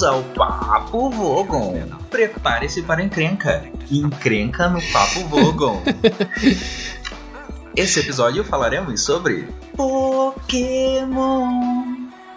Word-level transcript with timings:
Bem-vindos 0.00 0.02
ao 0.02 0.22
Papo 0.34 1.10
Vogon. 1.10 1.74
Prepare-se 2.08 2.80
para 2.82 3.02
encrenca. 3.04 3.70
Encrenca 3.90 4.66
no 4.68 4.80
Papo 4.90 5.20
Vogon. 5.26 5.82
Esse 7.76 8.00
episódio 8.00 8.42
falaremos 8.42 9.02
sobre 9.04 9.46
Pokémon. 9.76 11.46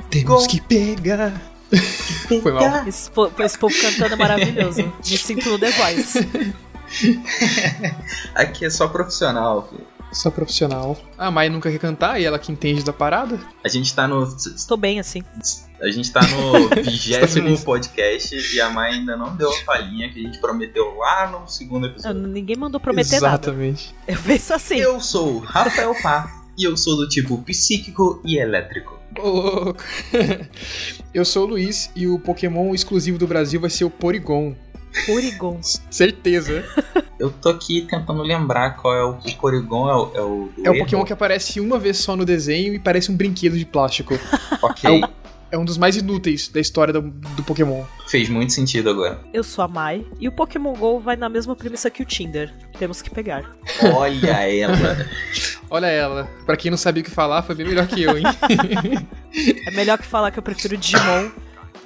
Temos 0.10 0.46
que 0.46 0.60
pegar. 0.60 1.42
Foi 2.42 2.52
mal. 2.52 2.86
Esse, 2.86 3.10
po- 3.10 3.32
esse 3.40 3.58
povo 3.58 3.74
cantando 3.80 4.14
é 4.14 4.18
maravilhoso. 4.18 4.84
Me 4.84 5.18
sinto 5.18 5.50
no 5.50 5.58
The 5.58 5.72
Voice. 5.72 6.30
Aqui 8.36 8.66
é 8.66 8.70
só 8.70 8.90
profissional, 8.90 9.70
filho. 9.70 9.88
Só 10.12 10.30
profissional. 10.30 10.98
A 11.18 11.32
Mai 11.32 11.50
nunca 11.50 11.72
quer 11.72 11.80
cantar 11.80 12.20
e 12.20 12.26
ela 12.26 12.38
que 12.38 12.52
entende 12.52 12.84
da 12.84 12.94
parada. 12.94 13.40
A 13.64 13.68
gente 13.70 13.96
tá 13.96 14.08
no. 14.08 14.28
Tô 14.68 14.76
bem 14.78 15.00
assim. 15.00 15.24
A 15.84 15.92
gente 15.92 16.12
tá 16.14 16.22
no 16.22 16.70
vigésimo 16.82 17.60
podcast 17.60 18.56
e 18.56 18.62
a 18.62 18.70
Mai 18.70 18.94
ainda 18.94 19.18
não 19.18 19.36
deu 19.36 19.52
a 19.52 19.56
palhinha 19.66 20.10
que 20.12 20.20
a 20.20 20.24
gente 20.24 20.40
prometeu 20.40 20.96
lá 20.98 21.30
no 21.30 21.48
segundo 21.48 21.86
Eu- 21.88 21.92
episódio. 21.92 22.22
ninguém 22.28 22.56
mandou 22.56 22.80
prometer 22.80 23.16
Exatamente. 23.18 23.94
nada. 24.08 24.18
Eu 24.18 24.24
penso 24.24 24.54
assim. 24.54 24.78
Eu 24.78 25.00
sou 25.02 25.36
o 25.36 25.40
Rafael 25.40 25.94
Pá 26.02 26.32
e 26.58 26.64
eu 26.64 26.78
sou 26.78 26.96
do 26.96 27.10
tipo 27.10 27.38
psíquico 27.44 28.22
e 28.26 28.38
elétrico. 28.38 28.98
Ô, 29.20 29.30
louco. 29.30 29.84
Eu 31.14 31.24
sou 31.26 31.44
o 31.44 31.50
Luiz 31.50 31.92
e 31.96 32.08
o 32.08 32.18
Pokémon 32.18 32.74
exclusivo 32.74 33.18
do 33.20 33.28
Brasil 33.28 33.60
vai 33.62 33.70
ser 33.70 33.84
o 33.86 33.90
Porygon. 33.90 34.56
Porygon. 35.06 35.60
Certeza. 35.92 36.64
Eu 37.20 37.30
tô 37.32 37.50
aqui 37.50 37.86
tentando 37.90 38.22
lembrar 38.24 38.72
qual 38.78 38.96
é 38.96 39.04
o, 39.04 39.12
o 39.12 39.36
Porygon, 39.38 39.90
é 39.90 39.96
o. 39.96 40.12
É 40.16 40.22
o, 40.22 40.50
É 40.66 40.70
o? 40.72 40.80
Pokémon 40.80 41.04
que 41.04 41.14
aparece 41.14 41.60
uma 41.60 41.78
vez 41.78 41.98
só 41.98 42.16
no 42.16 42.26
desenho 42.26 42.74
e 42.74 42.80
parece 42.80 43.12
um 43.12 43.16
brinquedo 43.16 43.58
de 43.58 43.66
plástico. 43.66 44.16
Ok, 44.62 45.02
É 45.04 45.10
É 45.54 45.58
um 45.58 45.64
dos 45.64 45.78
mais 45.78 45.96
inúteis 45.96 46.48
da 46.48 46.60
história 46.60 46.92
do, 46.92 47.02
do 47.02 47.44
Pokémon. 47.44 47.84
fez 48.08 48.28
muito 48.28 48.52
sentido 48.52 48.90
agora. 48.90 49.20
Eu 49.32 49.44
sou 49.44 49.64
a 49.64 49.68
Mai. 49.68 50.04
E 50.20 50.28
o 50.28 50.32
Pokémon 50.32 50.74
GO 50.74 51.00
vai 51.00 51.16
na 51.16 51.30
mesma 51.30 51.56
premissa 51.56 51.92
que 51.92 52.02
o 52.02 52.06
Tinder. 52.06 52.52
Temos 52.80 53.04
que 53.04 53.12
pegar. 53.12 53.56
Olha 53.96 54.32
ela. 54.50 55.08
Olha 55.70 55.86
ela. 55.86 56.28
Pra 56.44 56.58
quem 56.58 56.72
não 56.72 56.78
sabia 56.78 57.02
o 57.02 57.06
que 57.06 57.12
falar, 57.12 57.44
foi 57.44 57.54
bem 57.54 57.68
melhor 57.68 57.86
que 57.86 58.02
eu, 58.02 58.18
hein? 58.18 58.24
É 59.68 59.70
melhor 59.72 60.00
que 60.00 60.06
falar 60.08 60.32
que 60.32 60.40
eu 60.40 60.44
prefiro 60.44 60.76
Digimon. 60.76 61.30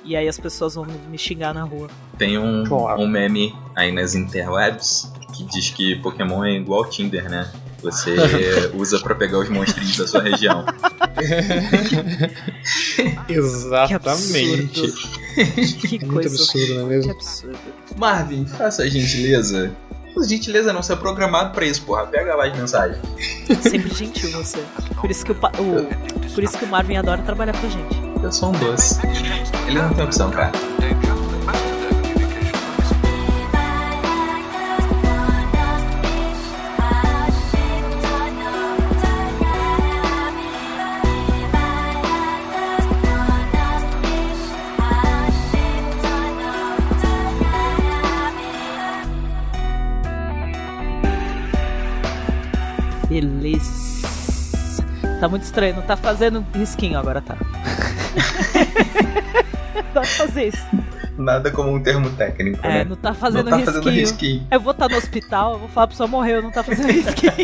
E 0.05 0.15
aí 0.15 0.29
as 0.29 0.39
pessoas 0.39 0.75
vão 0.75 0.85
me 1.09 1.17
xingar 1.17 1.53
na 1.53 1.63
rua. 1.63 1.89
Tem 2.17 2.37
um, 2.37 2.63
Claro. 2.65 3.01
um 3.01 3.07
meme 3.07 3.53
aí 3.75 3.91
nas 3.91 4.15
interwebs 4.15 5.11
que 5.35 5.43
diz 5.43 5.71
que 5.71 5.97
Pokémon 5.97 6.45
é 6.45 6.53
igual 6.53 6.85
ao 6.85 6.89
Tinder, 6.89 7.29
né? 7.29 7.51
Você 7.91 8.71
usa 8.75 8.99
pra 8.99 9.15
pegar 9.15 9.39
os 9.39 9.49
monstrinhos 9.49 9.97
da 9.97 10.07
sua 10.07 10.21
região. 10.21 10.63
Exatamente. 13.29 14.81
Que 15.79 15.95
É 15.95 15.99
muito 16.05 16.13
coisa. 16.13 16.35
absurdo, 16.35 16.73
não 16.75 16.85
é 16.85 16.89
Que 16.89 16.95
mesmo? 16.95 17.11
absurdo. 17.11 17.57
Marvin, 17.97 18.45
faça 18.45 18.83
a 18.83 18.89
gentileza. 18.89 19.71
Por 20.13 20.23
gentileza 20.25 20.73
não, 20.73 20.81
você 20.81 20.93
é 20.93 20.95
programado 20.95 21.53
pra 21.53 21.65
isso, 21.65 21.81
porra. 21.83 22.05
Pega 22.07 22.35
lá 22.35 22.47
as 22.47 22.57
mensagens. 22.57 22.97
Sempre 23.61 23.93
gentil 23.93 24.31
você. 24.31 24.59
Por 24.99 25.11
isso 25.11 25.25
que 25.25 25.31
o, 25.31 25.35
o- 25.35 26.33
por 26.33 26.43
isso 26.43 26.57
que 26.57 26.65
o 26.65 26.67
Marvin 26.67 26.97
adora 26.97 27.21
trabalhar 27.21 27.53
com 27.53 27.67
a 27.67 27.69
gente. 27.69 27.95
Eu 28.23 28.31
sou 28.31 28.49
um 28.49 28.59
doce. 28.59 28.99
Ele 29.67 29.79
não 29.79 29.93
tem 29.93 30.03
opção, 30.05 30.31
cara. 30.31 30.51
Beleza. 53.09 54.07
Tá 55.19 55.27
muito 55.27 55.43
estranho, 55.43 55.75
não 55.75 55.81
tá 55.81 55.95
fazendo 55.97 56.45
risquinho 56.53 56.97
agora, 56.99 57.21
tá? 57.21 57.35
Dá 59.93 60.01
pra 60.01 60.03
fazer 60.05 60.47
isso. 60.49 60.67
Nada 61.17 61.49
como 61.49 61.73
um 61.73 61.81
termo 61.81 62.09
técnico, 62.11 62.59
É, 62.63 62.69
né? 62.79 62.83
não 62.83 62.95
tá 62.95 63.11
fazendo 63.13 63.45
não 63.49 63.51
tá 63.51 63.57
risquinho. 63.57 63.73
fazendo 63.83 63.93
risquinho. 63.99 64.47
Eu 64.51 64.59
vou 64.59 64.71
estar 64.71 64.87
no 64.87 64.95
hospital, 64.97 65.53
eu 65.53 65.59
vou 65.59 65.69
falar 65.69 65.87
pra 65.87 65.91
pessoa 65.93 66.07
morreu, 66.07 66.43
não 66.43 66.51
tá 66.51 66.63
fazendo 66.63 66.91
risquinho. 66.91 67.33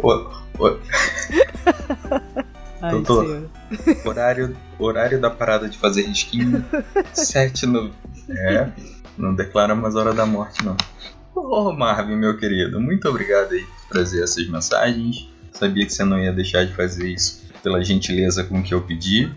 O, 0.00 0.10
o- 0.58 0.78
Ai, 2.80 2.90
Doutor. 2.92 3.24
senhor. 3.26 3.50
horário, 4.06 4.56
horário 4.78 5.20
da 5.20 5.30
parada 5.30 5.68
de 5.68 5.76
fazer 5.78 6.02
risquinho. 6.02 6.64
sete 7.12 7.66
no. 7.66 7.90
É. 8.30 8.68
Não 9.16 9.34
declara 9.34 9.74
mais 9.74 9.94
hora 9.96 10.12
da 10.12 10.24
morte, 10.26 10.64
não. 10.64 10.76
Ô 11.40 11.72
Marvin, 11.72 12.16
meu 12.16 12.36
querido, 12.36 12.80
muito 12.80 13.08
obrigado 13.08 13.52
aí 13.52 13.62
por 13.64 13.88
trazer 13.90 14.22
essas 14.22 14.46
mensagens. 14.48 15.28
Sabia 15.52 15.86
que 15.86 15.92
você 15.92 16.04
não 16.04 16.18
ia 16.18 16.32
deixar 16.32 16.64
de 16.64 16.74
fazer 16.74 17.08
isso 17.08 17.42
pela 17.62 17.82
gentileza 17.82 18.44
com 18.44 18.62
que 18.62 18.72
eu 18.74 18.80
pedi. 18.82 19.30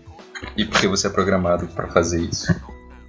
E 0.56 0.64
porque 0.64 0.88
você 0.88 1.06
é 1.06 1.10
programado 1.10 1.66
pra 1.68 1.88
fazer 1.88 2.20
isso. 2.20 2.52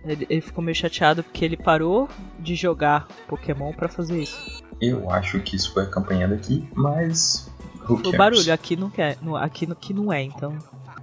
Ele, 0.06 0.28
ele 0.30 0.42
ficou 0.42 0.64
meio 0.64 0.76
chateado 0.76 1.24
porque 1.24 1.44
ele 1.44 1.58
parou 1.58 2.08
de 2.40 2.56
jogar 2.56 3.08
Pokémon 3.28 3.72
pra 3.74 3.88
fazer 3.90 4.22
isso. 4.22 4.62
Eu 4.82 5.10
acho 5.10 5.40
que 5.40 5.56
isso 5.56 5.74
foi 5.74 5.84
a 5.84 5.88
campanha 5.88 6.28
daqui, 6.28 6.68
mas. 6.76 7.50
O 7.90 8.12
barulho 8.16 8.54
aqui 8.54 8.76
não 8.76 8.90
quer, 8.90 9.18
no- 9.22 9.36
aqui 9.36 9.66
no 9.68 9.76
que 9.76 9.94
não 9.94 10.12
é, 10.14 10.22
então. 10.22 10.58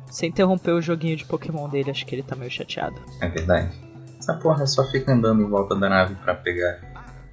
Você 0.06 0.26
interrompeu 0.26 0.76
o 0.76 0.82
joguinho 0.82 1.16
de 1.16 1.24
Pokémon 1.24 1.68
dele, 1.68 1.90
acho 1.90 2.04
que 2.06 2.14
ele 2.14 2.22
tá 2.22 2.34
meio 2.36 2.50
chateado. 2.50 2.96
É 3.20 3.28
verdade. 3.28 3.70
Essa 4.18 4.34
porra 4.34 4.66
só 4.66 4.84
fica 4.90 5.12
andando 5.12 5.42
em 5.42 5.48
volta 5.48 5.74
da 5.74 5.88
nave 5.88 6.14
pra 6.16 6.34
pegar, 6.34 6.80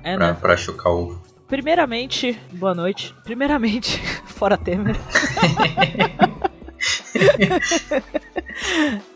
É, 0.03 0.15
pra, 0.15 0.27
né? 0.27 0.37
pra 0.39 0.57
chocar 0.57 0.93
o. 0.93 1.19
Primeiramente, 1.47 2.39
boa 2.51 2.75
noite. 2.75 3.15
Primeiramente, 3.23 4.01
fora 4.27 4.57
Temer. 4.57 4.97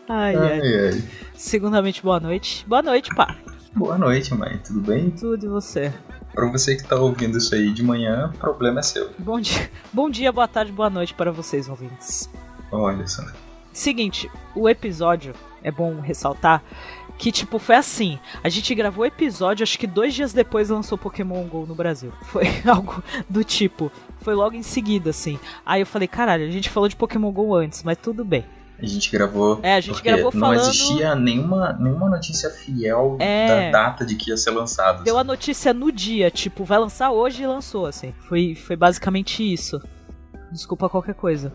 ai, 0.08 0.34
ai. 0.36 0.60
Ai. 0.60 1.04
Segundamente, 1.34 2.02
boa 2.02 2.18
noite. 2.20 2.64
Boa 2.66 2.82
noite, 2.82 3.14
pá. 3.14 3.36
Boa 3.74 3.96
noite, 3.96 4.34
mãe, 4.34 4.58
tudo 4.58 4.80
bem? 4.80 5.10
Tudo 5.10 5.46
e 5.46 5.48
você? 5.48 5.92
Pra 6.34 6.46
você 6.50 6.76
que 6.76 6.84
tá 6.84 6.96
ouvindo 6.96 7.38
isso 7.38 7.54
aí 7.54 7.72
de 7.72 7.82
manhã, 7.82 8.30
o 8.34 8.38
problema 8.38 8.80
é 8.80 8.82
seu. 8.82 9.10
Bom 9.18 9.40
dia, 9.40 9.70
bom 9.92 10.08
dia, 10.10 10.32
boa 10.32 10.48
tarde, 10.48 10.72
boa 10.72 10.88
noite 10.88 11.14
para 11.14 11.30
vocês, 11.30 11.68
ouvintes. 11.68 12.28
Olha 12.70 13.06
só. 13.06 13.22
Seguinte, 13.72 14.30
o 14.54 14.68
episódio, 14.68 15.34
é 15.62 15.70
bom 15.70 16.00
ressaltar, 16.00 16.62
que 17.18 17.30
tipo, 17.30 17.58
foi 17.58 17.76
assim. 17.76 18.18
A 18.42 18.48
gente 18.48 18.74
gravou 18.74 19.02
o 19.04 19.06
episódio, 19.06 19.62
acho 19.62 19.78
que 19.78 19.86
dois 19.86 20.12
dias 20.14 20.32
depois 20.32 20.68
lançou 20.70 20.98
Pokémon 20.98 21.44
GO 21.44 21.64
no 21.66 21.74
Brasil. 21.74 22.12
Foi 22.24 22.44
algo 22.66 23.02
do 23.28 23.44
tipo. 23.44 23.92
Foi 24.20 24.34
logo 24.34 24.56
em 24.56 24.62
seguida, 24.62 25.10
assim. 25.10 25.38
Aí 25.64 25.80
eu 25.82 25.86
falei, 25.86 26.08
caralho, 26.08 26.46
a 26.46 26.50
gente 26.50 26.68
falou 26.70 26.88
de 26.88 26.96
Pokémon 26.96 27.30
GO 27.30 27.54
antes, 27.54 27.82
mas 27.82 27.96
tudo 27.98 28.24
bem. 28.24 28.44
A 28.80 28.86
gente 28.86 29.12
gravou. 29.12 29.60
É, 29.62 29.74
a 29.76 29.80
gente 29.80 29.94
porque 29.94 30.08
gravou 30.10 30.32
não 30.34 30.40
falando- 30.40 30.60
existia 30.60 31.14
nenhuma, 31.14 31.72
nenhuma 31.74 32.10
notícia 32.10 32.50
fiel 32.50 33.16
É. 33.20 33.70
da 33.70 33.84
data 33.84 34.04
de 34.04 34.16
que 34.16 34.30
ia 34.30 34.36
ser 34.36 34.50
lançado. 34.50 35.04
Deu 35.04 35.16
a 35.16 35.22
notícia 35.22 35.72
no 35.72 35.92
dia, 35.92 36.28
tipo, 36.32 36.64
vai 36.64 36.78
lançar 36.80 37.12
hoje 37.12 37.44
e 37.44 37.46
lançou, 37.46 37.86
assim. 37.86 38.12
Foi, 38.28 38.56
foi 38.56 38.74
basicamente 38.74 39.40
isso. 39.52 39.80
Desculpa 40.50 40.88
qualquer 40.88 41.14
coisa. 41.14 41.52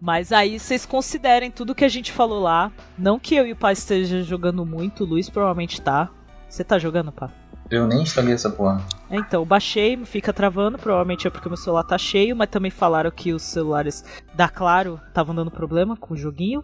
Mas 0.00 0.32
aí 0.32 0.58
vocês 0.58 0.86
considerem 0.86 1.50
tudo 1.50 1.74
que 1.74 1.84
a 1.84 1.88
gente 1.88 2.12
falou 2.12 2.40
lá. 2.42 2.70
Não 2.98 3.18
que 3.18 3.34
eu 3.34 3.46
e 3.46 3.52
o 3.52 3.56
pai 3.56 3.72
esteja 3.72 4.22
jogando 4.22 4.64
muito, 4.64 5.04
o 5.04 5.06
Luiz 5.06 5.28
provavelmente 5.28 5.80
tá. 5.80 6.10
Você 6.48 6.62
tá 6.62 6.78
jogando, 6.78 7.10
pá? 7.12 7.30
Eu 7.68 7.86
nem 7.86 8.02
instalei 8.02 8.32
essa 8.32 8.48
porra. 8.48 8.80
É, 9.10 9.16
então, 9.16 9.44
baixei, 9.44 9.96
fica 10.04 10.32
travando, 10.32 10.78
provavelmente 10.78 11.26
é 11.26 11.30
porque 11.30 11.48
meu 11.48 11.56
celular 11.56 11.82
tá 11.82 11.98
cheio, 11.98 12.36
mas 12.36 12.48
também 12.48 12.70
falaram 12.70 13.10
que 13.10 13.32
os 13.32 13.42
celulares 13.42 14.04
da 14.34 14.48
Claro 14.48 15.00
estavam 15.08 15.34
dando 15.34 15.50
problema 15.50 15.96
com 15.96 16.14
o 16.14 16.16
joguinho. 16.16 16.62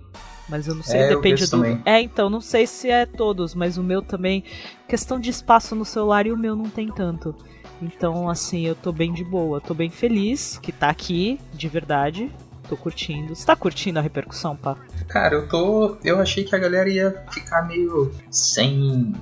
Mas 0.49 0.69
eu 0.69 0.75
não 0.75 0.83
sei, 0.83 1.01
É, 1.01 1.09
depende 1.09 1.45
do. 1.45 1.51
também. 1.51 1.83
É, 1.85 2.01
então, 2.01 2.31
não 2.31 2.41
sei 2.41 2.67
se 2.67 2.89
é 2.89 3.05
todos, 3.05 3.55
mas 3.55 3.77
o 3.79 3.83
meu 3.83 4.01
também. 4.01 4.45
Questão 4.87 5.19
de 5.19 5.31
espaço 5.31 5.75
no 5.75 5.85
celular 5.85 6.27
e 6.27 6.33
o 6.33 6.39
meu 6.39 6.55
não 6.55 6.69
tem 6.69 6.89
tanto. 6.89 7.35
Então, 7.81 8.29
assim, 8.29 8.65
eu 8.65 8.77
tô 8.77 8.93
bem 8.93 9.13
de 9.13 9.25
boa, 9.25 9.61
tô 9.61 9.75
bem 9.75 9.91
feliz 9.91 10.59
que 10.63 10.71
tá 10.71 10.89
aqui, 10.89 11.41
de 11.53 11.69
verdade. 11.69 12.31
Tô 12.73 12.77
curtindo. 12.79 13.37
Você 13.37 13.45
tá 13.45 13.55
curtindo 13.55 13.99
a 13.99 14.03
repercussão, 14.03 14.57
pá? 14.57 14.79
Cara, 15.07 15.35
eu 15.35 15.47
tô. 15.47 15.99
Eu 16.03 16.19
achei 16.19 16.43
que 16.43 16.57
a 16.57 16.59
galera 16.59 16.89
ia 16.89 17.23
ficar 17.31 17.69
meio 17.69 18.11
sem. 18.31 19.13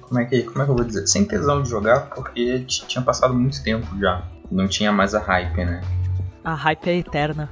Como 0.00 0.18
é 0.18 0.24
que, 0.24 0.42
como 0.42 0.60
é 0.60 0.64
que 0.64 0.70
eu 0.72 0.74
vou 0.74 0.84
dizer? 0.84 1.06
Sem 1.06 1.24
tesão 1.24 1.62
de 1.62 1.70
jogar, 1.70 2.10
porque 2.10 2.64
tinha 2.66 3.00
passado 3.00 3.32
muito 3.32 3.62
tempo 3.62 3.86
já. 4.00 4.24
Não 4.50 4.66
tinha 4.66 4.90
mais 4.90 5.14
a 5.14 5.20
hype, 5.20 5.64
né? 5.64 5.80
A 6.42 6.52
hype 6.52 6.90
é 6.90 6.96
eterna. 6.96 7.48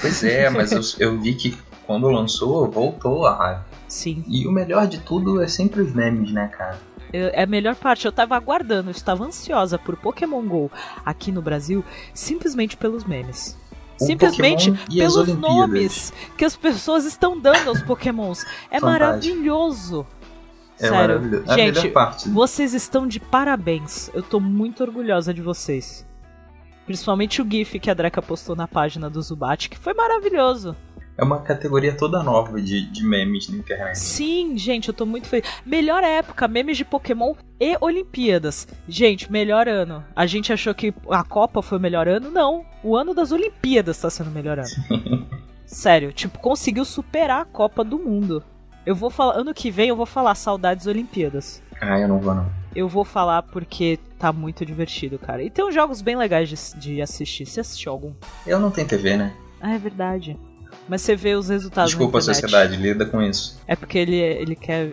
Pois 0.00 0.24
é, 0.24 0.48
mas 0.48 0.72
eu, 0.72 0.80
eu 0.98 1.20
vi 1.20 1.34
que 1.34 1.58
quando 1.86 2.08
lançou, 2.08 2.70
voltou 2.70 3.26
a 3.26 3.36
hype. 3.36 3.64
Sim. 3.86 4.24
E 4.26 4.46
o 4.46 4.50
melhor 4.50 4.86
de 4.86 4.98
tudo 5.00 5.42
é 5.42 5.46
sempre 5.46 5.82
os 5.82 5.92
memes, 5.92 6.32
né, 6.32 6.48
cara? 6.48 6.78
É 7.12 7.42
a 7.42 7.46
melhor 7.46 7.74
parte. 7.74 8.06
Eu 8.06 8.12
tava 8.12 8.34
aguardando, 8.34 8.88
eu 8.88 8.92
estava 8.92 9.24
ansiosa 9.24 9.78
por 9.78 9.94
Pokémon 9.98 10.40
GO 10.40 10.70
aqui 11.04 11.30
no 11.30 11.42
Brasil, 11.42 11.84
simplesmente 12.14 12.78
pelos 12.78 13.04
memes. 13.04 13.60
Simplesmente 14.06 14.72
pelos 14.88 15.16
Olimpíadas. 15.16 15.40
nomes 15.56 16.12
que 16.36 16.44
as 16.44 16.56
pessoas 16.56 17.04
estão 17.04 17.38
dando 17.38 17.68
aos 17.68 17.82
Pokémons. 17.82 18.44
É 18.70 18.80
Fantástico. 18.80 18.84
maravilhoso. 18.84 20.06
É 20.78 20.88
Sério. 20.88 20.96
maravilhoso. 20.96 21.44
A 21.50 21.54
Gente, 21.56 21.78
melhor 21.78 21.92
parte. 21.92 22.28
Vocês 22.28 22.72
estão 22.74 23.06
de 23.06 23.20
parabéns. 23.20 24.10
Eu 24.14 24.22
tô 24.22 24.40
muito 24.40 24.82
orgulhosa 24.82 25.34
de 25.34 25.42
vocês. 25.42 26.06
Principalmente 26.86 27.40
o 27.42 27.48
GIF 27.48 27.78
que 27.78 27.90
a 27.90 27.94
Dreca 27.94 28.20
postou 28.22 28.56
na 28.56 28.66
página 28.66 29.08
do 29.10 29.20
Zubat, 29.22 29.68
que 29.68 29.78
foi 29.78 29.94
maravilhoso. 29.94 30.74
É 31.20 31.22
uma 31.24 31.38
categoria 31.42 31.94
toda 31.94 32.22
nova 32.22 32.62
de, 32.62 32.80
de 32.80 33.04
memes 33.04 33.46
na 33.50 33.58
internet. 33.58 33.98
Sim, 33.98 34.56
gente, 34.56 34.88
eu 34.88 34.94
tô 34.94 35.04
muito 35.04 35.28
feliz. 35.28 35.46
Melhor 35.66 36.02
época, 36.02 36.48
memes 36.48 36.78
de 36.78 36.84
Pokémon 36.84 37.34
e 37.60 37.76
Olimpíadas. 37.78 38.66
Gente, 38.88 39.30
melhor 39.30 39.68
ano. 39.68 40.02
A 40.16 40.24
gente 40.24 40.50
achou 40.50 40.74
que 40.74 40.94
a 41.10 41.22
Copa 41.22 41.60
foi 41.60 41.76
o 41.76 41.80
melhor 41.80 42.08
ano? 42.08 42.30
Não. 42.30 42.64
O 42.82 42.96
ano 42.96 43.12
das 43.12 43.32
Olimpíadas 43.32 44.00
tá 44.00 44.08
sendo 44.08 44.30
o 44.30 44.32
melhor 44.32 44.60
ano. 44.60 45.28
Sério, 45.66 46.10
tipo, 46.10 46.38
conseguiu 46.38 46.86
superar 46.86 47.42
a 47.42 47.44
Copa 47.44 47.84
do 47.84 47.98
Mundo. 47.98 48.42
Eu 48.86 48.96
vou 48.96 49.10
falar, 49.10 49.34
ano 49.34 49.52
que 49.52 49.70
vem 49.70 49.90
eu 49.90 49.96
vou 49.96 50.06
falar 50.06 50.34
saudades 50.34 50.86
Olimpíadas. 50.86 51.62
Ah, 51.82 52.00
eu 52.00 52.08
não 52.08 52.18
vou 52.18 52.34
não. 52.34 52.50
Eu 52.74 52.88
vou 52.88 53.04
falar 53.04 53.42
porque 53.42 53.98
tá 54.18 54.32
muito 54.32 54.64
divertido, 54.64 55.18
cara. 55.18 55.42
E 55.42 55.50
tem 55.50 55.66
uns 55.66 55.74
jogos 55.74 56.00
bem 56.00 56.16
legais 56.16 56.48
de, 56.48 56.80
de 56.80 57.02
assistir. 57.02 57.44
Você 57.44 57.60
assistiu 57.60 57.92
algum? 57.92 58.14
Eu 58.46 58.58
não 58.58 58.70
tenho 58.70 58.88
TV, 58.88 59.18
né? 59.18 59.34
Ah, 59.60 59.74
é 59.74 59.78
verdade. 59.78 60.38
Mas 60.90 61.02
você 61.02 61.14
vê 61.14 61.36
os 61.36 61.48
resultados 61.48 61.92
Desculpa 61.92 62.14
na 62.14 62.18
a 62.18 62.22
sociedade, 62.22 62.74
lida 62.74 63.06
com 63.06 63.22
isso. 63.22 63.56
É 63.64 63.76
porque 63.76 63.96
ele, 63.96 64.16
ele 64.16 64.56
quer 64.56 64.92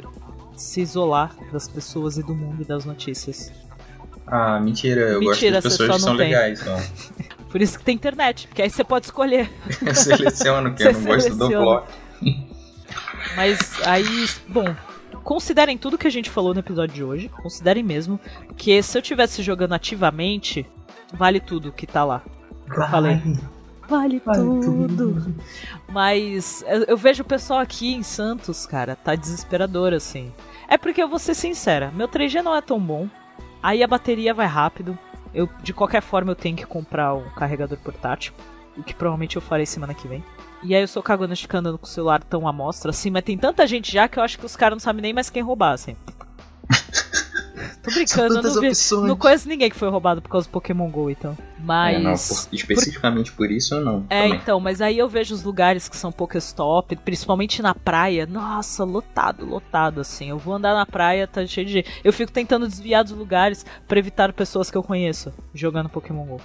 se 0.56 0.80
isolar 0.80 1.36
das 1.52 1.68
pessoas 1.68 2.18
e 2.20 2.24
do 2.24 2.36
mundo 2.36 2.62
e 2.62 2.66
das 2.66 2.86
notícias. 2.86 3.52
Ah, 4.28 4.60
mentira, 4.60 5.02
eu 5.02 5.20
Mentira, 5.20 5.60
gosto 5.60 5.70
você 5.72 5.78
pessoas 5.78 5.88
que 5.88 5.92
não 5.94 6.00
são 6.00 6.18
tem. 6.18 6.28
legais, 6.28 6.62
então. 6.62 6.78
Por 7.50 7.62
isso 7.64 7.80
que 7.80 7.84
tem 7.84 7.96
internet, 7.96 8.48
porque 8.48 8.62
aí 8.62 8.70
você 8.70 8.84
pode 8.84 9.06
escolher. 9.06 9.50
Eu 9.84 9.96
seleciono, 9.96 10.76
que 10.76 10.84
eu 10.84 10.94
não 10.94 11.04
gosto 11.04 11.34
do 11.36 11.48
bloco. 11.48 11.88
Mas 13.36 13.58
aí, 13.84 14.28
bom, 14.50 14.76
considerem 15.24 15.78
tudo 15.80 15.98
que 15.98 16.06
a 16.06 16.12
gente 16.12 16.30
falou 16.30 16.54
no 16.54 16.60
episódio 16.60 16.94
de 16.94 17.04
hoje. 17.04 17.30
Considerem 17.30 17.82
mesmo 17.82 18.20
que 18.56 18.84
se 18.84 18.96
eu 18.98 19.02
tivesse 19.02 19.42
jogando 19.42 19.74
ativamente, 19.74 20.64
vale 21.14 21.40
tudo 21.40 21.72
que 21.72 21.88
tá 21.88 22.04
lá. 22.04 22.22
Eu 22.70 22.88
falei. 22.90 23.20
Vale, 23.88 24.22
Vale 24.26 24.40
tudo. 24.40 25.36
Mas 25.90 26.64
eu, 26.68 26.84
eu 26.84 26.98
vejo 26.98 27.24
o 27.24 27.26
pessoal 27.26 27.60
aqui 27.60 27.94
em 27.94 28.04
Santos, 28.04 28.66
cara, 28.66 28.96
tá 28.96 29.16
desesperador 29.16 29.94
assim. 29.94 30.32
É 30.68 30.78
porque 30.78 31.02
eu 31.02 31.08
vou 31.08 31.20
ser 31.20 31.34
sincera, 31.34 31.92
meu 31.96 32.08
3G 32.08 32.42
não 32.42 32.56
é 32.56 32.62
tão 32.62 32.80
bom. 32.80 33.08
Aí 33.62 33.84
a 33.84 33.88
bateria 33.88 34.34
vai 34.34 34.46
rápido. 34.46 34.98
Eu, 35.34 35.50
de 35.62 35.74
qualquer 35.74 36.02
forma, 36.02 36.32
eu 36.32 36.36
tenho 36.36 36.56
que 36.56 36.66
comprar 36.66 37.14
um 37.14 37.30
carregador 37.32 37.78
portátil. 37.78 38.34
O 38.78 38.84
que 38.84 38.94
provavelmente 38.94 39.36
eu 39.36 39.42
farei 39.42 39.66
semana 39.66 39.94
que 39.94 40.08
vem. 40.08 40.24
E 40.64 40.76
aí 40.76 40.82
eu 40.82 40.88
sou 40.88 41.04
cagando 41.04 41.34
de 41.34 41.48
andando 41.54 41.78
com 41.78 41.86
o 41.86 41.90
celular 41.90 42.24
tão 42.24 42.48
à 42.48 42.54
mostra 42.54 42.92
assim, 42.92 43.10
mas 43.10 43.24
tem 43.24 43.38
tanta 43.38 43.66
gente 43.68 43.92
já 43.92 44.08
que 44.08 44.20
eu 44.20 44.24
acho 44.24 44.38
que 44.38 44.46
os 44.46 44.56
caras 44.56 44.76
não 44.76 44.80
sabem 44.80 45.02
nem 45.02 45.14
mais 45.14 45.30
quem 45.30 45.42
roubar, 45.42 45.74
assim. 45.74 45.96
Brincando, 47.98 48.36
eu 48.38 48.44
não, 48.44 48.62
vi, 48.62 48.68
opções. 48.70 49.08
não 49.08 49.16
conheço 49.16 49.48
ninguém 49.48 49.70
que 49.70 49.76
foi 49.76 49.90
roubado 49.90 50.22
por 50.22 50.30
causa 50.30 50.48
do 50.48 50.52
Pokémon 50.52 50.90
GO, 50.90 51.10
então. 51.10 51.38
Mas. 51.60 51.96
É, 51.96 52.00
não, 52.00 52.12
por- 52.14 52.56
especificamente 52.56 53.32
por 53.32 53.52
isso 53.52 53.76
eu 53.76 53.82
não. 53.82 54.06
É, 54.10 54.24
também. 54.24 54.40
então, 54.40 54.60
mas 54.60 54.82
aí 54.82 54.98
eu 54.98 55.08
vejo 55.10 55.34
os 55.36 55.44
lugares 55.44 55.88
que 55.90 55.98
são 55.98 56.12
Pokéstop, 56.12 56.96
principalmente 56.98 57.62
na 57.62 57.74
praia. 57.76 58.26
Nossa, 58.26 58.84
lotado, 58.84 59.46
lotado, 59.46 60.02
assim. 60.02 60.30
Eu 60.30 60.38
vou 60.38 60.54
andar 60.56 60.74
na 60.74 60.86
praia, 60.86 61.28
tá 61.28 61.46
cheio 61.46 61.66
de 61.68 61.74
gente. 61.74 61.92
Eu 62.04 62.14
fico 62.14 62.32
tentando 62.32 62.68
desviar 62.68 63.04
dos 63.04 63.14
lugares 63.14 63.66
pra 63.88 64.00
evitar 64.00 64.32
pessoas 64.34 64.70
que 64.72 64.78
eu 64.78 64.84
conheço 64.84 65.34
jogando 65.54 65.90
Pokémon 65.90 66.26
GO. 66.26 66.42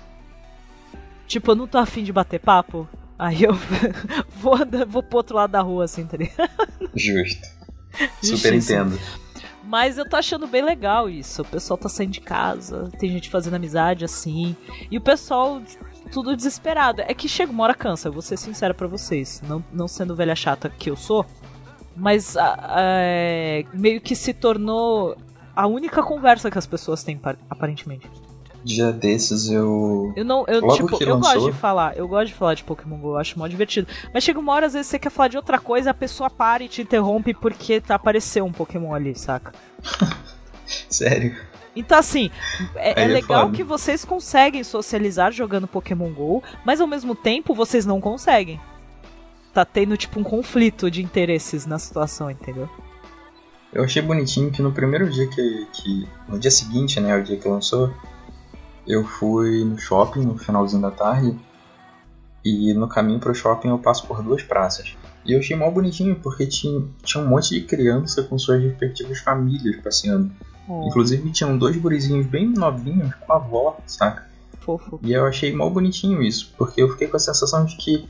Tipo, 1.26 1.52
eu 1.52 1.54
não 1.54 1.66
tô 1.66 1.78
afim 1.78 2.02
de 2.02 2.12
bater 2.12 2.40
papo. 2.40 2.88
Aí 3.18 3.44
eu 3.44 3.52
vou, 4.40 4.54
andar, 4.56 4.84
vou 4.84 5.02
pro 5.02 5.18
outro 5.18 5.36
lado 5.36 5.50
da 5.50 5.60
rua, 5.60 5.84
assim, 5.84 6.04
tá 6.06 6.16
ligado? 6.16 6.50
Justo. 6.94 7.46
Super 8.22 8.54
entendo. 8.54 8.98
Mas 9.72 9.96
eu 9.96 10.06
tô 10.06 10.16
achando 10.16 10.46
bem 10.46 10.62
legal 10.62 11.08
isso. 11.08 11.40
O 11.40 11.44
pessoal 11.46 11.78
tá 11.78 11.88
saindo 11.88 12.10
de 12.12 12.20
casa, 12.20 12.90
tem 12.98 13.08
gente 13.10 13.30
fazendo 13.30 13.54
amizade 13.54 14.04
assim. 14.04 14.54
E 14.90 14.98
o 14.98 15.00
pessoal 15.00 15.62
tudo 16.12 16.36
desesperado. 16.36 17.00
É 17.00 17.14
que 17.14 17.26
chega 17.26 17.50
uma 17.50 17.64
hora 17.64 17.72
cansa, 17.74 18.10
vou 18.10 18.20
ser 18.20 18.36
sincera 18.36 18.74
pra 18.74 18.86
vocês. 18.86 19.40
Não, 19.48 19.64
não 19.72 19.88
sendo 19.88 20.14
velha 20.14 20.36
chata 20.36 20.68
que 20.68 20.90
eu 20.90 20.94
sou. 20.96 21.24
Mas 21.96 22.36
é, 22.78 23.64
meio 23.72 23.98
que 24.02 24.14
se 24.14 24.34
tornou 24.34 25.16
a 25.56 25.66
única 25.66 26.02
conversa 26.02 26.50
que 26.50 26.58
as 26.58 26.66
pessoas 26.66 27.02
têm, 27.02 27.16
par- 27.16 27.38
aparentemente. 27.48 28.06
Dia 28.64 28.92
desses 28.92 29.50
eu. 29.50 30.12
Eu 30.14 30.24
não, 30.24 30.44
eu, 30.46 30.60
Logo 30.60 30.74
tipo, 30.74 31.02
eu 31.02 31.18
gosto 31.18 31.34
lançou- 31.34 31.50
de 31.50 31.56
falar, 31.56 31.96
eu 31.96 32.06
gosto 32.06 32.28
de 32.28 32.34
falar 32.34 32.54
de 32.54 32.62
Pokémon 32.62 32.96
GO, 32.96 33.08
eu 33.10 33.18
acho 33.18 33.38
mó 33.38 33.46
divertido. 33.48 33.88
Mas 34.14 34.22
chega 34.22 34.38
uma 34.38 34.52
hora, 34.52 34.66
às 34.66 34.72
vezes, 34.72 34.86
você 34.88 34.98
quer 34.98 35.10
falar 35.10 35.28
de 35.28 35.36
outra 35.36 35.58
coisa, 35.58 35.90
a 35.90 35.94
pessoa 35.94 36.30
para 36.30 36.62
e 36.62 36.68
te 36.68 36.80
interrompe 36.82 37.34
porque 37.34 37.80
tá 37.80 37.96
apareceu 37.96 38.44
um 38.44 38.52
Pokémon 38.52 38.94
ali, 38.94 39.14
saca? 39.18 39.52
Sério. 40.88 41.36
Então, 41.74 41.98
assim, 41.98 42.30
é, 42.76 43.00
é 43.00 43.04
é 43.04 43.06
legal 43.08 43.44
foda. 43.46 43.56
que 43.56 43.64
vocês 43.64 44.04
conseguem 44.04 44.62
socializar 44.62 45.32
jogando 45.32 45.66
Pokémon 45.66 46.10
GO, 46.12 46.42
mas 46.64 46.80
ao 46.80 46.86
mesmo 46.86 47.14
tempo 47.14 47.54
vocês 47.54 47.86
não 47.86 48.00
conseguem. 48.00 48.60
Tá 49.54 49.64
tendo, 49.64 49.96
tipo, 49.96 50.20
um 50.20 50.22
conflito 50.22 50.90
de 50.90 51.02
interesses 51.02 51.66
na 51.66 51.78
situação, 51.78 52.30
entendeu? 52.30 52.68
Eu 53.72 53.84
achei 53.84 54.02
bonitinho 54.02 54.50
que 54.50 54.60
no 54.60 54.70
primeiro 54.70 55.08
dia 55.08 55.26
que, 55.28 55.66
que. 55.72 56.08
No 56.28 56.38
dia 56.38 56.50
seguinte, 56.50 57.00
né? 57.00 57.16
O 57.16 57.22
dia 57.22 57.38
que 57.38 57.48
lançou, 57.48 57.90
eu 58.86 59.04
fui 59.04 59.64
no 59.64 59.78
shopping 59.78 60.24
no 60.24 60.38
finalzinho 60.38 60.82
da 60.82 60.90
tarde. 60.90 61.38
E 62.44 62.74
no 62.74 62.88
caminho 62.88 63.20
pro 63.20 63.34
shopping 63.34 63.68
eu 63.68 63.78
passo 63.78 64.06
por 64.06 64.22
duas 64.22 64.42
praças. 64.42 64.96
E 65.24 65.32
eu 65.32 65.38
achei 65.38 65.56
mó 65.56 65.70
bonitinho 65.70 66.16
porque 66.16 66.46
tinha, 66.46 66.84
tinha 67.02 67.22
um 67.22 67.28
monte 67.28 67.50
de 67.50 67.60
criança 67.60 68.24
com 68.24 68.36
suas 68.36 68.60
respectivas 68.62 69.20
famílias 69.20 69.80
passeando. 69.80 70.30
Inclusive 70.68 71.30
tinham 71.30 71.56
dois 71.56 71.76
gurizinhos 71.76 72.26
bem 72.26 72.48
novinhos 72.48 73.14
com 73.14 73.32
a 73.32 73.36
avó, 73.36 73.78
saca? 73.86 74.26
Fofo. 74.60 74.98
E 75.02 75.12
eu 75.12 75.26
achei 75.26 75.52
mal 75.52 75.70
bonitinho 75.70 76.22
isso, 76.22 76.52
porque 76.56 76.82
eu 76.82 76.88
fiquei 76.88 77.08
com 77.08 77.16
a 77.16 77.20
sensação 77.20 77.64
de 77.64 77.76
que 77.76 78.08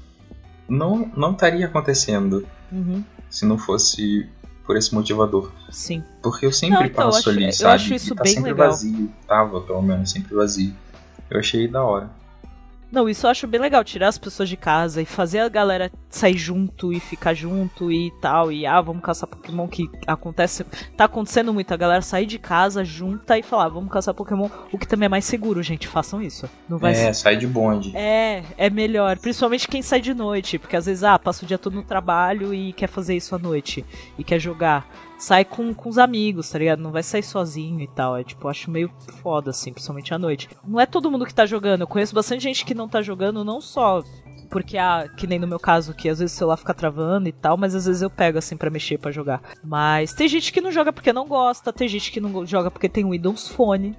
não, 0.68 1.10
não 1.16 1.32
estaria 1.32 1.66
acontecendo 1.66 2.46
Uhum, 2.72 3.04
se 3.28 3.44
não 3.44 3.58
fosse 3.58 4.26
por 4.66 4.76
esse 4.76 4.94
motivador. 4.94 5.50
sim. 5.70 6.02
Porque 6.22 6.46
eu 6.46 6.52
sempre 6.52 6.78
Não, 6.78 6.84
então, 6.86 7.04
passo 7.06 7.16
eu 7.16 7.20
acho- 7.20 7.30
ali, 7.30 7.46
eu 7.46 7.52
sabe? 7.52 7.74
acho 7.74 7.94
isso 7.94 8.12
e 8.12 8.16
tá 8.16 8.22
bem 8.22 8.34
sempre 8.34 8.50
legal. 8.52 8.70
vazio. 8.70 9.12
Tava, 9.26 9.60
pelo 9.60 9.82
menos, 9.82 10.10
sempre 10.10 10.34
vazio. 10.34 10.74
Eu 11.30 11.40
achei 11.40 11.66
da 11.66 11.82
hora. 11.82 12.10
Não, 12.92 13.08
isso 13.08 13.26
eu 13.26 13.30
acho 13.30 13.46
bem 13.46 13.58
legal, 13.58 13.82
tirar 13.82 14.08
as 14.08 14.18
pessoas 14.18 14.50
de 14.50 14.56
casa 14.56 15.00
e 15.00 15.06
fazer 15.06 15.38
a 15.38 15.48
galera 15.48 15.90
sair 16.10 16.36
junto 16.36 16.92
e 16.92 17.00
ficar 17.00 17.32
junto 17.32 17.90
e 17.90 18.12
tal. 18.20 18.52
E 18.52 18.66
ah, 18.66 18.82
vamos 18.82 19.02
caçar 19.02 19.26
Pokémon 19.26 19.66
que 19.66 19.88
acontece. 20.06 20.62
Tá 20.94 21.06
acontecendo 21.06 21.54
muito, 21.54 21.72
a 21.72 21.76
galera 21.78 22.02
sair 22.02 22.26
de 22.26 22.38
casa, 22.38 22.84
junta 22.84 23.38
e 23.38 23.42
falar, 23.42 23.68
vamos 23.68 23.90
caçar 23.90 24.12
Pokémon, 24.12 24.50
o 24.70 24.76
que 24.76 24.86
também 24.86 25.06
é 25.06 25.08
mais 25.08 25.24
seguro, 25.24 25.62
gente. 25.62 25.88
Façam 25.88 26.20
isso. 26.20 26.48
Não 26.68 26.76
vai 26.76 26.92
É, 26.92 27.14
sai 27.14 27.36
de 27.36 27.46
bonde. 27.46 27.96
É, 27.96 28.42
é 28.58 28.68
melhor. 28.68 29.18
Principalmente 29.18 29.66
quem 29.66 29.80
sai 29.80 30.02
de 30.02 30.12
noite. 30.12 30.58
Porque 30.58 30.76
às 30.76 30.84
vezes, 30.84 31.02
ah, 31.02 31.18
passa 31.18 31.46
o 31.46 31.48
dia 31.48 31.56
todo 31.56 31.72
no 31.72 31.82
trabalho 31.82 32.52
e 32.52 32.74
quer 32.74 32.88
fazer 32.88 33.16
isso 33.16 33.34
à 33.34 33.38
noite. 33.38 33.82
E 34.18 34.22
quer 34.22 34.38
jogar. 34.38 34.86
Sai 35.22 35.44
com, 35.44 35.72
com 35.72 35.88
os 35.88 35.98
amigos, 35.98 36.50
tá 36.50 36.58
ligado? 36.58 36.82
Não 36.82 36.90
vai 36.90 37.04
sair 37.04 37.22
sozinho 37.22 37.80
e 37.80 37.86
tal. 37.86 38.16
É 38.16 38.24
tipo, 38.24 38.48
acho 38.48 38.68
meio 38.68 38.90
foda, 39.22 39.50
assim, 39.50 39.72
principalmente 39.72 40.12
à 40.12 40.18
noite. 40.18 40.48
Não 40.66 40.80
é 40.80 40.84
todo 40.84 41.08
mundo 41.08 41.24
que 41.24 41.32
tá 41.32 41.46
jogando. 41.46 41.82
Eu 41.82 41.86
conheço 41.86 42.12
bastante 42.12 42.42
gente 42.42 42.64
que 42.64 42.74
não 42.74 42.88
tá 42.88 43.00
jogando, 43.00 43.44
não 43.44 43.60
só. 43.60 44.02
Porque, 44.50 44.76
ah, 44.76 45.08
que 45.16 45.28
nem 45.28 45.38
no 45.38 45.46
meu 45.46 45.60
caso, 45.60 45.94
que 45.94 46.08
às 46.08 46.18
vezes 46.18 46.34
o 46.34 46.38
celular 46.38 46.56
fica 46.56 46.74
travando 46.74 47.28
e 47.28 47.32
tal, 47.32 47.56
mas 47.56 47.72
às 47.72 47.86
vezes 47.86 48.02
eu 48.02 48.10
pego 48.10 48.36
assim 48.36 48.56
pra 48.56 48.68
mexer, 48.68 48.98
pra 48.98 49.12
jogar. 49.12 49.40
Mas 49.62 50.12
tem 50.12 50.26
gente 50.26 50.52
que 50.52 50.60
não 50.60 50.72
joga 50.72 50.92
porque 50.92 51.12
não 51.12 51.28
gosta, 51.28 51.72
tem 51.72 51.86
gente 51.86 52.10
que 52.10 52.20
não 52.20 52.44
joga 52.44 52.68
porque 52.68 52.88
tem 52.88 53.04
um 53.04 53.10
Windows 53.10 53.46
Phone. 53.46 53.96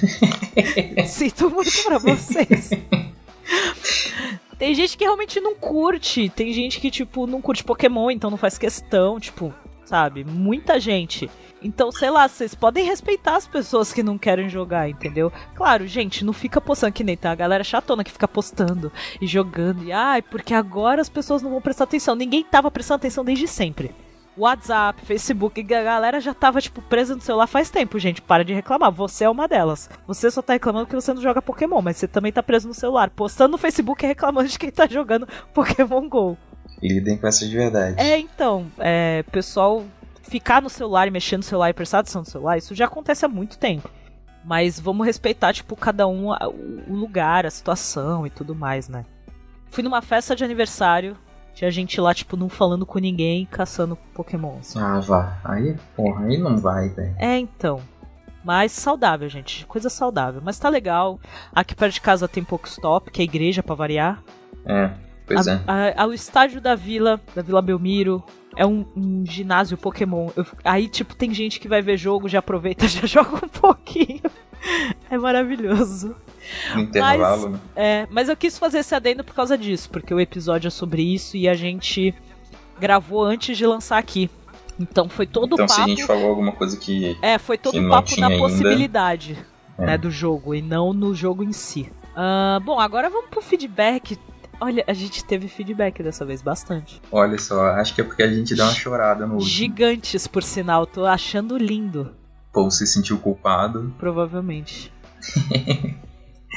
Sinto 1.06 1.50
muito 1.50 1.84
pra 1.84 1.98
vocês. 1.98 2.70
Tem 4.58 4.74
gente 4.74 4.96
que 4.96 5.04
realmente 5.04 5.38
não 5.38 5.54
curte. 5.54 6.30
Tem 6.30 6.50
gente 6.54 6.80
que, 6.80 6.90
tipo, 6.90 7.26
não 7.26 7.42
curte 7.42 7.62
Pokémon, 7.62 8.10
então 8.10 8.30
não 8.30 8.38
faz 8.38 8.56
questão, 8.56 9.20
tipo, 9.20 9.52
sabe? 9.84 10.24
Muita 10.24 10.80
gente. 10.80 11.30
Então, 11.62 11.90
sei 11.90 12.10
lá, 12.10 12.28
vocês 12.28 12.54
podem 12.54 12.84
respeitar 12.84 13.36
as 13.36 13.46
pessoas 13.46 13.90
que 13.90 14.02
não 14.02 14.18
querem 14.18 14.50
jogar, 14.50 14.88
entendeu? 14.88 15.32
Claro, 15.54 15.86
gente, 15.86 16.22
não 16.22 16.34
fica 16.34 16.60
postando 16.60 16.92
que 16.92 17.02
nem 17.02 17.16
tá 17.16 17.30
a 17.30 17.34
galera 17.34 17.64
chatona 17.64 18.04
que 18.04 18.12
fica 18.12 18.28
postando 18.28 18.92
e 19.18 19.26
jogando. 19.26 19.82
E 19.82 19.90
ai, 19.90 20.20
porque 20.20 20.52
agora 20.52 21.00
as 21.00 21.08
pessoas 21.08 21.40
não 21.40 21.50
vão 21.50 21.62
prestar 21.62 21.84
atenção. 21.84 22.14
Ninguém 22.14 22.44
tava 22.44 22.70
prestando 22.70 22.96
atenção 22.96 23.24
desde 23.24 23.48
sempre. 23.48 23.94
WhatsApp, 24.36 25.00
Facebook, 25.06 25.60
a 25.60 25.82
galera 25.82 26.20
já 26.20 26.34
tava, 26.34 26.60
tipo, 26.60 26.82
presa 26.82 27.14
no 27.14 27.20
celular 27.22 27.46
faz 27.46 27.70
tempo, 27.70 27.98
gente. 27.98 28.20
Para 28.20 28.44
de 28.44 28.52
reclamar. 28.52 28.90
Você 28.90 29.24
é 29.24 29.30
uma 29.30 29.48
delas. 29.48 29.88
Você 30.06 30.30
só 30.30 30.42
tá 30.42 30.54
reclamando 30.54 30.86
que 30.86 30.94
você 30.94 31.14
não 31.14 31.22
joga 31.22 31.40
Pokémon, 31.40 31.80
mas 31.80 31.96
você 31.96 32.08
também 32.08 32.32
tá 32.32 32.42
preso 32.42 32.68
no 32.68 32.74
celular. 32.74 33.10
Postando 33.10 33.52
no 33.52 33.58
Facebook 33.58 34.04
e 34.04 34.08
reclamando 34.08 34.48
de 34.48 34.58
quem 34.58 34.70
tá 34.70 34.86
jogando 34.86 35.28
Pokémon 35.54 36.08
GO. 36.08 36.36
E 36.82 36.88
lidem 36.88 37.16
com 37.16 37.26
essas 37.26 37.48
verdades. 37.48 37.96
É, 37.98 38.18
então, 38.18 38.66
é, 38.78 39.22
pessoal 39.30 39.84
ficar 40.22 40.62
no 40.62 40.70
celular 40.70 41.06
e 41.06 41.10
mexer 41.10 41.36
no 41.36 41.42
celular 41.42 41.70
e 41.70 41.74
prestar 41.74 42.00
atenção 42.00 42.22
no 42.22 42.28
celular, 42.28 42.58
isso 42.58 42.74
já 42.74 42.86
acontece 42.86 43.24
há 43.24 43.28
muito 43.28 43.58
tempo. 43.58 43.88
Mas 44.44 44.78
vamos 44.78 45.06
respeitar, 45.06 45.52
tipo, 45.52 45.74
cada 45.74 46.06
um, 46.06 46.30
o 46.30 46.94
lugar, 46.94 47.46
a 47.46 47.50
situação 47.50 48.26
e 48.26 48.30
tudo 48.30 48.54
mais, 48.54 48.88
né? 48.88 49.04
Fui 49.70 49.82
numa 49.82 50.02
festa 50.02 50.36
de 50.36 50.44
aniversário. 50.44 51.16
Tinha 51.54 51.70
gente 51.70 52.00
lá, 52.00 52.12
tipo, 52.12 52.36
não 52.36 52.48
falando 52.48 52.84
com 52.84 52.98
ninguém, 52.98 53.46
caçando 53.46 53.96
Pokémon. 54.12 54.58
assim. 54.58 54.78
Ah, 54.78 55.00
vá. 55.00 55.38
Aí, 55.44 55.76
porra, 55.96 56.26
aí 56.26 56.36
não 56.36 56.58
vai, 56.58 56.88
velho. 56.88 57.14
É, 57.18 57.38
então. 57.38 57.80
Mas 58.44 58.72
saudável, 58.72 59.28
gente. 59.28 59.64
Coisa 59.66 59.88
saudável. 59.88 60.42
Mas 60.44 60.58
tá 60.58 60.68
legal. 60.68 61.18
Aqui 61.54 61.74
perto 61.74 61.94
de 61.94 62.00
casa 62.00 62.28
tem 62.28 62.44
Pokestop, 62.44 63.10
que 63.10 63.22
é 63.22 63.22
a 63.22 63.24
igreja 63.24 63.62
pra 63.62 63.74
variar. 63.74 64.22
É, 64.66 64.90
pois 65.26 65.46
A- 65.48 65.52
é. 65.52 65.60
a- 65.66 66.02
a- 66.02 66.06
o 66.06 66.12
estádio 66.12 66.60
da 66.60 66.74
vila, 66.74 67.20
da 67.34 67.42
Vila 67.42 67.60
Belmiro, 67.62 68.22
é 68.56 68.64
um, 68.66 68.84
um 68.96 69.24
ginásio 69.26 69.76
Pokémon. 69.76 70.30
Eu- 70.36 70.46
aí, 70.64 70.86
tipo, 70.88 71.14
tem 71.14 71.32
gente 71.34 71.58
que 71.60 71.68
vai 71.68 71.82
ver 71.82 71.96
jogo, 71.96 72.28
já 72.28 72.38
aproveita, 72.38 72.86
já 72.88 73.06
joga 73.06 73.36
um 73.44 73.48
pouquinho. 73.48 74.20
É 75.10 75.18
maravilhoso. 75.18 76.14
Intervalo, 76.76 77.50
né? 77.50 77.58
É, 77.76 78.06
mas 78.10 78.28
eu 78.28 78.36
quis 78.36 78.58
fazer 78.58 78.78
esse 78.78 78.94
adendo 78.94 79.24
por 79.24 79.34
causa 79.34 79.56
disso, 79.58 79.88
porque 79.90 80.12
o 80.12 80.20
episódio 80.20 80.68
é 80.68 80.70
sobre 80.70 81.02
isso 81.02 81.36
e 81.36 81.48
a 81.48 81.54
gente 81.54 82.14
gravou 82.78 83.22
antes 83.24 83.56
de 83.56 83.66
lançar 83.66 83.98
aqui. 83.98 84.30
Então 84.78 85.08
foi 85.08 85.26
todo 85.26 85.54
Então 85.54 85.66
o 85.66 85.68
se 85.68 85.74
a 85.74 85.76
papo. 85.78 85.88
gente 85.88 86.04
falou 86.04 86.30
alguma 86.30 86.52
coisa 86.52 86.76
que. 86.76 87.16
É, 87.22 87.38
foi 87.38 87.56
todo 87.56 87.78
o 87.78 87.88
papo 87.88 88.18
na 88.20 88.26
ainda. 88.26 88.38
possibilidade 88.38 89.38
É. 89.78 89.86
né, 89.86 89.98
do 89.98 90.10
jogo 90.10 90.54
e 90.54 90.60
não 90.62 90.92
no 90.92 91.14
jogo 91.14 91.44
em 91.44 91.52
si. 91.52 91.90
Ah, 92.16 92.58
bom, 92.64 92.80
agora 92.80 93.08
vamos 93.08 93.30
pro 93.30 93.40
feedback. 93.40 94.18
Olha, 94.60 94.84
a 94.86 94.92
gente 94.92 95.24
teve 95.24 95.48
feedback 95.48 96.02
dessa 96.02 96.24
vez 96.24 96.40
bastante. 96.42 97.00
Olha 97.10 97.38
só, 97.38 97.66
acho 97.74 97.94
que 97.94 98.00
é 98.00 98.04
porque 98.04 98.22
a 98.22 98.32
gente 98.32 98.54
deu 98.54 98.64
uma 98.64 98.72
chorada 98.74 99.26
no 99.26 99.34
último. 99.34 99.48
Gigantes, 99.50 100.26
por 100.26 100.42
sinal. 100.42 100.86
Tô 100.86 101.04
achando 101.04 101.56
lindo, 101.56 102.14
Paul 102.52 102.70
se 102.70 102.86
sentiu 102.86 103.18
culpado. 103.18 103.94
provavelmente. 103.98 104.92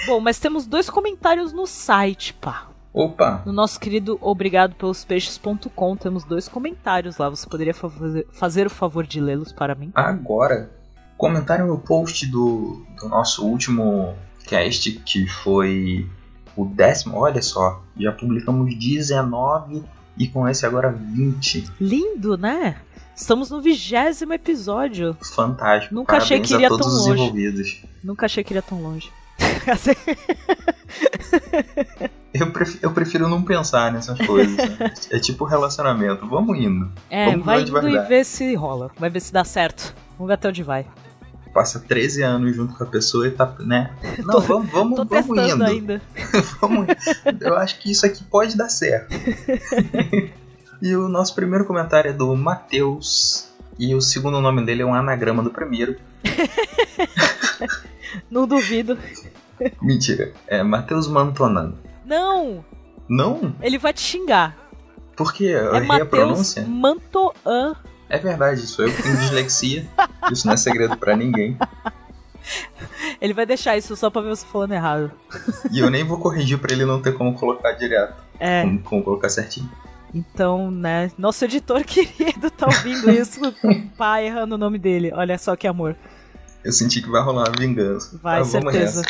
Bom, 0.05 0.19
mas 0.19 0.39
temos 0.39 0.65
dois 0.65 0.89
comentários 0.89 1.51
no 1.51 1.65
site, 1.65 2.33
pá. 2.33 2.69
Opa! 2.93 3.43
No 3.45 3.51
nosso 3.53 3.79
querido 3.79 4.17
obrigado 4.21 4.75
pelos 4.75 5.03
peixes.com 5.05 5.95
temos 5.95 6.23
dois 6.23 6.47
comentários 6.47 7.17
lá. 7.17 7.29
Você 7.29 7.47
poderia 7.47 7.73
fa- 7.73 7.91
fazer 8.31 8.65
o 8.67 8.69
favor 8.71 9.05
de 9.05 9.19
lê-los 9.19 9.51
para 9.51 9.75
mim? 9.75 9.91
Agora, 9.93 10.71
comentário 11.17 11.67
no 11.67 11.77
post 11.77 12.25
do, 12.27 12.83
do 12.99 13.07
nosso 13.09 13.45
último 13.45 14.15
cast, 14.45 14.91
que 15.05 15.27
foi 15.27 16.09
o 16.57 16.65
décimo. 16.65 17.17
Olha 17.17 17.41
só, 17.41 17.81
já 17.97 18.11
publicamos 18.11 18.75
19 18.77 19.83
e 20.17 20.27
com 20.27 20.47
esse 20.47 20.65
agora 20.65 20.91
20. 20.91 21.65
Lindo, 21.79 22.37
né? 22.37 22.77
Estamos 23.15 23.49
no 23.49 23.61
vigésimo 23.61 24.33
episódio. 24.33 25.15
Fantástico. 25.21 25.93
Nunca 25.95 26.17
achei 26.17 26.37
Parabéns 26.39 26.47
que 26.49 26.55
iria 26.55 26.69
tão 26.69 26.87
longe. 26.87 27.87
Nunca 28.03 28.25
achei 28.25 28.43
que 28.43 28.51
iria 28.53 28.61
tão 28.61 28.81
longe. 28.81 29.11
Assim, 29.71 29.91
Eu 32.33 32.51
prefiro, 32.51 32.79
eu 32.83 32.91
prefiro 32.91 33.27
não 33.27 33.41
pensar 33.41 33.91
nessas 33.91 34.17
coisas. 34.25 34.55
né? 34.55 34.93
É 35.11 35.19
tipo 35.19 35.45
relacionamento. 35.45 36.27
Vamos 36.27 36.57
indo. 36.57 36.91
é, 37.09 37.31
Vamos 37.31 37.45
vai 37.45 37.61
indo 37.61 37.89
e 37.89 37.99
ver 38.07 38.23
se 38.23 38.53
rola. 38.55 38.91
Vai 38.97 39.09
ver 39.09 39.19
se 39.19 39.33
dá 39.33 39.43
certo. 39.43 39.95
Vamos 40.17 40.27
ver 40.27 40.33
até 40.35 40.49
onde 40.49 40.63
vai. 40.63 40.85
Passa 41.57 41.79
13 41.79 42.21
anos 42.21 42.55
junto 42.55 42.75
com 42.75 42.83
a 42.83 42.87
pessoa 42.87 43.27
e 43.27 43.31
tá, 43.31 43.51
né? 43.61 43.89
Não, 44.23 44.39
vamos, 44.39 44.71
vamos, 44.71 44.95
Tô 44.95 45.05
vamos 45.05 45.51
indo. 45.51 45.63
ainda. 45.63 45.99
Vamos- 46.61 46.85
eu 47.41 47.57
acho 47.57 47.79
que 47.79 47.89
isso 47.89 48.05
aqui 48.05 48.23
pode 48.23 48.55
dar 48.55 48.69
certo. 48.69 49.09
e 50.79 50.95
o 50.95 51.09
nosso 51.09 51.33
primeiro 51.33 51.65
comentário 51.65 52.09
é 52.09 52.13
do 52.13 52.35
Matheus. 52.35 53.49
E 53.79 53.95
o 53.95 54.01
segundo 54.01 54.39
nome 54.39 54.63
dele 54.67 54.83
é 54.83 54.85
um 54.85 54.93
anagrama 54.93 55.41
do 55.41 55.49
primeiro. 55.49 55.95
Não 58.29 58.45
duvido. 58.47 58.95
Mentira, 59.81 60.33
é 60.45 60.61
Matheus 60.61 61.07
Mantonano. 61.07 61.75
Não! 62.05 62.63
Não? 63.09 63.55
Ele 63.63 63.79
vai 63.79 63.93
te 63.93 64.01
xingar. 64.01 64.55
Porque 65.15 65.45
eu 65.45 65.73
É 65.73 65.77
errei 65.77 65.85
a 65.85 65.87
Matheus 65.87 66.09
pronúncia. 66.09 66.65
Mantoan. 66.67 67.75
É 68.09 68.17
verdade, 68.17 68.61
sou 68.67 68.85
eu 68.85 68.93
que 68.93 69.03
tenho 69.03 69.17
dislexia. 69.17 69.85
Isso 70.31 70.45
não 70.47 70.53
é 70.53 70.57
segredo 70.57 70.97
pra 70.97 71.15
ninguém. 71.15 71.57
Ele 73.19 73.33
vai 73.33 73.45
deixar 73.45 73.77
isso 73.77 73.95
só 73.97 74.09
pra 74.09 74.21
ver 74.21 74.29
você 74.29 74.45
falando 74.45 74.71
errado. 74.73 75.11
E 75.71 75.79
eu 75.79 75.89
nem 75.89 76.03
vou 76.03 76.17
corrigir 76.17 76.57
pra 76.57 76.71
ele 76.71 76.85
não 76.85 77.01
ter 77.01 77.13
como 77.13 77.33
colocar 77.33 77.73
direto. 77.73 78.15
É, 78.39 78.61
Como, 78.61 78.79
como 78.79 79.03
colocar 79.03 79.27
certinho. 79.29 79.69
então, 80.13 80.71
né? 80.71 81.11
Nosso 81.17 81.43
editor 81.43 81.83
querido 81.85 82.49
tá 82.51 82.67
ouvindo 82.67 83.11
isso 83.11 83.39
com 83.61 83.69
o 83.71 83.89
pai 83.97 84.27
errando 84.27 84.55
o 84.55 84.57
nome 84.57 84.77
dele. 84.79 85.11
Olha 85.13 85.37
só 85.37 85.55
que 85.57 85.67
amor. 85.67 85.95
Eu 86.63 86.71
senti 86.71 87.01
que 87.01 87.09
vai 87.09 87.21
rolar 87.21 87.49
uma 87.49 87.57
vingança. 87.59 88.17
Vai, 88.23 88.39
Tá, 88.39 88.45
certeza. 88.45 89.01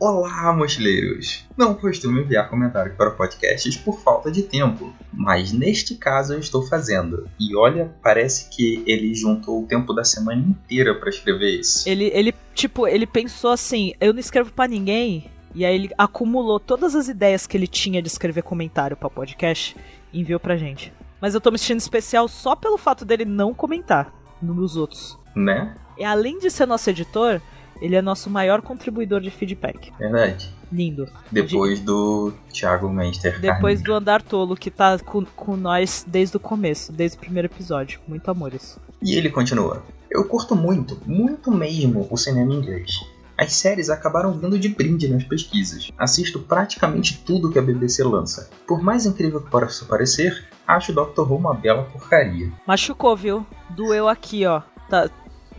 Olá, 0.00 0.52
mochileiros! 0.52 1.44
Não 1.56 1.74
costumo 1.74 2.20
enviar 2.20 2.48
comentários 2.48 2.94
para 2.94 3.10
podcasts 3.10 3.76
por 3.76 3.98
falta 3.98 4.30
de 4.30 4.44
tempo, 4.44 4.94
mas 5.12 5.52
neste 5.52 5.96
caso 5.96 6.34
eu 6.34 6.38
estou 6.38 6.62
fazendo. 6.62 7.28
E 7.38 7.56
olha, 7.56 7.92
parece 8.00 8.48
que 8.48 8.80
ele 8.86 9.12
juntou 9.12 9.60
o 9.60 9.66
tempo 9.66 9.92
da 9.92 10.04
semana 10.04 10.40
inteira 10.40 10.94
para 10.94 11.08
escrever 11.08 11.58
isso. 11.58 11.88
Ele, 11.88 12.12
ele, 12.14 12.32
tipo, 12.54 12.86
ele 12.86 13.08
pensou 13.08 13.50
assim: 13.50 13.92
eu 14.00 14.12
não 14.12 14.20
escrevo 14.20 14.52
pra 14.52 14.68
ninguém. 14.68 15.28
E 15.52 15.64
aí 15.64 15.74
ele 15.74 15.90
acumulou 15.98 16.60
todas 16.60 16.94
as 16.94 17.08
ideias 17.08 17.44
que 17.44 17.56
ele 17.56 17.66
tinha 17.66 18.00
de 18.00 18.06
escrever 18.06 18.42
comentário 18.42 18.96
pra 18.96 19.10
podcast 19.10 19.76
e 20.12 20.20
enviou 20.20 20.38
pra 20.38 20.56
gente. 20.56 20.92
Mas 21.20 21.34
eu 21.34 21.40
tô 21.40 21.50
me 21.50 21.58
sentindo 21.58 21.80
especial 21.80 22.28
só 22.28 22.54
pelo 22.54 22.78
fato 22.78 23.04
dele 23.04 23.24
não 23.24 23.52
comentar 23.52 24.14
nos 24.40 24.76
outros. 24.76 25.18
Né? 25.34 25.74
E 25.98 26.04
além 26.04 26.38
de 26.38 26.50
ser 26.50 26.66
nosso 26.66 26.88
editor, 26.88 27.42
ele 27.80 27.96
é 27.96 28.02
nosso 28.02 28.28
maior 28.30 28.62
contribuidor 28.62 29.20
de 29.20 29.30
feedback. 29.30 29.92
Verdade. 29.98 30.48
Lindo. 30.70 31.08
Depois 31.30 31.80
do 31.80 32.32
Thiago 32.52 32.88
Menster. 32.88 33.40
Depois 33.40 33.82
do 33.82 33.94
Andar 33.94 34.22
Tolo, 34.22 34.54
que 34.54 34.70
tá 34.70 34.98
com, 34.98 35.24
com 35.24 35.56
nós 35.56 36.04
desde 36.06 36.36
o 36.36 36.40
começo, 36.40 36.92
desde 36.92 37.16
o 37.16 37.20
primeiro 37.20 37.46
episódio. 37.46 38.00
Muito 38.06 38.30
amor 38.30 38.52
isso. 38.54 38.78
E 39.02 39.16
ele 39.16 39.30
continua. 39.30 39.82
Eu 40.10 40.24
curto 40.24 40.54
muito, 40.54 41.00
muito 41.06 41.50
mesmo 41.50 42.06
o 42.10 42.16
cinema 42.16 42.52
inglês. 42.52 42.90
As 43.38 43.52
séries 43.52 43.88
acabaram 43.88 44.32
vindo 44.32 44.58
de 44.58 44.68
brinde 44.68 45.08
nas 45.08 45.22
pesquisas. 45.22 45.92
Assisto 45.96 46.40
praticamente 46.40 47.22
tudo 47.24 47.50
que 47.50 47.58
a 47.58 47.62
BBC 47.62 48.02
lança. 48.02 48.50
Por 48.66 48.82
mais 48.82 49.06
incrível 49.06 49.40
que 49.40 49.48
possa 49.48 49.84
parecer, 49.84 50.44
acho 50.66 50.92
Doctor 50.92 51.30
Who 51.30 51.38
uma 51.38 51.54
bela 51.54 51.84
porcaria. 51.84 52.52
Machucou, 52.66 53.16
viu? 53.16 53.46
Doeu 53.70 54.08
aqui, 54.08 54.44
ó. 54.44 54.62
Tá... 54.90 55.08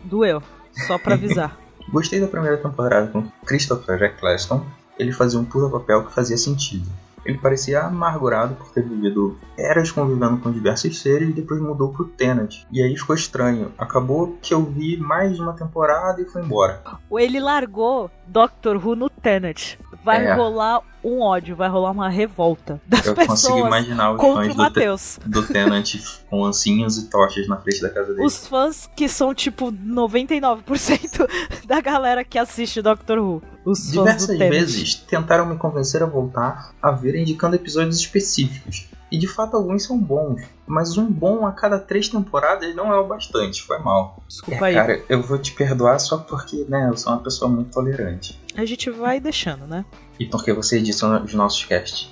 Doeu. 0.03 0.43
Só 0.87 0.97
pra 0.97 1.13
avisar. 1.15 1.57
Gostei 1.91 2.19
da 2.19 2.27
primeira 2.27 2.57
temporada 2.57 3.07
com 3.07 3.23
Christopher 3.45 4.01
Eccleston. 4.03 4.65
Ele 4.97 5.11
fazia 5.11 5.39
um 5.39 5.45
puta 5.45 5.69
papel 5.69 6.05
que 6.05 6.13
fazia 6.13 6.37
sentido. 6.37 6.89
Ele 7.25 7.37
parecia 7.37 7.81
amargurado 7.81 8.55
por 8.55 8.69
ter 8.71 8.81
vivido 8.81 9.37
eras 9.57 9.91
convivendo 9.91 10.37
com 10.37 10.51
diversos 10.51 11.01
seres 11.01 11.29
e 11.29 11.33
depois 11.33 11.61
mudou 11.61 11.91
pro 11.91 12.05
Tenet. 12.05 12.65
E 12.71 12.81
aí 12.81 12.95
ficou 12.97 13.13
estranho. 13.15 13.71
Acabou 13.77 14.37
que 14.41 14.53
eu 14.53 14.63
vi 14.63 14.97
mais 14.97 15.39
uma 15.39 15.53
temporada 15.53 16.21
e 16.21 16.25
foi 16.25 16.41
embora. 16.41 16.81
Ou 17.09 17.19
ele 17.19 17.39
largou 17.39 18.09
Doctor 18.25 18.77
Who 18.77 18.95
no 18.95 19.09
Tenet. 19.09 19.77
Vai 20.03 20.25
É. 20.25 20.33
rolar 20.33 20.81
um 21.03 21.21
ódio, 21.21 21.55
vai 21.55 21.69
rolar 21.69 21.91
uma 21.91 22.09
revolta 22.09 22.81
das 22.87 23.05
Eu 23.05 23.15
consigo 23.15 23.33
pessoas 23.33 23.65
imaginar 23.67 24.11
os 24.13 24.19
contra 24.19 24.43
fãs 24.43 24.51
o 24.51 24.55
do, 24.55 24.57
Matheus. 24.57 25.19
do 25.25 25.47
Tenant 25.47 25.95
com 26.29 26.45
ancinhos 26.45 26.97
e 26.97 27.09
tochas 27.09 27.47
na 27.47 27.57
frente 27.57 27.81
da 27.81 27.89
casa 27.89 28.13
dele. 28.13 28.25
Os 28.25 28.47
fãs 28.47 28.89
que 28.95 29.07
são 29.07 29.33
tipo 29.33 29.71
99% 29.71 31.27
da 31.65 31.81
galera 31.81 32.23
que 32.23 32.37
assiste 32.37 32.81
Doctor 32.81 33.17
Who. 33.19 33.41
Os 33.65 33.93
fãs 33.93 33.93
do 33.93 33.99
Diversas 34.03 34.27
Tenet. 34.27 34.49
vezes 34.49 34.95
tentaram 34.95 35.45
me 35.45 35.57
convencer 35.57 36.03
a 36.03 36.05
voltar 36.05 36.73
a 36.81 36.91
ver 36.91 37.15
indicando 37.15 37.55
episódios 37.55 37.97
específicos. 37.97 38.87
E 39.11 39.17
de 39.17 39.27
fato 39.27 39.55
alguns 39.57 39.83
são 39.83 39.97
bons. 39.97 40.41
Mas 40.67 40.97
um 40.97 41.11
bom 41.11 41.45
a 41.47 41.51
cada 41.51 41.79
três 41.79 42.07
temporadas 42.09 42.75
não 42.75 42.93
é 42.93 42.99
o 42.99 43.07
bastante, 43.07 43.63
foi 43.63 43.79
mal. 43.79 44.21
Desculpa 44.27 44.65
É, 44.65 44.69
aí. 44.69 44.75
cara, 44.75 45.03
eu 45.09 45.21
vou 45.21 45.37
te 45.37 45.51
perdoar 45.53 45.99
só 45.99 46.17
porque, 46.17 46.65
né, 46.69 46.89
eu 46.91 46.97
sou 46.97 47.13
uma 47.13 47.19
pessoa 47.23 47.49
muito 47.49 47.71
tolerante. 47.71 48.39
A 48.55 48.65
gente 48.65 48.89
vai 48.91 49.19
deixando, 49.19 49.65
né? 49.65 49.83
E 50.19 50.25
porque 50.25 50.53
você 50.53 50.77
edita 50.77 51.23
os 51.23 51.33
nossos 51.33 51.65
casts. 51.65 52.11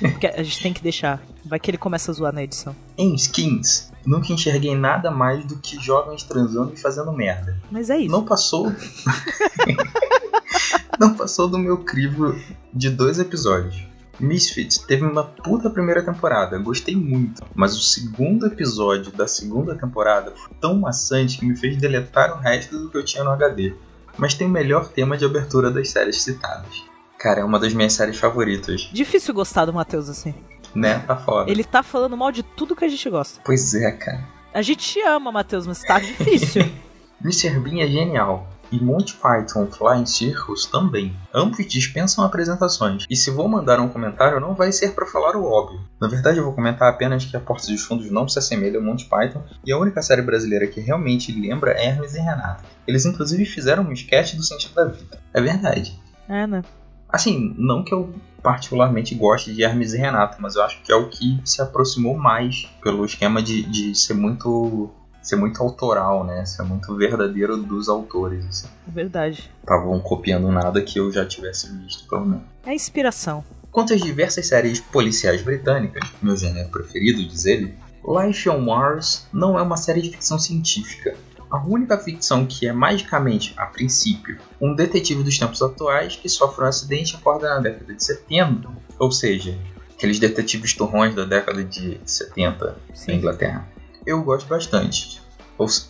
Porque 0.00 0.26
a 0.26 0.42
gente 0.42 0.62
tem 0.62 0.72
que 0.72 0.82
deixar. 0.82 1.22
Vai 1.44 1.58
que 1.58 1.70
ele 1.70 1.78
começa 1.78 2.10
a 2.10 2.14
zoar 2.14 2.32
na 2.32 2.42
edição. 2.42 2.74
Em 2.96 3.14
skins, 3.14 3.90
nunca 4.06 4.32
enxerguei 4.32 4.74
nada 4.76 5.10
mais 5.10 5.44
do 5.44 5.58
que 5.58 5.78
jovens 5.82 6.22
transando 6.22 6.72
e 6.74 6.76
fazendo 6.76 7.12
merda. 7.12 7.58
Mas 7.70 7.90
é 7.90 7.98
isso. 7.98 8.10
Não 8.10 8.24
passou. 8.24 8.72
não 10.98 11.14
passou 11.14 11.48
do 11.48 11.58
meu 11.58 11.78
crivo 11.78 12.38
de 12.72 12.90
dois 12.90 13.18
episódios. 13.18 13.82
Misfits 14.20 14.78
teve 14.78 15.04
uma 15.04 15.24
puta 15.24 15.68
primeira 15.70 16.02
temporada, 16.02 16.58
gostei 16.58 16.94
muito, 16.96 17.42
mas 17.54 17.76
o 17.76 17.80
segundo 17.80 18.46
episódio 18.46 19.10
da 19.12 19.26
segunda 19.26 19.74
temporada 19.74 20.32
foi 20.36 20.54
tão 20.60 20.78
maçante 20.78 21.38
que 21.38 21.46
me 21.46 21.56
fez 21.56 21.76
deletar 21.76 22.32
o 22.32 22.40
resto 22.40 22.78
do 22.78 22.90
que 22.90 22.96
eu 22.96 23.04
tinha 23.04 23.24
no 23.24 23.30
HD. 23.30 23.74
Mas 24.16 24.34
tem 24.34 24.46
o 24.46 24.50
melhor 24.50 24.88
tema 24.88 25.16
de 25.18 25.24
abertura 25.24 25.70
das 25.70 25.90
séries 25.90 26.22
citadas. 26.22 26.84
Cara, 27.18 27.40
é 27.40 27.44
uma 27.44 27.58
das 27.58 27.72
minhas 27.74 27.92
séries 27.94 28.18
favoritas, 28.18 28.88
Difícil 28.92 29.34
gostar 29.34 29.64
do 29.64 29.72
Matheus 29.72 30.08
assim. 30.08 30.34
né? 30.74 31.00
Tá 31.00 31.16
foda. 31.16 31.50
Ele 31.50 31.64
tá 31.64 31.82
falando 31.82 32.16
mal 32.16 32.30
de 32.30 32.42
tudo 32.42 32.76
que 32.76 32.84
a 32.84 32.88
gente 32.88 33.08
gosta. 33.10 33.40
Pois 33.44 33.74
é, 33.74 33.90
cara. 33.92 34.24
A 34.52 34.62
gente 34.62 34.86
te 34.86 35.00
ama, 35.00 35.32
Matheus, 35.32 35.66
mas 35.66 35.80
tá 35.80 35.98
difícil. 35.98 36.62
Mr. 37.24 37.58
Bean 37.58 37.82
é 37.82 37.86
genial. 37.88 38.48
E 38.74 38.82
Monty 38.82 39.14
Python 39.14 39.66
Flying 39.66 40.06
Circus 40.06 40.66
também. 40.66 41.16
Ambos 41.32 41.66
dispensam 41.66 42.24
apresentações, 42.24 43.04
e 43.08 43.14
se 43.14 43.30
vou 43.30 43.48
mandar 43.48 43.80
um 43.80 43.88
comentário 43.88 44.40
não 44.40 44.54
vai 44.54 44.72
ser 44.72 44.94
para 44.94 45.06
falar 45.06 45.36
o 45.36 45.44
óbvio. 45.44 45.80
Na 46.00 46.08
verdade 46.08 46.38
eu 46.38 46.44
vou 46.44 46.52
comentar 46.52 46.88
apenas 46.88 47.24
que 47.24 47.36
a 47.36 47.40
Porta 47.40 47.66
dos 47.68 47.84
Fundos 47.84 48.10
não 48.10 48.28
se 48.28 48.38
assemelha 48.38 48.78
a 48.78 48.82
Monty 48.82 49.04
Python, 49.04 49.42
e 49.64 49.72
a 49.72 49.78
única 49.78 50.02
série 50.02 50.22
brasileira 50.22 50.66
que 50.66 50.80
realmente 50.80 51.32
lembra 51.32 51.72
é 51.72 51.86
Hermes 51.86 52.14
e 52.14 52.20
Renata. 52.20 52.64
Eles 52.86 53.06
inclusive 53.06 53.44
fizeram 53.44 53.84
um 53.84 53.92
sketch 53.92 54.34
do 54.34 54.42
sentido 54.42 54.74
da 54.74 54.84
vida. 54.86 55.18
É 55.32 55.40
verdade. 55.40 55.98
É, 56.28 56.46
né? 56.46 56.62
Assim, 57.08 57.54
não 57.56 57.84
que 57.84 57.94
eu 57.94 58.12
particularmente 58.42 59.14
goste 59.14 59.54
de 59.54 59.62
Hermes 59.62 59.94
e 59.94 59.98
Renata, 59.98 60.36
mas 60.40 60.56
eu 60.56 60.62
acho 60.62 60.82
que 60.82 60.92
é 60.92 60.96
o 60.96 61.08
que 61.08 61.40
se 61.44 61.62
aproximou 61.62 62.16
mais 62.16 62.66
pelo 62.82 63.04
esquema 63.04 63.40
de, 63.40 63.62
de 63.62 63.94
ser 63.94 64.14
muito 64.14 64.90
ser 65.24 65.36
muito 65.36 65.62
autoral, 65.62 66.22
né? 66.22 66.44
Ser 66.44 66.62
muito 66.62 66.94
verdadeiro 66.94 67.56
dos 67.56 67.88
autores. 67.88 68.44
Assim. 68.46 68.68
Verdade. 68.86 69.50
Estavam 69.60 69.98
copiando 69.98 70.52
nada 70.52 70.82
que 70.82 71.00
eu 71.00 71.10
já 71.10 71.24
tivesse 71.24 71.72
visto, 71.78 72.06
pelo 72.08 72.26
menos. 72.26 72.44
É 72.64 72.74
inspiração. 72.74 73.42
Quanto 73.72 73.94
às 73.94 74.00
diversas 74.00 74.46
séries 74.46 74.78
policiais 74.78 75.42
britânicas, 75.42 76.08
meu 76.22 76.36
gênero 76.36 76.68
preferido, 76.68 77.26
diz 77.26 77.46
ele, 77.46 77.74
Life 78.06 78.48
on 78.48 78.60
Mars 78.60 79.26
não 79.32 79.58
é 79.58 79.62
uma 79.62 79.76
série 79.76 80.02
de 80.02 80.10
ficção 80.10 80.38
científica. 80.38 81.16
A 81.50 81.64
única 81.66 81.96
ficção 81.98 82.46
que 82.46 82.66
é 82.66 82.72
magicamente, 82.72 83.54
a 83.56 83.66
princípio, 83.66 84.38
um 84.60 84.74
detetive 84.74 85.22
dos 85.22 85.38
tempos 85.38 85.62
atuais 85.62 86.16
que 86.16 86.28
sofre 86.28 86.64
um 86.64 86.68
acidente 86.68 87.14
e 87.14 87.16
acorda 87.16 87.48
na 87.48 87.60
década 87.60 87.94
de 87.94 88.04
70, 88.04 88.68
ou 88.98 89.10
seja, 89.10 89.56
aqueles 89.92 90.18
detetives 90.18 90.74
turrões 90.74 91.14
da 91.14 91.24
década 91.24 91.64
de 91.64 92.00
70 92.04 92.76
Sim. 92.92 93.12
na 93.12 93.18
Inglaterra 93.18 93.73
eu 94.06 94.22
gosto 94.22 94.46
bastante. 94.48 95.22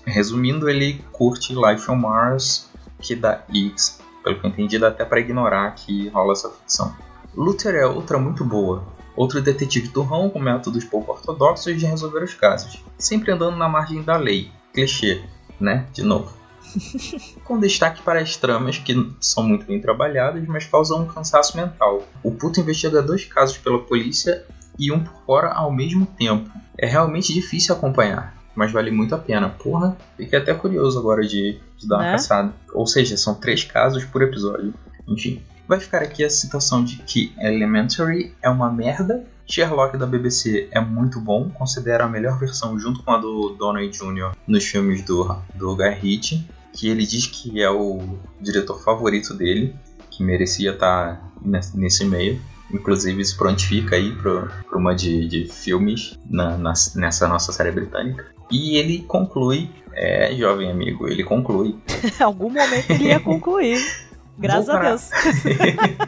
Resumindo, 0.04 0.68
ele 0.68 1.02
curte 1.12 1.54
Life 1.54 1.90
on 1.90 1.96
Mars, 1.96 2.70
que 3.00 3.14
dá 3.14 3.42
X, 3.48 4.00
pelo 4.22 4.38
que 4.38 4.46
eu 4.46 4.50
entendi, 4.50 4.78
dá 4.78 4.88
até 4.88 5.04
para 5.04 5.20
ignorar 5.20 5.74
que 5.74 6.08
rola 6.08 6.32
essa 6.32 6.50
ficção. 6.50 6.94
Luther 7.34 7.74
é 7.74 7.86
outra 7.86 8.18
muito 8.18 8.44
boa. 8.44 8.84
Outro 9.16 9.40
detetive 9.40 9.88
turrão 9.88 10.28
com 10.28 10.38
métodos 10.38 10.84
pouco 10.84 11.12
ortodoxos 11.12 11.78
de 11.78 11.86
resolver 11.86 12.22
os 12.22 12.34
casos, 12.34 12.82
sempre 12.98 13.30
andando 13.30 13.56
na 13.56 13.68
margem 13.68 14.02
da 14.02 14.16
lei. 14.16 14.50
Clichê, 14.72 15.22
né? 15.60 15.86
De 15.92 16.02
novo. 16.02 16.32
com 17.44 17.58
destaque 17.58 18.02
para 18.02 18.20
as 18.20 18.36
tramas 18.36 18.78
que 18.78 18.94
são 19.20 19.44
muito 19.44 19.66
bem 19.66 19.80
trabalhadas, 19.80 20.46
mas 20.48 20.66
causam 20.66 21.02
um 21.02 21.06
cansaço 21.06 21.56
mental. 21.56 22.02
O 22.22 22.32
puto 22.32 22.60
investiga 22.60 23.02
dois 23.02 23.24
casos 23.24 23.58
pela 23.58 23.78
polícia 23.78 24.44
e 24.78 24.92
um 24.92 25.00
por 25.02 25.14
fora 25.26 25.52
ao 25.52 25.72
mesmo 25.72 26.06
tempo. 26.06 26.50
É 26.78 26.86
realmente 26.86 27.32
difícil 27.32 27.74
acompanhar, 27.74 28.34
mas 28.54 28.72
vale 28.72 28.90
muito 28.90 29.14
a 29.14 29.18
pena. 29.18 29.48
Porra, 29.48 29.96
fiquei 30.16 30.38
até 30.38 30.52
curioso 30.54 30.98
agora 30.98 31.22
de, 31.22 31.58
de 31.76 31.88
dar 31.88 31.96
uma 31.96 32.08
é? 32.08 32.12
caçada. 32.12 32.52
Ou 32.72 32.86
seja, 32.86 33.16
são 33.16 33.34
três 33.34 33.64
casos 33.64 34.04
por 34.04 34.22
episódio. 34.22 34.74
Enfim, 35.06 35.42
vai 35.68 35.80
ficar 35.80 36.02
aqui 36.02 36.24
a 36.24 36.30
citação 36.30 36.84
de 36.84 36.96
que 36.96 37.32
Elementary 37.38 38.34
é 38.42 38.48
uma 38.48 38.70
merda. 38.70 39.24
Sherlock 39.46 39.98
da 39.98 40.06
BBC 40.06 40.68
é 40.70 40.80
muito 40.80 41.20
bom, 41.20 41.50
considero 41.50 42.04
a 42.04 42.08
melhor 42.08 42.38
versão 42.38 42.78
junto 42.78 43.02
com 43.02 43.10
a 43.10 43.18
do 43.18 43.50
Donald 43.50 43.90
Jr. 43.90 44.34
nos 44.46 44.64
filmes 44.64 45.02
do, 45.04 45.36
do 45.54 45.76
Guy 45.76 45.90
Ritchie, 45.90 46.48
que 46.72 46.88
ele 46.88 47.04
diz 47.04 47.26
que 47.26 47.62
é 47.62 47.70
o 47.70 48.18
diretor 48.40 48.82
favorito 48.82 49.34
dele, 49.34 49.76
que 50.10 50.24
merecia 50.24 50.72
estar 50.72 51.30
nesse 51.44 52.04
meio. 52.06 52.40
Inclusive, 52.74 53.22
isso 53.22 53.36
prontifica 53.38 53.94
aí 53.94 54.12
para 54.16 54.50
uma 54.72 54.94
de, 54.94 55.28
de 55.28 55.46
filmes 55.46 56.18
na, 56.28 56.58
na, 56.58 56.72
nessa 56.96 57.28
nossa 57.28 57.52
série 57.52 57.70
britânica. 57.70 58.26
E 58.50 58.76
ele 58.76 59.04
conclui, 59.06 59.70
é, 59.92 60.34
jovem 60.34 60.70
amigo, 60.70 61.08
ele 61.08 61.22
conclui. 61.22 61.76
Algum 62.20 62.50
momento 62.50 62.90
ele 62.90 63.04
ia 63.04 63.20
concluir. 63.20 63.78
Graças 64.36 64.68
a 64.68 64.80
Deus. 64.80 65.10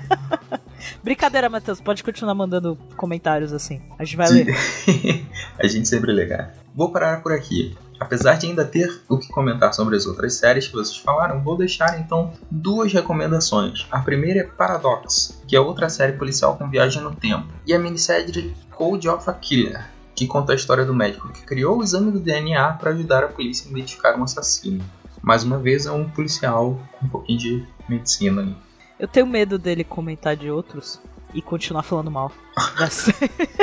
Brincadeira, 1.03 1.49
Matheus. 1.49 1.81
Pode 1.81 2.03
continuar 2.03 2.35
mandando 2.35 2.77
comentários 2.97 3.53
assim. 3.53 3.81
A 3.97 4.05
gente 4.05 4.17
vai 4.17 4.29
ler. 4.29 4.57
a 5.57 5.67
gente 5.69 5.87
sempre 5.87 6.27
cara. 6.27 6.53
Vou 6.75 6.91
parar 6.91 7.23
por 7.23 7.33
aqui. 7.33 7.77
Apesar 7.99 8.35
de 8.35 8.47
ainda 8.47 8.65
ter 8.65 9.01
o 9.09 9.19
que 9.19 9.29
comentar 9.29 9.73
sobre 9.73 9.97
as 9.97 10.07
outras 10.07 10.35
séries 10.35 10.67
que 10.67 10.75
vocês 10.75 10.97
falaram, 10.97 11.43
vou 11.43 11.57
deixar 11.57 11.99
então 11.99 12.33
duas 12.51 12.93
recomendações. 12.93 13.87
A 13.91 14.01
primeira 14.01 14.41
é 14.41 14.45
Paradox, 14.45 15.43
que 15.49 15.57
é 15.57 15.61
outra 15.61 15.89
série 15.89 16.13
policial 16.13 16.57
com 16.57 16.69
viagem 16.69 17.03
no 17.03 17.15
tempo, 17.15 17.49
e 17.67 17.73
a 17.73 17.79
minissérie 17.79 18.55
Code 18.71 19.09
of 19.09 19.29
a 19.29 19.33
Killer, 19.33 19.89
que 20.15 20.27
conta 20.27 20.53
a 20.53 20.57
história 20.57 20.85
do 20.85 20.95
médico 20.95 21.33
que 21.33 21.43
criou 21.43 21.79
o 21.79 21.83
exame 21.83 22.11
do 22.11 22.21
DNA 22.21 22.73
para 22.75 22.91
ajudar 22.91 23.25
a 23.25 23.29
polícia 23.29 23.69
a 23.69 23.71
identificar 23.71 24.19
um 24.19 24.25
assassino. 24.25 24.85
Mais 25.23 25.43
uma 25.43 25.59
vez 25.59 25.87
é 25.87 25.91
um 25.91 26.09
policial 26.09 26.81
com 26.93 27.07
um 27.07 27.09
pouquinho 27.09 27.39
de 27.39 27.67
medicina 27.89 28.43
ali. 28.43 28.57
Eu 28.99 29.09
tenho 29.09 29.27
medo 29.27 29.59
dele 29.59 29.85
comentar 29.85 30.37
de 30.37 30.51
outros 30.51 31.01
e 31.35 31.43
continuar 31.43 31.83
falando 31.83 32.11
mal. 32.11 32.31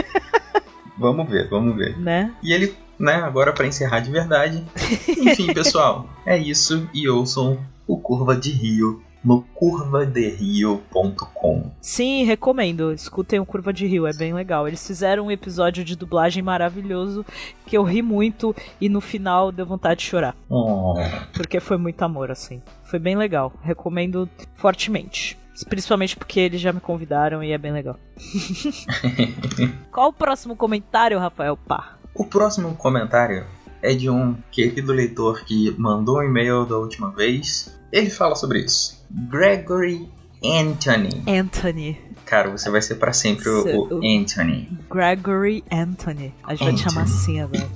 vamos 0.98 1.30
ver, 1.30 1.50
vamos 1.50 1.76
ver. 1.76 1.98
Né? 1.98 2.34
E 2.44 2.54
ele 2.54 2.76
né? 3.00 3.16
Agora 3.16 3.54
para 3.54 3.68
encerrar 3.68 4.00
de 4.00 4.12
verdade. 4.12 4.64
Enfim, 5.08 5.52
pessoal, 5.54 6.08
é 6.26 6.38
isso 6.38 6.90
e 6.94 7.10
ouçam 7.10 7.60
o 7.88 7.98
Curva 7.98 8.36
de 8.36 8.52
Rio 8.52 9.02
no 9.24 9.42
curvaderio.com. 9.54 11.72
Sim, 11.80 12.26
recomendo. 12.26 12.92
Escutem 12.92 13.40
o 13.40 13.46
Curva 13.46 13.72
de 13.72 13.88
Rio, 13.88 14.06
é 14.06 14.14
bem 14.14 14.34
legal. 14.34 14.68
Eles 14.68 14.86
fizeram 14.86 15.28
um 15.28 15.32
episódio 15.32 15.82
de 15.84 15.96
dublagem 15.96 16.44
maravilhoso 16.44 17.26
que 17.66 17.78
eu 17.78 17.84
ri 17.84 18.02
muito 18.02 18.54
e 18.82 18.90
no 18.90 19.00
final 19.00 19.50
deu 19.52 19.66
vontade 19.66 20.02
de 20.02 20.08
chorar. 20.08 20.36
Oh. 20.50 20.96
Porque 21.34 21.62
foi 21.62 21.78
muito 21.78 22.02
amor, 22.02 22.30
assim. 22.30 22.62
Foi 22.84 23.00
bem 23.00 23.16
legal. 23.16 23.54
Recomendo 23.62 24.30
fortemente. 24.56 25.40
Principalmente 25.70 26.18
porque 26.18 26.40
eles 26.40 26.60
já 26.60 26.74
me 26.74 26.80
convidaram 26.80 27.44
e 27.44 27.52
é 27.52 27.58
bem 27.58 27.72
legal. 27.72 27.98
Qual 29.92 30.10
o 30.10 30.14
próximo 30.14 30.56
comentário, 30.56 31.20
Rafael 31.20 31.56
Pá? 31.56 31.98
O 32.16 32.26
próximo 32.26 32.76
comentário 32.76 33.46
é 33.82 33.94
de 33.94 34.10
um 34.10 34.36
querido 34.52 34.94
leitor 34.94 35.44
que 35.46 35.72
mandou 35.78 36.20
um 36.20 36.24
e-mail 36.24 36.66
da 36.66 36.78
última 36.78 37.12
vez. 37.12 37.76
Ele 37.92 38.10
fala 38.10 38.36
sobre 38.36 38.60
isso. 38.60 39.04
Gregory 39.10 40.10
Anthony. 40.44 41.24
Anthony. 41.28 42.00
Cara, 42.26 42.52
você 42.52 42.70
vai 42.70 42.82
ser 42.82 42.96
para 42.96 43.14
sempre 43.14 43.50
o, 43.50 43.96
o, 43.96 43.98
Anthony. 43.98 44.70
Gregory 44.92 45.64
Anthony. 45.72 46.34
A 46.44 46.54
gente 46.54 46.64
Anthony. 46.64 46.72
vai 46.72 46.74
te 46.74 46.84
chamar 46.84 47.04
assim 47.04 47.42
agora. 47.42 47.70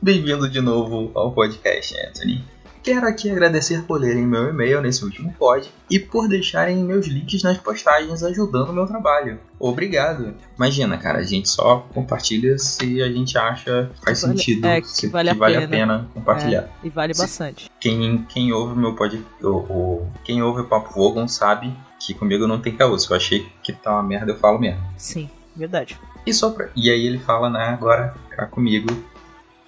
Bem-vindo 0.00 0.48
de 0.48 0.60
novo 0.60 1.10
ao 1.14 1.32
podcast, 1.32 1.94
Anthony. 2.00 2.44
Quero 2.86 3.04
aqui 3.04 3.28
agradecer 3.28 3.82
por 3.82 4.00
lerem 4.00 4.24
meu 4.24 4.48
e-mail 4.48 4.80
nesse 4.80 5.04
último 5.04 5.32
pod 5.32 5.68
e 5.90 5.98
por 5.98 6.28
deixarem 6.28 6.84
meus 6.84 7.08
links 7.08 7.42
nas 7.42 7.58
postagens 7.58 8.22
ajudando 8.22 8.68
o 8.68 8.72
meu 8.72 8.86
trabalho. 8.86 9.40
Obrigado. 9.58 10.36
Imagina, 10.56 10.96
cara, 10.96 11.18
a 11.18 11.24
gente 11.24 11.48
só 11.48 11.84
compartilha 11.92 12.56
se 12.58 13.02
a 13.02 13.10
gente 13.10 13.36
acha 13.36 13.90
que 13.92 14.04
faz 14.04 14.22
vale, 14.22 14.38
sentido, 14.38 14.64
é, 14.68 14.80
que, 14.80 14.88
se, 14.88 15.08
vale, 15.08 15.30
que 15.30 15.34
a 15.34 15.38
vale 15.38 15.56
a 15.56 15.66
pena 15.66 16.08
compartilhar. 16.14 16.60
É, 16.60 16.70
e 16.84 16.88
vale 16.88 17.12
se, 17.12 17.22
bastante. 17.22 17.68
Quem, 17.80 18.24
quem 18.28 18.52
ouve 18.52 18.78
meu 18.78 18.94
pod, 18.94 19.20
o, 19.42 19.48
o, 19.48 20.08
quem 20.22 20.40
ouve 20.40 20.60
o 20.60 20.64
Papo 20.66 20.94
Vogon 20.94 21.26
sabe 21.26 21.76
que 21.98 22.14
comigo 22.14 22.46
não 22.46 22.60
tem 22.60 22.76
caô. 22.76 22.96
Se 22.96 23.10
eu 23.10 23.16
achei 23.16 23.48
que 23.64 23.72
tá 23.72 23.94
uma 23.94 24.02
merda, 24.04 24.30
eu 24.30 24.38
falo 24.38 24.60
mesmo. 24.60 24.80
Sim, 24.96 25.28
verdade. 25.56 25.98
E, 26.24 26.32
só 26.32 26.50
pra, 26.50 26.68
e 26.76 26.88
aí 26.88 27.04
ele 27.04 27.18
fala, 27.18 27.50
né, 27.50 27.64
agora 27.64 28.14
cá 28.30 28.46
comigo 28.46 28.86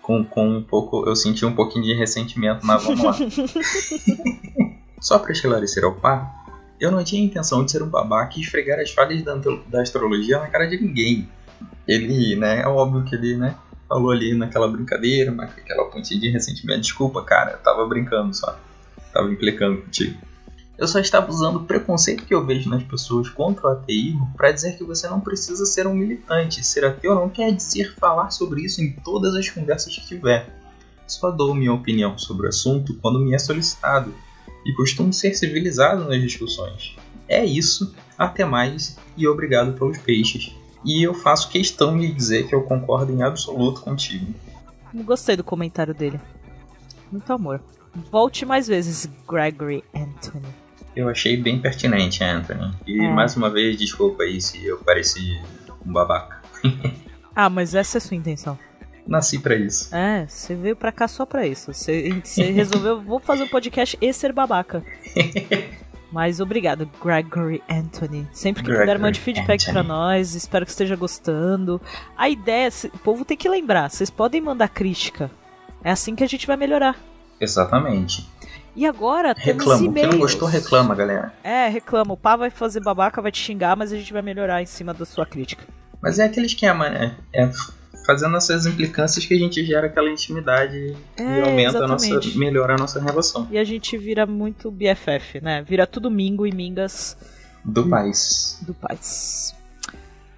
com, 0.09 0.25
com 0.25 0.49
um 0.49 0.62
pouco. 0.62 1.07
Eu 1.07 1.14
senti 1.14 1.44
um 1.44 1.55
pouquinho 1.55 1.85
de 1.85 1.92
ressentimento, 1.92 2.64
mas 2.64 2.83
vamos 2.83 3.05
lá. 3.05 3.12
Só 4.99 5.18
para 5.18 5.33
esclarecer 5.33 5.85
ao 5.85 5.94
par, 5.94 6.47
eu 6.81 6.90
não 6.90 7.05
tinha 7.05 7.23
intenção 7.23 7.62
de 7.62 7.71
ser 7.71 7.83
um 7.83 7.88
babaca 7.88 8.38
e 8.38 8.40
esfregar 8.40 8.81
as 8.81 8.90
falhas 8.90 9.23
da, 9.23 9.35
da 9.66 9.83
astrologia 9.83 10.38
na 10.38 10.47
cara 10.47 10.66
de 10.66 10.81
ninguém. 10.81 11.29
Ele, 11.87 12.35
né, 12.37 12.62
é 12.62 12.66
óbvio 12.66 13.05
que 13.05 13.14
ele, 13.14 13.37
né, 13.37 13.55
falou 13.87 14.11
ali 14.11 14.35
naquela 14.35 14.66
brincadeira, 14.66 15.31
mas 15.31 15.53
com 15.53 15.61
aquela 15.61 15.85
pontinha 15.85 16.18
de 16.18 16.31
ressentimento. 16.31 16.81
Desculpa, 16.81 17.23
cara, 17.23 17.53
eu 17.53 17.59
tava 17.59 17.87
brincando 17.87 18.35
só. 18.35 18.59
Tava 19.12 19.31
implicando 19.31 19.83
contigo. 19.83 20.18
Eu 20.79 20.87
só 20.87 21.01
estava 21.01 21.29
usando 21.29 21.57
o 21.57 21.64
preconceito 21.64 22.25
que 22.25 22.33
eu 22.33 22.47
vejo 22.47 22.71
nas 22.71 22.85
pessoas 22.85 23.29
contra 23.29 23.67
o 23.67 23.71
ateísmo 23.71 24.33
para 24.37 24.53
dizer 24.53 24.77
que 24.77 24.85
você 24.85 25.09
não 25.09 25.19
precisa 25.19 25.67
ser 25.67 25.88
um 25.88 25.95
militante. 25.95 26.64
Ser 26.64 26.85
ateu 26.85 27.17
não 27.17 27.29
quer 27.29 27.53
dizer 27.53 27.97
falar 27.97 28.31
sobre 28.31 28.62
isso 28.64 28.81
em 28.81 28.93
todas 28.93 29.35
as 29.35 29.51
conversas 29.51 29.97
que 29.97 30.07
tiver. 30.07 30.49
Só 31.05 31.33
dou 31.33 31.53
minha 31.53 31.73
opinião 31.75 32.17
sobre 32.17 32.47
o 32.47 32.49
assunto 32.49 32.95
quando 33.03 33.19
me 33.19 33.35
é 33.35 33.38
solicitado 33.41 34.14
e 34.64 34.73
costumo 34.75 35.12
ser 35.12 35.35
civilizado 35.35 36.05
nas 36.05 36.21
discussões. 36.23 36.95
É 37.27 37.45
isso, 37.45 37.93
até 38.17 38.45
mais 38.45 38.97
e 39.17 39.27
obrigado 39.27 39.77
pelos 39.77 39.99
peixes. 39.99 40.55
E 40.85 41.03
eu 41.03 41.12
faço 41.12 41.51
questão 41.51 41.99
de 41.99 42.12
dizer 42.12 42.47
que 42.47 42.55
eu 42.55 42.62
concordo 42.62 43.12
em 43.12 43.25
absoluto 43.25 43.81
contigo. 43.81 44.33
Gostei 44.95 45.37
do 45.37 45.43
comentário 45.43 45.93
dele. 45.93 46.21
Muito 47.11 47.33
amor. 47.33 47.61
Volte 48.12 48.47
mais 48.47 48.69
vezes, 48.69 49.09
Gregory 49.27 49.83
Anthony 49.93 50.68
eu 50.99 51.09
achei 51.09 51.37
bem 51.37 51.61
pertinente, 51.61 52.25
Anthony. 52.25 52.73
E 52.85 53.01
é. 53.01 53.09
mais 53.09 53.37
uma 53.37 53.49
vez, 53.49 53.79
desculpa 53.79 54.25
aí 54.25 54.41
se 54.41 54.67
eu 54.67 54.79
pareci 54.79 55.41
um 55.87 55.93
babaca. 55.93 56.43
ah, 57.37 57.49
mas 57.49 57.73
essa 57.73 57.99
é 57.99 57.99
a 57.99 58.01
sua 58.01 58.17
intenção. 58.17 58.59
Nasci 59.07 59.39
pra 59.39 59.55
isso. 59.55 59.95
É, 59.95 60.27
você 60.27 60.57
veio 60.57 60.75
pra 60.75 60.91
cá 60.91 61.07
só 61.07 61.25
pra 61.25 61.47
isso. 61.47 61.73
Você, 61.73 62.21
você 62.23 62.51
resolveu, 62.51 63.01
vou 63.01 63.21
fazer 63.21 63.45
um 63.45 63.49
podcast 63.49 63.97
e 64.01 64.13
ser 64.13 64.33
babaca. 64.33 64.83
Mas 66.11 66.41
obrigado, 66.41 66.91
Gregory 67.05 67.63
Anthony. 67.71 68.27
Sempre 68.33 68.63
que 68.63 68.71
puder, 68.71 68.99
mande 68.99 69.21
feedback 69.21 69.61
Anthony. 69.61 69.73
pra 69.73 69.83
nós. 69.83 70.35
Espero 70.35 70.65
que 70.65 70.71
esteja 70.71 70.97
gostando. 70.97 71.81
A 72.17 72.31
ideia, 72.31 72.71
o 72.93 72.99
povo 72.99 73.27
tem 73.27 73.37
que 73.37 73.49
lembrar, 73.49 73.91
vocês 73.91 74.09
podem 74.09 74.41
mandar 74.41 74.69
crítica. 74.69 75.31
É 75.85 75.91
assim 75.91 76.17
que 76.17 76.25
a 76.25 76.27
gente 76.27 76.47
vai 76.47 76.57
melhorar. 76.57 76.97
Exatamente. 77.39 78.27
E 78.79 78.87
agora 78.87 79.35
temos 79.35 79.64
Reclama. 79.64 79.79
Quem 79.81 79.88
e-mails. 79.88 80.11
não 80.12 80.19
gostou, 80.21 80.47
reclama, 80.47 80.95
galera. 80.95 81.33
É, 81.43 81.67
reclama. 81.67 82.14
O 82.14 82.17
pá 82.17 82.37
vai 82.37 82.49
fazer 82.49 82.79
babaca, 82.81 83.21
vai 83.21 83.33
te 83.33 83.41
xingar, 83.41 83.77
mas 83.77 83.93
a 83.93 83.97
gente 83.97 84.12
vai 84.12 84.23
melhorar 84.23 84.62
em 84.62 84.67
cima 84.67 84.95
da 84.95 85.05
sua 85.05 85.27
crítica. 85.27 85.64
Mas 86.01 86.21
é 86.21 86.25
aquele 86.27 86.47
esquema, 86.47 86.88
né? 86.88 87.17
É 87.35 87.51
fazendo 88.07 88.37
essas 88.37 88.67
implicâncias 88.67 89.27
que 89.27 89.35
a 89.35 89.37
gente 89.37 89.64
gera 89.67 89.88
aquela 89.88 90.09
intimidade 90.09 90.77
e 90.77 90.97
É, 91.21 91.43
aumenta 91.43 91.85
a 91.85 91.88
nossa. 91.88 92.21
melhora 92.37 92.75
a 92.75 92.79
nossa 92.79 93.01
relação. 93.03 93.49
E 93.51 93.59
a 93.59 93.64
gente 93.64 93.99
vira 93.99 94.25
muito 94.27 94.71
BFF, 94.71 95.41
né? 95.43 95.61
Vira 95.62 95.85
tudo 95.85 96.09
mingo 96.09 96.47
e 96.47 96.53
mingas 96.55 97.17
Do 97.64 97.85
país. 97.88 98.61
do 98.62 98.73
paz. 98.75 99.55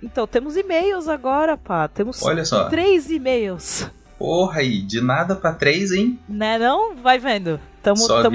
Então, 0.02 0.26
temos 0.26 0.56
e-mails 0.56 1.08
agora, 1.08 1.58
pá. 1.58 1.86
Temos 1.88 2.22
Olha 2.22 2.44
só. 2.46 2.70
três 2.70 3.10
e-mails. 3.10 3.86
Porra 4.18 4.60
aí, 4.60 4.80
de 4.82 5.00
nada 5.00 5.36
pra 5.36 5.52
três, 5.52 5.92
hein? 5.92 6.18
Né, 6.28 6.58
não? 6.58 6.96
Vai 6.96 7.18
vendo. 7.18 7.60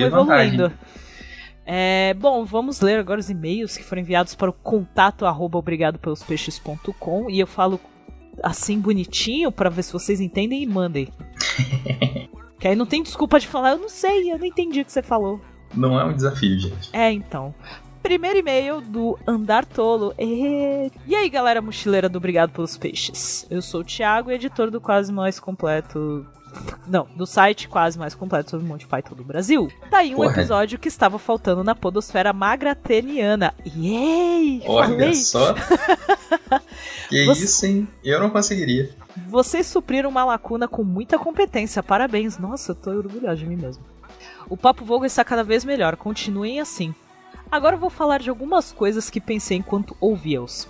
Vantagem. 0.10 0.56
evoluindo. 0.56 0.72
É, 1.66 2.14
bom, 2.14 2.46
vamos 2.46 2.80
ler 2.80 3.00
agora 3.00 3.20
os 3.20 3.30
e-mails 3.30 3.76
que 3.76 3.84
foram 3.84 4.02
enviados 4.02 4.36
para 4.36 4.52
o 4.52 4.54
contato 4.54 5.26
arroba 5.26 5.58
obrigadopelospeixes.com 5.58 7.30
e 7.30 7.40
eu 7.40 7.48
falo 7.48 7.80
assim 8.44 8.80
bonitinho 8.80 9.52
para 9.52 9.70
ver 9.70 9.84
se 9.84 9.94
vocês 9.94 10.22
entendem 10.22 10.62
e 10.62 10.68
mandem. 10.68 11.08
que 12.60 12.68
aí 12.68 12.76
não 12.76 12.86
tem 12.86 13.02
desculpa 13.02 13.40
de 13.40 13.48
falar, 13.48 13.72
eu 13.72 13.80
não 13.80 13.90
sei, 13.90 14.32
eu 14.32 14.38
não 14.38 14.46
entendi 14.46 14.82
o 14.82 14.86
que 14.86 14.92
você 14.92 15.02
falou. 15.02 15.42
Não 15.74 16.00
é 16.00 16.06
um 16.06 16.14
desafio, 16.14 16.60
gente. 16.60 16.90
É, 16.94 17.12
então. 17.12 17.54
Primeiro 18.02 18.38
e-mail 18.38 18.82
do 18.82 19.18
Andar 19.26 19.66
Tolo. 19.66 20.14
E... 20.20 20.92
e 21.08 21.16
aí, 21.16 21.28
galera 21.28 21.60
mochileira 21.62 22.08
do 22.08 22.18
Obrigado 22.18 22.52
pelos 22.52 22.78
Peixes. 22.78 23.48
Eu 23.50 23.64
sou 23.64 23.82
o 23.82 23.84
Thiago, 23.84 24.30
editor 24.30 24.70
do 24.70 24.80
Quase 24.80 25.12
Mais 25.12 25.40
Completo. 25.40 26.26
Não, 26.88 27.08
do 27.16 27.26
site 27.26 27.68
Quase 27.68 27.98
Mais 27.98 28.14
Completo 28.14 28.52
sobre 28.52 28.66
Monty 28.66 28.86
Python 28.88 29.16
do 29.16 29.24
Brasil. 29.24 29.72
Tá 29.90 29.98
aí 30.00 30.14
um 30.14 30.18
Porra. 30.18 30.32
episódio 30.34 30.78
que 30.80 30.88
estava 30.88 31.18
faltando 31.18 31.64
na 31.64 31.74
podosfera 31.76 32.32
magrateniana. 32.32 33.54
Yay! 33.66 34.62
Olha 34.68 34.88
Falei! 34.90 35.16
só. 35.16 35.54
que 37.10 37.26
Você- 37.26 37.46
isso, 37.46 37.66
hein? 37.66 37.88
Eu 38.04 38.20
não 38.20 38.30
conseguiria. 38.30 38.90
Vocês 39.28 39.66
supriram 39.68 40.10
uma 40.10 40.26
lacuna 40.26 40.68
com 40.68 40.84
muita 40.84 41.18
competência. 41.18 41.82
Parabéns. 41.82 42.38
Nossa, 42.38 42.72
eu 42.72 42.76
tô 42.76 42.92
orgulhosa 42.92 43.38
de 43.38 43.46
mim 43.46 43.56
mesmo. 43.56 43.84
O 44.50 44.56
Papo 44.58 44.86
Vogo 44.86 45.06
está 45.06 45.24
cada 45.24 45.44
vez 45.44 45.66
melhor. 45.66 45.96
Continuem 45.96 46.60
assim. 46.60 46.94
Agora 47.52 47.76
eu 47.76 47.80
vou 47.80 47.90
falar 47.90 48.20
de 48.20 48.30
algumas 48.30 48.72
coisas 48.72 49.10
que 49.10 49.22
pensei 49.22 49.58
enquanto 49.58 49.96
ouvia-os. 50.00 50.68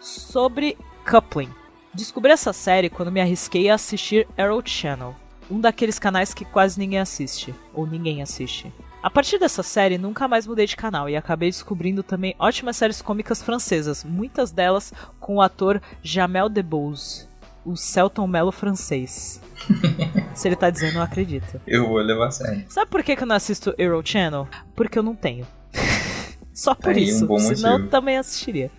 Sobre 0.00 0.78
coupling. 1.08 1.50
Descobri 1.92 2.30
essa 2.30 2.52
série 2.52 2.88
quando 2.88 3.10
me 3.10 3.20
arrisquei 3.20 3.68
a 3.68 3.74
assistir 3.74 4.28
Arrow 4.36 4.62
Channel, 4.64 5.14
um 5.50 5.60
daqueles 5.60 5.98
canais 5.98 6.34
que 6.34 6.44
quase 6.44 6.78
ninguém 6.78 6.98
assiste, 6.98 7.54
ou 7.72 7.86
ninguém 7.86 8.22
assiste. 8.22 8.72
A 9.02 9.08
partir 9.08 9.38
dessa 9.38 9.62
série, 9.62 9.96
nunca 9.96 10.26
mais 10.26 10.46
mudei 10.46 10.66
de 10.66 10.76
canal 10.76 11.08
e 11.08 11.16
acabei 11.16 11.48
descobrindo 11.50 12.02
também 12.02 12.34
ótimas 12.38 12.76
séries 12.76 13.00
cômicas 13.00 13.40
francesas, 13.40 14.04
muitas 14.04 14.50
delas 14.50 14.92
com 15.20 15.36
o 15.36 15.40
ator 15.40 15.80
Jamel 16.02 16.48
Debbouze, 16.48 17.28
o 17.64 17.76
Celton 17.76 18.26
Mello 18.26 18.50
francês. 18.50 19.40
Se 20.34 20.48
ele 20.48 20.56
tá 20.56 20.68
dizendo, 20.70 20.96
eu 20.96 21.02
acredito. 21.02 21.60
Eu 21.66 21.88
vou 21.88 21.98
levar 21.98 22.28
a 22.28 22.30
sério. 22.30 22.64
Sabe 22.68 22.90
por 22.90 23.02
que, 23.02 23.14
que 23.14 23.22
eu 23.22 23.26
não 23.26 23.36
assisto 23.36 23.74
Arrow 23.78 24.02
Channel? 24.04 24.48
Porque 24.74 24.98
eu 24.98 25.02
não 25.02 25.14
tenho. 25.14 25.46
Só 26.52 26.74
por 26.74 26.90
Aí, 26.90 27.04
um 27.04 27.06
isso. 27.06 27.26
bom 27.26 27.38
Senão 27.38 27.78
eu 27.78 27.88
também 27.88 28.18
assistiria. 28.18 28.70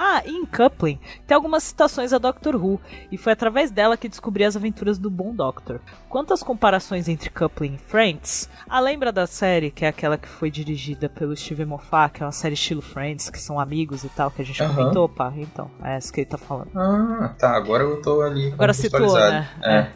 Ah, 0.00 0.22
e 0.24 0.30
em 0.30 0.46
Coupling 0.46 0.96
tem 1.26 1.34
algumas 1.34 1.64
citações 1.64 2.12
a 2.12 2.18
Doctor 2.18 2.54
Who, 2.54 2.80
e 3.10 3.18
foi 3.18 3.32
através 3.32 3.72
dela 3.72 3.96
que 3.96 4.08
descobri 4.08 4.44
as 4.44 4.54
aventuras 4.54 4.96
do 4.96 5.10
Bom 5.10 5.34
Doctor. 5.34 5.80
Quantas 6.08 6.40
comparações 6.40 7.08
entre 7.08 7.30
Coupling 7.30 7.74
e 7.74 7.78
Friends? 7.78 8.48
Ah, 8.68 8.78
lembra 8.78 9.10
da 9.10 9.26
série, 9.26 9.72
que 9.72 9.84
é 9.84 9.88
aquela 9.88 10.16
que 10.16 10.28
foi 10.28 10.52
dirigida 10.52 11.08
pelo 11.08 11.36
Steven 11.36 11.66
Moffat, 11.66 12.12
que 12.14 12.22
é 12.22 12.26
uma 12.26 12.30
série 12.30 12.54
estilo 12.54 12.80
Friends, 12.80 13.28
que 13.28 13.40
são 13.40 13.58
amigos 13.58 14.04
e 14.04 14.08
tal, 14.08 14.30
que 14.30 14.40
a 14.40 14.44
gente 14.44 14.62
Aham. 14.62 14.72
comentou, 14.72 15.08
pá? 15.08 15.32
Então, 15.36 15.68
é 15.82 15.96
essa 15.96 16.12
que 16.12 16.20
ele 16.20 16.30
tá 16.30 16.38
falando. 16.38 16.70
Ah, 16.76 17.34
tá. 17.36 17.56
Agora 17.56 17.82
eu 17.82 18.00
tô 18.00 18.22
ali. 18.22 18.52
Agora 18.52 18.72
citou, 18.72 19.14
né? 19.14 19.48
É. 19.64 19.88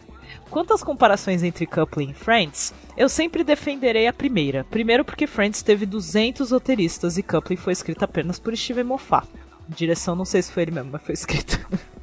Quantas 0.51 0.83
comparações 0.83 1.43
entre 1.45 1.65
Coupling 1.65 2.11
e 2.11 2.15
Friends, 2.15 2.75
eu 2.97 3.09
sempre 3.09 3.45
defenderei 3.45 4.07
a 4.07 4.13
primeira. 4.13 4.65
Primeiro 4.65 5.05
porque 5.05 5.27
Friends 5.27 5.63
teve 5.63 5.87
200 5.87 6.51
roteiristas 6.51 7.17
e 7.17 7.23
Coupling 7.23 7.57
foi 7.57 7.73
escrita 7.73 8.05
apenas 8.05 8.39
por 8.39 8.55
Steven 8.57 8.85
Moffat. 8.85 9.27
Direção 9.75 10.15
não 10.15 10.25
sei 10.25 10.43
se 10.43 10.53
foi 10.53 10.65
ele 10.65 10.73
mesmo, 10.73 10.91
mas 10.93 11.03
foi 11.03 11.15
escrito. 11.15 11.59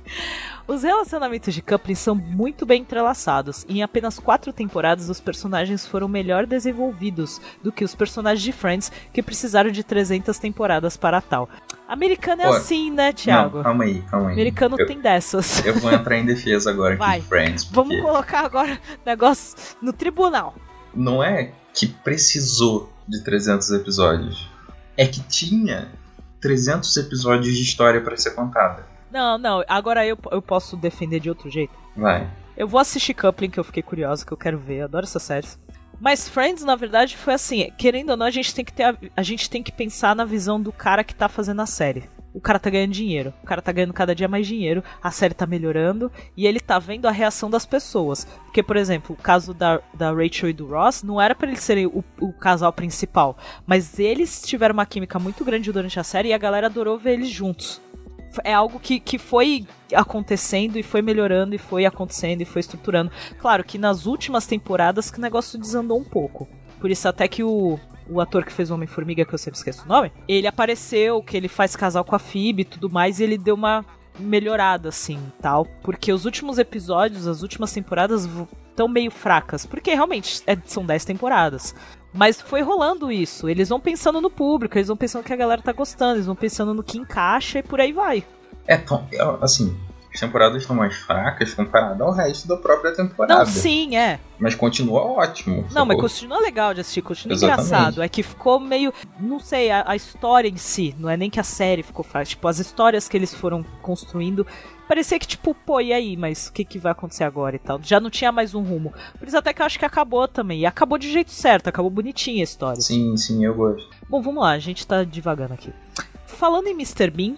Os 0.69 0.84
relacionamentos 0.84 1.51
de 1.51 1.63
Coupling 1.63 1.95
são 1.95 2.13
muito 2.13 2.63
bem 2.63 2.82
entrelaçados, 2.82 3.65
e 3.67 3.79
em 3.79 3.84
apenas 3.84 4.19
quatro 4.19 4.53
temporadas 4.53 5.10
os 5.10 5.19
personagens 5.19 5.88
foram 5.88 6.08
melhor 6.08 6.45
desenvolvidos 6.45 7.41
do 7.63 7.71
que 7.71 7.84
os 7.84 7.95
personagens 7.95 8.43
de 8.43 8.51
Friends, 8.51 8.91
que 9.12 9.23
precisaram 9.23 9.71
de 9.71 9.84
300 9.84 10.38
temporadas 10.38 10.95
para 10.95 11.21
tal. 11.21 11.49
Americano 11.88 12.43
é 12.43 12.47
Ó, 12.49 12.53
assim, 12.53 12.91
né, 12.91 13.12
Thiago? 13.12 13.58
Não, 13.58 13.63
calma 13.63 13.84
aí, 13.84 14.03
calma 14.03 14.27
aí. 14.27 14.34
Americano 14.34 14.75
eu, 14.77 14.86
tem 14.86 15.01
dessas. 15.01 15.65
eu 15.65 15.73
vou 15.73 15.91
entrar 15.91 16.17
em 16.19 16.25
defesa 16.25 16.69
agora 16.69 16.95
Vai. 16.95 17.19
de 17.19 17.25
Friends. 17.25 17.63
Vamos 17.63 17.95
porque 17.95 18.08
colocar 18.08 18.45
agora 18.45 18.79
negócio 19.03 19.58
no 19.82 19.91
tribunal. 19.91 20.53
Não 20.93 21.23
é 21.23 21.51
que 21.73 21.88
precisou 21.88 22.93
de 23.08 23.23
300 23.23 23.71
episódios. 23.71 24.47
É 24.95 25.08
que 25.08 25.21
tinha 25.21 25.89
300 26.39 26.95
episódios 26.97 27.56
de 27.56 27.62
história 27.62 28.02
pra 28.02 28.17
ser 28.17 28.32
contada. 28.32 28.86
Não, 29.12 29.38
não, 29.38 29.63
agora 29.67 30.06
eu, 30.06 30.17
eu 30.32 30.41
posso 30.41 30.78
defender 30.78 31.19
de 31.19 31.30
outro 31.30 31.49
jeito. 31.49 31.73
Vai. 31.95 32.30
Eu 32.56 32.67
vou 32.67 32.80
assistir 32.80 33.13
Coupling, 33.13 33.49
que 33.49 33.60
eu 33.60 33.63
fiquei 33.63 33.82
curiosa, 33.82 34.25
que 34.25 34.32
eu 34.32 34.38
quero 34.38 34.58
ver, 34.58 34.80
eu 34.80 34.86
adoro 34.86 35.06
essas 35.06 35.23
séries. 35.23 35.58
Mas 35.99 36.30
Friends, 36.30 36.63
na 36.63 36.75
verdade, 36.75 37.17
foi 37.17 37.34
assim, 37.34 37.71
querendo 37.78 38.12
ou 38.12 38.17
não, 38.17 38.25
a 38.25 38.32
gente 38.32 38.54
tem 38.54 38.63
que 38.63 38.71
ter 38.71 38.84
a, 38.84 38.97
a 39.15 39.23
gente 39.23 39.49
tem 39.49 39.62
que 39.62 39.71
pensar 39.71 40.15
na 40.15 40.23
visão 40.23 40.62
do 40.62 40.71
cara 40.71 41.04
que 41.04 41.15
tá 41.15 41.28
fazendo 41.28 41.62
a 41.62 41.65
série. 41.65 42.10
O 42.39 42.41
cara 42.41 42.58
tá 42.58 42.69
ganhando 42.69 42.93
dinheiro, 42.93 43.34
o 43.43 43.45
cara 43.45 43.62
tá 43.62 43.69
ganhando 43.69 43.91
cada 43.91 44.15
dia 44.15 44.30
mais 44.30 44.47
dinheiro, 44.47 44.82
a 45.04 45.12
série 45.12 45.34
tá 45.34 45.45
melhorando 45.45 46.10
e 46.38 46.47
ele 46.47 46.62
tá 46.62 46.80
vendo 46.80 47.06
a 47.06 47.12
reação 47.12 47.49
das 47.49 47.65
pessoas. 47.65 48.25
Porque, 48.45 48.63
por 48.63 48.78
exemplo, 48.78 49.13
o 49.13 49.21
caso 49.21 49.54
da, 49.54 49.82
da 49.93 50.10
Rachel 50.13 50.49
e 50.49 50.54
do 50.54 50.65
Ross 50.65 51.04
não 51.04 51.19
era 51.19 51.36
pra 51.36 51.49
eles 51.49 51.60
serem 51.60 51.86
o, 51.86 52.02
o 52.17 52.32
casal 52.32 52.71
principal, 52.71 53.38
mas 53.67 53.99
eles 53.99 54.41
tiveram 54.41 54.71
uma 54.71 54.86
química 54.86 55.19
muito 55.19 55.43
grande 55.43 55.69
durante 55.69 55.99
a 55.99 56.04
série 56.04 56.30
e 56.30 56.34
a 56.34 56.38
galera 56.38 56.67
adorou 56.67 56.97
ver 56.97 57.15
eles 57.15 57.28
juntos 57.28 57.82
é 58.43 58.54
algo 58.54 58.80
que, 58.80 58.99
que 58.99 59.17
foi 59.17 59.65
acontecendo 59.91 60.78
e 60.78 60.84
foi 60.84 61.02
melhorando 61.02 61.56
e 61.56 61.58
foi 61.58 61.84
acontecendo 61.86 62.41
e 62.41 62.45
foi 62.45 62.60
estruturando. 62.60 63.12
Claro 63.39 63.63
que 63.63 63.78
nas 63.78 64.06
últimas 64.06 64.45
temporadas 64.45 65.10
que 65.10 65.17
o 65.17 65.21
negócio 65.21 65.60
desandou 65.60 65.99
um 65.99 66.04
pouco. 66.04 66.47
Por 66.80 66.91
isso 66.91 67.08
até 67.10 67.28
que 67.28 67.43
o, 67.43 67.80
o 68.10 68.19
ator 68.19 68.43
que 68.43 68.52
fez 68.52 68.72
o 68.72 68.74
Homem-Formiga, 68.74 69.26
que 69.26 69.34
eu 69.34 69.38
sempre 69.38 69.58
esqueço 69.58 69.86
o 69.86 69.88
nome, 69.88 70.12
ele 70.28 70.48
apareceu, 70.48 71.22
que 71.22 71.38
ele 71.38 71.48
faz 71.48 71.76
casal 71.76 72.04
com 72.04 72.15
a 72.15 72.19
Phoebe 72.19 72.63
e 72.63 72.65
tudo 72.65 72.89
mais, 72.89 73.19
e 73.19 73.24
ele 73.24 73.38
deu 73.38 73.56
uma 73.56 73.86
melhorada, 74.19 74.89
assim, 74.89 75.19
tal. 75.41 75.65
Porque 75.82 76.12
os 76.12 76.26
últimos 76.26 76.58
episódios, 76.58 77.28
as 77.28 77.41
últimas 77.41 77.72
temporadas 77.72 78.28
estão 78.69 78.88
meio 78.88 79.12
fracas. 79.12 79.65
Porque 79.65 79.93
realmente 79.93 80.41
é- 80.45 80.58
são 80.65 80.86
10 80.86 81.06
temporadas. 81.06 81.74
Mas 82.13 82.41
foi 82.41 82.62
rolando 82.62 83.12
isso. 83.12 83.48
Eles 83.48 83.69
vão 83.69 83.80
pensando 83.80 84.19
no 84.19 84.30
público, 84.30 84.78
eles 84.78 84.88
vão 84.88 84.98
pensando 84.98 85.24
que 85.24 85.34
a 85.34 85.38
galera 85.38 85.62
tá 85.62 85.72
gostando, 85.72 86.15
eles 86.15 86.26
vão 86.26 86.36
pensando 86.36 86.74
no 86.74 86.84
que 86.84 86.98
encaixa 86.98 87.60
e 87.60 87.63
por 87.63 87.80
aí 87.80 87.93
vai. 87.93 88.26
É, 88.67 88.76
é, 88.76 88.84
assim, 89.41 89.78
as 90.13 90.19
temporadas 90.19 90.62
estão 90.62 90.76
mais 90.76 90.95
fracas 90.95 91.54
comparado 91.54 92.04
ao 92.04 92.12
resto 92.12 92.48
da 92.48 92.58
própria 92.58 92.93
temporada. 92.93 93.39
Não, 93.39 93.45
sim, 93.45 93.95
é. 93.95 94.19
Mas 94.39 94.56
continua 94.56 95.02
ótimo. 95.02 95.67
Não, 95.72 95.86
mas 95.86 96.00
continua 96.00 96.39
legal 96.39 96.74
de 96.74 96.82
assistir, 96.82 97.02
continua 97.02 97.36
Exatamente. 97.36 97.67
engraçado. 97.67 98.02
É 98.02 98.10
que 98.10 98.24
ficou 98.24 98.60
meio. 98.60 98.91
Não 99.19 99.39
sei, 99.39 99.69
a, 99.69 99.84
a 99.86 99.95
história 99.95 100.48
em 100.48 100.58
si, 100.58 100.95
não 100.98 101.10
é 101.10 101.15
nem 101.15 101.30
que 101.30 101.39
a 101.39 101.43
série 101.43 101.84
ficou 101.84 102.04
fraca. 102.04 102.26
Tipo, 102.26 102.48
as 102.48 102.58
histórias 102.58 103.08
que 103.08 103.15
eles 103.15 103.34
foram 103.34 103.63
construindo. 103.82 104.45
Parecia 104.88 105.19
que, 105.19 105.28
tipo, 105.28 105.54
pô, 105.54 105.80
e 105.80 105.93
aí? 105.93 106.17
Mas 106.17 106.48
o 106.48 106.54
que, 106.54 106.65
que 106.65 106.80
vai 106.80 106.91
acontecer 106.91 107.24
agora 107.24 107.56
e 107.56 107.60
tal? 107.60 107.80
Já 107.84 108.00
não 108.00 108.10
tinha 108.10 108.32
mais 108.32 108.56
um 108.56 108.63
rumo. 108.63 108.91
Por 109.19 109.28
isso 109.28 109.38
até 109.38 109.54
que 109.54 109.62
eu 109.62 109.65
acho 109.67 109.78
que 109.78 109.86
acabou 109.86 110.28
também. 110.28 110.62
E 110.62 110.65
acabou 110.65 110.98
de 110.98 111.12
jeito 111.12 111.30
certo, 111.30 111.67
acabou 111.67 111.91
bonitinha 111.91 112.41
a 112.41 112.43
história. 112.43 112.82
Sim, 112.82 113.15
sim, 113.15 113.45
eu 113.45 113.54
gosto. 113.54 113.88
Bom, 114.10 114.19
vamos 114.19 114.41
lá, 114.41 114.50
a 114.52 114.60
gente 114.60 114.88
tá 114.88 115.04
devagando 115.04 115.54
aqui. 115.54 115.72
Falando 116.26 116.65
em 116.65 116.72
Mr. 116.72 117.12
Bean, 117.12 117.36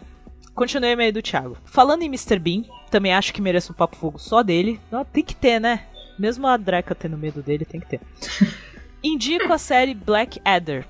continuei 0.55 0.95
meio 0.95 1.13
do 1.13 1.21
Thiago. 1.21 1.57
Falando 1.65 2.03
em 2.03 2.07
Mr. 2.07 2.37
Bean, 2.39 2.63
também 2.89 3.13
acho 3.13 3.33
que 3.33 3.41
merece 3.41 3.71
um 3.71 3.75
papo 3.75 3.95
fogo 3.95 4.19
só 4.19 4.41
dele. 4.43 4.79
Não, 4.91 5.03
tem 5.05 5.23
que 5.23 5.35
ter, 5.35 5.59
né? 5.59 5.85
Mesmo 6.19 6.45
a 6.47 6.57
Dreca 6.57 6.93
tendo 6.93 7.17
medo 7.17 7.41
dele, 7.41 7.65
tem 7.65 7.79
que 7.79 7.87
ter. 7.87 8.01
Indico 9.03 9.51
a 9.51 9.57
série 9.57 9.93
Black 9.93 10.39
Adder. 10.45 10.85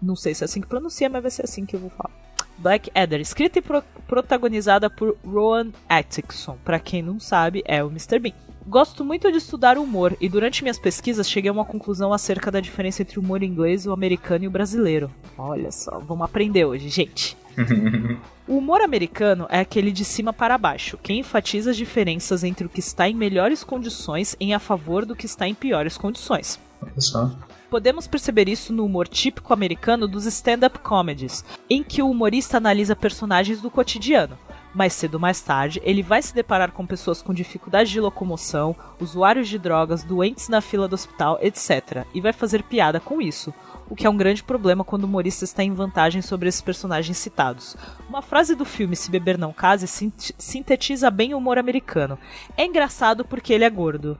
Não 0.00 0.14
sei 0.14 0.34
se 0.34 0.44
é 0.44 0.46
assim 0.46 0.60
que 0.60 0.66
pronuncia, 0.66 1.08
mas 1.08 1.22
vai 1.22 1.30
ser 1.30 1.44
assim 1.44 1.64
que 1.64 1.74
eu 1.74 1.80
vou 1.80 1.90
falar. 1.90 2.10
Black 2.58 2.90
Adder, 2.94 3.20
escrita 3.20 3.58
e 3.60 3.62
pro- 3.62 3.82
protagonizada 4.06 4.90
por 4.90 5.16
Rowan 5.24 5.70
Atkinson. 5.88 6.58
Pra 6.64 6.78
quem 6.78 7.00
não 7.02 7.18
sabe, 7.20 7.62
é 7.64 7.82
o 7.82 7.88
Mr. 7.88 8.18
Bean. 8.18 8.34
Gosto 8.68 9.02
muito 9.02 9.32
de 9.32 9.38
estudar 9.38 9.78
humor 9.78 10.14
e 10.20 10.28
durante 10.28 10.62
minhas 10.62 10.78
pesquisas 10.78 11.26
cheguei 11.26 11.48
a 11.48 11.52
uma 11.52 11.64
conclusão 11.64 12.12
acerca 12.12 12.50
da 12.50 12.60
diferença 12.60 13.00
entre 13.00 13.18
o 13.18 13.22
humor 13.22 13.42
inglês, 13.42 13.86
o 13.86 13.92
americano 13.92 14.44
e 14.44 14.46
o 14.46 14.50
brasileiro. 14.50 15.10
Olha 15.38 15.72
só, 15.72 15.98
vamos 16.00 16.26
aprender 16.26 16.66
hoje, 16.66 16.90
gente. 16.90 17.34
O 18.46 18.56
humor 18.56 18.80
americano 18.80 19.46
é 19.50 19.60
aquele 19.60 19.92
de 19.92 20.06
cima 20.06 20.32
para 20.32 20.56
baixo, 20.56 20.96
que 21.02 21.12
enfatiza 21.12 21.70
as 21.70 21.76
diferenças 21.76 22.42
entre 22.42 22.64
o 22.64 22.68
que 22.68 22.80
está 22.80 23.06
em 23.06 23.12
melhores 23.12 23.62
condições 23.62 24.34
em 24.40 24.54
a 24.54 24.58
favor 24.58 25.04
do 25.04 25.14
que 25.14 25.26
está 25.26 25.46
em 25.46 25.54
piores 25.54 25.98
condições. 25.98 26.58
Olha 26.80 26.98
só. 26.98 27.30
Podemos 27.68 28.06
perceber 28.06 28.48
isso 28.48 28.72
no 28.72 28.86
humor 28.86 29.06
típico 29.06 29.52
americano 29.52 30.08
dos 30.08 30.24
stand-up 30.24 30.78
comedies, 30.78 31.44
em 31.68 31.82
que 31.82 32.00
o 32.00 32.08
humorista 32.08 32.56
analisa 32.56 32.96
personagens 32.96 33.60
do 33.60 33.70
cotidiano. 33.70 34.38
Mais 34.74 34.92
cedo 34.92 35.14
ou 35.14 35.20
mais 35.20 35.40
tarde, 35.40 35.80
ele 35.82 36.02
vai 36.02 36.20
se 36.22 36.34
deparar 36.34 36.72
com 36.72 36.86
pessoas 36.86 37.22
com 37.22 37.32
dificuldade 37.32 37.90
de 37.90 38.00
locomoção, 38.00 38.76
usuários 39.00 39.48
de 39.48 39.58
drogas, 39.58 40.04
doentes 40.04 40.48
na 40.48 40.60
fila 40.60 40.86
do 40.86 40.94
hospital, 40.94 41.38
etc. 41.40 42.04
E 42.14 42.20
vai 42.20 42.32
fazer 42.32 42.62
piada 42.62 43.00
com 43.00 43.20
isso, 43.20 43.52
o 43.88 43.96
que 43.96 44.06
é 44.06 44.10
um 44.10 44.16
grande 44.16 44.42
problema 44.44 44.84
quando 44.84 45.04
o 45.04 45.06
humorista 45.06 45.44
está 45.44 45.64
em 45.64 45.72
vantagem 45.72 46.20
sobre 46.20 46.48
esses 46.50 46.60
personagens 46.60 47.16
citados. 47.16 47.76
Uma 48.08 48.20
frase 48.20 48.54
do 48.54 48.64
filme 48.66 48.94
Se 48.94 49.10
Beber 49.10 49.38
Não 49.38 49.52
Case 49.54 49.86
sint- 49.86 50.32
sintetiza 50.36 51.10
bem 51.10 51.32
o 51.32 51.38
humor 51.38 51.56
americano. 51.58 52.18
É 52.56 52.64
engraçado 52.66 53.24
porque 53.24 53.52
ele 53.54 53.64
é 53.64 53.70
gordo. 53.70 54.18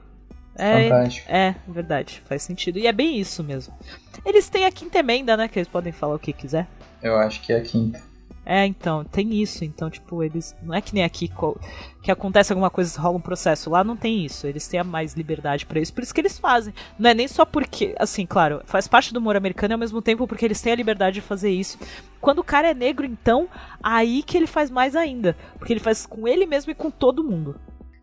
É, 0.55 0.89
Fantástico. 0.89 1.31
é, 1.31 1.55
verdade, 1.67 2.21
faz 2.27 2.41
sentido. 2.41 2.79
E 2.79 2.87
é 2.87 2.91
bem 2.91 3.17
isso 3.17 3.43
mesmo. 3.43 3.73
Eles 4.25 4.49
têm 4.49 4.65
a 4.65 4.71
quinta 4.71 4.97
emenda, 4.99 5.37
né? 5.37 5.47
Que 5.47 5.59
eles 5.59 5.69
podem 5.69 5.93
falar 5.93 6.15
o 6.15 6.19
que 6.19 6.33
quiser. 6.33 6.67
Eu 7.01 7.15
acho 7.17 7.39
que 7.41 7.53
é 7.53 7.57
a 7.57 7.61
quinta. 7.61 8.01
É, 8.45 8.65
então, 8.65 9.03
tem 9.03 9.33
isso. 9.33 9.63
Então, 9.63 9.89
tipo, 9.89 10.23
eles. 10.23 10.55
Não 10.63 10.73
é 10.73 10.81
que 10.81 10.93
nem 10.93 11.03
aqui 11.03 11.31
que 12.01 12.11
acontece 12.11 12.51
alguma 12.51 12.69
coisa, 12.69 12.99
rola 12.99 13.17
um 13.17 13.21
processo. 13.21 13.69
Lá 13.69 13.83
não 13.83 13.95
tem 13.95 14.25
isso. 14.25 14.47
Eles 14.47 14.67
têm 14.67 14.79
a 14.79 14.83
mais 14.83 15.13
liberdade 15.13 15.65
pra 15.65 15.79
isso. 15.79 15.93
Por 15.93 16.03
isso 16.03 16.13
que 16.13 16.21
eles 16.21 16.39
fazem. 16.39 16.73
Não 16.97 17.09
é 17.09 17.13
nem 17.13 17.27
só 17.27 17.45
porque. 17.45 17.95
Assim, 17.99 18.25
claro, 18.25 18.61
faz 18.65 18.87
parte 18.87 19.13
do 19.13 19.19
humor 19.19 19.35
americano 19.35 19.73
e 19.73 19.75
ao 19.75 19.79
mesmo 19.79 20.01
tempo 20.01 20.27
porque 20.27 20.45
eles 20.45 20.61
têm 20.61 20.73
a 20.73 20.75
liberdade 20.75 21.15
de 21.15 21.21
fazer 21.21 21.51
isso. 21.51 21.77
Quando 22.19 22.39
o 22.39 22.43
cara 22.43 22.69
é 22.69 22.73
negro, 22.73 23.05
então, 23.05 23.47
aí 23.81 24.23
que 24.23 24.35
ele 24.35 24.47
faz 24.47 24.69
mais 24.69 24.95
ainda. 24.95 25.35
Porque 25.57 25.73
ele 25.73 25.79
faz 25.79 26.05
com 26.05 26.27
ele 26.27 26.45
mesmo 26.45 26.71
e 26.71 26.75
com 26.75 26.89
todo 26.89 27.23
mundo. 27.23 27.55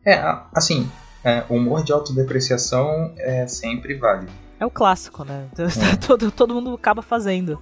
É, 0.07 0.22
assim, 0.55 0.88
é, 1.25 1.44
o 1.49 1.55
humor 1.55 1.83
de 1.83 1.92
autodepreciação 1.92 3.12
é 3.18 3.49
sempre 3.49 3.96
válido. 3.96 4.31
É 4.61 4.64
o 4.64 4.70
clássico, 4.70 5.25
né? 5.25 5.49
todo, 6.07 6.31
todo 6.31 6.55
mundo 6.55 6.75
acaba 6.75 7.03
fazendo. 7.03 7.61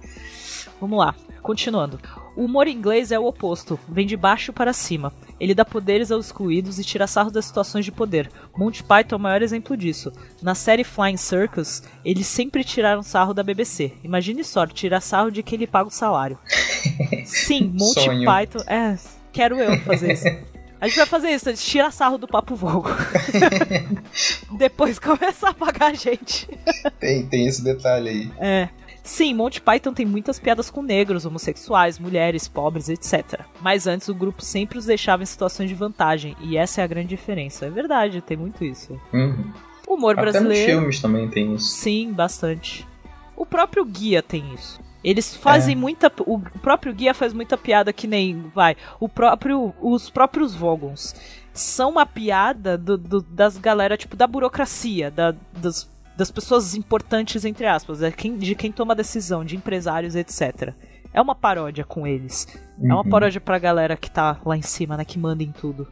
Vamos 0.79 0.99
lá, 0.99 1.15
continuando. 1.41 1.99
O 2.35 2.43
humor 2.43 2.67
inglês 2.67 3.11
é 3.11 3.19
o 3.19 3.25
oposto, 3.25 3.79
vem 3.87 4.05
de 4.05 4.17
baixo 4.17 4.51
para 4.51 4.73
cima. 4.73 5.13
Ele 5.39 5.53
dá 5.53 5.63
poderes 5.63 6.11
aos 6.11 6.27
excluídos 6.27 6.77
e 6.77 6.83
tira 6.83 7.07
sarro 7.07 7.31
das 7.31 7.45
situações 7.45 7.85
de 7.85 7.91
poder. 7.91 8.29
Monty 8.55 8.83
Python 8.83 9.15
é 9.15 9.17
o 9.17 9.21
maior 9.21 9.41
exemplo 9.41 9.75
disso. 9.77 10.11
Na 10.41 10.53
série 10.53 10.83
Flying 10.83 11.17
Circus, 11.17 11.83
eles 12.03 12.27
sempre 12.27 12.63
tiraram 12.63 13.01
sarro 13.01 13.33
da 13.33 13.43
BBC. 13.43 13.93
Imagine 14.03 14.43
só, 14.43 14.65
tirar 14.67 15.01
sarro 15.01 15.31
de 15.31 15.43
quem 15.43 15.59
lhe 15.59 15.67
paga 15.67 15.87
o 15.87 15.91
salário. 15.91 16.37
Sim, 17.25 17.71
Monty 17.77 18.01
Sonho. 18.01 18.25
Python. 18.25 18.63
É, 18.67 18.97
quero 19.31 19.57
eu 19.59 19.77
fazer 19.81 20.13
isso. 20.13 20.25
A 20.79 20.87
gente 20.87 20.97
vai 20.97 21.05
fazer 21.05 21.29
isso, 21.29 21.49
a 21.49 21.53
gente 21.53 21.65
tira 21.65 21.89
sarro 21.89 22.17
do 22.17 22.27
Papo 22.27 22.53
Vogo. 22.53 22.89
Depois 24.57 24.99
começa 24.99 25.49
a 25.49 25.53
pagar 25.53 25.91
a 25.91 25.93
gente. 25.93 26.47
Tem, 26.99 27.25
tem 27.25 27.47
esse 27.47 27.63
detalhe 27.63 28.09
aí. 28.09 28.31
É. 28.37 28.69
Sim, 29.05 29.35
Monty 29.35 29.61
Python 29.61 29.93
tem 29.93 30.05
muitas 30.05 30.39
piadas 30.39 30.71
com 30.71 30.81
negros, 30.81 31.25
homossexuais, 31.27 31.99
mulheres, 31.99 32.47
pobres, 32.47 32.89
etc. 32.89 33.41
Mas 33.61 33.85
antes 33.85 34.09
o 34.09 34.15
grupo 34.15 34.41
sempre 34.41 34.79
os 34.79 34.85
deixava 34.85 35.21
em 35.21 35.27
situações 35.27 35.69
de 35.69 35.75
vantagem, 35.75 36.35
e 36.41 36.57
essa 36.57 36.81
é 36.81 36.83
a 36.83 36.87
grande 36.87 37.09
diferença. 37.09 37.67
É 37.67 37.69
verdade, 37.69 38.19
tem 38.21 38.35
muito 38.35 38.63
isso. 38.65 38.99
Uhum. 39.13 39.53
O 39.87 39.93
humor 39.93 40.13
Até 40.13 40.23
nos 40.25 40.31
brasileiro. 40.33 40.71
filmes 40.79 40.99
também 40.99 41.29
tem 41.29 41.53
isso. 41.53 41.67
Sim, 41.67 42.11
bastante. 42.11 42.85
O 43.37 43.45
próprio 43.45 43.85
guia 43.85 44.23
tem 44.23 44.51
isso. 44.55 44.79
Eles 45.03 45.35
fazem 45.35 45.73
É. 45.75 45.77
muita. 45.77 46.11
O 46.25 46.39
próprio 46.63 46.91
guia 46.91 47.13
faz 47.13 47.31
muita 47.31 47.55
piada 47.55 47.93
que 47.93 48.07
nem. 48.07 48.49
Vai. 48.55 48.75
O 48.99 49.07
próprio. 49.07 49.71
Os 49.79 50.09
próprios 50.09 50.55
Vogons 50.55 51.13
são 51.53 51.91
uma 51.91 52.07
piada 52.07 52.75
do, 52.75 52.97
do- 52.97 53.21
das 53.21 53.55
galera, 53.59 53.95
tipo, 53.97 54.15
da 54.15 54.25
burocracia, 54.25 55.11
da- 55.11 55.35
das, 55.57 55.87
das 56.17 56.31
pessoas 56.31 56.75
importantes, 56.75 57.43
entre 57.45 57.65
aspas, 57.65 58.01
é 58.01 58.11
quem- 58.11 58.37
de 58.37 58.55
quem 58.55 58.71
toma 58.71 58.95
decisão, 58.95 59.43
de 59.43 59.55
empresários, 59.55 60.15
etc. 60.15 60.73
É 61.13 61.21
uma 61.21 61.35
paródia 61.35 61.83
com 61.83 62.05
eles. 62.07 62.47
É 62.81 62.85
uma 62.87 62.97
Uhum. 63.03 63.09
paródia 63.09 63.39
pra 63.41 63.57
galera 63.59 63.95
que 63.95 64.09
tá 64.11 64.39
lá 64.45 64.55
em 64.57 64.61
cima, 64.61 64.97
né? 64.97 65.05
Que 65.05 65.17
manda 65.19 65.43
em 65.43 65.51
tudo. 65.51 65.87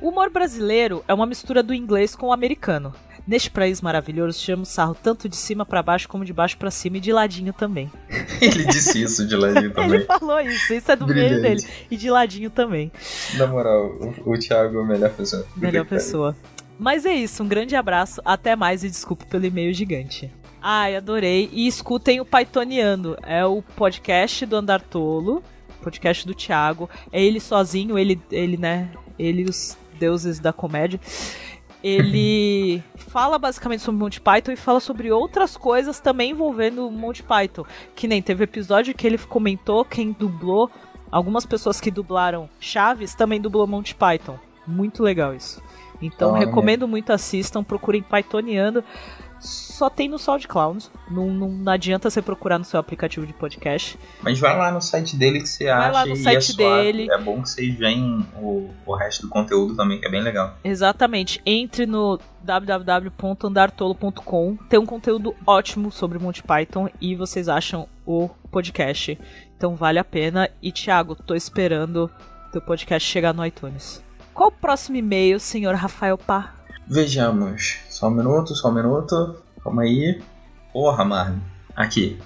O 0.00 0.08
humor 0.10 0.30
brasileiro 0.30 1.02
é 1.08 1.14
uma 1.14 1.26
mistura 1.26 1.62
do 1.62 1.72
inglês 1.74 2.14
com 2.14 2.26
o 2.26 2.32
americano. 2.32 2.92
Neste 3.26 3.50
país 3.50 3.80
maravilhoso, 3.80 4.38
tiramos 4.38 4.68
sarro 4.68 4.94
tanto 4.94 5.30
de 5.30 5.36
cima 5.36 5.64
pra 5.64 5.82
baixo 5.82 6.06
como 6.06 6.26
de 6.26 6.32
baixo 6.34 6.58
pra 6.58 6.70
cima 6.70 6.98
e 6.98 7.00
de 7.00 7.10
ladinho 7.10 7.54
também. 7.54 7.90
Ele 8.40 8.64
disse 8.66 9.02
isso 9.02 9.26
de 9.26 9.34
ladinho 9.34 9.72
Ele 9.72 9.72
também. 9.74 10.04
falou 10.04 10.38
isso, 10.40 10.74
isso 10.74 10.92
é 10.92 10.94
do 10.96 11.06
meio 11.06 11.40
dele. 11.40 11.62
E 11.90 11.96
de 11.96 12.10
ladinho 12.10 12.50
também. 12.50 12.92
Na 13.38 13.46
moral, 13.46 13.86
o, 14.26 14.32
o 14.32 14.38
Thiago 14.38 14.78
é 14.78 14.82
a 14.82 14.84
melhor 14.86 15.10
pessoa. 15.10 15.46
Melhor 15.56 15.86
pessoa. 15.86 16.36
Mas 16.78 17.06
é 17.06 17.14
isso, 17.14 17.42
um 17.42 17.48
grande 17.48 17.76
abraço, 17.76 18.20
até 18.24 18.56
mais 18.56 18.82
e 18.82 18.90
desculpe 18.90 19.26
pelo 19.26 19.46
e-mail 19.46 19.72
gigante. 19.72 20.30
Ai, 20.60 20.96
adorei. 20.96 21.50
E 21.52 21.66
escutem 21.66 22.20
o 22.20 22.24
Pythoniano, 22.24 23.16
é 23.22 23.44
o 23.44 23.60
podcast 23.60 24.46
do 24.46 24.56
Andar 24.56 24.80
Tolo, 24.80 25.42
podcast 25.82 26.26
do 26.26 26.34
Thiago. 26.34 26.88
É 27.12 27.22
ele 27.22 27.38
sozinho, 27.38 27.98
ele, 27.98 28.18
ele 28.32 28.56
né, 28.56 28.90
ele 29.18 29.42
e 29.42 29.44
os 29.44 29.76
deuses 29.98 30.40
da 30.40 30.54
comédia. 30.54 30.98
Ele 31.82 32.82
fala 32.96 33.38
basicamente 33.38 33.82
sobre 33.82 34.00
Monty 34.00 34.22
Python 34.22 34.52
e 34.52 34.56
fala 34.56 34.80
sobre 34.80 35.12
outras 35.12 35.54
coisas 35.54 36.00
também 36.00 36.30
envolvendo 36.30 36.88
o 36.88 36.90
Monty 36.90 37.22
Python. 37.22 37.66
Que 37.94 38.08
nem 38.08 38.22
teve 38.22 38.44
episódio 38.44 38.94
que 38.94 39.06
ele 39.06 39.18
comentou 39.18 39.84
quem 39.84 40.12
dublou, 40.12 40.70
algumas 41.10 41.44
pessoas 41.44 41.78
que 41.78 41.90
dublaram 41.90 42.48
Chaves 42.58 43.14
também 43.14 43.38
dublou 43.38 43.66
Monty 43.66 43.94
Python. 43.94 44.38
Muito 44.66 45.02
legal 45.02 45.34
isso. 45.34 45.62
Então 46.06 46.32
Olha. 46.32 46.46
recomendo 46.46 46.86
muito 46.86 47.12
assistam, 47.12 47.62
procurem 47.62 48.02
Pythoniano. 48.02 48.82
Só 49.44 49.88
tem 49.90 50.08
no 50.08 50.18
SoundCloud. 50.18 50.88
Não, 51.10 51.26
não, 51.28 51.50
não 51.50 51.72
adianta 51.72 52.08
você 52.08 52.22
procurar 52.22 52.58
no 52.58 52.64
seu 52.64 52.80
aplicativo 52.80 53.26
de 53.26 53.34
podcast. 53.34 53.98
Mas 54.22 54.38
vai 54.38 54.56
lá 54.56 54.72
no 54.72 54.80
site 54.80 55.16
dele 55.16 55.40
que 55.40 55.48
você 55.48 55.64
Vai 55.64 55.74
acha 55.74 55.92
lá 55.92 56.06
no 56.06 56.14
e 56.14 56.16
site 56.16 56.52
é 56.52 56.56
dele. 56.56 57.10
É 57.10 57.18
bom 57.18 57.42
que 57.42 57.50
vocês 57.50 57.74
veem 57.74 58.26
o, 58.40 58.70
o 58.86 58.94
resto 58.94 59.20
do 59.22 59.28
conteúdo 59.28 59.74
também, 59.76 60.00
que 60.00 60.06
é 60.06 60.10
bem 60.10 60.22
legal. 60.22 60.56
Exatamente. 60.64 61.42
Entre 61.44 61.84
no 61.84 62.18
www.andartolo.com. 62.42 64.56
Tem 64.68 64.78
um 64.78 64.86
conteúdo 64.86 65.34
ótimo 65.46 65.92
sobre 65.92 66.18
Monty 66.18 66.42
Python 66.42 66.88
e 66.98 67.14
vocês 67.14 67.46
acham 67.46 67.86
o 68.06 68.30
podcast. 68.50 69.18
Então 69.56 69.74
vale 69.74 69.98
a 69.98 70.04
pena. 70.04 70.48
E 70.62 70.72
Thiago, 70.72 71.14
tô 71.14 71.34
esperando 71.34 72.10
teu 72.52 72.62
podcast 72.62 73.06
chegar 73.08 73.32
no 73.34 73.44
iTunes. 73.44 74.03
Qual 74.34 74.48
o 74.48 74.52
próximo 74.52 74.96
e-mail, 74.96 75.38
senhor 75.38 75.74
Rafael 75.74 76.18
Pá? 76.18 76.54
Vejamos. 76.86 77.78
Só 77.88 78.08
um 78.08 78.10
minuto, 78.10 78.54
só 78.54 78.68
um 78.68 78.74
minuto. 78.74 79.36
Calma 79.62 79.82
aí. 79.82 80.20
Porra, 80.72 81.04
Marlon. 81.04 81.38
Aqui. 81.76 82.18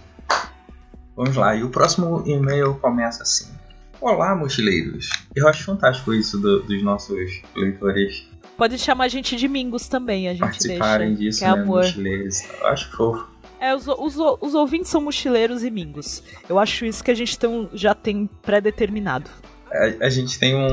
Vamos 1.14 1.36
lá. 1.36 1.54
E 1.54 1.62
o 1.62 1.70
próximo 1.70 2.22
e-mail 2.26 2.74
começa 2.76 3.22
assim. 3.22 3.52
Olá, 4.00 4.34
mochileiros. 4.34 5.08
Eu 5.34 5.46
acho 5.48 5.64
fantástico 5.64 6.14
isso 6.14 6.38
do- 6.38 6.62
dos 6.62 6.82
nossos 6.82 7.42
leitores 7.54 8.26
Pode 8.56 8.76
chamar 8.78 9.04
a 9.04 9.08
gente 9.08 9.36
de 9.36 9.46
Mingos 9.46 9.86
também, 9.86 10.26
a 10.28 10.32
gente 10.32 10.40
participarem 10.40 11.08
deixa. 11.14 11.22
disso, 11.22 11.38
que 11.40 11.44
é 11.44 11.54
né? 11.54 11.60
amor. 11.62 11.84
Mochileiros. 11.84 12.42
Eu 12.60 12.66
acho 12.66 12.90
fofo. 12.96 13.28
É, 13.60 13.74
os, 13.74 13.86
os, 13.86 14.16
os 14.40 14.54
ouvintes 14.54 14.88
são 14.90 15.00
mochileiros 15.00 15.62
e 15.62 15.70
mingos. 15.70 16.22
Eu 16.48 16.58
acho 16.58 16.84
isso 16.84 17.02
que 17.04 17.10
a 17.10 17.14
gente 17.14 17.38
tem- 17.38 17.68
já 17.72 17.94
tem 17.94 18.26
pré-determinado. 18.42 19.30
A, 19.72 20.06
a 20.06 20.10
gente 20.10 20.38
tem 20.38 20.54
um, 20.54 20.66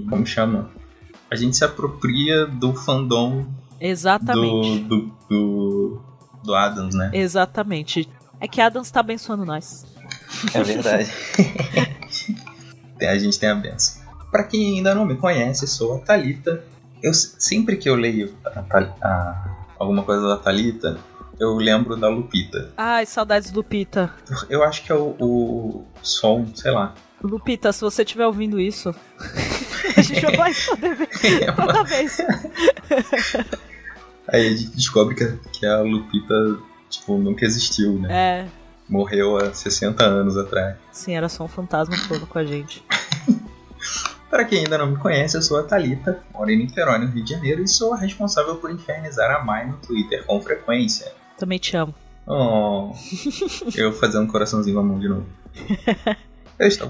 um. 0.00 0.06
Como 0.08 0.26
chama? 0.26 0.70
A 1.30 1.36
gente 1.36 1.56
se 1.56 1.64
apropria 1.64 2.46
do 2.46 2.72
fandom 2.74 3.46
Exatamente. 3.80 4.80
do, 4.84 5.00
do, 5.06 5.12
do, 5.28 6.02
do 6.44 6.54
Adams, 6.54 6.94
né? 6.94 7.10
Exatamente. 7.12 8.08
É 8.40 8.48
que 8.48 8.60
Adams 8.60 8.90
tá 8.90 9.00
abençoando 9.00 9.44
nós. 9.44 9.84
É 10.54 10.62
verdade. 10.62 11.10
A 13.00 13.16
gente 13.18 13.38
tem 13.38 13.48
a 13.48 13.54
benção. 13.54 14.02
Pra 14.30 14.42
quem 14.42 14.76
ainda 14.78 14.94
não 14.94 15.04
me 15.04 15.16
conhece, 15.16 15.66
sou 15.66 15.96
a 15.96 15.98
Thalita. 16.00 16.64
Eu, 17.02 17.14
sempre 17.14 17.76
que 17.76 17.88
eu 17.88 17.94
leio 17.94 18.34
a 18.44 18.60
a- 19.00 19.56
alguma 19.78 20.02
coisa 20.02 20.26
da 20.26 20.36
Thalita, 20.36 20.98
eu 21.38 21.54
lembro 21.54 21.96
da 21.96 22.08
Lupita. 22.08 22.72
Ai, 22.76 23.06
saudades 23.06 23.50
do 23.52 23.56
Lupita. 23.58 24.12
Eu 24.50 24.64
acho 24.64 24.82
que 24.82 24.90
é 24.90 24.94
o, 24.96 25.14
o 25.20 25.86
som, 26.02 26.46
sei 26.54 26.72
lá. 26.72 26.94
Lupita, 27.22 27.72
se 27.72 27.80
você 27.80 28.02
estiver 28.02 28.26
ouvindo 28.26 28.60
isso, 28.60 28.94
a 29.96 30.02
gente 30.02 30.36
vai 30.36 30.52
poder 30.54 30.94
ver 30.94 31.08
toda 31.56 31.84
vez. 31.84 32.18
Aí 34.28 34.46
a 34.46 34.50
gente 34.56 34.76
descobre 34.76 35.14
que, 35.14 35.24
a- 35.24 35.36
que 35.52 35.66
a 35.66 35.80
Lupita, 35.80 36.34
tipo, 36.90 37.16
nunca 37.18 37.44
existiu, 37.44 37.98
né? 37.98 38.08
É, 38.12 38.46
Morreu 38.88 39.36
há 39.36 39.52
60 39.52 40.02
anos 40.04 40.36
atrás. 40.36 40.76
sim, 40.92 41.14
era 41.14 41.28
só 41.28 41.44
um 41.44 41.48
fantasma 41.48 41.96
falando 41.96 42.26
com 42.26 42.38
a 42.38 42.44
gente. 42.44 42.82
Para 44.30 44.44
quem 44.44 44.60
ainda 44.60 44.76
não 44.78 44.88
me 44.92 44.96
conhece, 44.98 45.36
eu 45.36 45.42
sou 45.42 45.58
a 45.58 45.62
Thalita, 45.62 46.22
moro 46.34 46.50
em 46.50 46.58
Niterói, 46.58 46.98
no 46.98 47.06
Rio 47.06 47.24
de 47.24 47.30
Janeiro, 47.30 47.62
e 47.62 47.68
sou 47.68 47.94
a 47.94 47.98
responsável 47.98 48.56
por 48.56 48.70
infernizar 48.70 49.30
a 49.34 49.42
Mai 49.44 49.66
no 49.66 49.76
Twitter 49.78 50.24
com 50.24 50.40
frequência. 50.40 51.12
Também 51.38 51.58
te 51.58 51.76
amo. 51.76 51.94
Oh, 52.26 52.92
eu 53.74 53.90
fazendo 53.92 54.24
um 54.24 54.26
coraçãozinho 54.26 54.76
com 54.76 54.82
a 54.82 54.84
mão 54.84 54.98
de 54.98 55.08
novo. 55.08 55.26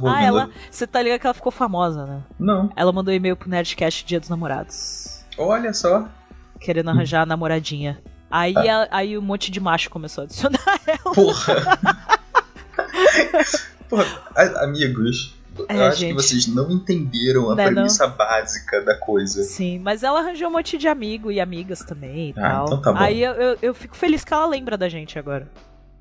Ah, 0.06 0.22
ela. 0.22 0.50
Você 0.70 0.86
tá 0.86 1.02
ligado 1.02 1.20
que 1.20 1.26
ela 1.26 1.34
ficou 1.34 1.52
famosa, 1.52 2.06
né? 2.06 2.22
Não. 2.38 2.70
Ela 2.74 2.90
mandou 2.92 3.12
e-mail 3.12 3.36
pro 3.36 3.48
Nerdcast 3.50 4.04
Dia 4.06 4.18
dos 4.18 4.28
Namorados. 4.28 5.24
Olha 5.36 5.72
só. 5.74 6.08
Querendo 6.60 6.88
arranjar 6.90 7.22
a 7.22 7.26
namoradinha. 7.26 8.00
Aí, 8.30 8.54
Ah. 8.56 8.82
a- 8.84 8.88
aí 8.98 9.16
um 9.18 9.22
monte 9.22 9.50
de 9.50 9.60
macho 9.60 9.88
começou 9.90 10.22
a 10.22 10.24
adicionar 10.24 10.58
ela. 10.86 11.14
Porra. 11.14 11.78
Porra, 13.88 14.06
amigos, 14.62 15.34
É, 15.68 15.76
eu 15.76 15.84
acho 15.86 15.98
gente. 16.00 16.08
que 16.16 16.22
vocês 16.22 16.46
não 16.46 16.70
entenderam 16.70 17.50
a 17.50 17.54
Não 17.54 17.62
é 17.62 17.66
premissa 17.72 18.06
básica 18.06 18.80
da 18.82 18.96
coisa. 18.96 19.42
Sim, 19.42 19.78
mas 19.80 20.02
ela 20.02 20.20
arranjou 20.20 20.48
um 20.48 20.52
monte 20.52 20.76
de 20.78 20.86
amigo 20.88 21.30
e 21.32 21.40
amigas 21.40 21.80
também 21.80 22.30
e 22.30 22.34
Ah, 22.38 22.50
tal. 22.50 22.66
então 22.66 22.82
tá 22.82 22.92
bom. 22.92 22.98
Aí 22.98 23.22
eu, 23.22 23.32
eu, 23.32 23.58
eu 23.62 23.74
fico 23.74 23.96
feliz 23.96 24.24
que 24.24 24.32
ela 24.32 24.46
lembra 24.46 24.76
da 24.76 24.88
gente 24.88 25.18
agora. 25.18 25.48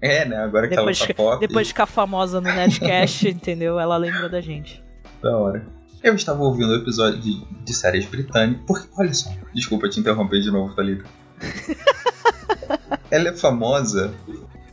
É, 0.01 0.25
né? 0.25 0.37
Agora 0.37 0.67
que 0.67 0.75
Depois, 0.75 0.99
ela 0.99 1.07
tá 1.07 1.13
pop. 1.13 1.39
depois 1.39 1.67
de 1.67 1.73
ficar 1.73 1.85
famosa 1.85 2.39
no 2.39 2.47
Nerdcast, 2.47 3.27
entendeu? 3.29 3.79
Ela 3.79 3.97
lembra 3.97 4.29
da 4.29 4.41
gente. 4.41 4.83
Da 5.21 5.35
hora. 5.35 5.65
Eu 6.03 6.13
estava 6.13 6.43
ouvindo 6.43 6.69
o 6.69 6.75
episódio 6.75 7.19
de, 7.19 7.43
de 7.63 7.73
séries 7.73 8.05
britânicas. 8.05 8.63
Porque, 8.67 8.87
olha 8.97 9.13
só, 9.13 9.31
desculpa 9.53 9.89
te 9.89 9.99
interromper 9.99 10.41
de 10.41 10.51
novo, 10.51 10.75
Thalita. 10.75 11.05
ela 13.09 13.29
é 13.29 13.33
famosa 13.33 14.13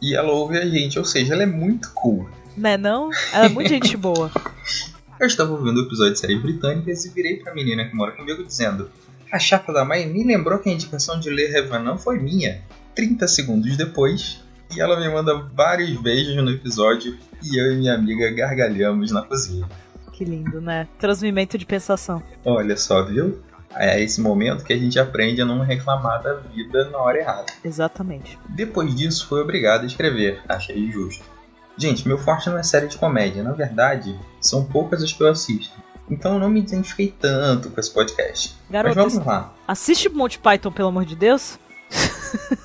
e 0.02 0.14
ela 0.14 0.32
ouve 0.32 0.58
a 0.58 0.66
gente, 0.66 0.98
ou 0.98 1.04
seja, 1.04 1.32
ela 1.32 1.42
é 1.42 1.46
muito 1.46 1.90
cool. 1.94 2.28
Né, 2.56 2.76
não? 2.76 3.10
Ela 3.32 3.46
é 3.46 3.48
muito 3.48 3.68
gente 3.68 3.96
boa. 3.96 4.30
Eu 5.18 5.26
estava 5.26 5.52
ouvindo 5.52 5.78
o 5.80 5.86
episódio 5.86 6.12
de 6.12 6.18
séries 6.18 6.42
britânicas 6.42 7.04
e 7.04 7.10
virei 7.10 7.36
pra 7.36 7.54
menina 7.54 7.88
que 7.88 7.94
mora 7.94 8.12
comigo 8.12 8.44
dizendo: 8.44 8.90
A 9.32 9.38
chapa 9.38 9.72
da 9.72 9.84
mãe 9.84 10.06
me 10.06 10.24
lembrou 10.24 10.58
que 10.58 10.68
a 10.68 10.72
indicação 10.72 11.18
de 11.18 11.30
ler 11.30 11.50
Revenant 11.50 11.98
foi 11.98 12.18
minha. 12.18 12.60
30 12.94 13.26
segundos 13.26 13.76
depois, 13.76 14.43
e 14.74 14.80
ela 14.80 14.98
me 14.98 15.08
manda 15.08 15.34
vários 15.54 16.00
beijos 16.00 16.36
no 16.36 16.50
episódio 16.50 17.16
e 17.42 17.58
eu 17.60 17.72
e 17.72 17.76
minha 17.76 17.94
amiga 17.94 18.30
gargalhamos 18.30 19.10
na 19.10 19.22
cozinha. 19.22 19.66
Que 20.12 20.24
lindo, 20.24 20.60
né? 20.60 20.86
Transmimento 20.98 21.58
de 21.58 21.66
pensação. 21.66 22.22
Olha 22.44 22.76
só, 22.76 23.02
viu? 23.02 23.42
É 23.76 24.00
esse 24.00 24.20
momento 24.20 24.64
que 24.64 24.72
a 24.72 24.78
gente 24.78 24.98
aprende 24.98 25.42
a 25.42 25.44
não 25.44 25.60
reclamar 25.60 26.22
da 26.22 26.34
vida 26.34 26.88
na 26.90 26.98
hora 26.98 27.18
errada. 27.18 27.46
Exatamente. 27.64 28.38
Depois 28.48 28.94
disso, 28.94 29.26
foi 29.26 29.40
obrigado 29.40 29.82
a 29.82 29.86
escrever. 29.86 30.40
Achei 30.48 30.90
justo. 30.92 31.24
Gente, 31.76 32.06
meu 32.06 32.16
forte 32.16 32.48
não 32.48 32.56
é 32.56 32.62
série 32.62 32.86
de 32.86 32.96
comédia. 32.96 33.42
Na 33.42 33.50
verdade, 33.52 34.16
são 34.40 34.64
poucas 34.64 35.02
as 35.02 35.12
que 35.12 35.20
eu 35.20 35.28
assisto. 35.28 35.76
Então 36.08 36.34
eu 36.34 36.38
não 36.38 36.48
me 36.50 36.60
identifiquei 36.60 37.12
tanto 37.18 37.70
com 37.70 37.80
esse 37.80 37.92
podcast. 37.92 38.54
Mas 38.64 38.70
Garoto, 38.70 38.94
vamos 38.94 39.26
lá. 39.26 39.52
assiste 39.66 40.08
Monty 40.08 40.38
Python, 40.38 40.70
pelo 40.70 40.88
amor 40.88 41.04
de 41.04 41.16
Deus. 41.16 41.58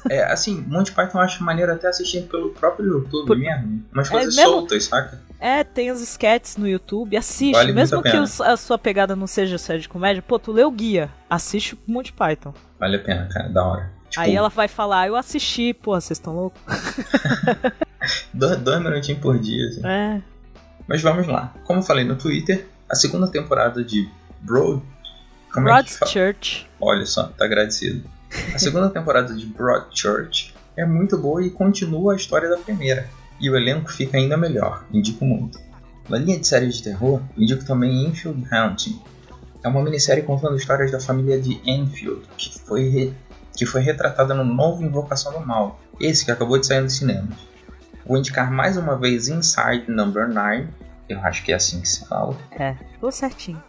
É, 0.09 0.23
assim, 0.23 0.63
Monty 0.67 0.91
Python 0.91 1.19
eu 1.19 1.23
acho 1.23 1.43
maneiro 1.43 1.71
até 1.71 1.87
assistir 1.87 2.23
pelo 2.23 2.49
próprio 2.49 2.85
YouTube 2.87 3.27
Por- 3.27 3.37
mesmo. 3.37 3.83
Umas 3.93 4.07
É 4.07 4.11
coisas 4.11 4.35
mesmo? 4.35 4.51
soltas, 4.51 4.83
saca? 4.85 5.21
É, 5.39 5.63
tem 5.63 5.91
os 5.91 6.01
sketches 6.01 6.57
no 6.57 6.67
YouTube, 6.67 7.15
assiste. 7.15 7.53
Vale 7.53 7.71
Mesmo 7.71 7.99
a 7.99 8.03
que 8.03 8.17
os- 8.17 8.41
a 8.41 8.57
sua 8.57 8.77
pegada 8.77 9.15
não 9.15 9.27
seja 9.27 9.57
série 9.57 9.79
de 9.79 9.87
comédia, 9.89 10.21
pô, 10.21 10.37
tu 10.39 10.51
lê 10.51 10.63
o 10.63 10.71
guia, 10.71 11.09
assiste 11.29 11.75
o 11.75 11.79
Monty 11.87 12.11
Python. 12.11 12.53
Vale 12.79 12.95
a 12.97 12.99
pena, 12.99 13.27
cara. 13.31 13.47
Da 13.49 13.63
hora. 13.63 13.91
Tipo, 14.09 14.21
Aí 14.21 14.35
ela 14.35 14.49
vai 14.49 14.67
falar, 14.67 15.07
eu 15.07 15.15
assisti, 15.15 15.71
pô, 15.73 15.91
vocês 15.99 16.17
estão 16.17 16.33
loucos? 16.35 16.59
dois, 18.33 18.57
dois 18.57 18.81
minutinhos 18.81 19.21
por 19.21 19.37
dia, 19.37 19.67
assim. 19.67 19.81
É. 19.85 20.21
Mas 20.87 21.01
vamos 21.01 21.27
lá. 21.27 21.53
Como 21.63 21.79
eu 21.79 21.83
falei 21.83 22.03
no 22.03 22.15
Twitter, 22.15 22.65
a 22.89 22.95
segunda 22.95 23.27
temporada 23.27 23.83
de 23.83 24.09
Broad... 24.41 24.81
Como 25.53 25.69
é? 25.69 25.83
Church. 25.83 26.67
Olha 26.81 27.05
só, 27.05 27.23
tá 27.27 27.45
agradecido. 27.45 28.03
A 28.53 28.59
segunda 28.59 28.89
temporada 28.89 29.33
de 29.33 29.45
Broadchurch 29.45 30.53
é 30.77 30.85
muito 30.85 31.17
boa 31.17 31.43
e 31.43 31.49
continua 31.49 32.13
a 32.13 32.15
história 32.15 32.49
da 32.49 32.57
primeira. 32.57 33.09
E 33.39 33.49
o 33.49 33.55
elenco 33.55 33.91
fica 33.91 34.17
ainda 34.17 34.35
melhor, 34.37 34.85
indico 34.91 35.23
muito. 35.25 35.59
Na 36.09 36.17
linha 36.17 36.37
de 36.39 36.45
séries 36.47 36.75
de 36.77 36.83
terror, 36.83 37.21
indico 37.37 37.63
também 37.65 38.05
Enfield 38.05 38.45
Haunting. 38.53 38.99
É 39.63 39.67
uma 39.67 39.81
minissérie 39.83 40.23
contando 40.23 40.55
histórias 40.57 40.91
da 40.91 40.99
família 40.99 41.39
de 41.39 41.59
Enfield, 41.69 42.21
que 42.37 42.59
foi, 42.59 42.89
re- 42.89 43.13
que 43.55 43.65
foi 43.65 43.81
retratada 43.81 44.33
no 44.33 44.43
novo 44.43 44.83
Invocação 44.83 45.31
do 45.33 45.45
Mal, 45.45 45.79
esse 45.99 46.25
que 46.25 46.31
acabou 46.31 46.57
de 46.57 46.65
sair 46.67 46.81
nos 46.81 46.93
cinemas. 46.97 47.37
Vou 48.05 48.17
indicar 48.17 48.51
mais 48.51 48.75
uma 48.77 48.97
vez 48.97 49.27
Inside 49.27 49.85
Number 49.89 50.27
9, 50.27 50.67
eu 51.07 51.19
acho 51.21 51.43
que 51.43 51.51
é 51.51 51.55
assim 51.55 51.79
que 51.81 51.87
se 51.89 52.05
fala. 52.07 52.35
É, 52.51 52.75
tô 52.99 53.11
certinho. 53.11 53.61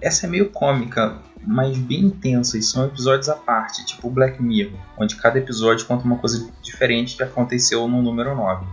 Essa 0.00 0.26
é 0.26 0.30
meio 0.30 0.50
cômica, 0.50 1.18
mas 1.46 1.76
bem 1.76 2.00
intensa 2.06 2.56
e 2.58 2.62
são 2.62 2.84
episódios 2.86 3.28
à 3.28 3.34
parte, 3.34 3.84
tipo 3.84 4.08
Black 4.10 4.42
Mirror, 4.42 4.78
onde 4.98 5.16
cada 5.16 5.38
episódio 5.38 5.86
conta 5.86 6.04
uma 6.04 6.16
coisa 6.18 6.50
diferente 6.62 7.16
que 7.16 7.22
aconteceu 7.22 7.86
no 7.88 8.00
número 8.02 8.34
9. 8.34 8.64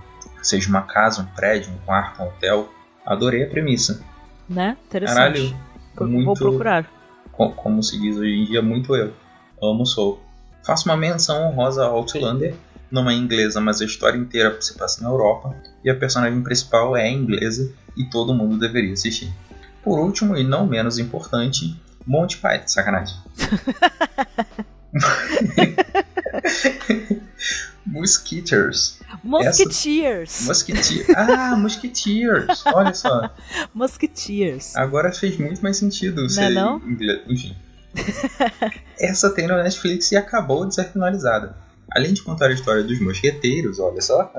Seja 0.41 0.69
uma 0.69 0.81
casa, 0.83 1.21
um 1.21 1.25
prédio, 1.25 1.71
um 1.71 1.77
quarto, 1.85 2.21
um 2.21 2.27
hotel. 2.27 2.69
Adorei 3.05 3.43
a 3.43 3.47
premissa. 3.49 4.01
Né? 4.47 4.77
Interessante. 4.87 5.15
Caralho, 5.95 6.09
muito- 6.11 6.25
Vou 6.25 6.33
procurar. 6.35 6.89
Co- 7.31 7.51
como 7.51 7.83
se 7.83 7.99
diz 7.99 8.15
hoje 8.17 8.31
em 8.33 8.45
dia, 8.45 8.61
muito 8.61 8.95
eu. 8.95 9.13
Amo 9.61 9.85
Soul. 9.85 10.19
Faço 10.65 10.87
uma 10.87 10.95
menção 10.97 11.47
honrosa 11.47 11.83
a 11.83 11.87
Outlander, 11.87 12.55
não 12.91 13.09
é 13.09 13.13
inglesa, 13.13 13.59
mas 13.61 13.81
a 13.81 13.85
história 13.85 14.17
inteira 14.17 14.55
se 14.61 14.77
passa 14.77 15.01
na 15.03 15.09
Europa, 15.09 15.55
e 15.83 15.89
a 15.89 15.95
personagem 15.95 16.41
principal 16.41 16.95
é 16.95 17.09
inglesa 17.09 17.71
e 17.97 18.03
todo 18.05 18.33
mundo 18.33 18.57
deveria 18.57 18.93
assistir. 18.93 19.31
Por 19.83 19.99
último, 19.99 20.35
e 20.37 20.43
não 20.43 20.65
menos 20.65 20.97
importante, 20.99 21.79
Monty 22.09 22.37
Python, 22.37 22.67
sacanagem. 22.67 23.15
Mosquitoes. 27.85 28.99
Musketeers. 29.23 30.47
Musketeers. 30.47 31.09
Ah, 31.15 31.55
Musketeers. 31.55 32.65
Olha 32.65 32.95
só. 32.95 33.29
Musketeers. 33.75 34.75
Agora 34.75 35.11
fez 35.11 35.37
muito 35.37 35.61
mais 35.61 35.77
sentido 35.77 36.27
ser 36.31 36.49
não? 36.49 36.79
inglês. 36.79 37.21
Enfim. 37.27 37.55
Essa 38.99 39.29
tem 39.29 39.47
no 39.47 39.55
Netflix 39.57 40.11
e 40.11 40.17
acabou 40.17 40.65
de 40.65 40.73
ser 40.73 40.85
finalizada. 40.85 41.55
Além 41.91 42.13
de 42.13 42.23
contar 42.23 42.47
a 42.47 42.53
história 42.53 42.83
dos 42.83 42.99
mosqueteiros, 42.99 43.79
olha 43.79 44.01
só, 44.01 44.33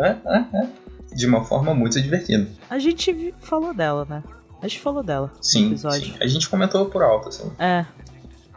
de 1.14 1.24
uma 1.24 1.44
forma 1.44 1.72
muito 1.72 2.02
divertida. 2.02 2.48
A 2.68 2.80
gente 2.80 3.33
falou 3.40 3.72
dela, 3.72 4.04
né? 4.11 4.24
A 4.62 4.68
gente 4.68 4.80
falou 4.80 5.02
dela 5.02 5.32
no 5.36 5.42
Sim, 5.42 5.68
episódio. 5.68 6.12
sim. 6.12 6.16
A 6.20 6.26
gente 6.26 6.48
comentou 6.48 6.86
por 6.86 7.02
alto, 7.02 7.28
assim. 7.30 7.50
É. 7.58 7.84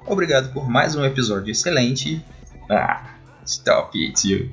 Obrigado 0.05 0.51
por 0.51 0.69
mais 0.69 0.95
um 0.95 1.05
episódio 1.05 1.49
excelente. 1.51 2.23
Ah, 2.69 3.15
stop 3.45 3.97
it, 3.97 4.29
you. 4.29 4.49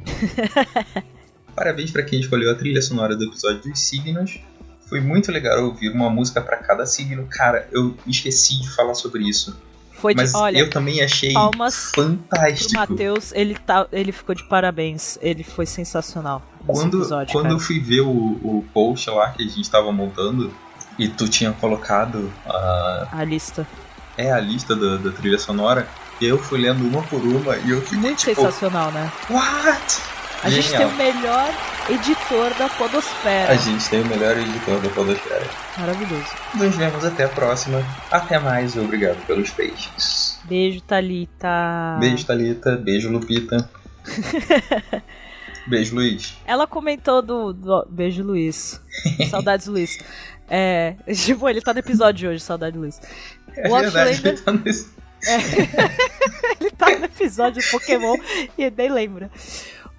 Parabéns 1.54 1.90
para 1.90 2.02
quem 2.04 2.20
escolheu 2.20 2.50
a 2.52 2.54
trilha 2.54 2.80
sonora 2.80 3.16
do 3.16 3.24
episódio 3.24 3.62
dos 3.62 3.80
signos. 3.80 4.38
Foi 4.88 5.00
muito 5.00 5.30
legal 5.32 5.64
ouvir 5.64 5.90
uma 5.90 6.08
música 6.08 6.40
para 6.40 6.56
cada 6.56 6.86
signo. 6.86 7.26
Cara, 7.28 7.68
eu 7.72 7.96
esqueci 8.06 8.60
de 8.60 8.70
falar 8.70 8.94
sobre 8.94 9.28
isso. 9.28 9.56
Foi 9.92 10.14
de. 10.14 10.20
Mas 10.22 10.34
Olha, 10.34 10.58
eu 10.58 10.70
também 10.70 11.02
achei 11.02 11.32
palmas 11.32 11.90
fantástico. 11.94 12.74
Matheus, 12.74 13.32
ele, 13.32 13.54
tá, 13.54 13.86
ele 13.92 14.12
ficou 14.12 14.34
de 14.34 14.44
parabéns. 14.44 15.18
Ele 15.20 15.44
foi 15.44 15.66
sensacional 15.66 16.42
Quando, 16.66 16.98
episódio, 16.98 17.32
quando 17.32 17.44
cara. 17.44 17.54
eu 17.54 17.58
fui 17.58 17.78
ver 17.80 18.00
o, 18.00 18.08
o 18.08 18.64
post 18.72 19.10
lá 19.10 19.30
que 19.30 19.42
a 19.42 19.48
gente 19.48 19.68
tava 19.70 19.92
montando 19.92 20.52
e 21.00 21.08
tu 21.08 21.28
tinha 21.28 21.52
colocado 21.52 22.30
a, 22.46 23.08
A 23.12 23.24
lista. 23.24 23.66
é, 24.16 24.30
a 24.30 24.38
lista 24.38 24.76
da, 24.76 24.96
da 24.98 25.10
trilha 25.10 25.38
sonora, 25.38 25.88
e 26.20 26.26
eu 26.26 26.38
fui 26.38 26.60
lendo 26.60 26.86
uma 26.86 27.02
por 27.02 27.20
uma 27.22 27.56
e 27.56 27.70
eu 27.70 27.80
fiquei 27.82 27.98
Muito 27.98 28.18
tipo, 28.18 28.34
sensacional, 28.36 28.92
né? 28.92 29.10
what? 29.30 30.02
A 30.42 30.48
gente 30.48 30.70
tem 30.70 30.78
Genial. 30.88 30.90
o 30.90 30.96
melhor 30.96 31.54
editor 31.90 32.54
da 32.58 32.66
Podosfera. 32.70 33.52
A 33.52 33.56
gente 33.56 33.88
tem 33.90 34.00
o 34.00 34.06
melhor 34.06 34.38
editor 34.38 34.80
da 34.80 34.88
Podosfera. 34.88 35.46
Maravilhoso. 35.76 36.24
Nos 36.54 36.74
vemos 36.76 37.04
até 37.04 37.24
a 37.24 37.28
próxima. 37.28 37.84
Até 38.10 38.38
mais 38.38 38.74
e 38.74 38.80
obrigado 38.80 39.18
pelos 39.26 39.50
peixes. 39.50 40.38
Beijo, 40.44 40.80
Thalita. 40.80 41.96
Beijo, 42.00 42.24
Thalita. 42.24 42.76
Beijo, 42.76 43.10
Lupita. 43.10 43.68
Beijo, 45.66 45.94
Luiz. 45.94 46.36
Ela 46.46 46.66
comentou 46.66 47.20
do, 47.22 47.52
do- 47.52 47.86
Beijo, 47.90 48.22
Luiz. 48.24 48.80
Saudades, 49.30 49.66
Luiz. 49.66 49.98
É. 50.50 50.96
Tipo, 51.14 51.48
ele 51.48 51.60
tá 51.62 51.72
no 51.72 51.78
episódio 51.78 52.28
hoje, 52.30 52.40
saudade, 52.40 52.76
Luiz. 52.76 53.00
É 53.56 53.68
O 53.68 53.78
verdade, 53.78 54.10
Outlander- 54.10 54.32
ele 54.32 54.42
tá 54.42 54.52
nesse... 54.52 55.00
Ele 56.60 56.70
tá 56.70 56.98
no 56.98 57.04
episódio 57.04 57.62
de 57.62 57.70
Pokémon 57.70 58.16
e 58.56 58.70
nem 58.70 58.90
lembra. 58.90 59.30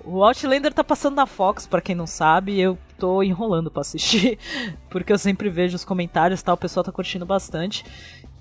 O 0.03 0.23
Outlander 0.23 0.73
tá 0.73 0.83
passando 0.83 1.15
na 1.15 1.27
Fox, 1.27 1.67
pra 1.67 1.79
quem 1.79 1.93
não 1.93 2.07
sabe, 2.07 2.59
eu 2.59 2.75
tô 2.97 3.21
enrolando 3.21 3.69
pra 3.69 3.81
assistir, 3.81 4.39
porque 4.89 5.13
eu 5.13 5.17
sempre 5.19 5.47
vejo 5.47 5.75
os 5.75 5.85
comentários 5.85 6.39
e 6.39 6.43
tal, 6.43 6.55
o 6.55 6.57
pessoal 6.57 6.83
tá 6.83 6.91
curtindo 6.91 7.23
bastante. 7.25 7.85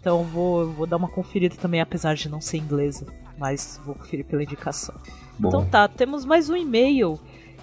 Então 0.00 0.24
vou, 0.24 0.70
vou 0.72 0.86
dar 0.86 0.96
uma 0.96 1.08
conferida 1.10 1.54
também, 1.56 1.82
apesar 1.82 2.14
de 2.14 2.30
não 2.30 2.40
ser 2.40 2.56
inglesa, 2.56 3.04
mas 3.36 3.78
vou 3.84 3.94
conferir 3.94 4.24
pela 4.24 4.42
indicação. 4.42 4.94
Bom, 5.38 5.48
Então 5.48 5.66
tá, 5.66 5.86
temos 5.86 6.24
mais 6.24 6.48
um 6.48 6.56
e-mail 6.56 7.20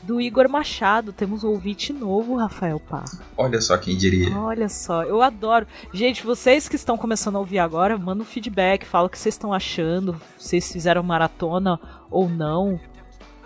do 0.08 0.22
Igor 0.22 0.48
Machado. 0.50 1.12
Temos 1.12 1.44
um 1.44 1.50
ouvinte 1.50 1.92
novo, 1.92 2.36
Rafael 2.38 2.80
Pá. 2.80 3.04
Olha 3.38 3.60
só 3.62 3.78
quem 3.78 3.96
diria. 3.98 4.36
Olha 4.38 4.70
só, 4.70 5.04
eu 5.04 5.22
adoro. 5.22 5.68
Gente, 5.94 6.24
vocês 6.26 6.68
que 6.70 6.76
estão 6.76 6.98
começando 6.98 7.36
a 7.36 7.40
ouvir 7.40 7.60
agora, 7.60 7.98
manda 7.98 8.24
um 8.24 8.26
feedback, 8.26 8.86
fala 8.86 9.08
o 9.08 9.10
que 9.10 9.20
vocês 9.20 9.36
estão 9.36 9.54
achando, 9.54 10.14
se 10.38 10.50
vocês 10.50 10.72
fizeram 10.72 11.04
maratona 11.04 11.80
ou 12.10 12.30
não. 12.30 12.80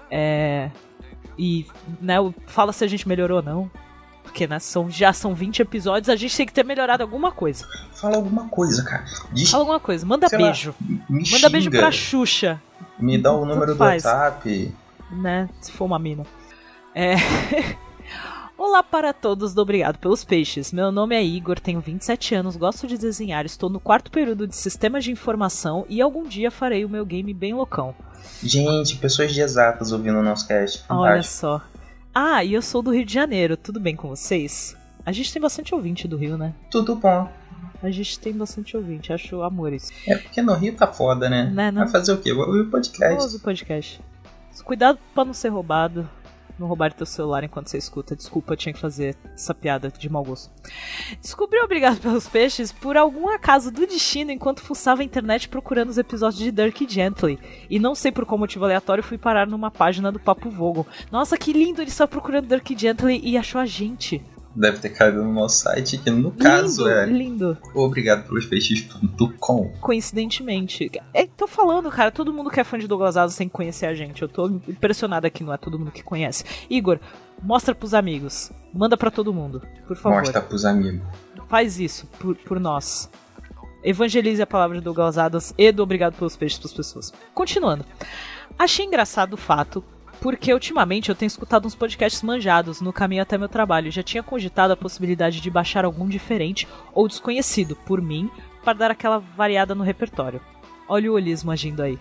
É. 0.10 0.70
E, 1.38 1.66
né, 2.00 2.16
fala 2.46 2.72
se 2.72 2.84
a 2.84 2.88
gente 2.88 3.08
melhorou 3.08 3.38
ou 3.38 3.44
não. 3.44 3.72
Porque, 4.24 4.46
né, 4.48 4.60
são, 4.60 4.90
já 4.90 5.12
são 5.12 5.34
20 5.34 5.62
episódios, 5.62 6.08
a 6.08 6.16
gente 6.16 6.38
tem 6.38 6.46
que 6.46 6.54
ter 6.54 6.64
melhorado 6.64 7.02
alguma 7.04 7.32
coisa. 7.32 7.68
Fala 7.94 8.16
alguma 8.18 8.48
coisa, 8.48 8.84
cara. 8.84 9.04
Diz, 9.34 9.50
Fala 9.50 9.64
alguma 9.64 9.80
coisa, 9.80 10.06
manda 10.06 10.28
lá, 10.32 10.38
beijo. 10.38 10.74
me 10.80 11.02
Manda 11.10 11.26
xinga, 11.26 11.50
beijo 11.50 11.70
pra 11.72 11.92
Xuxa, 11.92 12.62
Me 13.00 13.18
dá 13.18 13.34
o 13.34 13.46
número 13.46 13.74
do 13.74 13.78
faz. 13.78 14.06
WhatsApp. 14.06 14.74
né? 15.12 15.50
Se 15.60 15.72
for 15.72 15.86
uma 15.86 16.00
mina. 16.00 16.24
É. 16.94 17.16
Olá 18.58 18.84
para 18.84 19.12
todos, 19.12 19.54
do 19.54 19.62
obrigado 19.62 19.98
pelos 19.98 20.24
peixes. 20.24 20.72
Meu 20.72 20.92
nome 20.92 21.16
é 21.16 21.24
Igor, 21.24 21.60
tenho 21.60 21.80
27 21.80 22.36
anos, 22.36 22.56
gosto 22.56 22.86
de 22.86 22.98
desenhar, 22.98 23.46
estou 23.46 23.70
no 23.70 23.80
quarto 23.80 24.12
período 24.12 24.46
de 24.46 24.56
sistemas 24.56 25.04
de 25.04 25.12
informação 25.12 25.86
e 25.90 26.00
algum 26.00 26.24
dia 26.28 26.52
farei 26.52 26.86
o 26.86 26.90
meu 26.90 27.06
game 27.06 27.34
bem 27.34 27.54
loucão. 27.54 27.96
Gente, 28.44 28.98
pessoas 28.98 29.34
de 29.34 29.42
exatas 29.42 29.92
ouvindo 29.92 30.20
o 30.20 30.24
nosso 30.24 30.48
cast. 30.48 30.84
Olha 30.90 31.12
Fantástico. 31.14 31.36
só. 31.40 31.62
Ah, 32.14 32.44
e 32.44 32.54
eu 32.54 32.62
sou 32.62 32.82
do 32.84 32.92
Rio 32.94 33.06
de 33.06 33.14
Janeiro, 33.14 33.58
tudo 33.58 33.80
bem 33.80 33.96
com 33.96 34.10
vocês? 34.10 34.76
A 35.04 35.12
gente 35.12 35.34
tem 35.34 35.42
bastante 35.42 35.74
ouvinte 35.74 36.08
do 36.08 36.18
Rio, 36.18 36.38
né? 36.38 36.54
Tudo 36.70 36.96
bom. 36.96 37.28
A 37.82 37.90
gente 37.90 38.20
tem 38.20 38.32
bastante 38.32 38.78
ouvinte, 38.78 39.12
acho 39.12 39.42
amores. 39.42 39.90
É 40.08 40.16
porque 40.16 40.40
no 40.42 40.54
Rio 40.54 40.76
tá 40.76 40.86
foda, 40.86 41.28
né? 41.28 41.46
Né, 41.52 41.72
não? 41.72 41.84
Vai 41.84 41.92
fazer 41.92 42.12
o 42.12 42.18
quê? 42.18 42.32
Vou 42.32 42.46
ouvir 42.46 42.62
o 42.62 42.70
podcast. 42.70 43.24
Ouve 43.24 43.38
o 43.38 43.40
podcast. 43.40 44.00
Cuidado 44.64 45.00
pra 45.16 45.26
não 45.26 45.34
ser 45.34 45.50
roubado. 45.50 46.08
Não 46.62 46.68
roubar 46.68 46.94
teu 46.94 47.08
celular 47.08 47.44
enquanto 47.44 47.70
você 47.70 47.80
escuta. 47.80 48.16
Desculpa, 48.16 48.54
eu 48.54 48.58
tinha 48.58 48.72
que 48.72 48.80
fazer 48.80 49.18
essa 49.34 49.52
piada 49.52 49.90
de 49.90 50.08
mau 50.08 50.24
gosto. 50.24 50.52
Descobri 51.20 51.60
o 51.60 51.64
Obrigado 51.64 52.00
pelos 52.00 52.28
Peixes 52.28 52.72
por 52.72 52.96
algum 52.96 53.28
acaso 53.30 53.72
do 53.72 53.88
destino 53.88 54.30
enquanto 54.30 54.62
fuçava 54.62 55.02
a 55.02 55.04
internet 55.04 55.50
procurando 55.50 55.90
os 55.90 55.98
episódios 55.98 56.40
de 56.40 56.52
Dirk 56.52 56.86
Gently. 56.88 57.40
E 57.68 57.80
não 57.80 57.96
sei 57.96 58.12
por 58.12 58.28
qual 58.28 58.38
motivo 58.38 58.64
aleatório 58.64 59.04
fui 59.04 59.18
parar 59.18 59.48
numa 59.48 59.72
página 59.72 60.12
do 60.12 60.20
Papo 60.20 60.52
Vogon. 60.52 60.86
Nossa, 61.12 61.36
que 61.36 61.52
lindo! 61.52 61.82
Ele 61.82 61.90
estava 61.90 62.08
procurando 62.08 62.48
Dirk 62.48 62.78
Gently 62.78 63.20
e 63.24 63.40
achou 63.40 63.60
a 63.60 63.66
gente. 63.66 64.24
Deve 64.56 64.80
ter 64.80 64.90
caído 64.90 65.24
no 65.24 65.32
nosso 65.32 65.64
site, 65.64 65.98
que 65.98 66.10
no 66.10 66.32
caso 66.32 66.84
lindo, 66.84 66.92
é 66.92 67.06
lindo. 67.06 67.58
obrigado 67.74 68.28
pelos 68.28 68.46
peixes.com. 68.46 69.72
Coincidentemente. 69.80 70.92
É, 71.14 71.26
tô 71.26 71.48
falando, 71.48 71.90
cara, 71.90 72.12
todo 72.12 72.34
mundo 72.34 72.50
que 72.50 72.60
é 72.60 72.64
fã 72.64 72.78
de 72.78 72.88
Douglas 72.88 73.16
Adams 73.16 73.36
tem 73.36 73.48
que 73.48 73.54
conhecer 73.54 73.86
a 73.86 73.94
gente. 73.94 74.22
Eu 74.22 74.28
tô 74.28 74.48
impressionada 74.48 75.30
que 75.30 75.44
não 75.44 75.54
é 75.54 75.58
todo 75.58 75.80
mundo 75.80 75.92
que 75.92 76.04
conhece. 76.04 76.44
Igor, 76.70 77.00
mostra 77.42 77.74
pros 77.74 77.94
amigos. 77.94 78.52
Manda 78.74 78.98
pra 78.98 79.10
todo 79.10 79.34
mundo, 79.34 79.62
por 79.88 79.96
favor. 79.96 80.20
Mostra 80.20 80.42
pros 80.42 80.66
amigos. 80.66 81.02
Faz 81.48 81.80
isso 81.80 82.08
por, 82.20 82.36
por 82.36 82.60
nós. 82.60 83.10
Evangelize 83.84 84.42
a 84.42 84.48
palavra 84.48 84.78
de 84.78 84.84
Douglas 84.84 85.18
Adams 85.18 85.54
e 85.58 85.72
do 85.72 85.82
Obrigado 85.82 86.16
pelos 86.16 86.36
Peixes 86.36 86.60
pras 86.60 86.74
pessoas. 86.74 87.14
Continuando. 87.34 87.86
Achei 88.58 88.86
engraçado 88.86 89.34
o 89.34 89.38
fato, 89.38 89.84
porque 90.22 90.54
ultimamente 90.54 91.10
eu 91.10 91.16
tenho 91.16 91.28
escutado 91.28 91.66
uns 91.66 91.74
podcasts 91.74 92.22
manjados 92.22 92.80
no 92.80 92.94
caminho 92.94 93.24
até 93.24 93.40
meu 93.40 93.50
trabalho. 93.50 93.92
Já 93.92 94.04
tinha 94.04 94.22
cogitado 94.22 94.72
a 94.72 94.78
possibilidade 94.78 95.42
de 95.42 95.50
baixar 95.50 95.84
algum 95.84 96.08
diferente 96.08 96.68
ou 96.94 97.08
desconhecido 97.08 97.76
por 97.76 98.00
mim 98.00 98.30
para 98.64 98.78
dar 98.78 98.92
aquela 98.92 99.18
variada 99.18 99.74
no 99.74 99.84
repertório. 99.84 100.40
Olha 100.88 101.12
o 101.12 101.16
holismo 101.16 101.50
agindo 101.52 101.82
aí. 101.82 101.98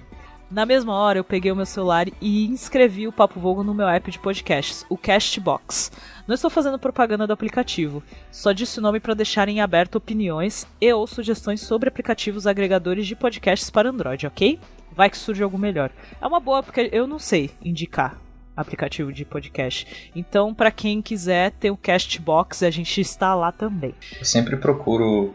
Na 0.50 0.66
mesma 0.66 0.92
hora, 0.94 1.18
eu 1.18 1.24
peguei 1.24 1.50
o 1.50 1.56
meu 1.56 1.64
celular 1.64 2.08
e 2.20 2.46
inscrevi 2.46 3.06
o 3.06 3.12
Papo 3.12 3.38
Vogo 3.38 3.62
no 3.62 3.72
meu 3.72 3.88
app 3.88 4.10
de 4.10 4.18
podcasts, 4.18 4.84
o 4.90 4.98
Castbox. 4.98 5.92
Não 6.26 6.34
estou 6.34 6.50
fazendo 6.50 6.78
propaganda 6.78 7.24
do 7.24 7.32
aplicativo, 7.32 8.02
só 8.32 8.50
disse 8.50 8.80
o 8.80 8.82
nome 8.82 8.98
para 8.98 9.14
deixar 9.14 9.48
em 9.48 9.60
aberto 9.60 9.94
opiniões 9.94 10.66
e 10.80 10.92
ou 10.92 11.06
sugestões 11.06 11.60
sobre 11.60 11.88
aplicativos 11.88 12.48
agregadores 12.48 13.06
de 13.06 13.14
podcasts 13.14 13.70
para 13.70 13.90
Android, 13.90 14.26
ok? 14.26 14.58
Vai 14.94 15.08
que 15.10 15.16
surge 15.16 15.42
algo 15.42 15.56
melhor. 15.58 15.90
É 16.20 16.26
uma 16.26 16.40
boa, 16.40 16.62
porque 16.62 16.88
eu 16.92 17.06
não 17.06 17.18
sei 17.18 17.50
indicar 17.64 18.18
aplicativo 18.56 19.12
de 19.12 19.24
podcast. 19.24 20.10
Então, 20.14 20.52
para 20.54 20.70
quem 20.70 21.00
quiser, 21.00 21.52
tem 21.52 21.70
o 21.70 21.76
Castbox 21.76 22.62
a 22.62 22.70
gente 22.70 23.00
está 23.00 23.34
lá 23.34 23.50
também. 23.52 23.94
Eu 24.18 24.24
sempre 24.24 24.56
procuro. 24.56 25.34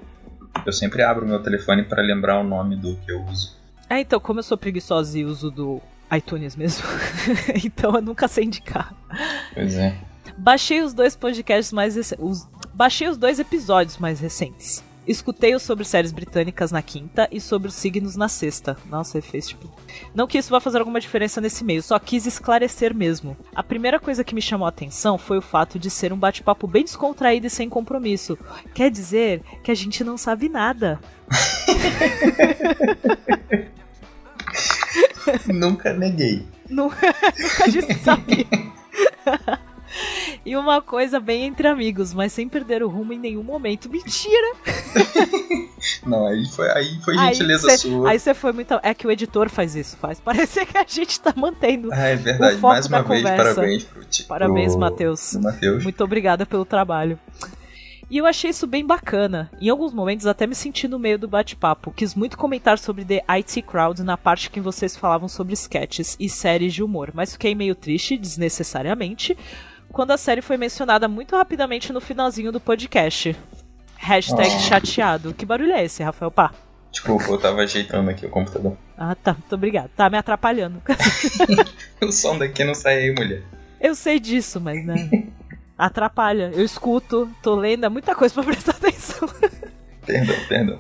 Eu 0.66 0.72
sempre 0.74 1.02
abro 1.02 1.26
meu 1.26 1.42
telefone 1.42 1.84
pra 1.84 2.02
lembrar 2.02 2.40
o 2.40 2.44
nome 2.44 2.76
do 2.76 2.96
que 2.98 3.12
eu 3.12 3.24
uso. 3.26 3.56
É, 3.90 4.00
então, 4.00 4.20
como 4.20 4.40
eu 4.40 4.44
sou 4.44 4.58
preguiçosa 4.58 5.18
e 5.18 5.26
uso 5.26 5.50
do 5.52 5.82
iTunes 6.16 6.56
mesmo, 6.56 6.86
então 7.66 7.96
eu 7.96 8.02
nunca 8.02 8.28
sei 8.28 8.46
indicar. 8.46 8.94
Pois 9.54 9.76
é. 9.76 9.96
Baixei 10.38 10.82
os 10.82 10.94
dois 10.94 11.16
podcasts 11.16 11.72
mais 11.74 11.96
rec- 11.96 12.20
os 12.20 12.48
Baixei 12.74 13.08
os 13.08 13.16
dois 13.18 13.40
episódios 13.40 13.98
mais 13.98 14.20
recentes. 14.20 14.84
Escutei 15.08 15.54
os 15.54 15.62
sobre 15.62 15.86
séries 15.86 16.12
britânicas 16.12 16.72
na 16.72 16.82
quinta 16.82 17.28
e 17.32 17.40
sobre 17.40 17.68
os 17.68 17.76
signos 17.76 18.16
na 18.16 18.28
sexta. 18.28 18.76
Nossa, 18.90 19.18
ele 19.18 19.26
fez 19.28 19.48
tipo. 19.48 19.70
Não 20.16 20.26
que 20.26 20.38
isso 20.38 20.50
vá 20.50 20.60
fazer 20.60 20.80
alguma 20.80 21.00
diferença 21.00 21.40
nesse 21.40 21.64
meio, 21.64 21.84
só 21.84 22.00
quis 22.00 22.26
esclarecer 22.26 22.94
mesmo. 22.96 23.38
A 23.54 23.62
primeira 23.62 24.00
coisa 24.00 24.24
que 24.24 24.34
me 24.34 24.42
chamou 24.42 24.66
a 24.66 24.70
atenção 24.70 25.18
foi 25.18 25.38
o 25.38 25.42
fato 25.44 25.78
de 25.78 25.90
ser 25.92 26.12
um 26.12 26.18
bate-papo 26.18 26.66
bem 26.68 26.84
descontraído 26.84 27.46
e 27.48 27.52
sem 27.52 27.70
compromisso. 27.70 28.38
Quer 28.74 28.90
dizer 28.90 29.42
que 29.64 29.70
a 29.72 29.76
gente 29.76 30.04
não 30.04 30.18
sabe 30.18 30.50
nada. 30.50 31.00
Nunca 35.48 35.94
neguei. 35.94 36.46
Nu- 36.70 36.92
Nunca 37.40 37.70
disse 37.72 37.94
sabia. 38.00 38.46
E 40.46 40.56
uma 40.56 40.82
coisa 40.82 41.20
bem 41.20 41.44
entre 41.46 41.68
amigos, 41.68 42.14
mas 42.14 42.32
sem 42.32 42.48
perder 42.48 42.84
o 42.84 42.88
rumo 42.88 43.14
em 43.14 43.20
nenhum 43.20 43.44
momento. 43.44 43.90
Mentira! 43.90 44.56
Não, 46.06 46.26
aí 46.28 46.46
foi, 46.48 46.70
aí 46.72 47.00
foi 47.04 47.18
Aí 47.18 47.34
gentileza 47.34 47.70
cê- 47.70 47.78
sua. 47.78 48.10
Aí 48.10 48.20
você 48.20 48.34
foi 48.34 48.52
muito. 48.52 48.74
É 48.84 48.94
que 48.94 49.08
o 49.08 49.12
editor 49.12 49.50
faz 49.50 49.76
isso, 49.76 49.98
faz 49.98 50.20
parecer 50.20 50.66
que 50.66 50.78
a 50.78 50.86
gente 50.88 51.20
tá 51.20 51.34
mantendo. 51.36 51.90
Ah, 51.92 52.08
é 52.08 52.16
verdade. 52.16 52.58
Mais 52.58 52.86
uma 52.88 53.02
vez, 53.02 53.22
conversa. 53.22 53.56
parabéns 53.56 53.84
pro 53.84 54.06
Parabéns, 54.28 54.72
pro 54.74 54.80
Matheus. 54.82 55.38
Muito 55.84 56.04
obrigada 56.04 56.46
pelo 56.46 56.66
trabalho. 56.66 57.20
E 58.10 58.18
eu 58.18 58.26
achei 58.28 58.52
isso 58.52 58.68
bem 58.68 58.86
bacana. 58.86 59.50
Em 59.60 59.68
alguns 59.68 59.92
momentos 59.92 60.28
até 60.28 60.46
me 60.46 60.54
senti 60.54 60.88
no 60.88 61.00
meio 61.00 61.18
do 61.18 61.28
bate-papo. 61.28 61.92
Quis 61.92 62.14
muito 62.14 62.38
comentar 62.38 62.78
sobre 62.78 63.04
The 63.04 63.24
IT 63.28 63.64
Crowd 63.64 64.04
na 64.04 64.16
parte 64.16 64.52
que 64.52 64.62
vocês 64.62 64.96
falavam 64.96 65.28
sobre 65.28 65.54
sketches 65.54 66.16
e 66.20 66.30
séries 66.30 66.74
de 66.74 66.84
humor, 66.84 67.10
mas 67.16 67.34
fiquei 67.34 67.56
meio 67.56 67.74
triste, 67.74 68.16
desnecessariamente, 68.16 69.36
quando 69.96 70.12
a 70.12 70.18
série 70.18 70.42
foi 70.42 70.58
mencionada 70.58 71.08
muito 71.08 71.38
rapidamente 71.38 71.94
no 71.94 72.02
finalzinho 72.02 72.52
do 72.52 72.60
podcast. 72.60 73.34
Hashtag 73.96 74.54
Oh. 74.54 74.60
chateado. 74.60 75.34
Que 75.34 75.46
barulho 75.46 75.72
é 75.72 75.86
esse, 75.86 76.04
Rafael 76.04 76.30
Pá? 76.30 76.52
Desculpa, 76.92 77.24
eu 77.30 77.38
tava 77.40 77.62
ajeitando 77.62 78.10
aqui 78.10 78.26
o 78.26 78.30
computador. 78.30 78.78
Ah, 78.98 79.16
tá. 79.16 79.32
Muito 79.32 79.56
obrigada. 79.56 79.90
Tá 79.96 80.10
me 80.10 80.18
atrapalhando. 80.18 80.82
O 82.04 82.12
som 82.12 82.38
daqui 82.38 82.62
não 82.66 82.76
sai 82.76 82.98
aí, 83.04 83.16
mulher. 83.16 83.42
Eu 83.80 83.96
sei 83.96 84.20
disso, 84.20 84.60
mas 84.60 84.86
né. 84.86 85.10
Atrapalha. 85.78 86.52
Eu 86.54 86.66
escuto, 86.66 87.30
tô 87.42 87.56
lendo, 87.56 87.86
é 87.86 87.90
muita 87.90 88.14
coisa 88.14 88.34
pra 88.34 88.44
prestar 88.44 88.72
atenção. 88.76 89.30
Perdão, 90.06 90.36
perdão. 90.50 90.80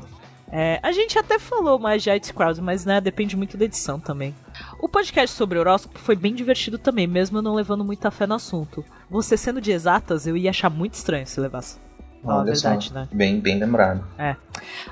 É, 0.51 0.79
a 0.83 0.91
gente 0.91 1.17
até 1.17 1.39
falou 1.39 1.79
mais 1.79 2.03
de 2.03 2.09
IT 2.09 2.33
Crowd, 2.33 2.61
mas 2.61 2.83
né, 2.85 2.99
depende 2.99 3.35
muito 3.37 3.55
da 3.57 3.63
edição 3.63 3.97
também. 3.97 4.35
O 4.79 4.89
podcast 4.89 5.35
sobre 5.35 5.57
horóscopo 5.57 5.99
foi 5.99 6.17
bem 6.17 6.33
divertido 6.35 6.77
também, 6.77 7.07
mesmo 7.07 7.37
eu 7.37 7.41
não 7.41 7.55
levando 7.55 7.83
muita 7.85 8.11
fé 8.11 8.27
no 8.27 8.35
assunto. 8.35 8.83
Você 9.09 9.37
sendo 9.37 9.61
de 9.61 9.71
exatas, 9.71 10.25
eu 10.25 10.35
ia 10.35 10.49
achar 10.49 10.69
muito 10.69 10.93
estranho 10.93 11.27
se 11.27 11.39
levasse. 11.39 11.77
A 12.23 12.39
Olha 12.39 12.55
só, 12.55 12.69
verdade, 12.69 12.93
né? 12.93 13.07
Bem, 13.11 13.39
bem 13.39 13.59
lembrado. 13.59 14.03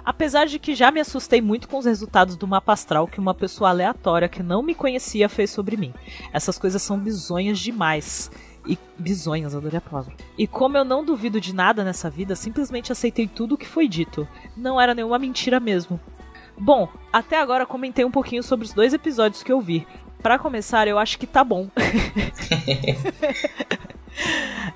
Apesar 0.05 0.45
de 0.45 0.59
que 0.59 0.75
já 0.75 0.91
me 0.91 0.99
assustei 0.99 1.41
muito 1.41 1.67
com 1.67 1.79
os 1.79 1.85
resultados 1.85 2.35
do 2.35 2.47
mapa 2.47 2.73
astral 2.73 3.07
que 3.07 3.19
uma 3.19 3.33
pessoa 3.33 3.71
aleatória 3.71 4.29
que 4.29 4.43
não 4.43 4.61
me 4.61 4.75
conhecia 4.75 5.27
fez 5.27 5.49
sobre 5.49 5.75
mim. 5.75 5.93
Essas 6.31 6.59
coisas 6.59 6.81
são 6.81 6.97
bizonhas 6.97 7.57
demais. 7.57 8.29
E 8.67 8.77
bizonhas, 8.97 9.55
adorei 9.55 9.79
a 9.79 9.81
palavra. 9.81 10.13
E 10.37 10.47
como 10.47 10.77
eu 10.77 10.85
não 10.85 11.03
duvido 11.03 11.41
de 11.41 11.53
nada 11.53 11.83
nessa 11.83 12.09
vida, 12.09 12.35
simplesmente 12.35 12.91
aceitei 12.91 13.27
tudo 13.27 13.55
o 13.55 13.57
que 13.57 13.67
foi 13.67 13.87
dito. 13.87 14.27
Não 14.55 14.79
era 14.79 14.93
nenhuma 14.93 15.19
mentira 15.19 15.59
mesmo. 15.59 15.99
Bom, 16.57 16.87
até 17.11 17.41
agora 17.41 17.65
comentei 17.65 18.05
um 18.05 18.11
pouquinho 18.11 18.43
sobre 18.43 18.65
os 18.65 18.73
dois 18.73 18.93
episódios 18.93 19.41
que 19.41 19.51
eu 19.51 19.59
vi. 19.59 19.87
Pra 20.21 20.39
começar, 20.39 20.87
eu 20.87 20.99
acho 20.99 21.17
que 21.17 21.27
tá 21.27 21.43
bom. 21.43 21.67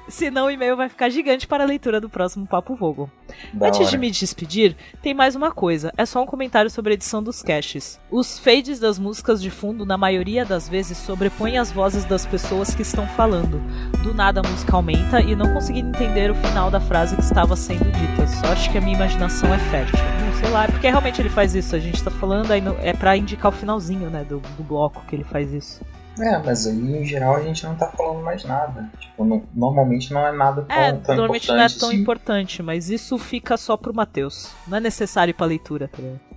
Senão 0.08 0.46
o 0.46 0.52
e-mail 0.52 0.78
vai 0.78 0.88
ficar 0.88 1.10
gigante 1.10 1.46
para 1.46 1.64
a 1.64 1.68
leitura 1.68 2.00
do 2.00 2.10
próximo 2.10 2.48
Papo 2.48 2.76
Vogo. 2.76 3.12
Da 3.54 3.68
Antes 3.68 3.82
hora. 3.82 3.90
de 3.90 3.98
me 3.98 4.10
despedir, 4.10 4.76
tem 5.02 5.14
mais 5.14 5.36
uma 5.36 5.52
coisa. 5.52 5.92
É 5.98 6.06
só 6.06 6.22
um 6.22 6.26
comentário 6.26 6.70
sobre 6.70 6.92
a 6.92 6.96
edição 6.96 7.22
dos 7.22 7.44
caches. 7.44 8.00
Os 8.10 8.40
fades 8.40 8.80
das 8.80 8.98
músicas 8.98 9.42
de 9.42 9.50
fundo, 9.50 9.86
na 9.86 9.98
maioria 9.98 10.46
das 10.46 10.70
vezes, 10.70 10.98
sobrepõem 10.98 11.58
as 11.58 11.72
vozes 11.72 12.06
das 12.06 12.26
pessoas 12.26 12.74
que 12.74 12.82
estão 12.82 13.06
falando. 13.08 13.62
Do 14.02 14.14
nada 14.14 14.42
a 14.44 14.48
música 14.48 14.76
aumenta 14.76 15.20
e 15.20 15.36
não 15.36 15.54
consegui 15.54 15.80
entender 15.80 16.32
o 16.32 16.36
final 16.36 16.72
da 16.72 16.80
frase 16.80 17.16
que 17.16 17.22
estava 17.22 17.56
sendo 17.56 17.92
dita. 17.92 18.28
Sorte 18.28 18.70
que 18.70 18.78
a 18.78 18.82
minha 18.82 18.96
imaginação 18.96 19.54
é 19.54 19.60
fértil. 19.60 20.00
Não 20.26 20.40
sei 20.40 20.50
lá, 20.50 20.64
é 20.66 20.68
porque 20.68 20.88
realmente 20.88 21.22
ele 21.22 21.30
faz 21.30 21.54
isso. 21.54 21.76
A 21.76 21.80
gente 21.80 22.02
tá 22.04 22.12
falando, 22.12 22.52
aí 22.52 22.64
é 22.82 22.94
pra 22.94 23.18
indicar 23.18 23.52
o 23.52 23.56
finalzinho, 23.56 24.10
né, 24.10 24.24
do, 24.24 24.40
do 24.40 24.64
bloco 24.64 25.04
que 25.08 25.16
ele 25.16 25.24
faz 25.26 25.52
isso. 25.54 25.82
É, 26.20 26.38
mas 26.44 26.66
aí 26.68 26.74
em 27.02 27.06
geral 27.06 27.36
a 27.36 27.42
gente 27.42 27.64
não 27.66 27.76
tá 27.76 27.88
falando 27.90 28.24
mais 28.24 28.44
nada. 28.44 28.90
Tipo, 29.00 29.24
não- 29.26 29.44
normalmente 29.54 30.12
não 30.14 30.26
é 30.26 30.32
nada 30.32 30.64
tão, 30.64 30.76
É, 30.76 30.92
tão 30.94 31.16
normalmente 31.16 31.48
não 31.50 31.56
é 31.56 31.58
importante 31.60 31.80
tão 31.80 31.90
assim. 31.90 31.98
importante, 32.00 32.64
mas 32.64 32.90
isso 32.90 33.18
fica 33.18 33.56
só 33.58 33.76
pro 33.78 33.94
Matheus. 33.94 34.52
Não 34.68 34.78
é 34.78 34.80
necessário 34.82 35.34
pra 35.34 35.46
leitura. 35.46 35.90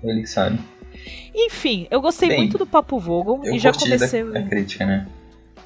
Ele 0.02 0.26
sabe. 0.26 0.58
Enfim, 1.34 1.86
eu 1.90 2.00
gostei 2.00 2.28
Bem, 2.28 2.38
muito 2.38 2.58
do 2.58 2.66
Papo 2.66 2.98
Vogon 2.98 3.40
Eu 3.44 3.54
e 3.54 3.58
já 3.58 3.72
comecei. 3.72 4.24
da, 4.24 4.40
a 4.40 4.42
crítica, 4.42 4.84
né? 4.84 5.06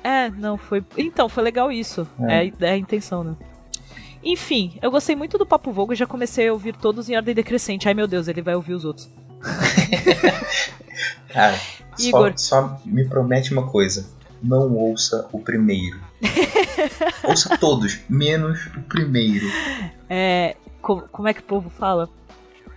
É, 0.03 0.29
não, 0.31 0.57
foi. 0.59 0.85
Então, 0.99 1.29
foi 1.29 1.43
legal 1.43 1.73
isso. 1.73 2.07
É. 2.29 2.47
É, 2.47 2.53
é 2.61 2.71
a 2.71 2.77
intenção, 2.77 3.25
né? 3.25 3.35
Enfim, 4.23 4.79
eu 4.81 4.91
gostei 4.91 5.17
muito 5.17 5.37
do 5.39 5.45
Papo 5.47 5.73
Vogo 5.73 5.93
e 5.93 5.97
já 5.97 6.07
comecei 6.07 6.49
a 6.49 6.53
ouvir 6.53 6.75
todos 6.77 7.09
em 7.11 7.17
ordem 7.17 7.35
decrescente. 7.35 7.89
Ai 7.89 7.95
meu 7.95 8.07
Deus, 8.07 8.29
ele 8.29 8.41
vai 8.43 8.55
ouvir 8.55 8.75
os 8.75 8.85
outros. 8.85 9.09
Cara, 11.29 11.59
Igor. 11.99 12.33
só, 12.37 12.61
só 12.61 12.81
me 12.85 13.05
promete 13.07 13.53
uma 13.53 13.67
coisa. 13.67 14.07
Não 14.43 14.73
ouça 14.75 15.27
o 15.33 15.41
primeiro. 15.41 15.99
ouça 17.25 17.57
todos, 17.57 17.99
menos 18.09 18.67
o 18.77 18.83
primeiro. 18.83 19.47
É. 20.09 20.57
co- 20.83 21.03
como 21.11 21.29
é 21.29 21.35
que 21.35 21.41
o 21.41 21.45
povo 21.45 21.71
fala? 21.71 22.09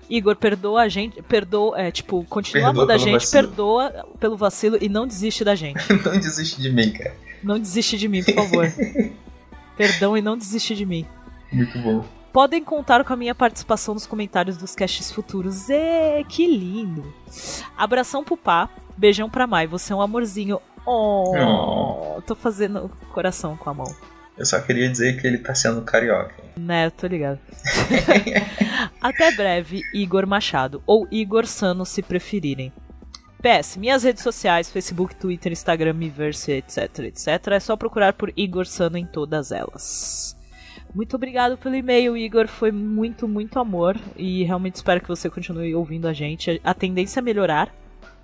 Igor, 0.10 0.36
perdoa 0.38 0.84
a 0.84 0.88
gente. 0.90 1.22
Perdoa. 1.22 1.78
É, 1.80 1.92
tipo, 1.92 2.24
continua 2.30 2.68
Perdoa 2.68 2.84
amando 2.84 2.92
a 2.94 2.96
pelo 2.96 3.06
gente, 3.06 3.14
vacilo. 3.22 3.48
perdoa 3.48 4.06
pelo 4.20 4.38
vacilo 4.38 4.78
e 4.80 4.88
não 4.88 5.06
desiste 5.06 5.44
da 5.44 5.56
gente. 5.56 5.82
Não 6.06 6.18
desiste 6.18 6.62
de 6.62 6.70
mim, 6.72 6.92
cara. 6.92 7.14
Não 7.44 7.60
desiste 7.60 7.98
de 7.98 8.08
mim, 8.08 8.24
por 8.24 8.34
favor. 8.34 8.72
Perdão 9.76 10.18
e 10.18 10.22
não 10.22 10.36
desiste 10.38 10.74
de 10.74 10.86
mim. 10.86 11.06
Muito 11.52 11.78
bom. 11.80 12.04
Podem 12.38 12.64
contar 12.64 13.04
com 13.04 13.12
a 13.12 13.16
minha 13.16 13.34
participação 13.34 13.96
nos 13.96 14.06
comentários 14.06 14.58
dos 14.58 14.76
casts 14.76 15.12
futuros. 15.12 15.72
Ê, 15.72 16.24
que 16.30 16.46
lindo! 16.46 17.12
Abração 17.76 18.24
pro 18.24 18.38
pá, 18.38 18.70
beijão 18.96 19.28
pra 19.28 19.48
Mai, 19.48 19.66
você 19.66 19.92
é 19.92 19.96
um 19.96 20.02
amorzinho. 20.04 20.62
Oh, 20.86 22.22
tô 22.28 22.36
fazendo 22.36 22.92
coração 23.12 23.58
com 23.58 23.72
a 23.72 23.74
mão. 23.74 23.92
Eu 24.38 24.46
só 24.46 24.62
queria 24.62 24.88
dizer 24.88 25.20
que 25.20 25.26
ele 25.26 25.40
tá 25.40 25.56
sendo 25.56 25.82
carioca. 25.82 26.36
Né, 26.56 26.92
tô 26.92 27.08
ligado. 27.08 27.40
Até 29.02 29.32
breve, 29.32 29.82
Igor 29.92 30.28
Machado, 30.28 30.84
ou 30.86 31.08
Igor 31.10 31.48
Sano, 31.48 31.88
se 31.88 32.04
preferirem. 32.04 32.72
PS, 33.42 33.78
minhas 33.78 34.04
redes 34.04 34.22
sociais, 34.22 34.70
Facebook, 34.70 35.16
Twitter, 35.16 35.52
Instagram, 35.52 35.94
Miiverse, 35.94 36.52
etc, 36.52 37.00
etc. 37.00 37.48
É 37.54 37.60
só 37.60 37.76
procurar 37.76 38.14
por 38.14 38.32
Igor 38.38 38.68
Sano 38.68 38.96
em 38.96 39.08
todas 39.08 39.52
elas. 39.52 40.37
Muito 40.98 41.16
obrigado 41.16 41.60
pelo 41.60 41.76
e-mail, 41.76 42.18
Igor. 42.18 42.48
Foi 42.48 42.72
muito, 42.72 43.28
muito 43.28 43.60
amor. 43.60 43.96
E 44.16 44.44
realmente 44.44 44.78
espero 44.78 45.00
que 45.00 45.08
você 45.08 45.30
continue 45.30 45.76
ouvindo 45.76 46.08
a 46.08 46.12
gente. 46.12 46.60
A 46.64 46.74
tendência 46.74 47.20
é 47.20 47.22
melhorar. 47.22 47.72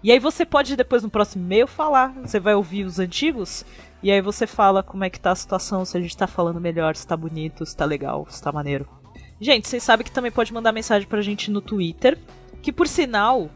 E 0.04 0.12
aí 0.12 0.18
você 0.18 0.44
pode 0.44 0.76
depois 0.76 1.04
no 1.04 1.10
próximo 1.10 1.46
e-mail 1.46 1.68
falar. 1.68 2.12
Você 2.24 2.40
vai 2.40 2.56
ouvir 2.56 2.84
os 2.84 2.98
antigos. 2.98 3.64
E 4.02 4.12
aí 4.12 4.20
você 4.22 4.48
fala 4.48 4.82
como 4.82 5.04
é 5.04 5.10
que 5.12 5.20
tá 5.20 5.30
a 5.30 5.36
situação, 5.36 5.86
se 5.86 5.96
a 5.96 6.02
gente 6.02 6.18
tá 6.18 6.26
falando 6.26 6.60
melhor, 6.60 6.96
se 6.96 7.06
tá 7.06 7.16
bonito, 7.16 7.64
se 7.64 7.78
tá 7.78 7.86
legal, 7.86 8.26
se 8.28 8.42
tá 8.42 8.52
maneiro. 8.52 8.88
Gente, 9.40 9.68
vocês 9.68 9.84
sabem 9.84 10.04
que 10.04 10.12
também 10.12 10.32
pode 10.32 10.52
mandar 10.52 10.72
mensagem 10.72 11.08
pra 11.08 11.22
gente 11.22 11.52
no 11.52 11.62
Twitter. 11.62 12.18
Que 12.60 12.72
por 12.72 12.88
sinal, 12.88 13.52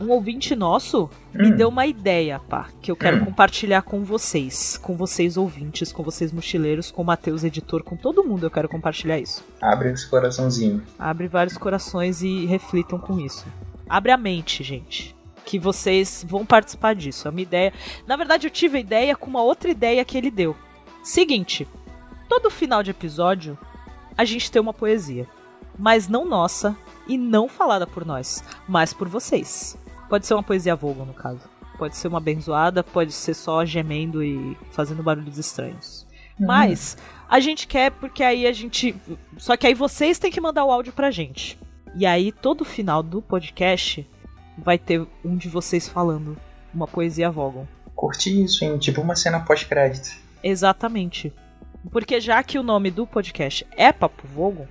um 0.00 0.10
ouvinte 0.10 0.54
nosso 0.54 1.08
me 1.32 1.52
Hum. 1.52 1.56
deu 1.56 1.68
uma 1.68 1.86
ideia, 1.86 2.38
pá, 2.38 2.68
que 2.82 2.90
eu 2.90 2.96
quero 2.96 3.18
Hum. 3.18 3.24
compartilhar 3.26 3.82
com 3.82 4.04
vocês, 4.04 4.76
com 4.78 4.96
vocês 4.96 5.36
ouvintes, 5.36 5.90
com 5.92 6.02
vocês 6.02 6.32
mochileiros, 6.32 6.90
com 6.90 7.02
o 7.02 7.04
Matheus 7.04 7.44
editor, 7.44 7.82
com 7.82 7.96
todo 7.96 8.22
mundo 8.24 8.44
eu 8.44 8.50
quero 8.50 8.68
compartilhar 8.68 9.18
isso. 9.18 9.44
Abre 9.60 9.90
esse 9.92 10.08
coraçãozinho. 10.08 10.82
Abre 10.98 11.28
vários 11.28 11.56
corações 11.56 12.22
e 12.22 12.44
reflitam 12.46 12.98
com 12.98 13.18
isso. 13.18 13.46
Abre 13.88 14.12
a 14.12 14.16
mente, 14.16 14.62
gente. 14.62 15.14
Que 15.44 15.58
vocês 15.58 16.24
vão 16.28 16.44
participar 16.44 16.94
disso. 16.94 17.28
É 17.28 17.30
uma 17.30 17.40
ideia. 17.40 17.72
Na 18.06 18.16
verdade, 18.16 18.46
eu 18.46 18.50
tive 18.50 18.78
a 18.78 18.80
ideia 18.80 19.14
com 19.16 19.30
uma 19.30 19.42
outra 19.42 19.70
ideia 19.70 20.04
que 20.04 20.18
ele 20.18 20.30
deu. 20.30 20.56
Seguinte: 21.02 21.66
todo 22.28 22.50
final 22.50 22.82
de 22.82 22.90
episódio 22.90 23.56
a 24.18 24.24
gente 24.24 24.50
tem 24.50 24.60
uma 24.60 24.74
poesia. 24.74 25.26
Mas 25.78 26.08
não 26.08 26.24
nossa 26.26 26.76
e 27.06 27.16
não 27.16 27.48
falada 27.48 27.86
por 27.86 28.04
nós, 28.04 28.42
mas 28.66 28.92
por 28.92 29.08
vocês. 29.08 29.78
Pode 30.08 30.26
ser 30.26 30.34
uma 30.34 30.42
poesia 30.42 30.76
vulga, 30.76 31.04
no 31.04 31.14
caso. 31.14 31.40
Pode 31.78 31.96
ser 31.96 32.08
uma 32.08 32.20
benzoada, 32.20 32.82
pode 32.82 33.12
ser 33.12 33.34
só 33.34 33.64
gemendo 33.64 34.22
e 34.22 34.56
fazendo 34.70 35.02
barulhos 35.02 35.36
estranhos. 35.38 36.06
Mas 36.38 36.96
a 37.28 37.40
gente 37.40 37.66
quer 37.66 37.90
porque 37.90 38.22
aí 38.22 38.46
a 38.46 38.52
gente. 38.52 38.94
Só 39.38 39.56
que 39.56 39.66
aí 39.66 39.74
vocês 39.74 40.18
têm 40.18 40.30
que 40.30 40.40
mandar 40.40 40.64
o 40.64 40.70
áudio 40.70 40.92
pra 40.92 41.10
gente. 41.10 41.58
E 41.94 42.04
aí 42.04 42.30
todo 42.30 42.64
final 42.64 43.02
do 43.02 43.22
podcast 43.22 44.06
vai 44.58 44.78
ter 44.78 45.06
um 45.24 45.36
de 45.36 45.48
vocês 45.48 45.88
falando 45.88 46.36
uma 46.72 46.86
poesia 46.86 47.30
Vogon. 47.30 47.66
Curti 47.94 48.44
isso, 48.44 48.64
hein? 48.64 48.76
Tipo 48.78 49.00
uma 49.00 49.16
cena 49.16 49.40
pós-crédito. 49.40 50.10
Exatamente. 50.42 51.32
Porque 51.90 52.20
já 52.20 52.42
que 52.42 52.58
o 52.58 52.62
nome 52.62 52.90
do 52.90 53.06
podcast 53.06 53.66
é 53.76 53.92
Papo 53.92 54.26
Vogon, 54.26 54.66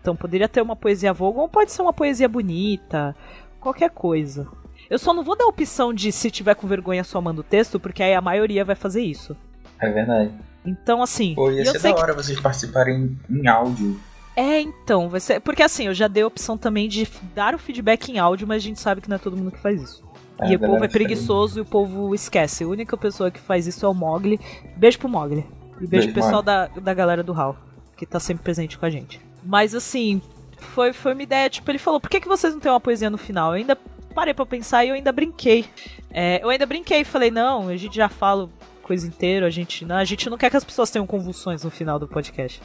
então 0.00 0.16
poderia 0.16 0.48
ter 0.48 0.62
uma 0.62 0.74
poesia 0.74 1.12
Vogon 1.12 1.42
ou 1.42 1.48
pode 1.48 1.70
ser 1.70 1.82
uma 1.82 1.92
poesia 1.92 2.28
bonita, 2.28 3.14
qualquer 3.60 3.90
coisa. 3.90 4.48
Eu 4.88 4.98
só 4.98 5.12
não 5.12 5.22
vou 5.22 5.36
dar 5.36 5.44
a 5.44 5.48
opção 5.48 5.92
de 5.92 6.12
se 6.12 6.30
tiver 6.30 6.54
com 6.54 6.66
vergonha 6.66 7.04
só 7.04 7.20
manda 7.20 7.40
o 7.40 7.44
texto, 7.44 7.80
porque 7.80 8.02
aí 8.02 8.14
a 8.14 8.20
maioria 8.20 8.64
vai 8.64 8.74
fazer 8.74 9.02
isso. 9.02 9.36
É 9.80 9.90
verdade. 9.90 10.30
Então, 10.64 11.02
assim. 11.02 11.34
Pô, 11.34 11.50
ia 11.50 11.64
ser 11.64 11.80
da 11.80 11.92
que 11.92 12.00
hora 12.00 12.14
vocês 12.14 12.40
participarem 12.40 13.18
em 13.28 13.46
áudio. 13.46 14.00
É, 14.36 14.60
então, 14.60 15.08
vai 15.08 15.20
ser. 15.20 15.40
Porque 15.40 15.62
assim, 15.62 15.86
eu 15.86 15.94
já 15.94 16.08
dei 16.08 16.22
a 16.22 16.26
opção 16.26 16.56
também 16.58 16.88
de 16.88 17.06
dar 17.34 17.54
o 17.54 17.58
feedback 17.58 18.10
em 18.10 18.18
áudio, 18.18 18.46
mas 18.46 18.62
a 18.62 18.66
gente 18.66 18.80
sabe 18.80 19.00
que 19.00 19.08
não 19.08 19.16
é 19.16 19.18
todo 19.18 19.36
mundo 19.36 19.52
que 19.52 19.60
faz 19.60 19.80
isso. 19.80 20.04
É, 20.40 20.50
e 20.50 20.56
o 20.56 20.58
povo 20.58 20.84
é 20.84 20.88
preguiçoso 20.88 21.58
e 21.58 21.62
o 21.62 21.64
povo 21.64 22.14
esquece. 22.14 22.64
A 22.64 22.68
única 22.68 22.96
pessoa 22.96 23.30
que 23.30 23.38
faz 23.38 23.66
isso 23.66 23.86
é 23.86 23.88
o 23.88 23.94
Mogli. 23.94 24.40
Beijo 24.76 24.98
pro 24.98 25.08
Mogli. 25.08 25.46
E 25.80 25.86
beijo, 25.86 25.88
Beijo, 25.88 26.12
pro 26.12 26.22
pessoal 26.22 26.42
da, 26.42 26.66
da 26.66 26.94
galera 26.94 27.22
do 27.22 27.32
HAL, 27.32 27.56
que 27.96 28.04
tá 28.04 28.18
sempre 28.18 28.42
presente 28.42 28.76
com 28.76 28.86
a 28.86 28.90
gente. 28.90 29.20
Mas 29.44 29.74
assim, 29.74 30.20
foi, 30.58 30.92
foi 30.92 31.12
uma 31.12 31.22
ideia, 31.22 31.48
tipo, 31.50 31.70
ele 31.70 31.78
falou, 31.78 32.00
por 32.00 32.10
que, 32.10 32.20
que 32.20 32.28
vocês 32.28 32.52
não 32.52 32.60
têm 32.60 32.72
uma 32.72 32.80
poesia 32.80 33.10
no 33.10 33.18
final? 33.18 33.50
Eu 33.50 33.58
ainda 33.58 33.78
parei 34.14 34.32
pra 34.32 34.46
pensar 34.46 34.84
e 34.84 34.88
eu 34.88 34.94
ainda 34.94 35.12
brinquei. 35.12 35.66
É, 36.10 36.40
eu 36.42 36.48
ainda 36.48 36.64
brinquei 36.64 37.00
e 37.00 37.04
falei, 37.04 37.30
não, 37.30 37.68
a 37.68 37.76
gente 37.76 37.96
já 37.96 38.08
fala 38.08 38.48
coisa 38.82 39.06
inteira, 39.06 39.46
a 39.46 39.50
gente 39.50 39.84
não, 39.84 39.96
a 39.96 40.04
gente 40.04 40.30
não 40.30 40.38
quer 40.38 40.50
que 40.50 40.56
as 40.56 40.64
pessoas 40.64 40.90
tenham 40.90 41.06
convulsões 41.06 41.64
no 41.64 41.70
final 41.70 41.98
do 41.98 42.06
podcast. 42.06 42.62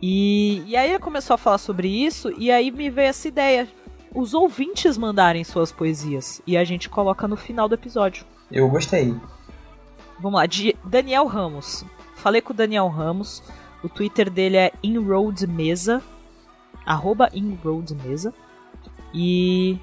E, 0.00 0.62
e 0.66 0.76
aí 0.76 0.90
ele 0.90 0.98
começou 0.98 1.34
a 1.34 1.38
falar 1.38 1.58
sobre 1.58 1.88
isso, 1.88 2.32
e 2.38 2.50
aí 2.50 2.70
me 2.70 2.90
veio 2.90 3.08
essa 3.08 3.28
ideia. 3.28 3.68
Os 4.14 4.34
ouvintes 4.34 4.98
mandarem 4.98 5.42
suas 5.42 5.72
poesias. 5.72 6.42
E 6.46 6.56
a 6.56 6.64
gente 6.64 6.88
coloca 6.88 7.26
no 7.26 7.36
final 7.36 7.68
do 7.68 7.74
episódio. 7.74 8.26
Eu 8.50 8.68
gostei. 8.68 9.14
Vamos 10.18 10.38
lá, 10.38 10.46
de 10.46 10.76
Daniel 10.84 11.26
Ramos. 11.26 11.84
Falei 12.16 12.40
com 12.40 12.52
o 12.52 12.56
Daniel 12.56 12.88
Ramos. 12.88 13.42
O 13.82 13.88
Twitter 13.88 14.28
dele 14.28 14.56
é 14.56 14.72
inroadmesa. 14.82 16.02
Arroba 16.84 17.30
inroadmesa. 17.32 18.34
E 19.14 19.78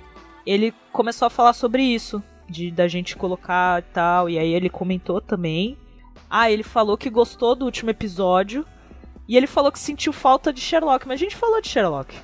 ele 0.52 0.74
começou 0.92 1.26
a 1.26 1.30
falar 1.30 1.54
sobre 1.54 1.84
isso. 1.84 2.22
De 2.48 2.72
da 2.72 2.88
gente 2.88 3.16
colocar 3.16 3.80
e 3.80 3.86
tal. 3.94 4.30
E 4.30 4.40
aí 4.40 4.54
ele 4.54 4.70
comentou 4.70 5.22
também. 5.22 5.78
Ah, 6.30 6.50
ele 6.50 6.64
falou 6.64 6.98
que 6.98 7.10
gostou 7.10 7.56
do 7.56 7.66
último 7.66 7.90
episódio. 7.92 8.66
E 9.28 9.38
ele 9.38 9.46
falou 9.48 9.72
que 9.72 9.78
sentiu 9.80 10.12
falta 10.12 10.52
de 10.52 10.60
Sherlock. 10.60 11.08
Mas 11.08 11.20
a 11.20 11.24
gente 11.24 11.36
falou 11.36 11.62
de 11.62 11.68
Sherlock. 11.68 12.16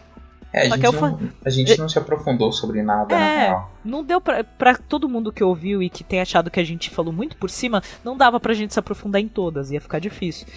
É, 0.53 0.61
a 0.61 0.69
gente, 0.69 0.85
eu 0.85 0.91
não, 0.93 1.19
a 1.43 1.49
gente 1.49 1.77
não 1.77 1.89
se 1.89 1.99
aprofundou 1.99 2.49
sobre 2.49 2.81
nada, 2.81 3.13
na 3.13 3.21
É, 3.21 3.47
real. 3.47 3.71
não 3.83 4.01
deu 4.01 4.21
pra, 4.21 4.41
pra 4.41 4.75
todo 4.77 5.09
mundo 5.09 5.29
que 5.29 5.43
ouviu 5.43 5.83
e 5.83 5.89
que 5.89 6.01
tem 6.01 6.21
achado 6.21 6.49
que 6.49 6.61
a 6.61 6.63
gente 6.63 6.89
falou 6.89 7.11
muito 7.11 7.35
por 7.35 7.49
cima, 7.49 7.83
não 8.05 8.15
dava 8.15 8.39
pra 8.39 8.53
gente 8.53 8.71
se 8.73 8.79
aprofundar 8.79 9.21
em 9.21 9.27
todas, 9.27 9.69
ia 9.69 9.81
ficar 9.81 9.99
difícil. 9.99 10.47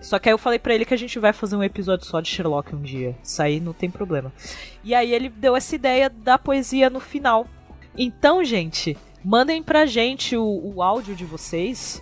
Só 0.00 0.18
que 0.18 0.28
aí 0.28 0.32
eu 0.32 0.38
falei 0.38 0.58
pra 0.58 0.74
ele 0.74 0.84
que 0.84 0.94
a 0.94 0.98
gente 0.98 1.18
vai 1.18 1.32
fazer 1.32 1.56
um 1.56 1.62
episódio 1.62 2.06
só 2.06 2.20
de 2.20 2.28
Sherlock 2.28 2.74
um 2.74 2.82
dia. 2.82 3.16
Isso 3.22 3.42
aí 3.42 3.60
não 3.60 3.72
tem 3.72 3.90
problema. 3.90 4.32
E 4.84 4.94
aí 4.94 5.12
ele 5.12 5.28
deu 5.28 5.56
essa 5.56 5.74
ideia 5.74 6.08
da 6.08 6.38
poesia 6.38 6.88
no 6.88 7.00
final. 7.00 7.46
Então, 7.96 8.44
gente, 8.44 8.96
mandem 9.24 9.62
pra 9.62 9.86
gente 9.86 10.36
o, 10.36 10.44
o 10.74 10.82
áudio 10.82 11.14
de 11.16 11.24
vocês. 11.24 12.00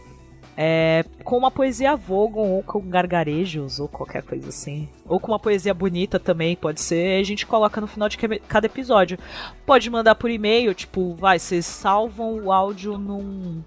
é, 0.57 1.05
com 1.23 1.37
uma 1.37 1.51
poesia 1.51 1.95
Vogon, 1.95 2.49
ou 2.49 2.63
com 2.63 2.81
gargarejos, 2.81 3.79
ou 3.79 3.89
qualquer 3.89 4.23
coisa 4.23 4.49
assim. 4.49 4.89
Ou 5.07 5.21
com 5.21 5.33
uma 5.33 5.39
poesia 5.39 5.75
bonita 5.75 6.19
também, 6.19 6.57
pode 6.57 6.81
ser. 6.81 7.21
A 7.21 7.23
gente 7.23 7.47
coloca 7.47 7.81
no 7.81 7.87
final 7.87 8.09
de 8.09 8.17
cada 8.17 8.67
episódio. 8.67 9.19
Pode 9.67 9.91
mandar 9.91 10.15
por 10.15 10.31
e-mail, 10.31 10.75
tipo, 10.75 11.15
vai, 11.15 11.39
vocês 11.39 11.67
salvam 11.67 12.43
o 12.43 12.51
áudio 12.51 12.97
num, 12.97 13.63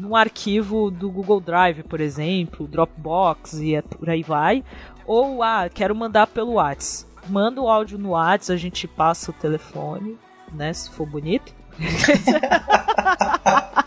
num 0.00 0.16
arquivo 0.16 0.90
do 0.90 1.10
Google 1.10 1.40
Drive, 1.40 1.82
por 1.82 2.00
exemplo, 2.00 2.66
Dropbox 2.66 3.60
e 3.60 3.74
é 3.74 3.82
por 3.82 4.08
aí 4.08 4.22
vai. 4.22 4.64
Ou, 5.06 5.42
ah, 5.42 5.68
quero 5.72 5.94
mandar 5.94 6.26
pelo 6.26 6.54
Whats. 6.54 7.06
Manda 7.28 7.60
o 7.60 7.68
áudio 7.68 7.98
no 7.98 8.12
Whats, 8.12 8.48
a 8.50 8.56
gente 8.56 8.88
passa 8.88 9.30
o 9.30 9.34
telefone, 9.34 10.18
né, 10.52 10.72
se 10.72 10.90
for 10.90 11.06
bonito. 11.06 11.54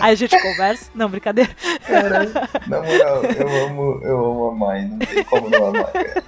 aí 0.00 0.12
a 0.12 0.14
gente 0.14 0.40
conversa. 0.40 0.88
Não, 0.94 1.08
brincadeira. 1.08 1.50
Caralho, 1.84 2.30
na 2.68 2.80
moral, 2.80 3.24
eu 3.24 3.66
amo, 3.66 4.00
eu 4.04 4.24
amo 4.24 4.44
a 4.46 4.54
mãe, 4.54 4.88
não 4.88 4.98
tem 4.98 5.24
como 5.24 5.50
não 5.50 5.66
amar, 5.66 5.90
cara. 5.92 6.22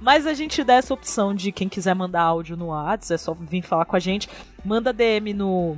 Mas 0.00 0.26
a 0.26 0.32
gente 0.32 0.64
dá 0.64 0.72
essa 0.74 0.94
opção 0.94 1.34
de 1.34 1.52
quem 1.52 1.68
quiser 1.68 1.94
mandar 1.94 2.22
áudio 2.22 2.56
no 2.56 2.68
Whats, 2.68 3.10
é 3.10 3.18
só 3.18 3.34
vir 3.34 3.60
falar 3.62 3.84
com 3.84 3.94
a 3.94 4.00
gente. 4.00 4.28
Manda 4.64 4.92
DM 4.92 5.34
no, 5.34 5.76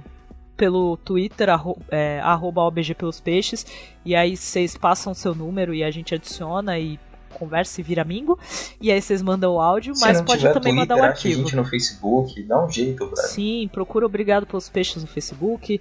pelo 0.58 0.96
Twitter, 0.98 1.48
arro, 1.48 1.78
é, 1.88 2.20
arroba 2.20 2.62
OBG 2.62 2.94
pelos 2.94 3.20
peixes, 3.20 3.64
e 4.04 4.14
aí 4.14 4.36
vocês 4.36 4.76
passam 4.76 5.14
seu 5.14 5.34
número 5.34 5.72
e 5.72 5.84
a 5.84 5.90
gente 5.90 6.14
adiciona 6.14 6.78
e 6.78 6.98
conversa 7.30 7.80
e 7.80 7.84
vira 7.84 8.02
amigo. 8.02 8.36
E 8.80 8.90
aí 8.90 9.00
vocês 9.00 9.22
mandam 9.22 9.54
o 9.54 9.60
áudio, 9.60 9.94
Se 9.94 10.04
mas 10.04 10.20
pode 10.20 10.42
também 10.42 10.74
Twitter, 10.74 10.74
mandar 10.74 10.96
o 10.96 10.98
acha 10.98 11.06
a 11.06 11.10
arquivo. 11.10 11.42
gente 11.42 11.54
no 11.54 11.64
Facebook, 11.64 12.42
dá 12.42 12.64
um 12.64 12.68
jeito, 12.68 13.06
brother. 13.06 13.30
Sim, 13.30 13.70
procura 13.72 14.04
Obrigado 14.04 14.46
pelos 14.46 14.68
Peixes 14.68 15.02
no 15.02 15.08
Facebook. 15.08 15.80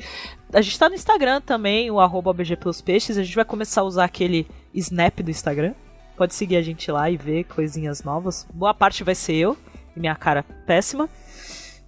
A 0.53 0.61
gente 0.61 0.77
tá 0.77 0.87
no 0.87 0.95
Instagram 0.95 1.41
também, 1.41 1.89
o 1.89 1.99
arroba 1.99 2.29
OBG 2.29 2.55
pelos 2.57 2.79
Peixes. 2.79 3.17
A 3.17 3.23
gente 3.23 3.35
vai 3.35 3.45
começar 3.45 3.81
a 3.81 3.85
usar 3.85 4.05
aquele 4.05 4.47
snap 4.73 5.19
do 5.21 5.31
Instagram. 5.31 5.73
Pode 6.15 6.35
seguir 6.35 6.57
a 6.57 6.61
gente 6.61 6.91
lá 6.91 7.09
e 7.09 7.17
ver 7.17 7.45
coisinhas 7.45 8.03
novas. 8.03 8.47
Boa 8.53 8.73
parte 8.73 9.03
vai 9.03 9.15
ser 9.15 9.33
eu 9.33 9.57
e 9.95 9.99
minha 9.99 10.15
cara 10.15 10.43
péssima. 10.65 11.09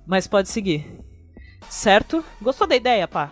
Mas 0.07 0.25
pode 0.25 0.49
seguir. 0.49 1.08
Certo? 1.69 2.23
Gostou 2.41 2.67
da 2.67 2.75
ideia, 2.75 3.07
pá? 3.07 3.31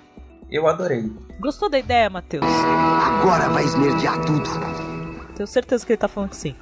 Eu 0.49 0.67
adorei. 0.67 1.11
Gostou 1.39 1.69
da 1.69 1.77
ideia, 1.77 2.09
Matheus? 2.09 2.45
Agora 2.45 3.49
vai 3.49 3.63
esmerdear 3.65 4.23
tudo. 4.25 4.49
Tenho 5.35 5.47
certeza 5.47 5.85
que 5.85 5.93
ele 5.93 5.97
tá 5.97 6.07
falando 6.07 6.29
que 6.29 6.35
sim. 6.35 6.55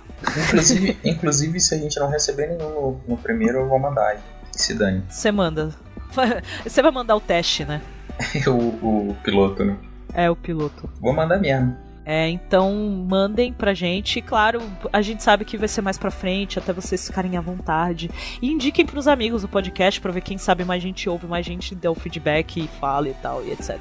Inclusive, 0.46 0.98
inclusive 1.04 1.60
se 1.60 1.76
a 1.76 1.78
gente 1.78 2.00
não 2.00 2.10
receber 2.10 2.48
nenhum 2.48 2.70
no, 2.70 3.02
no 3.08 3.18
primeiro, 3.18 3.60
eu 3.60 3.68
vou 3.68 3.78
mandar 3.78 4.08
aí. 4.08 4.20
Que 4.52 4.62
se 4.62 4.74
dane. 4.74 5.04
Você 5.10 5.32
manda. 5.32 5.76
Você 6.64 6.82
vai 6.82 6.92
mandar 6.92 7.16
o 7.16 7.22
teste, 7.22 7.66
né? 7.66 7.82
o, 8.48 9.10
o 9.10 9.18
piloto, 9.24 9.64
né? 9.64 9.78
É 10.14 10.30
o 10.30 10.36
piloto. 10.36 10.90
Vou 11.00 11.14
mandar 11.14 11.38
mesmo. 11.38 11.78
É, 12.06 12.30
então 12.30 12.74
mandem 13.10 13.52
pra 13.52 13.74
gente. 13.74 14.22
Claro, 14.22 14.62
a 14.94 15.02
gente 15.02 15.24
sabe 15.24 15.44
que 15.44 15.58
vai 15.58 15.68
ser 15.68 15.82
mais 15.82 15.98
pra 15.98 16.12
frente, 16.12 16.60
até 16.60 16.72
vocês 16.72 17.08
ficarem 17.08 17.36
à 17.36 17.42
vontade. 17.42 18.12
E 18.42 18.52
indiquem 18.52 18.86
pros 18.86 19.08
amigos 19.08 19.44
o 19.44 19.48
podcast 19.48 20.00
pra 20.00 20.12
ver 20.12 20.22
quem 20.22 20.38
sabe 20.38 20.64
mais 20.64 20.84
gente 20.84 21.10
ouve, 21.10 21.26
mais 21.26 21.46
gente 21.46 21.74
dê 21.74 21.88
o 21.88 21.96
feedback 21.96 22.64
e 22.64 22.68
fala 22.80 23.10
e 23.10 23.14
tal, 23.16 23.44
e 23.44 23.52
etc. 23.52 23.80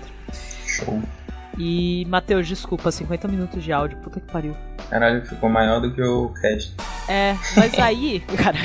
Show. 0.66 1.03
E, 1.59 2.05
Matheus, 2.09 2.49
desculpa, 2.49 2.91
50 2.91 3.29
minutos 3.29 3.62
de 3.62 3.72
áudio, 3.72 3.99
puta 3.99 4.18
que 4.18 4.33
pariu. 4.33 4.57
Caralho, 4.91 5.25
ficou 5.25 5.49
maior 5.49 5.81
do 5.81 5.93
que 5.93 6.03
o 6.03 6.31
cast. 6.31 6.75
É, 7.09 7.37
mas 7.57 7.79
aí, 7.79 8.20
cara. 8.43 8.59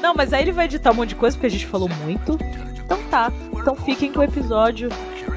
Não, 0.00 0.14
mas 0.14 0.32
aí 0.32 0.42
ele 0.42 0.52
vai 0.52 0.66
editar 0.66 0.92
um 0.92 0.94
monte 0.94 1.10
de 1.10 1.14
coisa 1.16 1.36
porque 1.36 1.46
a 1.46 1.50
gente 1.50 1.66
falou 1.66 1.88
muito. 2.02 2.38
Então 2.84 3.02
tá. 3.10 3.32
Então 3.52 3.74
fiquem 3.74 4.12
com 4.12 4.20
o 4.20 4.22
episódio. 4.22 4.88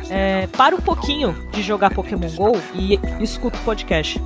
É, 0.10 0.48
para 0.48 0.76
um 0.76 0.82
pouquinho 0.82 1.36
de 1.52 1.62
jogar 1.62 1.94
Pokémon 1.94 2.28
GO 2.36 2.60
e 2.74 3.00
escuta 3.20 3.58
o 3.58 3.62
podcast. 3.62 4.22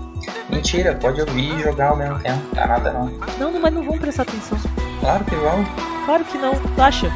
Mentira, 0.50 0.96
pode 0.96 1.20
ouvir 1.20 1.54
e 1.54 1.62
jogar 1.62 1.90
ao 1.90 1.98
mesmo 1.98 2.20
tempo. 2.20 2.40
Tá 2.56 2.68
nada 2.68 2.94
não. 2.94 3.12
Não, 3.38 3.60
mas 3.60 3.74
não 3.74 3.84
vão 3.84 3.98
prestar 3.98 4.24
atenção. 4.24 4.58
Claro 5.00 5.26
que 5.26 5.36
vão. 5.36 5.66
Claro 6.06 6.26
que 6.26 6.38
não, 6.38 6.54
tu 6.54 6.82
acha? 6.82 7.12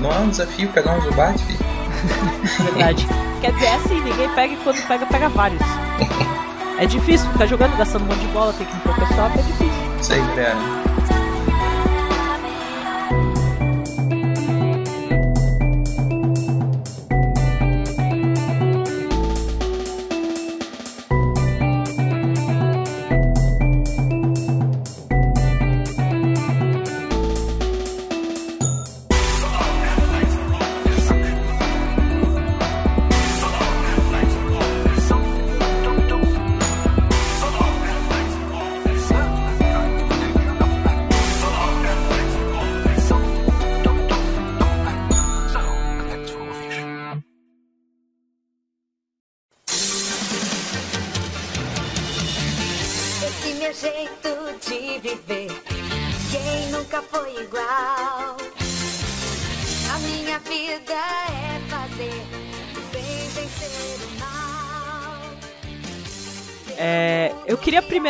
Não 0.00 0.10
é 0.10 0.18
um 0.18 0.28
desafio 0.28 0.68
pegar 0.68 0.96
um 0.96 1.00
Zubat, 1.02 1.38
filho. 1.44 1.58
Verdade. 2.72 3.06
Quer 3.40 3.52
dizer, 3.52 3.66
é 3.66 3.74
assim, 3.74 4.00
ninguém 4.00 4.28
pega 4.30 4.54
e 4.54 4.56
quando 4.56 4.86
pega, 4.86 5.06
pega 5.06 5.28
vários. 5.28 5.62
É 6.78 6.84
difícil 6.84 7.30
ficar 7.30 7.46
jogando, 7.46 7.74
gastando 7.78 8.02
um 8.02 8.08
monte 8.08 8.20
de 8.20 8.26
bola, 8.26 8.52
tem 8.52 8.66
que 8.66 8.76
ir 8.76 8.80
pro 8.80 8.94
pessoal, 8.94 9.30
é 9.30 9.40
difícil. 9.40 9.98
Isso 9.98 10.12
aí, 10.12 10.85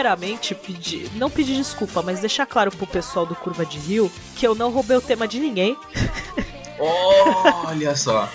primeiramente 0.00 0.54
pedir, 0.54 1.10
não 1.14 1.30
pedir 1.30 1.56
desculpa, 1.56 2.02
mas 2.02 2.20
deixar 2.20 2.44
claro 2.44 2.70
pro 2.70 2.86
pessoal 2.86 3.24
do 3.24 3.34
Curva 3.34 3.64
de 3.64 3.78
Rio 3.78 4.12
que 4.36 4.46
eu 4.46 4.54
não 4.54 4.70
roubei 4.70 4.94
o 4.94 5.00
tema 5.00 5.26
de 5.26 5.40
ninguém. 5.40 5.74
Olha 7.64 7.96
só. 7.96 8.28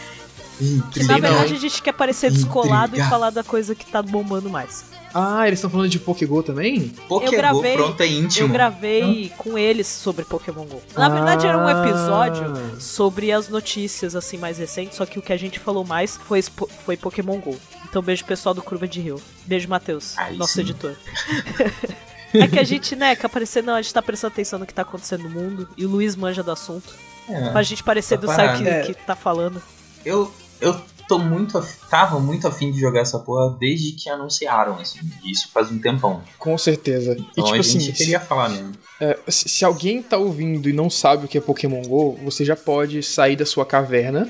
Que 0.92 1.04
na 1.04 1.20
verdade 1.20 1.54
a 1.54 1.58
gente 1.60 1.80
quer 1.82 1.92
parecer 1.94 2.32
descolado 2.32 2.98
e 2.98 3.04
falar 3.04 3.30
da 3.30 3.44
coisa 3.44 3.76
que 3.76 3.86
tá 3.86 4.02
bombando 4.02 4.50
mais. 4.50 4.86
Ah, 5.14 5.46
eles 5.46 5.60
estão 5.60 5.70
falando 5.70 5.90
de 5.90 6.00
Pokégol 6.00 6.42
também? 6.42 6.88
Pokégo, 7.08 7.34
eu 7.34 7.38
gravei- 7.38 7.76
pronto, 7.76 8.02
é 8.02 8.08
íntimo. 8.08 8.48
Eu 8.48 8.52
gravei 8.52 9.32
com 9.38 9.56
eles 9.58 9.86
sobre 9.86 10.24
Pokémon 10.26 10.64
GO. 10.66 10.82
Na 10.96 11.10
verdade 11.10 11.46
era 11.46 11.58
um 11.58 11.68
Ah. 11.68 11.86
episódio 11.88 12.82
sobre 12.82 13.32
as 13.32 13.50
notícias 13.50 14.16
assim 14.16 14.38
mais 14.38 14.58
recentes, 14.58 14.98
só 14.98 15.06
que 15.06 15.20
o 15.20 15.22
que 15.22 15.34
a 15.34 15.38
gente 15.38 15.60
falou 15.60 15.86
mais 15.86 16.18
foi, 16.18 16.42
foi 16.86 16.96
Pokémon 16.98 17.38
GO. 17.40 17.56
Então 17.92 18.02
beijo 18.02 18.24
pessoal 18.24 18.56
do 18.56 18.62
Curva 18.64 18.88
de 18.88 19.02
Rio. 19.02 19.22
Beijo, 19.46 19.68
Matheus, 19.68 20.18
Aí 20.18 20.38
nosso 20.38 20.54
sim. 20.54 20.62
editor. 20.62 20.96
é 22.34 22.48
que 22.48 22.58
a 22.58 22.64
gente, 22.64 22.96
né, 22.96 23.16
quer 23.18 23.26
aparecer, 23.26 23.62
não, 23.62 23.76
a 23.76 23.82
gente 23.82 23.94
tá 23.94 24.02
prestando 24.02 24.32
atenção 24.34 24.58
no 24.60 24.66
que 24.66 24.74
tá 24.74 24.82
acontecendo 24.84 25.24
no 25.24 25.30
mundo. 25.30 25.68
E 25.78 25.86
o 25.86 25.90
Luiz 25.90 26.16
manja 26.16 26.42
do 26.42 26.52
assunto. 26.52 26.94
É. 27.30 27.50
Pra 27.50 27.62
gente 27.64 27.84
parecer 27.84 28.18
Tá 28.18 28.22
do 28.28 28.34
sabe 28.34 28.58
que, 28.60 28.64
parado. 28.64 28.88
que 28.88 28.94
tá 28.94 29.16
falando. 29.16 29.62
Eu, 30.06 30.34
eu 30.62 30.82
tô 31.08 31.20
muito. 31.20 31.58
af- 31.58 31.78
Tava 31.90 32.18
muito 32.20 32.48
afim 32.48 32.72
de 32.72 32.80
jogar 32.80 33.02
essa 33.02 33.20
porra 33.20 33.56
desde 33.60 33.92
que 33.92 34.10
anunciaram, 34.10 34.76
assim. 34.80 35.00
Isso 35.26 35.50
faz 35.54 35.70
um 35.70 35.78
tempão. 35.78 36.24
Com 36.40 36.58
certeza. 36.58 37.12
E 37.12 37.22
Então 37.32 37.44
tipo 37.44 37.58
a 37.58 37.60
assim, 37.60 37.80
gente 37.80 37.98
queria 37.98 38.20
falar 38.22 38.48
mesmo. 38.50 38.72
é, 39.02 39.20
se, 39.28 39.50
se 39.50 39.66
alguém 39.66 40.02
tá 40.02 40.16
ouvindo 40.18 40.68
e 40.70 40.74
não 40.74 40.90
sabe 40.90 41.26
o 41.26 41.28
que 41.28 41.38
é 41.38 41.42
Pokémon 41.42 41.82
GO, 41.84 42.18
você 42.24 42.46
já 42.46 42.56
pode 42.56 43.04
sair 43.04 43.36
da 43.36 43.46
sua 43.46 43.66
caverna, 43.66 44.28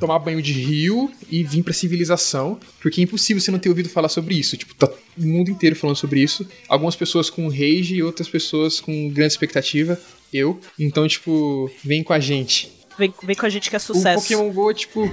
tomar 0.00 0.18
banho 0.18 0.40
de 0.42 0.52
rio 0.52 1.10
e 1.30 1.42
vir 1.42 1.62
pra 1.62 1.72
civilização, 1.72 2.58
porque 2.80 3.00
é 3.00 3.04
impossível 3.04 3.40
você 3.40 3.50
não 3.50 3.58
ter 3.58 3.68
ouvido 3.68 3.88
falar 3.88 4.08
sobre 4.08 4.34
isso. 4.34 4.56
Tipo, 4.56 4.74
tá 4.74 4.88
o 5.18 5.22
mundo 5.22 5.50
inteiro 5.50 5.74
falando 5.76 5.96
sobre 5.96 6.20
isso. 6.22 6.46
Algumas 6.68 6.94
pessoas 6.96 7.30
com 7.30 7.48
rage 7.48 7.96
e 7.96 8.02
outras 8.02 8.28
pessoas 8.28 8.80
com 8.80 9.08
grande 9.10 9.32
expectativa. 9.32 9.98
Eu. 10.32 10.60
Então, 10.78 11.06
tipo, 11.08 11.70
vem 11.84 12.02
com 12.02 12.12
a 12.12 12.18
gente. 12.20 12.72
Vem, 12.98 13.12
vem 13.22 13.36
com 13.36 13.46
a 13.46 13.48
gente 13.48 13.68
que 13.70 13.76
é 13.76 13.78
O 13.78 13.80
sucesso. 13.80 14.22
Pokémon 14.22 14.50
GO 14.52 14.72
tipo. 14.74 15.10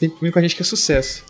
Vem, 0.00 0.12
vem 0.22 0.30
com 0.32 0.38
a 0.38 0.42
gente 0.42 0.56
que 0.56 0.62
é 0.62 0.64
sucesso. 0.64 1.22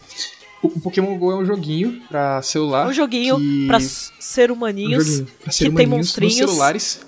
O, 0.63 0.69
o 0.69 0.81
Pokémon 0.81 1.17
GO 1.19 1.33
é 1.33 1.37
um 1.37 1.45
joguinho 1.47 2.01
pra 2.09 2.41
celular. 2.43 2.87
um 2.89 2.93
joguinho 2.93 3.37
que- 3.39 3.67
pra 3.67 3.79
ser 3.81 4.51
um 4.51 4.55
humaninhos. 4.55 5.05
joguinho 5.07 5.27
pra 5.43 5.53
ser 5.53 5.59
que 5.59 5.71
tem 5.77 5.87
humaninhos 5.87 6.07
monstrinhos. 6.09 6.37
nos 6.41 6.49
celulares. 6.51 7.01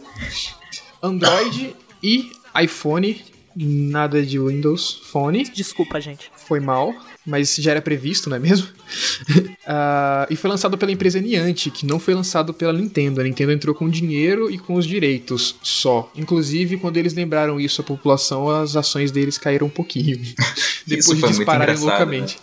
Android 1.03 1.75
e 2.03 2.31
iPhone. 2.63 3.25
Nada 3.63 4.25
de 4.25 4.39
Windows 4.39 5.03
Phone. 5.05 5.45
Desculpa, 5.45 6.01
gente. 6.01 6.31
Foi 6.35 6.61
mal, 6.61 6.95
mas 7.27 7.55
já 7.57 7.73
era 7.73 7.83
previsto, 7.83 8.31
não 8.31 8.37
é 8.37 8.41
mesmo? 8.41 8.69
Ah, 9.73 10.27
e 10.29 10.35
foi 10.35 10.51
lançado 10.51 10.77
pela 10.77 10.91
empresa 10.91 11.21
Niantic, 11.21 11.71
que 11.71 11.87
não 11.87 12.01
foi 12.01 12.13
lançado 12.13 12.53
pela 12.53 12.73
Nintendo. 12.73 13.21
A 13.21 13.25
Nintendo 13.25 13.53
entrou 13.53 13.73
com 13.73 13.89
dinheiro 13.89 14.51
e 14.51 14.59
com 14.59 14.75
os 14.75 14.85
direitos 14.85 15.55
só. 15.63 16.11
Inclusive, 16.17 16.77
quando 16.77 16.97
eles 16.97 17.15
lembraram 17.15 17.61
isso 17.61 17.81
à 17.81 17.85
população, 17.85 18.51
as 18.51 18.75
ações 18.75 19.13
deles 19.13 19.39
caíram 19.39 19.69
um 19.69 19.71
pouquinho. 19.71 20.19
Depois 20.85 21.07
foi 21.07 21.15
de 21.15 21.21
muito 21.21 21.37
dispararem 21.37 21.75
engraçado, 21.77 21.89
loucamente. 21.89 22.39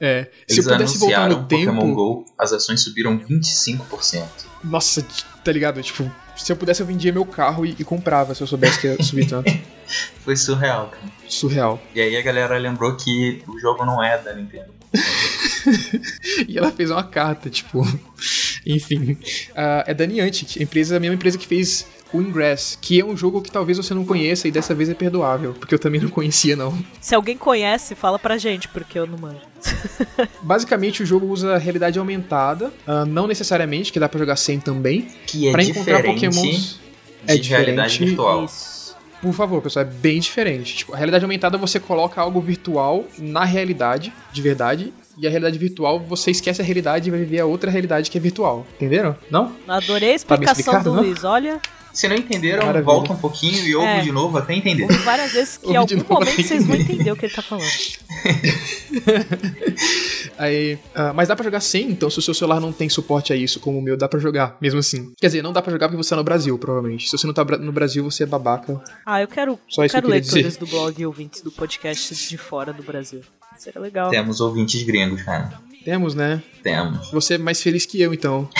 É, 0.00 0.24
se 0.48 0.56
Eles 0.56 0.66
eu 0.66 0.72
pudesse 0.72 0.98
voltar 0.98 1.28
no 1.28 1.42
Pokémon 1.42 1.80
tempo. 1.80 1.94
GO, 1.94 2.24
as 2.36 2.52
ações 2.52 2.80
subiram 2.80 3.20
25%. 3.20 4.26
Nossa, 4.64 5.06
tá 5.44 5.52
ligado? 5.52 5.80
Tipo, 5.80 6.10
se 6.36 6.52
eu 6.52 6.56
pudesse, 6.56 6.82
eu 6.82 6.86
vendia 6.86 7.12
meu 7.12 7.24
carro 7.24 7.64
e, 7.64 7.76
e 7.78 7.84
comprava 7.84 8.34
se 8.34 8.42
eu 8.42 8.46
soubesse 8.46 8.80
que 8.80 8.86
ia 8.86 9.02
subir 9.02 9.26
tanto. 9.26 9.52
Foi 10.24 10.36
surreal, 10.36 10.88
cara. 10.88 11.04
Surreal. 11.28 11.80
E 11.94 12.00
aí 12.00 12.16
a 12.16 12.22
galera 12.22 12.56
lembrou 12.58 12.96
que 12.96 13.42
o 13.46 13.58
jogo 13.58 13.84
não 13.84 14.02
é 14.02 14.18
da 14.18 14.34
Nintendo. 14.34 14.72
E 16.46 16.58
ela 16.58 16.70
fez 16.70 16.90
uma 16.90 17.02
carta, 17.02 17.48
tipo. 17.48 17.82
Enfim. 18.66 19.16
Ah, 19.54 19.84
é 19.86 19.94
da 19.94 20.06
Niantic, 20.06 20.58
a 20.58 20.62
empresa, 20.62 20.96
a 20.96 21.00
mesma 21.00 21.14
empresa 21.14 21.38
que 21.38 21.46
fez 21.46 21.86
o 22.12 22.20
Ingress, 22.20 22.78
que 22.80 23.00
é 23.00 23.04
um 23.04 23.16
jogo 23.16 23.42
que 23.42 23.50
talvez 23.50 23.76
você 23.76 23.92
não 23.92 24.04
conheça 24.04 24.46
e 24.46 24.50
dessa 24.50 24.74
vez 24.74 24.88
é 24.88 24.94
perdoável, 24.94 25.54
porque 25.54 25.74
eu 25.74 25.78
também 25.78 26.00
não 26.00 26.08
conhecia, 26.08 26.54
não. 26.54 26.76
Se 27.00 27.14
alguém 27.14 27.36
conhece, 27.36 27.94
fala 27.94 28.18
pra 28.18 28.38
gente, 28.38 28.68
porque 28.68 28.98
eu 28.98 29.06
não 29.06 29.18
manjo. 29.18 29.40
Basicamente, 30.42 31.02
o 31.02 31.06
jogo 31.06 31.26
usa 31.26 31.56
realidade 31.58 31.98
aumentada, 31.98 32.72
ah, 32.86 33.04
não 33.04 33.26
necessariamente, 33.26 33.92
que 33.92 33.98
dá 34.00 34.08
pra 34.08 34.18
jogar 34.18 34.36
sem 34.36 34.58
também, 34.60 35.08
Que 35.26 35.48
é 35.48 35.52
pra 35.52 35.62
encontrar 35.62 35.96
diferente 36.02 36.26
pokémons. 36.30 36.80
de 37.26 37.48
realidade 37.48 37.98
virtual. 37.98 38.44
Isso. 38.44 38.74
Por 39.22 39.32
favor, 39.32 39.62
pessoal, 39.62 39.84
é 39.86 39.88
bem 39.88 40.20
diferente. 40.20 40.76
Tipo, 40.76 40.92
a 40.92 40.96
realidade 40.98 41.24
aumentada 41.24 41.56
você 41.56 41.80
coloca 41.80 42.20
algo 42.20 42.40
virtual 42.42 43.06
na 43.18 43.44
realidade, 43.44 44.12
de 44.30 44.42
verdade, 44.42 44.92
e 45.16 45.26
a 45.26 45.30
realidade 45.30 45.56
virtual 45.58 45.98
você 45.98 46.30
esquece 46.30 46.60
a 46.60 46.64
realidade 46.64 47.08
e 47.08 47.10
vai 47.10 47.20
viver 47.20 47.40
a 47.40 47.46
outra 47.46 47.70
realidade 47.70 48.10
que 48.10 48.18
é 48.18 48.20
virtual. 48.20 48.66
Entenderam? 48.74 49.16
Não? 49.30 49.52
Adorei 49.66 50.10
a 50.10 50.12
Tá 50.12 50.16
explicação 50.16 50.52
explicado, 50.60 50.84
do 50.90 50.96
não? 50.96 51.02
Luiz. 51.02 51.24
Olha, 51.24 51.58
Se 51.94 52.08
não 52.08 52.16
entenderam, 52.16 52.66
Maravilha. 52.66 52.84
volta 52.84 53.12
um 53.12 53.16
pouquinho 53.16 53.64
e 53.64 53.74
ouve 53.76 53.86
É. 53.88 54.00
de 54.00 54.10
novo 54.12 54.36
até 54.36 54.52
entender. 54.52 54.88
várias 55.04 55.32
vezes 55.32 55.56
que 55.56 55.70
em 55.70 55.76
algum 55.76 55.94
momento 56.08 56.42
vocês 56.42 56.66
vão 56.66 56.74
entender. 56.76 57.10
o 57.12 57.16
que 57.16 57.26
ele 57.26 57.32
tá 57.34 57.40
falando. 57.40 57.64
Aí, 60.36 60.78
ah, 60.94 61.12
mas 61.12 61.28
dá 61.28 61.36
pra 61.36 61.44
jogar 61.44 61.60
sim, 61.60 61.88
então 61.90 62.10
se 62.10 62.18
o 62.18 62.22
seu 62.22 62.34
celular 62.34 62.60
não 62.60 62.72
tem 62.72 62.88
suporte 62.88 63.32
a 63.32 63.36
isso, 63.36 63.60
como 63.60 63.78
o 63.78 63.82
meu, 63.82 63.96
dá 63.96 64.08
pra 64.08 64.18
jogar, 64.18 64.56
mesmo 64.60 64.80
assim. 64.80 65.12
Quer 65.20 65.28
dizer, 65.28 65.42
não 65.42 65.52
dá 65.52 65.62
pra 65.62 65.70
jogar 65.72 65.88
porque 65.88 66.02
você 66.02 66.10
tá 66.10 66.16
no 66.16 66.24
Brasil, 66.24 66.58
provavelmente. 66.58 67.08
Se 67.08 67.16
você 67.16 67.26
não 67.26 67.34
tá 67.34 67.44
no 67.44 67.72
Brasil, 67.72 68.02
você 68.02 68.24
é 68.24 68.26
babaca. 68.26 68.82
Ah, 69.06 69.20
eu 69.22 69.28
quero, 69.28 69.58
Só 69.68 69.82
eu 69.82 69.86
isso 69.86 69.94
que 69.94 70.00
quero 70.02 70.12
eu 70.12 70.20
queria 70.20 70.32
leitores 70.34 70.56
do 70.56 70.66
blog 70.66 71.00
e 71.00 71.06
ouvintes 71.06 71.40
do 71.42 71.52
podcast 71.52 72.28
de 72.28 72.36
fora 72.36 72.72
do 72.72 72.82
Brasil. 72.82 73.20
Seria 73.56 73.80
legal. 73.80 74.10
Temos 74.10 74.40
ouvintes 74.40 74.82
gringos, 74.82 75.22
cara. 75.22 75.52
Temos, 75.84 76.14
né? 76.14 76.42
Temos. 76.62 77.10
Você 77.12 77.34
é 77.34 77.38
mais 77.38 77.62
feliz 77.62 77.86
que 77.86 78.00
eu, 78.00 78.12
então. 78.12 78.48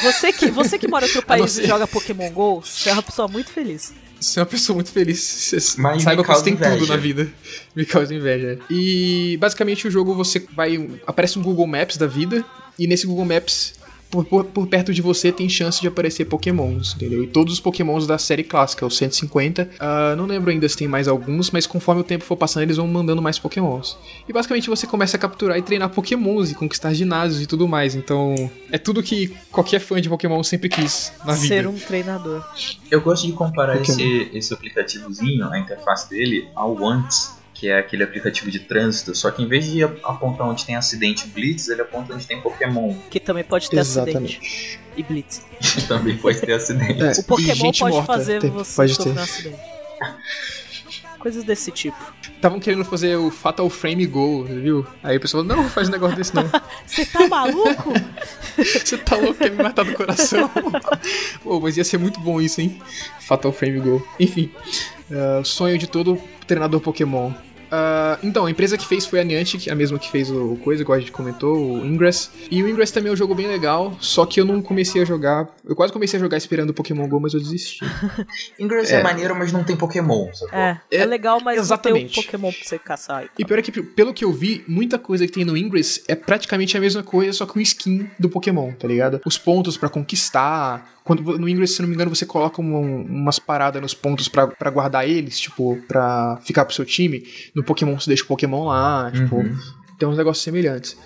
Você 0.00 0.32
que, 0.32 0.50
você 0.50 0.78
que 0.78 0.88
mora 0.88 1.04
em 1.04 1.08
outro 1.08 1.22
país 1.26 1.58
e 1.58 1.66
joga 1.66 1.86
Pokémon 1.86 2.30
GO, 2.30 2.60
você 2.60 2.90
é 2.90 2.92
uma 2.92 3.02
pessoa 3.02 3.28
muito 3.28 3.50
feliz. 3.50 3.92
Você 4.20 4.38
é 4.38 4.42
uma 4.42 4.46
pessoa 4.46 4.74
muito 4.74 4.90
feliz. 4.90 5.18
Você 5.20 5.80
Mas 5.80 6.02
saiba 6.02 6.22
que 6.22 6.28
você 6.28 6.44
tem 6.44 6.56
tudo 6.56 6.66
inveja. 6.68 6.92
na 6.94 6.96
vida. 6.96 7.32
Me 7.74 7.84
causa 7.84 8.14
inveja. 8.14 8.58
E 8.70 9.36
basicamente 9.40 9.88
o 9.88 9.90
jogo 9.90 10.14
você 10.14 10.46
vai. 10.54 10.88
Aparece 11.06 11.38
um 11.38 11.42
Google 11.42 11.66
Maps 11.66 11.96
da 11.96 12.06
vida. 12.06 12.44
E 12.78 12.86
nesse 12.86 13.06
Google 13.06 13.24
Maps, 13.24 13.74
por, 14.12 14.24
por- 14.26 14.44
por 14.44 14.66
perto 14.68 14.92
de 14.94 15.02
você, 15.02 15.32
tem 15.32 15.48
chance 15.48 15.80
de 15.80 15.88
aparecer 15.88 16.26
Pokémons, 16.26 16.94
entendeu? 16.94 17.24
E 17.24 17.26
todos 17.26 17.54
os 17.54 17.58
Pokémons 17.60 18.06
da 18.06 18.18
série 18.18 18.44
clássica, 18.44 18.86
os 18.86 18.96
150. 18.96 19.70
ah, 19.80 20.14
não 20.16 20.26
lembro 20.26 20.50
ainda 20.50 20.68
se 20.68 20.76
tem 20.76 20.86
mais 20.86 21.08
alguns, 21.08 21.50
mas 21.50 21.66
conforme 21.66 22.02
o 22.02 22.04
tempo 22.04 22.22
for 22.22 22.36
passando, 22.36 22.62
eles 22.62 22.76
vão 22.76 22.86
mandando 22.86 23.20
mais 23.22 23.38
Pokémons. 23.38 23.96
E 24.28 24.32
basicamente 24.32 24.68
você 24.68 24.86
começa 24.86 25.16
a 25.16 25.20
capturar 25.20 25.56
e 25.58 25.62
treinar 25.62 25.88
Pokémons 25.88 26.50
e 26.50 26.54
conquistar 26.54 26.92
ginásios 26.94 27.40
e 27.42 27.46
tudo 27.46 27.66
mais. 27.66 27.94
Então, 27.94 28.34
é 28.70 28.76
tudo 28.78 29.02
que 29.02 29.34
qualquer 29.50 29.80
fã 29.80 30.00
de 30.00 30.08
Pokémon 30.08 30.42
sempre 30.44 30.68
quis 30.68 31.12
na 31.24 31.32
vida. 31.32 31.54
Ser 31.54 31.66
um 31.66 31.74
treinador. 31.78 32.44
Eu 32.90 33.00
gosto 33.00 33.26
de 33.26 33.32
comparar 33.32 33.78
Pokémon. 33.78 33.98
esse, 33.98 34.30
esse 34.36 34.52
aplicativozinho, 34.54 35.48
a 35.48 35.58
interface 35.58 36.10
dele, 36.10 36.46
ao 36.54 36.76
Once, 36.82 37.30
que 37.62 37.68
é 37.68 37.78
aquele 37.78 38.02
aplicativo 38.02 38.50
de 38.50 38.58
trânsito, 38.58 39.14
só 39.14 39.30
que 39.30 39.40
em 39.40 39.46
vez 39.46 39.70
de 39.70 39.84
apontar 39.84 40.48
onde 40.48 40.66
tem 40.66 40.74
acidente 40.74 41.26
e 41.26 41.28
blitz, 41.28 41.68
ele 41.68 41.80
aponta 41.80 42.12
onde 42.12 42.26
tem 42.26 42.40
Pokémon. 42.40 42.92
Que 43.08 43.20
também 43.20 43.44
pode 43.44 43.70
ter 43.70 43.78
Exatamente. 43.78 44.38
acidente. 44.40 44.80
E 44.96 45.02
Blitz. 45.04 45.42
Também 45.86 46.16
pode 46.18 46.40
ter 46.40 46.54
acidente. 46.54 47.00
É, 47.00 47.12
O 47.12 47.20
e 47.20 47.22
Pokémon 47.22 47.54
gente 47.54 47.78
pode 47.78 47.94
morta, 47.94 48.12
fazer 48.14 48.40
tem- 48.40 48.50
você 48.50 48.74
pode 48.76 48.94
sofrer 48.96 49.14
ter. 49.14 49.20
um 49.20 49.22
acidente. 49.22 49.60
Coisas 51.20 51.44
desse 51.44 51.70
tipo. 51.70 51.96
Estavam 52.34 52.58
querendo 52.58 52.84
fazer 52.84 53.14
o 53.16 53.30
Fatal 53.30 53.70
Frame 53.70 54.04
Go, 54.06 54.42
viu? 54.42 54.84
Aí 55.04 55.16
o 55.16 55.20
pessoal, 55.20 55.44
não, 55.44 55.68
faz 55.70 55.88
um 55.88 55.92
negócio 55.92 56.16
desse 56.16 56.34
não. 56.34 56.42
Você 56.84 57.06
tá 57.06 57.28
maluco? 57.28 57.92
Você 58.58 58.98
tá 58.98 59.16
louco, 59.16 59.34
quer 59.34 59.52
me 59.52 59.62
matar 59.62 59.84
do 59.84 59.94
coração? 59.94 60.50
Pô, 61.44 61.60
mas 61.60 61.76
ia 61.76 61.84
ser 61.84 61.98
muito 61.98 62.18
bom 62.18 62.40
isso, 62.40 62.60
hein? 62.60 62.82
Fatal 63.20 63.52
Frame 63.52 63.78
Go. 63.78 64.04
Enfim, 64.18 64.50
o 65.40 65.44
sonho 65.44 65.78
de 65.78 65.86
todo 65.86 66.20
treinador 66.46 66.80
Pokémon. 66.80 67.30
Ah, 67.74 68.18
então, 68.22 68.44
a 68.44 68.50
empresa 68.50 68.76
que 68.76 68.86
fez 68.86 69.06
foi 69.06 69.18
a 69.18 69.24
Niantic, 69.24 69.70
a 69.70 69.74
mesma 69.74 69.98
que 69.98 70.10
fez 70.10 70.30
o 70.30 70.56
coisa, 70.62 70.82
igual 70.82 70.98
a 70.98 71.00
gente 71.00 71.10
comentou, 71.10 71.56
o 71.56 71.86
Ingress. 71.86 72.30
E 72.50 72.62
o 72.62 72.68
Ingress 72.68 72.92
também 72.92 73.08
é 73.08 73.12
um 73.14 73.16
jogo 73.16 73.34
bem 73.34 73.46
legal, 73.46 73.96
só 73.98 74.26
que 74.26 74.38
eu 74.38 74.44
não 74.44 74.60
comecei 74.60 75.00
a 75.00 75.06
jogar. 75.06 75.48
Eu 75.66 75.74
quase 75.74 75.90
comecei 75.90 76.18
a 76.18 76.20
jogar 76.20 76.36
esperando 76.36 76.68
o 76.68 76.74
Pokémon 76.74 77.08
Go, 77.08 77.18
mas 77.18 77.32
eu 77.32 77.40
desisti. 77.40 77.82
Ingress 78.60 78.92
é. 78.92 79.00
É. 79.00 79.02
maneiro, 79.02 79.34
mas 79.34 79.52
não 79.52 79.64
tem 79.64 79.74
Pokémon, 79.74 80.28
sacou? 80.34 80.58
É, 80.58 80.80
é, 80.90 80.96
É, 80.98 81.06
legal, 81.06 81.40
mas 81.42 81.56
não 81.56 81.62
exatamente. 81.64 82.12
tem 82.14 82.22
um 82.22 82.24
Pokémon 82.26 82.52
pra 82.52 82.62
você 82.62 82.78
caçar. 82.78 83.24
E 83.38 83.44
pior 83.44 83.58
é 83.58 83.62
que, 83.62 83.72
pelo 83.82 84.12
que 84.12 84.24
eu 84.24 84.32
vi, 84.32 84.62
muita 84.68 84.98
coisa 84.98 85.26
que 85.26 85.32
tem 85.32 85.44
no 85.44 85.56
Ingress 85.56 86.04
é 86.06 86.14
praticamente 86.14 86.76
a 86.76 86.80
mesma 86.80 87.02
coisa, 87.02 87.32
só 87.32 87.46
com 87.46 87.58
skin 87.58 88.06
do 88.18 88.28
Pokémon, 88.28 88.70
tá 88.72 88.86
ligado? 88.86 89.18
Os 89.24 89.38
pontos 89.38 89.78
pra 89.78 89.88
conquistar. 89.88 90.92
Quando 91.04 91.22
no 91.38 91.48
Ingress, 91.48 91.74
se 91.76 91.82
não 91.82 91.88
me 91.88 91.94
engano, 91.94 92.14
você 92.14 92.24
coloca 92.24 92.60
um- 92.62 93.02
umas 93.02 93.38
paradas 93.38 93.82
nos 93.82 93.92
pontos 93.94 94.28
pra 94.28 94.46
pra 94.46 94.70
guardar 94.70 95.08
eles, 95.08 95.38
tipo, 95.40 95.76
pra 95.88 96.38
ficar 96.44 96.64
pro 96.64 96.74
seu 96.74 96.84
time. 96.84 97.24
No 97.54 97.64
Pokémon 97.64 97.98
você 97.98 98.08
deixa 98.08 98.22
o 98.24 98.26
Pokémon 98.28 98.66
lá, 98.66 99.10
tipo, 99.10 99.36
Uhum. 99.36 99.56
tem 99.98 100.08
uns 100.08 100.16
negócios 100.16 100.44
semelhantes. 100.44 100.96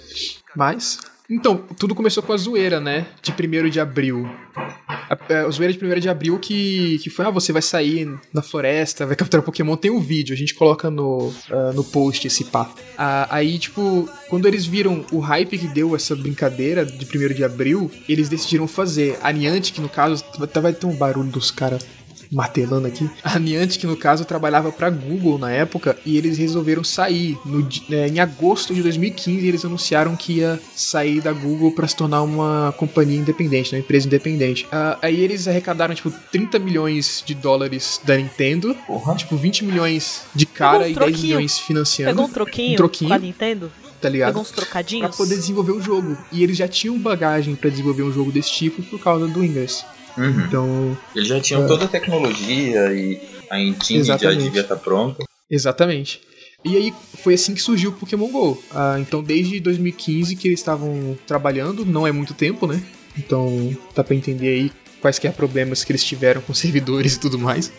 Mas. 0.54 0.98
Então, 1.28 1.56
tudo 1.78 1.94
começou 1.94 2.22
com 2.22 2.32
a 2.32 2.36
zoeira, 2.36 2.80
né? 2.80 3.06
De 3.20 3.32
1 3.32 3.68
de 3.68 3.80
abril. 3.80 4.28
A, 4.54 5.18
é, 5.28 5.38
a 5.40 5.50
zoeira 5.50 5.72
de 5.72 5.84
1 5.84 6.00
de 6.00 6.08
abril 6.08 6.38
que, 6.38 6.98
que 7.02 7.10
foi: 7.10 7.24
ah, 7.24 7.30
você 7.30 7.52
vai 7.52 7.62
sair 7.62 8.08
na 8.32 8.42
floresta, 8.42 9.04
vai 9.04 9.16
capturar 9.16 9.44
Pokémon. 9.44 9.76
Tem 9.76 9.90
um 9.90 10.00
vídeo, 10.00 10.32
a 10.32 10.36
gente 10.36 10.54
coloca 10.54 10.88
no, 10.88 11.32
ah, 11.50 11.72
no 11.74 11.82
post 11.82 12.26
esse 12.26 12.44
pá. 12.44 12.70
Ah, 12.96 13.26
aí, 13.30 13.58
tipo, 13.58 14.08
quando 14.28 14.46
eles 14.46 14.66
viram 14.66 15.04
o 15.10 15.18
hype 15.18 15.58
que 15.58 15.66
deu 15.66 15.96
essa 15.96 16.14
brincadeira 16.14 16.84
de 16.84 17.04
1 17.04 17.34
de 17.34 17.44
abril, 17.44 17.90
eles 18.08 18.28
decidiram 18.28 18.68
fazer. 18.68 19.18
A 19.22 19.32
Niantic, 19.32 19.80
no 19.80 19.88
caso, 19.88 20.24
vai 20.60 20.72
ter 20.72 20.86
um 20.86 20.94
barulho 20.94 21.30
dos 21.30 21.50
caras 21.50 21.84
martelando 22.30 22.86
aqui. 22.86 23.08
A 23.22 23.38
Niantic, 23.38 23.84
no 23.84 23.96
caso, 23.96 24.24
trabalhava 24.24 24.70
pra 24.72 24.90
Google 24.90 25.38
na 25.38 25.50
época 25.50 25.96
e 26.04 26.16
eles 26.16 26.38
resolveram 26.38 26.82
sair. 26.84 27.38
No 27.44 27.66
é, 27.90 28.08
em 28.08 28.18
agosto 28.20 28.74
de 28.74 28.82
2015, 28.82 29.46
eles 29.46 29.64
anunciaram 29.64 30.16
que 30.16 30.34
ia 30.34 30.60
sair 30.74 31.20
da 31.20 31.32
Google 31.32 31.72
pra 31.72 31.86
se 31.88 31.96
tornar 31.96 32.22
uma 32.22 32.74
companhia 32.76 33.18
independente, 33.18 33.72
né, 33.72 33.78
uma 33.78 33.84
empresa 33.84 34.06
independente. 34.06 34.66
Ah, 34.72 34.98
aí 35.02 35.20
eles 35.20 35.46
arrecadaram, 35.48 35.94
tipo, 35.94 36.10
30 36.32 36.58
milhões 36.58 37.22
de 37.24 37.34
dólares 37.34 38.00
da 38.04 38.16
Nintendo, 38.16 38.74
Porra. 38.86 39.14
tipo, 39.14 39.36
20 39.36 39.64
milhões 39.64 40.22
de 40.34 40.46
cara 40.46 40.78
um 40.78 40.82
e 40.82 40.84
10 40.86 40.94
troquinho. 40.96 41.22
milhões 41.22 41.58
financiando, 41.58 42.10
Pegou 42.12 42.26
um 42.26 42.32
troquinho, 42.32 42.72
Um 42.72 42.76
troquinho. 42.76 43.08
com 43.10 43.14
a 43.14 43.18
Nintendo? 43.18 43.72
tá 44.00 44.10
ligado? 44.10 44.28
Pegou 44.28 44.42
uns 44.42 44.52
Pra 44.52 44.62
trocadinhos? 44.62 45.16
poder 45.16 45.34
desenvolver 45.36 45.72
o 45.72 45.80
jogo. 45.80 46.16
E 46.30 46.42
eles 46.42 46.56
já 46.56 46.68
tinham 46.68 46.98
bagagem 46.98 47.54
pra 47.56 47.70
desenvolver 47.70 48.02
um 48.02 48.12
jogo 48.12 48.30
desse 48.30 48.52
tipo 48.52 48.82
por 48.82 49.00
causa 49.00 49.26
do 49.26 49.42
Ingress. 49.44 49.84
Uhum. 50.16 50.40
Então, 50.46 50.98
Eles 51.14 51.28
já 51.28 51.40
tinham 51.40 51.64
É. 51.64 51.66
toda 51.66 51.84
a 51.84 51.88
tecnologia 51.88 52.92
e 52.92 53.20
a 53.50 53.58
engine 53.60 54.02
já 54.04 54.14
Exatamente. 54.14 54.42
devia 54.44 54.60
estar 54.62 54.76
pronta. 54.76 55.24
Exatamente. 55.50 56.20
E 56.64 56.76
aí 56.76 56.92
foi 57.22 57.34
assim 57.34 57.54
que 57.54 57.62
surgiu 57.62 57.90
o 57.90 57.92
Pokémon 57.92 58.28
GO. 58.28 58.60
Ah, 58.74 58.96
então 58.98 59.22
desde 59.22 59.60
2015 59.60 60.34
que 60.34 60.48
eles 60.48 60.58
estavam 60.60 61.16
trabalhando, 61.26 61.84
não 61.84 62.06
é 62.06 62.12
muito 62.12 62.34
tempo, 62.34 62.66
né? 62.66 62.82
Então 63.16 63.76
dá 63.94 64.02
pra 64.02 64.14
entender 64.16 64.48
aí 64.48 64.72
quais 65.00 65.18
que 65.18 65.28
é 65.28 65.30
problemas 65.30 65.84
que 65.84 65.92
eles 65.92 66.02
tiveram 66.02 66.40
com 66.40 66.52
servidores 66.54 67.14
e 67.14 67.20
tudo 67.20 67.38
mais. 67.38 67.70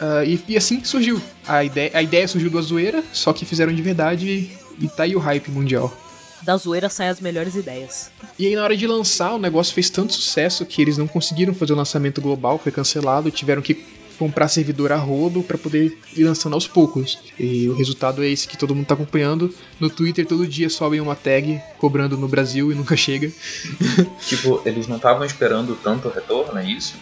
Ah, 0.00 0.24
e, 0.24 0.40
e 0.48 0.56
assim 0.56 0.80
que 0.80 0.88
surgiu. 0.88 1.20
A 1.46 1.62
ideia, 1.62 1.90
a 1.94 2.02
ideia 2.02 2.26
surgiu 2.26 2.50
da 2.50 2.60
zoeira, 2.60 3.04
só 3.12 3.32
que 3.32 3.44
fizeram 3.44 3.72
de 3.72 3.82
verdade 3.82 4.50
e 4.80 4.88
tá 4.88 5.04
aí 5.04 5.14
o 5.14 5.20
hype 5.20 5.50
mundial. 5.52 5.96
Da 6.44 6.56
zoeira 6.56 6.88
saem 6.88 7.10
as 7.10 7.20
melhores 7.20 7.54
ideias. 7.54 8.10
E 8.38 8.46
aí 8.46 8.54
na 8.54 8.62
hora 8.62 8.76
de 8.76 8.86
lançar, 8.86 9.34
o 9.34 9.38
negócio 9.38 9.72
fez 9.74 9.88
tanto 9.88 10.12
sucesso 10.12 10.66
que 10.66 10.82
eles 10.82 10.98
não 10.98 11.06
conseguiram 11.06 11.54
fazer 11.54 11.72
o 11.72 11.76
lançamento 11.76 12.20
global, 12.20 12.58
foi 12.58 12.70
cancelado, 12.70 13.30
tiveram 13.30 13.62
que 13.62 13.82
comprar 14.18 14.48
servidor 14.48 14.92
a 14.92 14.96
rodo 14.96 15.42
pra 15.42 15.58
poder 15.58 15.98
ir 16.16 16.24
lançando 16.24 16.54
aos 16.54 16.66
poucos. 16.66 17.18
E 17.38 17.68
o 17.68 17.74
resultado 17.74 18.22
é 18.22 18.28
esse 18.28 18.46
que 18.46 18.56
todo 18.56 18.74
mundo 18.74 18.86
tá 18.86 18.94
acompanhando. 18.94 19.52
No 19.80 19.90
Twitter 19.90 20.26
todo 20.26 20.46
dia 20.46 20.70
sobem 20.70 21.00
uma 21.00 21.14
tag 21.16 21.60
cobrando 21.78 22.16
no 22.16 22.28
Brasil 22.28 22.70
e 22.70 22.74
nunca 22.74 22.96
chega. 22.96 23.32
Tipo, 24.26 24.62
eles 24.64 24.86
não 24.86 24.96
estavam 24.96 25.24
esperando 25.24 25.76
tanto 25.82 26.08
retorno, 26.08 26.58
é 26.58 26.70
isso? 26.70 26.94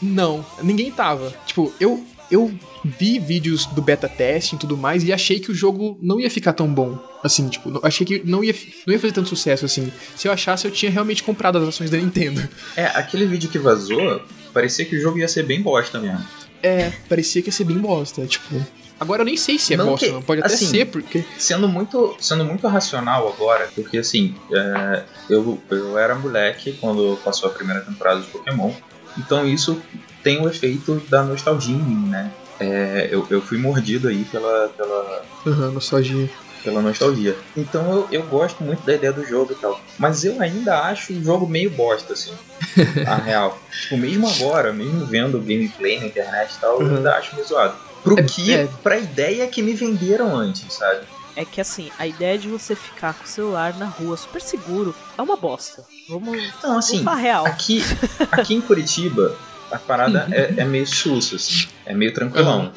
Não, 0.00 0.44
ninguém 0.62 0.90
tava. 0.90 1.34
Tipo, 1.46 1.72
eu 1.80 2.04
eu 2.30 2.52
vi 2.84 3.18
vídeos 3.18 3.66
do 3.66 3.82
beta 3.82 4.08
testing 4.08 4.56
e 4.56 4.58
tudo 4.58 4.76
mais 4.76 5.02
e 5.04 5.12
achei 5.12 5.40
que 5.40 5.50
o 5.50 5.54
jogo 5.54 5.98
não 6.00 6.20
ia 6.20 6.30
ficar 6.30 6.52
tão 6.52 6.72
bom. 6.72 6.98
Assim, 7.22 7.48
tipo, 7.48 7.78
achei 7.84 8.06
que 8.06 8.22
não 8.24 8.42
ia, 8.42 8.54
não 8.86 8.94
ia 8.94 9.00
fazer 9.00 9.12
tanto 9.12 9.28
sucesso 9.28 9.64
assim. 9.66 9.92
Se 10.16 10.26
eu 10.28 10.32
achasse, 10.32 10.66
eu 10.66 10.70
tinha 10.70 10.90
realmente 10.90 11.22
comprado 11.22 11.58
as 11.58 11.68
ações 11.68 11.90
da 11.90 11.98
Nintendo. 11.98 12.46
É, 12.76 12.86
aquele 12.86 13.26
vídeo 13.26 13.50
que 13.50 13.58
vazou, 13.58 14.22
parecia 14.54 14.84
que 14.84 14.96
o 14.96 15.00
jogo 15.00 15.18
ia 15.18 15.28
ser 15.28 15.42
bem 15.44 15.60
bosta 15.60 15.98
mesmo. 15.98 16.24
É, 16.62 16.92
parecia 17.08 17.42
que 17.42 17.48
ia 17.48 17.52
ser 17.52 17.64
bem 17.64 17.78
bosta, 17.78 18.26
tipo. 18.26 18.54
Agora 18.98 19.22
eu 19.22 19.24
nem 19.26 19.36
sei 19.36 19.58
se 19.58 19.72
é 19.72 19.76
Não 19.78 19.86
bosta, 19.86 20.06
que- 20.06 20.12
não. 20.12 20.20
Pode 20.22 20.42
até 20.42 20.52
assim, 20.52 20.66
ser, 20.66 20.84
porque. 20.86 21.24
Sendo 21.38 21.66
muito, 21.66 22.14
sendo 22.20 22.44
muito 22.44 22.66
racional 22.68 23.26
agora, 23.28 23.68
porque 23.74 23.96
assim, 23.98 24.34
é, 24.52 25.02
eu, 25.30 25.58
eu 25.70 25.96
era 25.98 26.14
moleque 26.14 26.72
quando 26.80 27.18
passou 27.24 27.48
a 27.48 27.52
primeira 27.52 27.80
temporada 27.80 28.20
de 28.20 28.26
Pokémon, 28.26 28.70
então 29.16 29.46
isso 29.48 29.80
tem 30.22 30.40
o 30.44 30.48
efeito 30.48 31.00
da 31.08 31.22
nostalgia 31.22 31.74
em 31.74 31.78
mim, 31.82 32.08
né? 32.08 32.32
É, 32.58 33.08
eu, 33.10 33.26
eu 33.30 33.40
fui 33.40 33.56
mordido 33.58 34.08
aí 34.08 34.22
pela, 34.24 34.68
pela, 34.76 35.22
Aham, 35.46 35.70
nostalgia. 35.70 36.28
pela 36.62 36.82
nostalgia. 36.82 37.36
Então 37.56 37.90
eu, 37.90 38.08
eu 38.12 38.22
gosto 38.24 38.62
muito 38.62 38.82
da 38.84 38.94
ideia 38.94 39.12
do 39.12 39.24
jogo 39.24 39.52
e 39.52 39.54
tal. 39.54 39.80
Mas 39.98 40.24
eu 40.24 40.40
ainda 40.42 40.78
acho 40.82 41.12
o 41.14 41.22
jogo 41.22 41.46
meio 41.46 41.70
bosta, 41.70 42.12
assim. 42.12 42.32
a 43.06 43.14
real. 43.16 43.58
Tipo, 43.82 43.96
mesmo 43.96 44.28
agora, 44.28 44.72
mesmo 44.72 45.06
vendo 45.06 45.38
gameplay 45.40 45.98
na 46.00 46.06
internet 46.06 46.52
e 46.54 46.60
tal, 46.60 46.80
eu 46.80 46.86
Uhum. 46.86 46.96
ainda 46.96 47.14
acho 47.16 47.34
meio 47.34 47.46
zoado. 47.46 47.74
Pro 48.02 48.18
É- 48.18 48.22
que, 48.24 48.52
é. 48.54 48.68
pra 48.82 48.98
ideia 48.98 49.46
que 49.46 49.62
me 49.62 49.72
venderam 49.72 50.36
antes, 50.36 50.74
sabe? 50.74 51.00
É 51.36 51.44
que 51.44 51.60
assim, 51.60 51.90
a 51.98 52.06
ideia 52.06 52.36
de 52.36 52.48
você 52.48 52.74
ficar 52.74 53.14
com 53.14 53.24
o 53.24 53.26
celular 53.28 53.74
na 53.78 53.86
rua 53.86 54.16
super 54.16 54.42
seguro 54.42 54.94
é 55.16 55.22
uma 55.22 55.36
bosta. 55.36 55.82
Vamos, 56.08 56.36
Não, 56.62 56.76
assim, 56.76 56.98
vamos 56.98 57.04
falar 57.04 57.16
real. 57.16 57.46
Aqui, 57.46 57.82
aqui 58.32 58.54
em 58.54 58.60
Curitiba, 58.60 59.34
a 59.70 59.78
parada 59.78 60.26
é, 60.32 60.54
é 60.58 60.64
meio 60.64 60.86
sussa, 60.86 61.36
assim. 61.36 61.66
É 61.86 61.94
meio 61.94 62.12
tranquilão. 62.14 62.72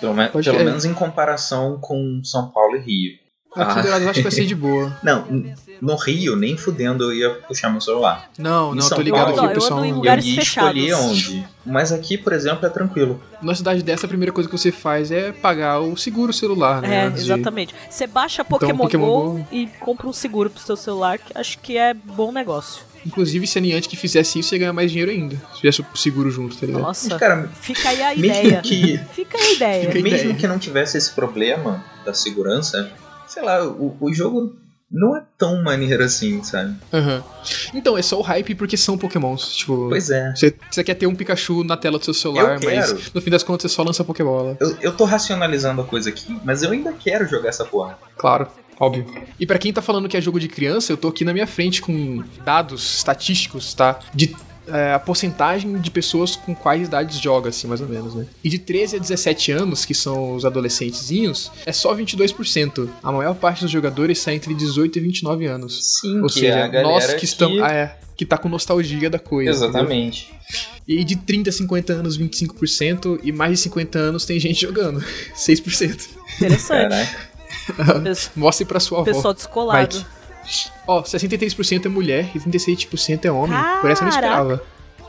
Pelo, 0.00 0.14
me- 0.14 0.28
Pode 0.28 0.50
pelo 0.50 0.64
menos 0.64 0.84
em 0.84 0.94
comparação 0.94 1.78
com 1.80 2.20
São 2.24 2.48
Paulo 2.50 2.76
e 2.76 2.80
Rio. 2.80 3.18
Aqui 3.54 3.88
Ah. 3.88 3.98
eu 3.98 4.08
acho 4.08 4.14
que 4.14 4.22
vai 4.22 4.30
ser 4.32 4.46
de 4.46 4.54
boa. 4.54 4.96
Não, 5.02 5.26
no 5.82 5.96
Rio, 5.96 6.36
nem 6.36 6.56
fudendo 6.56 7.04
eu 7.04 7.12
ia 7.12 7.30
puxar 7.48 7.68
meu 7.68 7.80
celular. 7.80 8.30
Não, 8.38 8.72
Em 8.72 8.76
não, 8.76 8.84
eu 8.84 8.88
São 8.88 8.96
tô 8.96 9.02
ligado 9.02 9.24
Paulo, 9.34 9.40
aqui, 9.40 9.50
eu 9.50 9.54
pessoal. 9.60 9.84
Eu 9.84 9.94
lugares 9.96 10.24
ia 10.24 10.40
escolher 10.40 10.80
fechados. 10.92 11.10
onde. 11.10 11.48
Mas 11.66 11.90
aqui, 11.92 12.16
por 12.16 12.32
exemplo, 12.32 12.64
é 12.64 12.68
tranquilo. 12.70 13.20
Numa 13.42 13.54
cidade 13.56 13.82
dessa, 13.82 14.06
a 14.06 14.08
primeira 14.08 14.30
coisa 14.32 14.48
que 14.48 14.56
você 14.56 14.70
faz 14.70 15.10
é 15.10 15.32
pagar 15.32 15.80
o 15.80 15.96
seguro 15.96 16.32
celular, 16.32 16.80
né? 16.80 17.06
É, 17.06 17.18
exatamente. 17.18 17.74
Você 17.90 18.06
baixa 18.06 18.44
Pokémon, 18.44 18.76
Pokémon 18.84 19.06
Go, 19.06 19.32
Go- 19.38 19.46
e 19.50 19.66
compra 19.80 20.06
um 20.06 20.12
seguro 20.12 20.48
pro 20.48 20.60
seu 20.62 20.76
celular, 20.76 21.18
que 21.18 21.36
acho 21.36 21.58
que 21.58 21.76
é 21.76 21.92
bom 21.92 22.30
negócio. 22.30 22.84
Inclusive, 23.06 23.46
se 23.46 23.58
a 23.58 23.60
Niantic 23.60 23.96
fizesse 23.96 24.38
isso, 24.38 24.54
ia 24.54 24.58
ganhar 24.58 24.72
mais 24.72 24.90
dinheiro 24.90 25.10
ainda. 25.10 25.36
Se 25.54 25.60
tivesse 25.60 25.80
o 25.82 25.96
seguro 25.96 26.30
junto, 26.30 26.56
tá 26.56 26.66
ligado? 26.66 26.82
Nossa, 26.82 27.18
cara, 27.18 27.48
fica 27.60 27.88
aí 27.88 28.02
a 28.02 28.08
mesmo 28.16 28.24
ideia. 28.46 28.60
que, 28.62 28.98
Fica 29.14 29.38
aí 29.38 29.44
a 29.44 29.52
ideia. 29.52 29.80
Fica 29.86 29.96
aí. 29.98 30.02
mesmo 30.02 30.18
ideia. 30.18 30.34
que 30.34 30.46
não 30.46 30.58
tivesse 30.58 30.98
esse 30.98 31.10
problema 31.12 31.84
da 32.04 32.12
segurança, 32.14 32.90
sei 33.26 33.42
lá, 33.42 33.64
o, 33.66 33.96
o 34.00 34.12
jogo 34.12 34.54
não 34.92 35.16
é 35.16 35.22
tão 35.38 35.62
maneiro 35.62 36.02
assim, 36.02 36.42
sabe? 36.42 36.74
Aham. 36.92 37.22
Então, 37.72 37.96
é 37.96 38.02
só 38.02 38.18
o 38.18 38.22
hype 38.22 38.56
porque 38.56 38.76
são 38.76 38.98
pokémons. 38.98 39.54
Tipo, 39.54 39.88
Pois 39.88 40.10
é. 40.10 40.34
você, 40.34 40.82
quer 40.82 40.94
ter 40.94 41.06
um 41.06 41.14
Pikachu 41.14 41.62
na 41.62 41.76
tela 41.76 41.96
do 41.96 42.04
seu 42.04 42.12
celular, 42.12 42.58
mas 42.62 43.12
no 43.14 43.20
fim 43.20 43.30
das 43.30 43.44
contas 43.44 43.70
você 43.70 43.76
só 43.76 43.84
lança 43.84 44.02
Pokébola. 44.02 44.56
Eu, 44.58 44.76
eu 44.80 44.92
tô 44.96 45.04
racionalizando 45.04 45.80
a 45.80 45.84
coisa 45.84 46.08
aqui, 46.10 46.36
mas 46.44 46.64
eu 46.64 46.72
ainda 46.72 46.92
quero 46.92 47.26
jogar 47.28 47.50
essa 47.50 47.64
porra. 47.64 47.96
Claro, 48.18 48.48
óbvio. 48.80 49.06
E 49.38 49.46
pra 49.46 49.58
quem 49.58 49.72
tá 49.72 49.82
falando 49.82 50.08
que 50.08 50.16
é 50.16 50.20
jogo 50.20 50.40
de 50.40 50.48
criança, 50.48 50.92
eu 50.92 50.96
tô 50.96 51.08
aqui 51.08 51.24
na 51.24 51.32
minha 51.32 51.46
frente 51.46 51.82
com 51.82 52.24
dados 52.44 52.96
estatísticos, 52.96 53.74
tá? 53.74 54.00
De 54.12 54.34
é, 54.72 54.92
a 54.94 54.98
porcentagem 54.98 55.78
de 55.78 55.90
pessoas 55.90 56.36
com 56.36 56.54
quais 56.54 56.86
idades 56.86 57.18
joga, 57.20 57.48
assim, 57.48 57.66
mais 57.66 57.80
ou 57.80 57.88
menos, 57.88 58.14
né? 58.14 58.26
E 58.42 58.48
de 58.48 58.58
13 58.58 58.96
a 58.96 58.98
17 58.98 59.52
anos, 59.52 59.84
que 59.84 59.94
são 59.94 60.34
os 60.34 60.44
adolescentezinhos, 60.44 61.50
é 61.66 61.72
só 61.72 61.94
22%. 61.94 62.88
A 63.02 63.12
maior 63.12 63.34
parte 63.34 63.62
dos 63.62 63.70
jogadores 63.70 64.18
sai 64.18 64.34
entre 64.34 64.54
18 64.54 64.98
e 64.98 65.00
29 65.00 65.46
anos. 65.46 65.98
Sim, 66.00 66.20
Ou 66.20 66.26
que 66.26 66.34
seja, 66.34 66.46
é 66.46 66.62
a 66.62 66.68
galera 66.68 66.88
nós 66.88 67.14
que 67.14 67.24
estamos. 67.24 67.60
Ah, 67.60 67.72
é, 67.72 67.96
que 68.16 68.26
tá 68.26 68.36
com 68.36 68.48
nostalgia 68.48 69.08
da 69.08 69.18
coisa. 69.18 69.50
entendeu? 69.50 69.70
Exatamente. 69.70 70.30
E 70.86 71.02
de 71.04 71.16
30 71.16 71.48
a 71.48 71.52
50 71.52 71.92
anos, 71.94 72.18
25%. 72.18 73.20
E 73.22 73.32
mais 73.32 73.52
de 73.52 73.56
50 73.58 73.98
anos 73.98 74.24
tem 74.26 74.38
gente 74.38 74.60
jogando. 74.60 75.00
6%. 75.34 76.06
Interessante. 76.36 76.90
Caraca. 76.90 77.29
Mostre 78.36 78.64
pra 78.64 78.80
sua 78.80 79.00
avó. 79.00 79.04
Pessoal 79.04 79.34
descolado. 79.34 79.96
Mike. 79.96 80.70
Ó, 80.86 81.02
63% 81.02 81.86
é 81.86 81.88
mulher 81.88 82.30
e 82.34 82.40
37% 82.40 83.24
é 83.24 83.30
homem. 83.30 83.56
Por 83.80 83.90
essa 83.90 84.02
eu 84.02 84.06
não 84.06 84.12
Caraca. 84.12 84.42
esperava. 84.42 84.62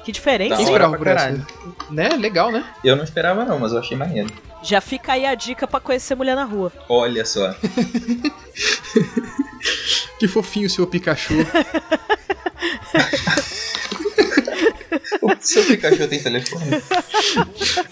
Que 0.04 0.12
diferença, 0.12 0.56
Quem 0.56 0.66
esperava 0.66 0.98
pra 0.98 1.00
por 1.00 1.08
essa? 1.08 1.48
Né? 1.90 2.10
Legal, 2.10 2.52
né? 2.52 2.66
Eu 2.84 2.96
não 2.96 3.04
esperava 3.04 3.46
não, 3.46 3.60
mas 3.60 3.72
eu 3.72 3.80
achei 3.80 3.96
maneiro. 3.96 4.30
Já 4.64 4.82
fica 4.82 5.14
aí 5.14 5.26
a 5.26 5.36
dica 5.36 5.68
pra 5.68 5.80
conhecer 5.80 6.16
mulher 6.16 6.36
na 6.36 6.44
rua. 6.44 6.72
Olha 6.90 7.26
só. 7.26 7.54
Que 10.20 10.28
fofinho 10.28 10.68
o 10.68 10.70
seu 10.70 10.86
Pikachu. 10.86 11.34
O 15.22 15.36
seu 15.40 15.64
Pikachu 15.66 16.08
tem 16.08 16.22
telefone? 16.22 16.66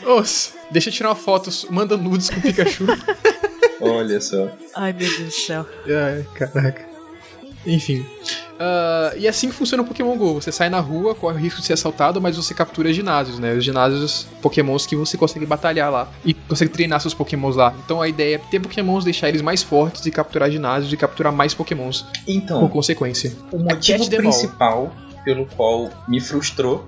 Ô, 0.06 0.22
deixa 0.72 0.90
eu 0.90 0.94
tirar 0.94 1.10
uma 1.10 1.16
foto, 1.16 1.50
manda 1.72 1.96
nudes 1.98 2.30
com 2.30 2.38
o 2.38 2.42
Pikachu. 2.42 2.86
Olha 3.82 4.20
só. 4.22 4.50
Ai, 4.76 4.92
meu 4.94 5.08
Deus 5.08 5.18
do 5.20 5.32
céu. 5.32 5.66
Ai, 5.88 6.26
caraca. 6.36 6.88
Enfim. 7.66 8.06
Ah, 8.58 9.14
e 9.18 9.28
assim 9.28 9.50
que 9.50 9.56
funciona 9.56 9.84
o 9.84 9.86
Pokémon 9.86 10.16
GO. 10.18 10.36
Você 10.36 10.52
sai 10.52 10.70
na 10.70 10.80
rua, 10.80 11.14
corre 11.16 11.36
o 11.36 11.40
risco 11.40 11.60
de 11.62 11.68
ser 11.68 11.74
assaltado, 11.74 12.20
mas 12.22 12.36
você 12.38 12.54
captura 12.54 12.92
ginásios, 12.94 13.38
né? 13.40 13.54
Os 13.54 13.64
ginásios, 13.64 14.28
pokémons 14.42 14.86
que 14.86 14.96
você 14.96 15.18
consegue 15.18 15.46
batalhar 15.46 15.92
lá. 15.92 16.10
E 16.26 16.34
consegue 16.34 16.72
treinar 16.72 17.00
seus 17.02 17.14
pokémons 17.14 17.56
lá. 17.56 17.74
Então 17.86 18.02
a 18.02 18.08
ideia 18.08 18.36
é 18.36 18.38
ter 18.38 18.60
pokémons, 18.60 19.04
deixar 19.04 19.30
eles 19.30 19.42
mais 19.42 19.62
fortes 19.64 20.06
e 20.06 20.12
capturar 20.12 20.50
ginásios 20.50 20.92
e 20.92 20.98
capturar 20.98 21.32
mais 21.34 21.54
pokémons 21.54 22.02
por 22.02 22.12
Então, 22.28 22.68
consequência. 22.70 23.34
o 23.52 23.58
motivo 23.60 24.10
principal 24.10 24.94
pelo 25.24 25.46
qual 25.46 25.90
me 26.08 26.20
frustrou 26.22 26.88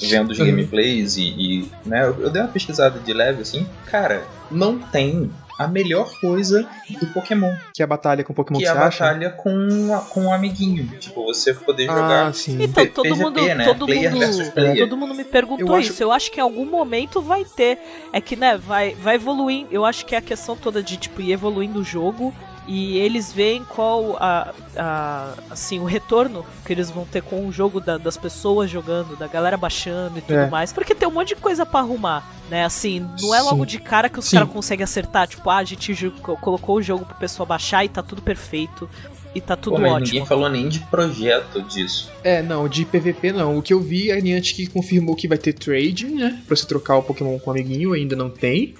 vendo 0.00 0.30
os 0.32 0.38
Uhum. 0.38 0.46
gameplays 0.46 1.16
e, 1.16 1.22
e, 1.22 1.70
né, 1.86 2.04
eu, 2.06 2.22
eu 2.24 2.30
dei 2.30 2.42
uma 2.42 2.48
pesquisada 2.48 2.98
de 2.98 3.12
leve 3.12 3.42
assim, 3.42 3.66
cara, 3.86 4.24
não 4.50 4.78
tem 4.78 5.30
a 5.58 5.68
melhor 5.68 6.10
coisa 6.20 6.68
do 7.00 7.06
Pokémon, 7.08 7.52
Que 7.74 7.82
é 7.82 7.84
a 7.84 7.86
batalha 7.86 8.24
com 8.24 8.32
Pokémon 8.34 8.58
que 8.58 8.64
que 8.64 8.70
é 8.70 8.72
a 8.72 8.86
acha? 8.86 9.04
batalha 9.04 9.30
com, 9.30 9.94
a- 9.94 10.00
com 10.00 10.22
um 10.26 10.32
amiguinho. 10.32 10.86
Tipo, 10.98 11.24
você 11.24 11.52
poder 11.54 11.88
Ah, 11.90 11.94
jogar. 11.96 12.34
sim. 12.34 12.58
Então, 12.62 12.86
todo 12.86 13.02
PVP, 13.04 13.22
mundo, 13.24 13.42
né? 13.42 13.64
todo 13.64 13.86
Player 13.86 14.12
mundo, 14.12 14.50
player. 14.52 14.78
todo 14.78 14.96
mundo 14.96 15.14
me 15.14 15.24
perguntou 15.24 15.68
Eu 15.68 15.74
acho- 15.76 15.90
isso. 15.92 16.02
Eu 16.02 16.10
acho 16.12 16.30
que 16.30 16.38
em 16.40 16.42
algum 16.42 16.64
momento 16.64 17.20
vai 17.20 17.44
ter. 17.44 17.78
É 18.12 18.20
que, 18.20 18.34
né, 18.36 18.56
vai, 18.56 18.94
vai 18.94 19.14
evoluir. 19.16 19.66
Eu 19.70 19.84
acho 19.84 20.04
que 20.06 20.14
é 20.14 20.18
a 20.18 20.22
questão 20.22 20.56
toda 20.56 20.82
de, 20.82 20.96
tipo, 20.96 21.20
ir 21.20 21.32
evoluindo 21.32 21.78
o 21.80 21.84
jogo 21.84 22.34
e 22.66 22.96
eles 22.98 23.32
veem 23.32 23.64
qual 23.64 24.16
a, 24.20 24.52
a- 24.76 25.34
assim, 25.50 25.78
o 25.80 25.84
retorno 25.84 26.44
que 26.64 26.72
eles 26.72 26.90
vão 26.90 27.04
ter 27.04 27.22
com 27.22 27.46
o 27.46 27.52
jogo 27.52 27.80
da- 27.80 27.98
das 27.98 28.16
pessoas 28.16 28.70
jogando, 28.70 29.16
da 29.16 29.26
galera 29.26 29.56
baixando 29.56 30.18
e 30.18 30.22
tudo 30.22 30.38
É. 30.38 30.48
mais. 30.50 30.72
Porque 30.72 30.94
tem 30.94 31.08
um 31.08 31.12
monte 31.12 31.28
de 31.28 31.36
coisa 31.36 31.66
pra 31.66 31.80
arrumar, 31.80 32.24
né? 32.48 32.64
Assim, 32.64 33.06
não 33.20 33.34
é 33.34 33.40
logo 33.42 33.64
Sim. 33.64 33.66
de 33.70 33.78
cara 33.80 34.08
que 34.08 34.18
os 34.18 34.28
caras 34.28 34.48
conseguem 34.48 34.84
acertar. 34.84 35.26
Tipo, 35.26 35.50
ah, 35.50 35.56
a 35.58 35.64
gente 35.64 36.10
colocou 36.40 36.76
o 36.76 36.82
jogo 36.82 37.04
pro 37.04 37.16
pessoal 37.16 37.46
baixar 37.46 37.84
e 37.84 37.88
tá 37.88 38.02
tudo 38.02 38.22
perfeito. 38.22 38.88
E 39.34 39.40
tá 39.40 39.56
tudo 39.56 39.76
Pô, 39.76 39.80
mas 39.82 39.92
ótimo. 39.92 40.06
ninguém 40.12 40.26
falou 40.26 40.48
nem 40.50 40.68
de 40.68 40.78
projeto 40.80 41.62
disso. 41.62 42.10
É, 42.22 42.42
não, 42.42 42.68
de 42.68 42.84
PVP 42.84 43.32
não. 43.32 43.56
O 43.56 43.62
que 43.62 43.72
eu 43.72 43.80
vi, 43.80 44.12
a 44.12 44.20
Niantic 44.20 44.68
confirmou 44.70 45.16
que 45.16 45.26
vai 45.26 45.38
ter 45.38 45.54
trading, 45.54 46.16
né? 46.16 46.38
Pra 46.46 46.54
você 46.54 46.66
trocar 46.66 46.96
o 46.98 47.02
Pokémon 47.02 47.38
com 47.38 47.48
um 47.48 47.54
amiguinho, 47.54 47.94
ainda 47.94 48.14
não 48.14 48.28
tem. 48.28 48.74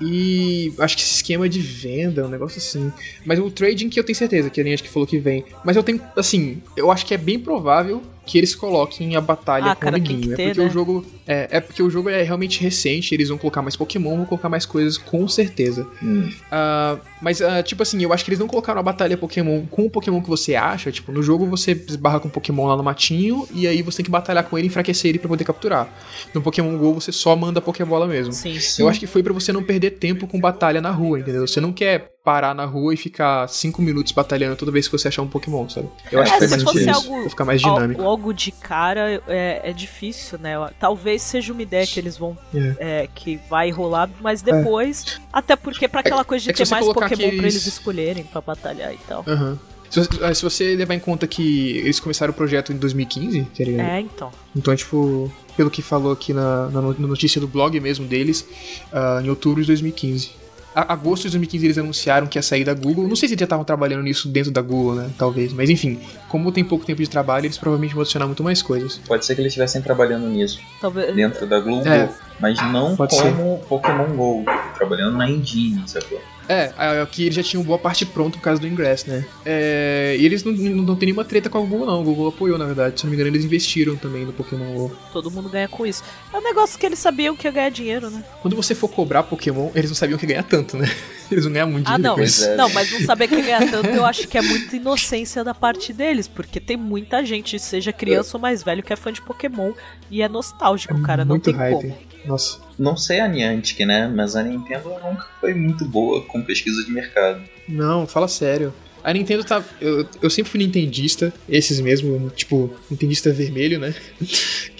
E 0.00 0.72
acho 0.78 0.96
que 0.96 1.02
esse 1.02 1.16
esquema 1.16 1.48
de 1.48 1.60
venda, 1.60 2.26
um 2.26 2.30
negócio 2.30 2.58
assim. 2.58 2.90
Mas 3.24 3.38
o 3.38 3.50
trading 3.50 3.88
que 3.88 4.00
eu 4.00 4.04
tenho 4.04 4.16
certeza 4.16 4.48
que 4.48 4.60
a 4.60 4.64
Niantic 4.64 4.88
falou 4.88 5.06
que 5.06 5.18
vem. 5.18 5.44
Mas 5.64 5.76
eu 5.76 5.82
tenho, 5.82 6.00
assim, 6.16 6.62
eu 6.76 6.90
acho 6.90 7.04
que 7.04 7.12
é 7.12 7.18
bem 7.18 7.38
provável 7.38 8.02
que 8.26 8.38
eles 8.38 8.54
coloquem 8.54 9.16
a 9.16 9.20
batalha 9.20 9.72
Ah, 9.72 9.74
com 9.74 9.80
cara, 9.82 9.96
o 9.96 10.00
tem 10.00 10.14
amiguinho. 10.14 10.36
que 10.36 10.42
é 10.42 10.46
ter, 10.46 10.48
porque 10.54 10.60
né? 10.60 10.66
o 10.66 10.70
jogo 10.70 11.06
é, 11.26 11.48
é 11.52 11.60
porque 11.60 11.82
o 11.82 11.90
jogo 11.90 12.08
é 12.08 12.22
realmente 12.22 12.60
recente, 12.62 13.14
eles 13.14 13.28
vão 13.28 13.38
colocar 13.38 13.62
mais 13.62 13.76
Pokémon, 13.76 14.16
vão 14.16 14.24
colocar 14.24 14.48
mais 14.48 14.64
coisas 14.66 14.96
com 14.98 15.26
certeza. 15.26 15.86
Hum. 16.02 16.30
Ah, 16.50 16.98
mas, 17.20 17.40
ah, 17.42 17.62
tipo 17.62 17.82
assim, 17.82 18.02
eu 18.02 18.12
acho 18.12 18.24
que 18.24 18.30
eles 18.30 18.38
não 18.38 18.46
colocaram 18.46 18.78
a 18.80 18.82
batalha 18.82 19.16
Pokémon 19.16 19.62
com 19.70 19.86
o 19.86 19.90
Pokémon 19.90 20.20
que 20.22 20.28
você 20.28 20.54
acha. 20.54 20.90
Tipo, 20.92 21.12
no 21.12 21.22
jogo 21.22 21.46
você 21.46 21.72
esbarra 21.72 22.20
com 22.20 22.28
o 22.28 22.30
Pokémon 22.30 22.66
lá 22.66 22.76
no 22.76 22.82
matinho 22.82 23.46
e 23.52 23.66
aí 23.66 23.82
você 23.82 23.98
tem 23.98 24.04
que 24.04 24.10
batalhar 24.10 24.44
com 24.44 24.56
ele 24.56 24.66
e 24.66 24.68
enfraquecer 24.68 25.08
ele 25.08 25.18
pra 25.18 25.28
poder 25.28 25.44
capturar. 25.44 25.88
No 26.34 26.40
Pokémon 26.40 26.76
GO 26.78 26.94
você 26.94 27.12
só 27.12 27.34
manda 27.36 27.60
Pokébola 27.60 28.06
mesmo. 28.06 28.32
Sim. 28.32 28.58
Sim. 28.60 28.82
Eu 28.82 28.88
acho 28.88 29.00
que 29.00 29.06
foi 29.06 29.22
pra 29.22 29.32
você 29.32 29.52
não 29.52 29.62
perder 29.62 29.92
tempo 29.92 30.26
com 30.26 30.38
batalha 30.40 30.80
na 30.80 30.90
rua, 30.90 31.18
entendeu? 31.18 31.46
Você 31.46 31.60
não 31.60 31.72
quer 31.72 32.10
parar 32.24 32.54
na 32.54 32.64
rua 32.66 32.92
e 32.92 32.96
ficar 32.96 33.48
5 33.48 33.80
minutos 33.80 34.12
batalhando 34.12 34.54
toda 34.56 34.70
vez 34.70 34.86
que 34.86 34.92
você 34.92 35.08
achar 35.08 35.22
um 35.22 35.26
Pokémon, 35.28 35.68
sabe? 35.68 35.88
Eu 36.12 36.20
acho 36.20 36.34
É, 36.34 36.38
que 36.38 36.48
se 36.48 36.64
mais 36.64 36.76
isso, 36.76 36.90
algo- 36.90 37.20
pra 37.22 37.30
ficar 37.30 37.44
mais 37.46 37.60
dinâmico. 37.60 38.02
Algo 38.02 38.34
de 38.34 38.52
cara 38.52 39.22
é, 39.26 39.60
é 39.64 39.72
difícil, 39.72 40.38
né? 40.38 40.52
Talvez 40.78 41.22
seja 41.22 41.52
uma 41.52 41.62
ideia 41.62 41.86
que 41.86 41.98
eles 41.98 42.16
vão. 42.18 42.36
é, 42.78 43.08
que 43.14 43.40
vai 43.48 43.70
rolar, 43.70 44.10
mas 44.20 44.42
depois. 44.42 45.18
Até 45.32 45.56
porque 45.56 45.88
pra 45.88 46.00
aquela 46.00 46.24
coisa 46.24 46.44
de 46.44 46.50
é 46.50 46.52
que 46.52 46.62
ter 46.62 46.68
mais 46.70 46.84
Pokémon 46.84 47.06
pra 47.06 47.14
aqueles- 47.14 47.38
eles 47.54 47.66
escolherem 47.66 48.24
pra 48.24 48.40
batalhar 48.40 48.92
e 48.92 48.98
tal. 49.08 49.24
Aham. 49.26 49.58
Se, 49.88 50.42
você- 50.42 50.76
levar 50.76 50.94
em 50.94 51.00
conta 51.00 51.26
que 51.26 51.78
eles 51.78 51.98
começaram 51.98 52.30
o 52.32 52.34
projeto 52.36 52.72
em 52.72 52.76
2015, 52.76 53.42
tá 53.42 53.64
ligado? 53.64 53.88
É, 53.88 54.00
então. 54.00 54.30
Então, 54.54 54.76
tipo, 54.76 55.32
pelo 55.56 55.68
que 55.68 55.82
falou 55.82 56.12
aqui 56.12 56.32
na, 56.32 56.68
na 56.68 56.80
no- 56.80 56.94
na 56.96 57.08
notícia 57.08 57.40
do 57.40 57.48
blog 57.48 57.78
mesmo 57.80 58.06
deles, 58.06 58.46
ah, 58.92 59.20
em 59.24 59.28
outubro 59.28 59.60
de 59.62 59.66
2015. 59.66 60.30
A, 60.74 60.92
agosto 60.92 61.22
de 61.24 61.30
2015 61.30 61.66
eles 61.66 61.78
anunciaram 61.78 62.26
que 62.26 62.38
ia 62.38 62.42
sair 62.42 62.64
da 62.64 62.72
Google. 62.74 63.08
Não 63.08 63.16
sei 63.16 63.28
se 63.28 63.34
eles 63.34 63.40
já 63.40 63.44
estavam 63.44 63.64
trabalhando 63.64 64.02
nisso 64.02 64.28
dentro 64.28 64.50
da 64.52 64.62
Google, 64.62 64.94
né? 64.94 65.10
Talvez. 65.18 65.52
Mas 65.52 65.68
enfim, 65.68 65.98
como 66.28 66.52
tem 66.52 66.62
pouco 66.64 66.84
tempo 66.84 67.02
de 67.02 67.08
trabalho, 67.10 67.46
eles 67.46 67.58
provavelmente 67.58 67.92
vão 67.94 68.02
adicionar 68.02 68.26
muito 68.26 68.42
mais 68.44 68.62
coisas. 68.62 69.00
Pode 69.06 69.24
ser 69.24 69.34
que 69.34 69.40
eles 69.40 69.50
estivessem 69.50 69.82
trabalhando 69.82 70.28
nisso 70.28 70.60
Talvez. 70.80 71.14
dentro 71.14 71.46
da 71.46 71.58
Globo, 71.58 71.88
É. 71.88 72.08
mas 72.38 72.56
não 72.72 72.94
Pode 72.96 73.16
como 73.20 73.58
Pokémon 73.68 74.06
GO, 74.14 74.44
trabalhando 74.76 75.16
na 75.18 75.28
engine, 75.28 75.82
sacou? 75.86 76.20
É, 76.50 77.00
aqui 77.00 77.22
eles 77.24 77.34
já 77.36 77.42
tinham 77.44 77.62
boa 77.62 77.78
parte 77.78 78.04
pronta 78.04 78.36
por 78.36 78.42
causa 78.42 78.60
do 78.60 78.66
Ingress, 78.66 79.08
né? 79.08 79.24
É, 79.44 80.16
e 80.18 80.26
eles 80.26 80.42
não, 80.42 80.52
não, 80.52 80.82
não 80.82 80.96
tem 80.96 81.06
nenhuma 81.06 81.24
treta 81.24 81.48
com 81.48 81.58
a 81.58 81.60
Google, 81.60 81.86
não. 81.86 82.00
O 82.00 82.04
Google 82.04 82.28
apoiou, 82.28 82.58
na 82.58 82.64
verdade. 82.66 82.98
Se 82.98 83.06
não 83.06 83.10
me 83.10 83.16
engano, 83.16 83.30
eles 83.30 83.44
investiram 83.44 83.94
também 83.94 84.24
no 84.24 84.32
Pokémon 84.32 84.72
GO. 84.74 84.96
Todo 85.12 85.30
mundo 85.30 85.48
ganha 85.48 85.68
com 85.68 85.86
isso. 85.86 86.02
É 86.32 86.36
um 86.36 86.42
negócio 86.42 86.76
que 86.78 86.84
eles 86.84 86.98
sabiam 86.98 87.36
que 87.36 87.46
ia 87.46 87.52
ganhar 87.52 87.70
dinheiro, 87.70 88.10
né? 88.10 88.24
Quando 88.42 88.56
você 88.56 88.74
for 88.74 88.88
cobrar 88.88 89.22
Pokémon, 89.22 89.70
eles 89.76 89.90
não 89.90 89.94
sabiam 89.94 90.18
que 90.18 90.24
ia 90.24 90.28
ganhar 90.30 90.42
tanto, 90.42 90.76
né? 90.76 90.90
Eles 91.30 91.44
vão 91.44 91.52
ganhar 91.52 91.66
muito 91.66 91.86
Ah, 91.86 91.94
dinheiro 91.94 92.08
não. 92.08 92.16
com 92.16 92.22
isso. 92.24 92.44
É. 92.44 92.56
Não, 92.56 92.68
mas 92.70 92.90
não 92.90 93.00
saber 93.02 93.28
que 93.28 93.36
ia 93.36 93.42
ganhar 93.42 93.70
tanto, 93.70 93.86
eu 93.88 94.04
acho 94.04 94.26
que 94.26 94.36
é 94.36 94.42
muita 94.42 94.74
inocência 94.74 95.44
da 95.44 95.54
parte 95.54 95.92
deles, 95.92 96.26
porque 96.26 96.58
tem 96.58 96.76
muita 96.76 97.24
gente, 97.24 97.56
seja 97.60 97.92
criança 97.92 98.36
ou 98.36 98.40
mais 98.40 98.64
velho, 98.64 98.82
que 98.82 98.92
é 98.92 98.96
fã 98.96 99.12
de 99.12 99.22
Pokémon 99.22 99.70
e 100.10 100.22
é 100.22 100.28
nostálgico, 100.28 101.00
cara. 101.02 101.24
Não 101.24 101.34
muito 101.34 101.44
tem 101.44 101.54
hype. 101.54 101.72
como. 101.74 101.96
Nossa. 102.26 102.58
Não 102.80 102.96
sei 102.96 103.20
a 103.20 103.28
Niantic, 103.28 103.84
né? 103.84 104.08
Mas 104.08 104.34
a 104.34 104.42
Nintendo 104.42 104.88
nunca 105.04 105.28
foi 105.38 105.52
muito 105.52 105.84
boa 105.84 106.24
com 106.24 106.40
pesquisa 106.40 106.82
de 106.82 106.90
mercado. 106.90 107.42
Não, 107.68 108.06
fala 108.06 108.26
sério. 108.26 108.72
A 109.04 109.12
Nintendo 109.12 109.44
tá. 109.44 109.62
Eu, 109.78 110.08
eu 110.22 110.30
sempre 110.30 110.50
fui 110.50 110.60
nintendista, 110.60 111.30
esses 111.46 111.78
mesmo, 111.78 112.30
tipo, 112.34 112.74
nintendista 112.90 113.30
vermelho, 113.34 113.78
né? 113.78 113.94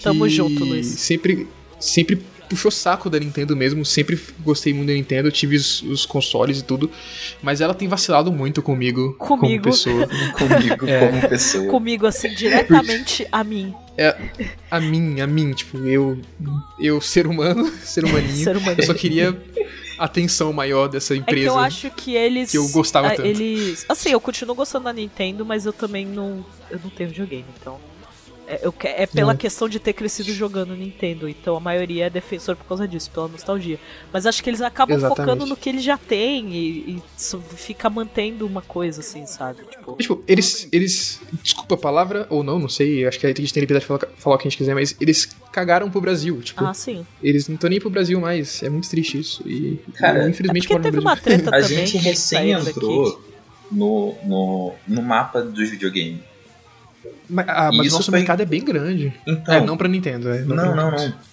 Tamo 0.01 0.27
junto, 0.27 0.65
Luiz. 0.65 0.87
Sempre, 0.87 1.47
sempre 1.79 2.19
puxou 2.51 2.69
saco 2.69 3.09
da 3.09 3.17
Nintendo 3.17 3.55
mesmo, 3.55 3.85
sempre 3.85 4.19
gostei 4.41 4.73
muito 4.73 4.87
da 4.89 4.93
Nintendo, 4.93 5.31
tive 5.31 5.55
os, 5.55 5.81
os 5.83 6.05
consoles 6.05 6.59
e 6.59 6.63
tudo, 6.63 6.91
mas 7.41 7.61
ela 7.61 7.73
tem 7.73 7.87
vacilado 7.87 8.29
muito 8.31 8.61
comigo, 8.61 9.13
Comigo. 9.13 9.37
como 9.39 9.61
pessoa. 9.61 10.07
Comigo 10.37 10.85
É. 10.85 11.07
como 11.07 11.29
pessoa. 11.29 11.67
Comigo, 11.69 12.05
assim, 12.05 12.27
diretamente 12.35 13.25
a 13.31 13.41
mim, 13.43 13.73
A 14.69 14.79
mim, 14.81 15.21
a 15.21 15.27
mim, 15.27 15.53
tipo, 15.53 15.77
eu, 15.87 16.19
eu 16.79 16.99
ser 16.99 17.25
humano, 17.25 17.71
ser 17.83 18.03
humaninho, 18.03 18.43
ser 18.43 18.57
humano. 18.57 18.75
eu 18.79 18.85
só 18.85 18.93
queria 18.93 19.37
atenção 19.97 20.51
maior 20.51 20.87
dessa 20.89 21.13
É 21.13 21.17
que 21.17 21.21
empresa. 21.21 21.47
eu 21.47 21.57
acho 21.57 21.89
que 21.91 22.15
eles. 22.15 22.51
que 22.51 22.57
eu 22.57 22.67
gostava 22.69 23.07
ah, 23.07 23.15
tanto. 23.15 23.25
Eles. 23.25 23.85
Assim, 23.87 24.09
eu 24.09 24.19
continuo 24.19 24.55
gostando 24.55 24.85
da 24.85 24.93
Nintendo, 24.93 25.45
mas 25.45 25.65
eu 25.65 25.71
também 25.71 26.05
não. 26.05 26.45
Eu 26.69 26.79
não 26.83 26.89
tenho 26.89 27.09
videogame, 27.09 27.45
então. 27.59 27.79
É, 28.51 28.59
eu 28.63 28.71
que- 28.73 28.85
é 28.87 29.05
pela 29.07 29.31
Não. 29.31 29.37
questão 29.37 29.69
de 29.69 29.79
ter 29.79 29.93
crescido 29.93 30.33
jogando 30.33 30.75
Nintendo, 30.75 31.29
então 31.29 31.55
a 31.55 31.59
maioria 31.61 32.07
é 32.07 32.09
defensor 32.09 32.55
por 32.57 32.65
causa 32.65 32.85
disso, 32.85 33.09
pela 33.09 33.29
nostalgia. 33.29 33.79
Mas 34.11 34.25
acho 34.25 34.43
que 34.43 34.49
eles 34.49 34.59
acabam 34.61 34.97
Exatamente. 34.97 35.17
focando 35.25 35.45
no 35.45 35.55
que 35.55 35.69
eles 35.69 35.83
já 35.83 35.97
têm 35.97 36.53
e, 36.53 36.97
e 36.97 37.03
fica 37.55 37.89
mantendo 37.89 38.45
uma 38.45 38.61
coisa 38.61 38.99
assim, 38.99 39.25
sabe? 39.25 39.61
Tipo, 39.69 39.95
Tipo, 39.97 40.23
eles, 40.27 40.67
eles. 40.71 41.21
Desculpa 41.41 41.75
a 41.75 41.77
palavra, 41.77 42.27
ou 42.29 42.43
não, 42.43 42.59
não 42.59 42.67
sei. 42.67 43.05
Acho 43.07 43.17
que 43.19 43.25
a 43.25 43.29
gente 43.33 43.53
tem 43.53 43.61
liberdade 43.61 43.83
de 43.83 43.87
falar, 43.87 44.01
falar 44.17 44.35
o 44.35 44.39
que 44.39 44.47
a 44.47 44.49
gente 44.51 44.57
quiser, 44.57 44.73
mas 44.75 44.95
eles 44.99 45.29
cagaram 45.51 45.89
pro 45.89 46.01
Brasil. 46.01 46.41
Tipo, 46.41 46.65
ah, 46.65 46.73
sim. 46.73 47.05
eles 47.23 47.47
não 47.47 47.55
estão 47.55 47.69
nem 47.69 47.79
pro 47.79 47.89
Brasil 47.89 48.19
mais. 48.19 48.61
É 48.63 48.69
muito 48.69 48.89
triste 48.89 49.17
isso. 49.19 49.41
E 49.47 49.79
Cara, 49.95 50.19
eu, 50.19 50.25
É 50.25 50.29
infelizmente 50.29 50.67
porque 50.67 50.81
teve 50.83 50.99
uma 50.99 51.15
treta 51.15 51.49
A 51.55 51.61
também. 51.61 51.85
gente 51.85 51.97
recém 51.97 52.51
entrou 52.51 53.21
no, 53.71 54.13
no, 54.25 54.73
no 54.87 55.01
mapa 55.01 55.41
dos 55.41 55.69
videogames. 55.69 56.19
Mas, 57.29 57.45
ah, 57.49 57.71
mas 57.73 57.87
o 57.91 57.95
nosso 57.97 58.11
foi- 58.11 58.19
mercado 58.19 58.41
é 58.41 58.45
bem 58.45 58.63
grande. 58.63 59.13
Então, 59.27 59.53
é, 59.55 59.61
não 59.61 59.77
pra 59.77 59.87
Nintendo, 59.87 60.29
é. 60.29 60.41
não, 60.41 60.75
não, 60.75 60.91
Nintendo. 60.91 61.09
não. 61.09 61.31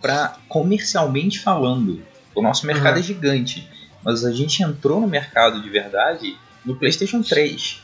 Pra 0.00 0.36
comercialmente 0.48 1.38
falando, 1.40 2.02
o 2.34 2.42
nosso 2.42 2.66
mercado 2.66 2.92
Aham. 2.94 2.98
é 3.00 3.02
gigante. 3.02 3.68
Mas 4.04 4.24
a 4.24 4.30
gente 4.30 4.62
entrou 4.62 5.00
no 5.00 5.08
mercado 5.08 5.60
de 5.62 5.68
verdade 5.68 6.36
no 6.64 6.76
PlayStation 6.76 7.22
3. 7.22 7.82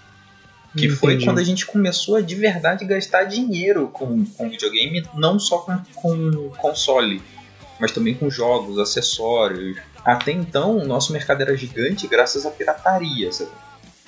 Que 0.76 0.88
foi 0.88 1.12
Entendi. 1.14 1.26
quando 1.26 1.38
a 1.38 1.44
gente 1.44 1.66
começou 1.66 2.16
a 2.16 2.20
de 2.22 2.34
verdade 2.34 2.84
gastar 2.86 3.24
dinheiro 3.24 3.88
com, 3.88 4.24
com 4.24 4.48
videogame, 4.48 5.04
não 5.14 5.38
só 5.38 5.58
com, 5.58 5.76
com 5.94 6.48
console, 6.56 7.20
mas 7.78 7.92
também 7.92 8.14
com 8.14 8.30
jogos, 8.30 8.78
acessórios. 8.78 9.76
Até 10.04 10.32
então, 10.32 10.78
o 10.78 10.86
nosso 10.86 11.12
mercado 11.12 11.42
era 11.42 11.54
gigante 11.56 12.06
graças 12.06 12.46
à 12.46 12.50
pirataria. 12.50 13.30
sabe? 13.32 13.50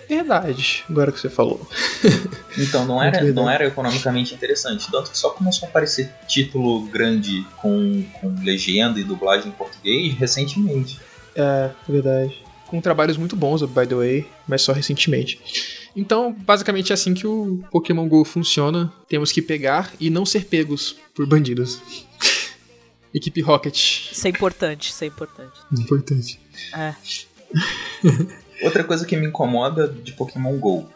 Verdade, 0.09 0.85
agora 0.89 1.13
que 1.13 1.21
você 1.21 1.31
falou. 1.31 1.67
Então 2.57 2.87
não 2.87 3.03
era, 3.03 3.21
não 3.33 3.51
era 3.51 3.67
economicamente 3.67 4.33
interessante. 4.33 4.89
Tanto 4.89 5.11
que 5.11 5.19
só 5.19 5.31
começou 5.31 5.67
a 5.67 5.69
aparecer 5.69 6.09
título 6.29 6.83
grande 6.87 7.45
com, 7.57 8.05
com 8.21 8.33
legenda 8.45 9.01
e 9.01 9.03
dublagem 9.03 9.49
em 9.49 9.51
português 9.51 10.15
recentemente. 10.15 11.01
É, 11.35 11.71
verdade. 11.89 12.41
Com 12.69 12.81
trabalhos 12.81 13.17
muito 13.17 13.35
bons, 13.35 13.61
by 13.63 13.87
the 13.89 13.97
way, 13.97 14.27
mas 14.47 14.63
só 14.63 14.73
recentemente. 14.73 15.41
Então, 15.97 16.33
basicamente 16.33 16.93
é 16.93 16.95
assim 16.95 17.13
que 17.13 17.27
o 17.27 17.61
Pokémon 17.73 18.09
GO 18.09 18.25
funciona. 18.25 18.93
Temos 19.09 19.33
que 19.33 19.43
pegar 19.43 19.93
e 19.99 20.11
não 20.11 20.25
ser 20.25 20.45
pegos 20.47 20.97
por 21.15 21.27
bandidos. 21.27 21.81
Equipe 23.15 23.41
Rocket. 23.41 24.11
Isso 24.13 24.27
é 24.27 24.31
importante, 24.31 24.91
isso 24.91 25.05
é 25.05 25.07
importante. 25.07 25.61
Importante. 25.73 26.41
É. 26.73 26.95
Outra 28.65 28.83
coisa 28.85 29.05
que 29.07 29.17
me 29.17 29.27
incomoda 29.27 29.87
de 29.89 30.13
Pokémon 30.13 30.57
GO. 30.59 30.87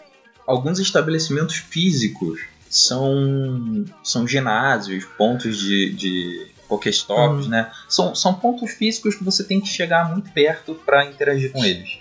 Alguns 0.47 0.79
estabelecimentos 0.79 1.57
físicos 1.57 2.41
são, 2.71 3.85
são 4.03 4.27
ginásios, 4.27 5.05
pontos 5.17 5.59
de, 5.59 5.93
de 5.95 6.47
Pokéstops, 6.69 7.47
né? 7.49 7.71
São, 7.89 8.15
são 8.15 8.35
pontos 8.35 8.71
físicos 8.73 9.15
que 9.15 9.25
você 9.25 9.45
tem 9.45 9.61
que 9.61 9.69
chegar 9.69 10.11
muito 10.11 10.31
perto 10.33 10.75
para 10.75 11.05
interagir 11.05 11.53
com 11.53 11.65
eles. 11.65 11.99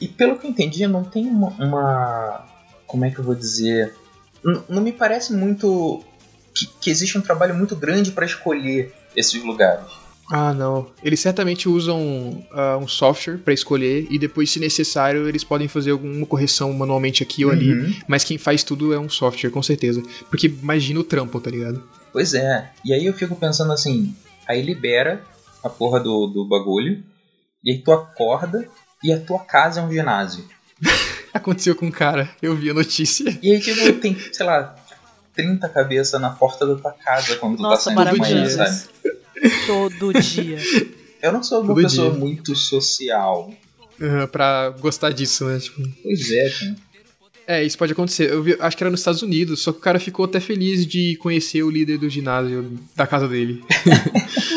E 0.00 0.08
pelo 0.08 0.38
que 0.38 0.46
eu 0.46 0.50
entendi, 0.50 0.86
não 0.86 1.04
tem 1.04 1.26
uma. 1.26 1.48
uma- 1.50 2.46
como 2.86 3.04
é 3.04 3.10
que 3.10 3.18
eu 3.18 3.24
vou 3.24 3.34
dizer? 3.34 3.94
N- 4.44 4.62
não 4.68 4.82
me 4.82 4.92
parece 4.92 5.32
muito. 5.32 6.02
que, 6.54 6.66
que 6.80 6.90
existe 6.90 7.16
um 7.16 7.20
trabalho 7.20 7.54
muito 7.54 7.74
grande 7.74 8.10
para 8.12 8.26
escolher 8.26 8.92
esses 9.16 9.42
lugares. 9.42 9.86
Ah, 10.30 10.54
não. 10.54 10.90
Eles 11.02 11.20
certamente 11.20 11.68
usam 11.68 12.44
ah, 12.52 12.78
um 12.78 12.88
software 12.88 13.38
pra 13.38 13.52
escolher 13.52 14.06
e 14.10 14.18
depois, 14.18 14.50
se 14.50 14.58
necessário, 14.58 15.28
eles 15.28 15.44
podem 15.44 15.68
fazer 15.68 15.90
alguma 15.90 16.26
correção 16.26 16.72
manualmente 16.72 17.22
aqui 17.22 17.44
ou 17.44 17.50
ali. 17.50 17.72
Uhum. 17.72 17.94
Mas 18.08 18.24
quem 18.24 18.38
faz 18.38 18.62
tudo 18.62 18.92
é 18.92 18.98
um 18.98 19.08
software, 19.08 19.50
com 19.50 19.62
certeza. 19.62 20.02
Porque 20.28 20.46
imagina 20.46 21.00
o 21.00 21.04
trampo, 21.04 21.40
tá 21.40 21.50
ligado? 21.50 21.82
Pois 22.12 22.34
é. 22.34 22.70
E 22.84 22.92
aí 22.92 23.06
eu 23.06 23.12
fico 23.12 23.36
pensando 23.36 23.72
assim, 23.72 24.14
aí 24.48 24.62
libera 24.62 25.22
a 25.62 25.68
porra 25.68 26.00
do, 26.00 26.26
do 26.26 26.46
bagulho, 26.46 27.02
e 27.62 27.72
aí 27.72 27.78
tu 27.78 27.92
acorda 27.92 28.68
e 29.02 29.12
a 29.12 29.20
tua 29.20 29.40
casa 29.40 29.80
é 29.80 29.84
um 29.84 29.90
ginásio. 29.90 30.44
Aconteceu 31.32 31.74
com 31.74 31.86
um 31.86 31.90
cara, 31.90 32.30
eu 32.40 32.54
vi 32.54 32.70
a 32.70 32.74
notícia. 32.74 33.36
E 33.42 33.52
aí, 33.52 33.60
tipo, 33.60 33.92
tem, 33.94 34.16
sei 34.32 34.46
lá, 34.46 34.76
30 35.34 35.68
cabeças 35.68 36.20
na 36.20 36.30
porta 36.30 36.64
da 36.64 36.76
tua 36.76 36.92
casa 36.92 37.36
quando 37.36 37.56
tu 37.56 37.62
Nossa, 37.62 37.90
tá 37.90 37.96
saindo 37.96 38.12
de 38.12 38.20
manhã, 38.20 38.48
sabe? 38.48 38.93
Todo 39.66 40.12
dia. 40.20 40.58
Eu 41.22 41.32
não 41.32 41.42
sou 41.42 41.60
uma 41.60 41.68
Todo 41.74 41.82
pessoa 41.82 42.10
dia. 42.10 42.18
muito 42.20 42.54
social. 42.56 43.52
ah, 44.00 44.26
pra 44.26 44.70
gostar 44.80 45.10
disso, 45.12 45.44
né? 45.46 45.58
Tipo, 45.58 45.82
Pois 46.02 46.30
é, 46.30 46.50
cara. 46.50 46.76
É, 47.46 47.62
isso 47.62 47.76
pode 47.76 47.92
acontecer. 47.92 48.30
Eu 48.30 48.42
vi- 48.42 48.56
acho 48.58 48.74
que 48.76 48.82
era 48.82 48.90
nos 48.90 49.00
Estados 49.00 49.20
Unidos, 49.20 49.60
só 49.60 49.70
que 49.70 49.76
o 49.78 49.80
cara 49.82 50.00
ficou 50.00 50.24
até 50.24 50.40
feliz 50.40 50.86
de 50.86 51.14
conhecer 51.16 51.62
o 51.62 51.68
líder 51.70 51.98
do 51.98 52.08
ginásio 52.08 52.78
da 52.96 53.06
casa 53.06 53.28
dele. 53.28 53.62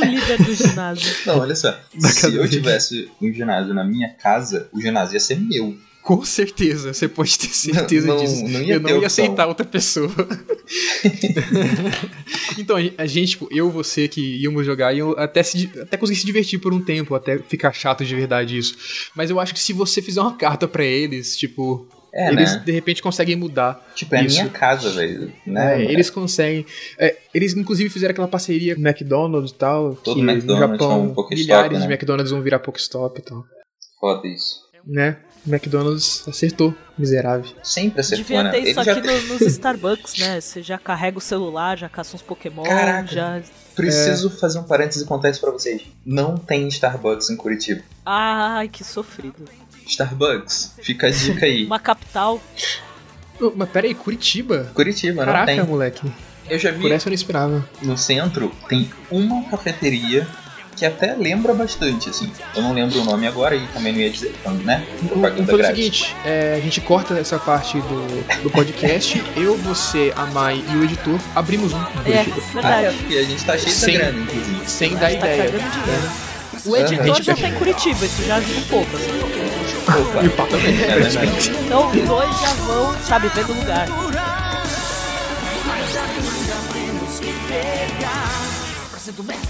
O 0.01 0.05
líder 0.05 0.38
do 0.41 0.53
ginásio. 0.55 1.13
Não, 1.25 1.39
olha 1.39 1.53
só. 1.55 1.71
Da 1.95 2.07
Se 2.07 2.27
eu 2.27 2.31
dele. 2.31 2.47
tivesse 2.47 3.09
um 3.21 3.33
ginásio 3.33 3.73
na 3.73 3.83
minha 3.83 4.09
casa, 4.13 4.69
o 4.71 4.79
ginásio 4.79 5.15
ia 5.15 5.19
ser 5.19 5.38
meu. 5.38 5.75
Com 6.07 6.23
certeza, 6.23 6.93
você 6.93 7.05
pode 7.05 7.37
ter 7.37 7.49
certeza 7.49 8.07
Não- 8.07 8.15
disso. 8.15 8.41
não 8.47 8.61
eu 8.61 8.79
não 8.79 8.89
ia 8.91 8.95
opção. 8.95 9.25
aceitar 9.25 9.45
outra 9.45 9.65
pessoa. 9.65 10.09
então, 12.57 12.77
a 12.97 13.05
gente, 13.05 13.31
tipo, 13.31 13.47
eu, 13.51 13.69
você 13.69 14.07
que 14.07 14.41
íamos 14.41 14.65
jogar, 14.65 14.93
e 14.93 14.99
eu 14.99 15.11
até, 15.19 15.43
se, 15.43 15.69
até 15.81 15.97
consegui 15.97 16.17
se 16.19 16.25
divertir 16.25 16.59
por 16.59 16.73
um 16.73 16.81
tempo, 16.81 17.13
até 17.13 17.37
ficar 17.39 17.73
chato 17.73 18.05
de 18.05 18.15
verdade 18.15 18.57
isso. 18.57 18.77
Mas 19.15 19.29
eu 19.29 19.37
acho 19.37 19.53
que 19.53 19.59
se 19.59 19.73
você 19.73 20.01
fizer 20.01 20.21
uma 20.21 20.37
carta 20.37 20.65
pra 20.65 20.81
eles, 20.83 21.35
tipo, 21.35 21.85
É, 22.13 22.31
eles 22.31 22.53
né? 22.53 22.63
de 22.65 22.71
repente 22.71 23.01
conseguem 23.01 23.35
mudar. 23.35 23.85
Tipo, 23.93 24.15
é 24.15 24.19
a 24.19 24.23
isso. 24.23 24.37
minha 24.39 24.49
casa, 24.49 24.89
velho. 24.91 25.33
Né? 25.45 25.83
É, 25.83 25.91
eles 25.91 26.09
conseguem. 26.09 26.65
é, 26.97 27.17
eles 27.33 27.53
inclusive 27.53 27.89
fizeram 27.89 28.11
aquela 28.13 28.29
parceria 28.29 28.75
com 28.75 28.81
o 28.81 28.87
McDonald's 28.87 29.51
e 29.51 29.55
tal. 29.55 29.93
Todo 29.95 30.15
que 30.15 30.21
no 30.23 30.31
McDonald's 30.31 30.79
Japão, 30.79 30.91
é 30.91 30.95
um 31.03 31.13
Pokestop, 31.13 31.35
milhares 31.41 31.79
né? 31.79 31.85
de 31.85 31.91
McDonald's 31.93 32.31
vão 32.31 32.41
virar 32.41 32.59
Pokestop 32.59 33.19
e 33.19 33.23
tal. 33.23 33.43
Foda 33.99 34.25
isso. 34.25 34.65
Né? 34.85 35.17
O 35.47 35.49
McDonald's 35.49 36.27
acertou, 36.27 36.75
miserável. 36.97 37.49
Sempre 37.63 38.01
acertou, 38.01 38.25
Devia 38.25 38.43
né? 38.43 38.51
ter 38.51 38.57
Ele 38.57 38.71
isso 38.71 38.83
já 38.83 38.91
aqui 38.91 39.07
no- 39.07 39.21
nos 39.33 39.41
Starbucks, 39.47 40.17
né? 40.17 40.41
Você 40.41 40.61
já 40.61 40.77
carrega 40.77 41.17
o 41.17 41.21
celular, 41.21 41.77
já 41.77 41.87
caça 41.87 42.15
uns 42.15 42.21
Pokémon, 42.21 42.63
Caraca. 42.63 43.07
já. 43.07 43.41
Preciso 43.75 44.29
fazer 44.29 44.59
um 44.59 44.63
parêntese 44.63 45.03
e 45.03 45.07
contar 45.07 45.29
isso 45.29 45.39
pra 45.39 45.51
vocês. 45.51 45.81
Não 46.05 46.35
tem 46.35 46.67
Starbucks 46.67 47.29
em 47.29 47.35
Curitiba. 47.37 47.81
Ai, 48.05 48.67
que 48.67 48.83
sofrido. 48.83 49.45
Starbucks, 49.85 50.73
fica 50.81 51.07
a 51.07 51.09
dica 51.11 51.45
aí. 51.45 51.65
Uma 51.65 51.79
capital. 51.79 52.41
Ô, 53.39 53.53
mas 53.55 53.69
pera 53.69 53.87
aí, 53.87 53.93
Curitiba? 53.95 54.69
Curitiba, 54.73 55.25
não 55.25 55.31
Caraca, 55.31 55.45
tem. 55.45 55.63
moleque. 55.63 56.11
Eu 56.49 56.57
já 56.59 56.71
vi 56.71 56.81
Por 56.81 56.91
essa 56.91 57.07
eu 57.07 57.11
não 57.11 57.15
esperava. 57.15 57.69
no 57.81 57.97
centro, 57.97 58.51
tem 58.67 58.89
uma 59.11 59.43
cafeteria 59.49 60.27
que 60.78 60.86
até 60.86 61.15
lembra 61.15 61.53
bastante, 61.53 62.09
assim. 62.09 62.32
Eu 62.55 62.61
não 62.61 62.71
lembro 62.71 63.01
o 63.01 63.03
nome 63.03 63.25
agora 63.28 63.55
e 63.55 63.65
também 63.67 63.91
não 63.91 63.99
ia 63.99 64.09
dizer, 64.09 64.34
então, 64.39 64.53
né? 64.53 64.86
Propaganda 65.07 65.41
fazer 65.45 65.53
o 65.53 65.57
grátis. 65.57 65.75
seguinte: 65.78 66.15
é, 66.23 66.53
a 66.55 66.61
gente 66.61 66.80
corta 66.82 67.15
essa 67.17 67.39
parte 67.39 67.80
do, 67.82 68.43
do 68.43 68.49
podcast. 68.51 69.21
eu, 69.36 69.57
você, 69.57 70.13
a 70.15 70.25
Mai 70.28 70.63
e 70.71 70.75
o 70.78 70.84
editor 70.84 71.19
abrimos 71.36 71.73
um. 71.73 71.82
É, 72.05 72.23
Curitiba. 72.23 72.61
Ah, 72.63 72.69
é, 72.69 72.82
verdade. 72.84 72.97
porque 72.97 73.15
a 73.17 73.23
gente 73.23 73.43
tá 73.43 73.57
cheio 73.57 73.71
Sem- 73.75 73.91
de 73.93 73.97
grana, 73.97 74.19
inclusive. 74.19 74.69
Sem 74.69 74.93
dar 74.93 74.99
tá 74.99 75.11
ideia. 75.11 75.49
dinheiro. 75.49 76.28
O 76.65 76.75
editor 76.75 77.05
Gente, 77.15 77.23
já 77.23 77.36
tá 77.36 77.47
em 77.47 77.53
Curitiba, 77.53 78.05
isso 78.05 78.23
já 78.23 78.36
ajuda 78.36 78.59
um 78.59 78.63
pouco. 78.63 78.97
assim. 78.97 79.11
Opa, 79.88 80.23
E 80.23 80.28
o 80.28 80.32
papo 80.32 80.49
também. 80.51 80.84
é 80.84 80.95
verdade. 80.99 81.51
Então 81.65 81.88
os 81.89 82.01
dois 82.01 82.41
já 82.41 82.53
vão, 82.65 82.95
sabe, 82.99 83.30
vendo 83.34 83.53
o 89.09 89.11
lugar. 89.11 89.41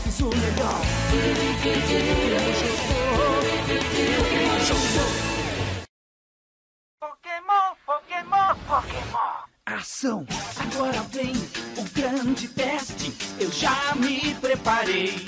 Ação! 9.66 10.26
Agora 10.60 11.02
vem 11.12 11.34
o 11.78 11.84
grande 11.94 12.48
teste. 12.50 13.14
Eu 13.40 13.52
já 13.52 13.96
me 13.96 14.36
preparei. 14.36 15.26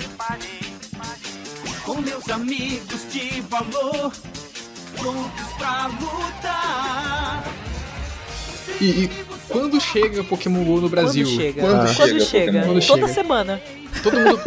Com 1.84 2.00
meus 2.00 2.28
amigos 2.28 3.12
de 3.12 3.40
valor. 3.42 4.12
prontos 4.96 5.52
pra 5.58 5.86
lutar. 5.86 7.69
E, 8.80 8.84
e 9.04 9.10
quando 9.48 9.80
chega 9.80 10.22
Pokémon 10.24 10.62
GO 10.64 10.80
no 10.80 10.88
Brasil? 10.88 11.24
Quando 11.26 11.36
chega? 11.40 11.60
Quando 11.60 11.76
Quando 11.78 11.94
chega 11.94 12.20
chega? 12.20 12.52
Pokémon? 12.52 12.66
Quando 12.74 12.86
Toda 12.86 13.00
chega? 13.08 13.14
semana. 13.14 13.62
Todo 14.02 14.20
mundo. 14.20 14.40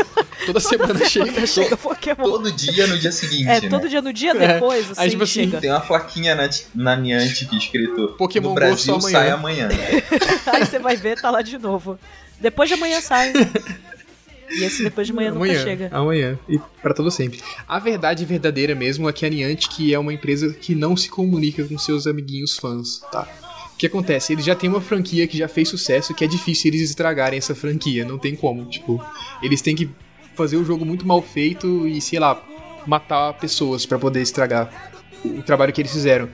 Toda 0.46 0.60
semana 0.60 1.06
chega. 1.06 1.46
Chega 1.48 1.78
Pokémon. 1.78 2.24
Todo 2.24 2.52
dia 2.52 2.88
no 2.88 2.98
dia 2.98 3.12
seguinte, 3.12 3.48
É, 3.50 3.62
né? 3.62 3.70
todo 3.70 3.88
dia 3.90 4.02
no 4.02 4.12
dia 4.12 4.34
depois, 4.34 4.92
assim, 4.92 5.02
Aí, 5.02 5.10
tipo 5.10 5.24
assim, 5.24 5.44
chega. 5.46 5.60
Tem 5.62 5.70
uma 5.70 5.80
plaquinha 5.82 6.36
na, 6.36 6.50
na 6.76 6.96
Niantic 6.96 7.54
escrito 7.56 8.10
Pokémon 8.18 8.44
no 8.50 8.50
Go 8.50 8.56
Brasil 8.56 8.78
só 8.78 8.96
amanhã. 8.96 9.12
sai 9.20 9.30
amanhã. 9.32 9.70
Aí 10.48 10.66
você 10.66 10.80
vai 10.80 10.96
ver, 10.98 11.20
tá 11.22 11.30
lá 11.32 11.42
de 11.42 11.58
novo. 11.58 11.98
Depois 12.40 12.68
de 12.70 12.76
amanhã 12.76 13.00
sai. 13.02 13.32
E 14.50 14.64
esse 14.64 14.84
depois 14.84 15.08
de 15.08 15.14
amanhã, 15.14 15.32
amanhã, 15.32 15.54
nunca 15.54 15.64
chega. 15.64 15.90
Amanhã. 15.94 16.38
E 16.48 16.60
pra 16.82 16.94
todo 16.94 17.10
sempre. 17.10 17.42
A 17.68 17.80
verdade 17.80 18.26
verdadeira 18.26 18.76
mesmo 18.76 19.08
é 19.10 19.14
que 19.14 19.26
a 19.26 19.30
Niantic 19.30 19.94
é 19.94 19.98
uma 20.00 20.14
empresa 20.14 20.54
que 20.54 20.76
não 20.76 20.96
se 20.98 21.10
comunica 21.10 21.64
com 21.64 21.78
seus 21.78 22.06
amiguinhos 22.06 22.58
fãs, 22.58 23.02
tá? 23.12 23.28
O 23.84 23.86
que 23.86 23.88
acontece? 23.88 24.32
Eles 24.32 24.46
já 24.46 24.56
têm 24.56 24.70
uma 24.70 24.80
franquia 24.80 25.28
que 25.28 25.38
já 25.38 25.50
fez 25.50 25.68
sucesso, 25.68 26.14
que 26.14 26.24
é 26.24 26.28
difícil 26.28 26.72
eles 26.72 26.90
estragarem 26.90 27.38
essa 27.38 27.54
franquia. 27.54 28.06
Não 28.06 28.18
tem 28.18 28.34
como. 28.34 28.64
Tipo, 28.64 29.06
eles 29.42 29.62
têm 29.62 29.76
que 29.76 29.90
fazer 30.36 30.56
o 30.56 30.64
jogo 30.64 30.86
muito 30.86 31.06
mal 31.06 31.22
feito 31.22 31.86
e, 31.86 32.00
sei 32.00 32.18
lá, 32.18 32.42
matar 32.88 33.34
pessoas 33.34 33.86
pra 33.86 34.00
poder 34.00 34.22
estragar 34.22 34.94
o 35.26 35.44
trabalho 35.44 35.74
que 35.74 35.82
eles 35.82 35.92
fizeram. 35.92 36.30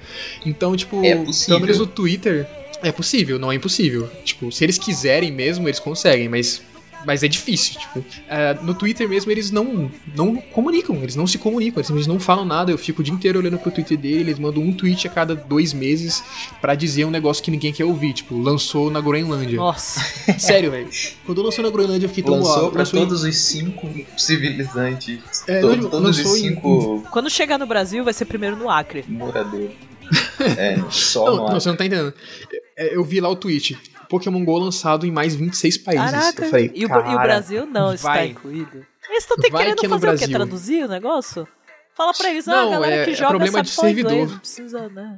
Então, 0.46 0.76
tipo, 0.76 1.04
É 1.04 1.16
pelo 1.16 1.60
menos 1.60 1.80
no 1.80 1.88
Twitter, 1.88 2.48
é 2.84 2.92
possível, 2.92 3.40
não 3.40 3.52
é 3.52 3.56
impossível. 3.56 4.08
Tipo, 4.24 4.52
se 4.52 4.64
eles 4.64 4.78
quiserem 4.78 5.32
mesmo, 5.32 5.68
eles 5.68 5.80
conseguem, 5.80 6.30
mas 6.30 6.62
mas 7.06 7.24
é 7.24 7.28
difícil, 7.28 7.80
tipo. 7.80 8.04
É, 8.28 8.54
no 8.62 8.74
Twitter 8.74 9.08
mesmo 9.08 9.32
eles 9.32 9.52
não, 9.52 9.92
não 10.16 10.36
comunicam, 10.36 10.96
eles 10.98 11.16
não 11.16 11.26
se 11.28 11.38
comunicam, 11.38 11.84
eles 11.90 12.08
não 12.08 12.20
falam 12.20 12.46
nada. 12.46 12.72
Eu 12.72 12.78
fico 12.78 13.02
o 13.02 13.04
dia 13.04 13.14
inteiro 13.14 13.40
olhando 13.40 13.58
pro 13.58 13.72
Twitter 13.72 13.98
dele, 13.98 14.20
eles 14.32 14.40
mandam 14.40 14.64
um 14.64 14.74
tweet 14.74 15.08
a 15.08 15.10
cada 15.12 15.36
dois 15.36 15.74
meses 15.74 16.24
pra 16.62 16.76
dizer 16.76 17.06
um 17.06 17.12
negócio 17.12 17.44
que 17.44 17.52
ninguém 17.52 17.72
quer 17.74 17.86
ouvir, 17.86 18.14
tipo, 18.14 18.38
lançou 18.38 18.90
na 18.92 19.00
Groenlândia. 19.02 19.58
Nossa. 19.58 20.00
Sério, 20.40 20.72
velho. 20.72 20.90
Quando 21.26 21.42
lançou 21.42 21.64
na 21.64 21.70
Groenlândia 21.70 22.06
eu 22.06 22.10
fiquei 22.10 22.24
tão 22.24 22.36
Lançou 22.36 22.58
uau, 22.64 22.72
pra 22.72 22.80
lançou 22.80 23.00
em- 23.00 23.04
todos 23.04 23.24
os 23.24 23.36
cinco 23.38 23.90
civilizantes. 24.18 25.20
É, 25.48 25.62
to- 25.62 25.76
não, 25.76 25.90
todos 25.90 26.10
os 26.10 26.18
lançou 26.26 26.38
em- 26.38 26.42
cinco 26.50 27.04
Quando 27.12 27.30
chegar 27.30 27.58
no 27.58 27.66
Brasil, 27.66 28.04
vai 28.04 28.14
ser 28.14 28.26
primeiro 28.26 28.56
no 28.56 28.70
Acre. 28.70 29.04
moradores. 29.08 29.72
É, 30.58 30.80
só 30.90 31.26
Não, 31.26 31.36
no 31.38 31.50
não, 31.52 31.60
você 31.60 31.70
não 31.70 31.76
tá 31.76 31.86
entendendo. 31.86 32.14
É, 32.76 32.96
Eu 32.96 33.04
vi 33.04 33.20
lá 33.20 33.30
o 33.30 33.36
tweet. 33.36 33.78
Pokémon 34.10 34.44
GO 34.44 34.58
lançado 34.58 35.06
em 35.06 35.12
mais 35.12 35.36
26 35.36 35.78
países. 35.78 36.12
Caraca. 36.12 36.46
Eu 36.46 36.50
falei, 36.50 36.72
e, 36.74 36.80
o, 36.80 36.82
e 36.82 36.86
o 36.86 36.90
"Cara, 36.90 37.20
Brasil 37.24 37.66
não 37.66 37.94
está 37.94 38.10
vai. 38.10 38.28
incluído. 38.30 38.86
Eles 39.10 39.24
estão 39.24 39.38
querendo 39.38 39.78
que 39.78 39.86
é 39.86 39.90
fazer 39.90 40.08
o 40.08 40.12
quê? 40.12 40.18
Brasil. 40.18 40.36
Traduzir 40.36 40.84
o 40.84 40.88
negócio? 40.88 41.48
Fala 41.96 42.14
pra 42.14 42.30
eles, 42.30 42.48
ah, 42.48 42.52
Não, 42.52 42.68
a 42.68 42.72
galera 42.72 42.96
é- 42.96 43.06
que 43.06 43.12
é 43.12 43.14
joga 43.14 43.30
problema 43.30 43.58
sabe 43.58 43.68
de 43.68 43.74
servidor. 43.76 44.12
inglês, 44.14 44.32
não 44.32 44.40
precisa, 44.40 44.90
né? 44.90 45.18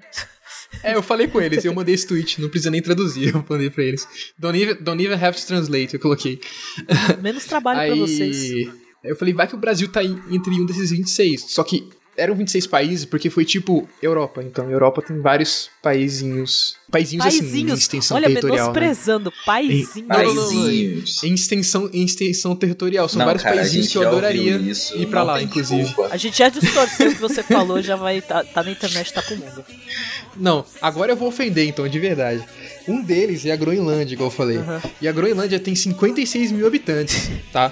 É, 0.84 0.96
eu 0.96 1.04
falei 1.04 1.28
com 1.28 1.40
eles, 1.42 1.64
eu 1.64 1.74
mandei 1.74 1.94
esse 1.94 2.08
tweet, 2.08 2.42
não 2.42 2.50
precisa 2.50 2.72
nem 2.72 2.82
traduzir, 2.82 3.34
eu 3.36 3.46
mandei 3.48 3.70
pra 3.70 3.84
eles. 3.84 4.08
Don't 4.40 4.58
even, 4.60 4.76
don't 4.82 5.04
even 5.04 5.24
have 5.24 5.40
to 5.40 5.46
translate, 5.46 5.94
eu 5.94 6.00
coloquei. 6.00 6.40
Menos 7.22 7.46
trabalho 7.46 7.86
pra 7.96 7.96
vocês. 8.08 8.52
Eu 9.04 9.16
falei, 9.16 9.34
vai 9.34 9.48
que 9.48 9.56
o 9.56 9.58
Brasil 9.58 9.88
tá 9.92 10.04
entre 10.04 10.52
um 10.60 10.66
desses 10.66 10.92
26. 10.92 11.52
Só 11.54 11.64
que 11.64 11.88
eram 12.22 12.36
26 12.36 12.68
países 12.68 13.06
porque 13.06 13.30
foi 13.30 13.44
tipo 13.44 13.88
Europa. 14.02 14.44
Então, 14.44 14.70
Europa 14.70 15.02
tem 15.02 15.20
vários 15.20 15.70
paizinhos. 15.82 16.76
Paizinhos, 16.92 17.26
assim, 17.26 17.38
em 17.38 17.42
Paizinhos. 17.42 17.80
extensão 17.80 18.18
Olha, 18.18 18.28
territorial. 18.28 18.58
Né? 18.58 18.80
menosprezando. 18.80 19.34
Paizinhos. 19.46 20.08
Não, 20.10 20.18
não. 20.24 20.36
paizinhos. 20.36 21.24
Em 21.24 21.34
extensão, 21.34 21.90
em 21.94 22.04
extensão 22.04 22.56
territorial. 22.56 23.08
São 23.10 23.20
Não, 23.20 23.26
vários 23.26 23.44
cara, 23.44 23.56
paizinhos 23.56 23.88
que 23.88 23.98
eu 23.98 24.08
adoraria 24.08 24.58
isso, 24.58 24.96
ir 24.98 25.08
pra 25.08 25.22
não 25.22 25.28
lá, 25.28 25.42
inclusive. 25.42 25.84
desculpa. 25.84 26.14
A 26.14 26.18
gente 26.18 26.38
já 26.38 26.50
distorceu 26.50 27.10
o 27.10 27.14
que 27.16 27.22
você 27.22 27.42
falou, 27.44 27.82
já 27.82 27.96
vai 27.96 28.22
tá, 28.22 28.44
tá 28.44 28.62
na 28.62 28.72
internet, 28.72 29.14
tá 29.14 29.22
com 29.22 29.34
o 29.34 29.38
mundo. 29.38 29.66
Não, 30.38 30.66
agora 30.82 31.12
eu 31.12 31.16
vou 31.16 31.28
ofender, 31.30 31.68
então, 31.68 31.88
de 31.88 32.00
verdade. 32.00 32.44
Um 32.88 33.02
deles 33.02 33.46
é 33.46 33.52
a 33.52 33.56
Groenlândia, 33.56 34.14
igual 34.16 34.28
eu 34.30 34.36
falei. 34.36 34.58
Aham. 34.58 34.82
E 35.02 35.08
a 35.08 35.12
Groenlândia 35.12 35.60
tem 35.60 35.76
56 35.76 36.52
mil 36.52 36.66
habitantes, 36.68 37.30
tá? 37.52 37.72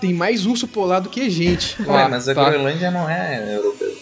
Tem 0.00 0.12
mais 0.12 0.44
urso 0.46 0.68
polar 0.68 1.00
do 1.00 1.08
que 1.08 1.28
gente. 1.30 1.76
Ué, 1.82 1.86
lá, 1.86 2.08
mas 2.08 2.28
a 2.28 2.34
tá? 2.34 2.50
Groenlândia 2.50 2.90
não 2.90 3.08
é 3.08 3.54
europeia. 3.56 3.92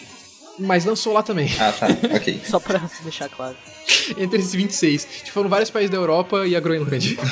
Mas 0.59 0.85
lançou 0.85 1.15
lá 1.15 1.23
também, 1.23 1.49
Ah, 1.59 1.73
tá, 1.73 1.87
ok. 2.15 2.41
Só 2.45 2.61
pra 2.61 2.81
deixar 3.03 3.29
claro. 3.31 3.57
entre 4.19 4.39
esses 4.41 4.53
26. 4.55 5.07
Tipo, 5.25 5.31
foram 5.33 5.49
vários 5.49 5.71
países 5.71 5.91
da 5.91 5.97
Europa 5.97 6.47
e 6.47 6.55
a 6.55 6.61
Groenlândia. 6.61 7.17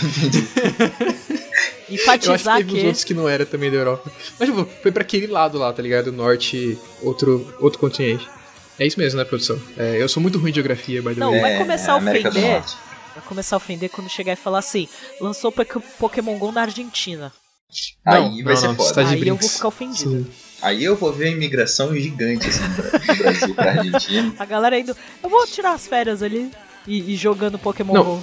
Eu 1.88 1.94
acho 1.94 1.98
que 1.98 2.02
Enfatizar 2.02 2.56
teve 2.58 2.72
uns 2.72 2.78
que. 2.80 2.86
outros 2.86 3.04
que 3.04 3.14
não 3.14 3.26
era 3.28 3.46
também 3.46 3.70
da 3.70 3.76
Europa. 3.78 4.10
Mas, 4.38 4.48
tipo, 4.48 4.66
foi 4.82 4.92
pra 4.92 5.02
aquele 5.02 5.26
lado 5.26 5.56
lá, 5.58 5.72
tá 5.72 5.82
ligado? 5.82 6.12
Norte, 6.12 6.78
outro, 7.02 7.54
outro 7.60 7.78
continente. 7.78 8.28
É 8.78 8.86
isso 8.86 8.98
mesmo, 8.98 9.18
né, 9.18 9.24
produção? 9.24 9.58
É, 9.76 10.00
eu 10.00 10.08
sou 10.08 10.22
muito 10.22 10.38
ruim 10.38 10.50
de 10.52 10.56
geografia, 10.56 11.00
by 11.02 11.14
the 11.14 11.20
Não, 11.20 11.30
way. 11.30 11.40
vai 11.40 11.54
É, 11.54 11.58
começar 11.58 11.94
a 11.94 11.96
América 11.96 12.30
do 12.30 12.38
ofender. 12.38 12.62
Vai 13.18 13.26
começar 13.26 13.56
a 13.56 13.58
ofender 13.58 13.90
quando 13.90 14.08
chegar 14.08 14.32
e 14.32 14.36
falar 14.36 14.60
assim: 14.60 14.88
lançou 15.20 15.50
Poké- 15.50 15.80
Pokémon 15.98 16.38
GO 16.38 16.52
na 16.52 16.62
Argentina. 16.62 17.32
Aí 18.06 18.42
vai 18.42 18.56
ser 18.56 18.68
você 18.68 18.76
foda. 18.76 19.00
Aí 19.08 19.14
eu 19.14 19.18
brinks. 19.20 19.40
vou 19.46 19.50
ficar 19.56 19.68
ofendido. 19.68 20.10
Sim. 20.24 20.30
Aí 20.62 20.82
eu 20.84 20.96
vou 20.96 21.12
ver 21.12 21.26
a 21.28 21.30
imigração 21.30 21.94
gigante 21.94 22.46
assim, 22.48 22.62
do 22.68 23.16
Brasil 23.16 23.54
pra 23.54 23.70
Argentina. 23.72 24.34
A 24.38 24.44
galera 24.44 24.78
indo. 24.78 24.96
Eu 25.22 25.28
vou 25.28 25.46
tirar 25.46 25.72
as 25.72 25.86
férias 25.86 26.22
ali 26.22 26.50
e, 26.86 27.12
e 27.12 27.16
jogando 27.16 27.58
Pokémon 27.58 27.92
Não. 27.92 28.04
GO. 28.04 28.22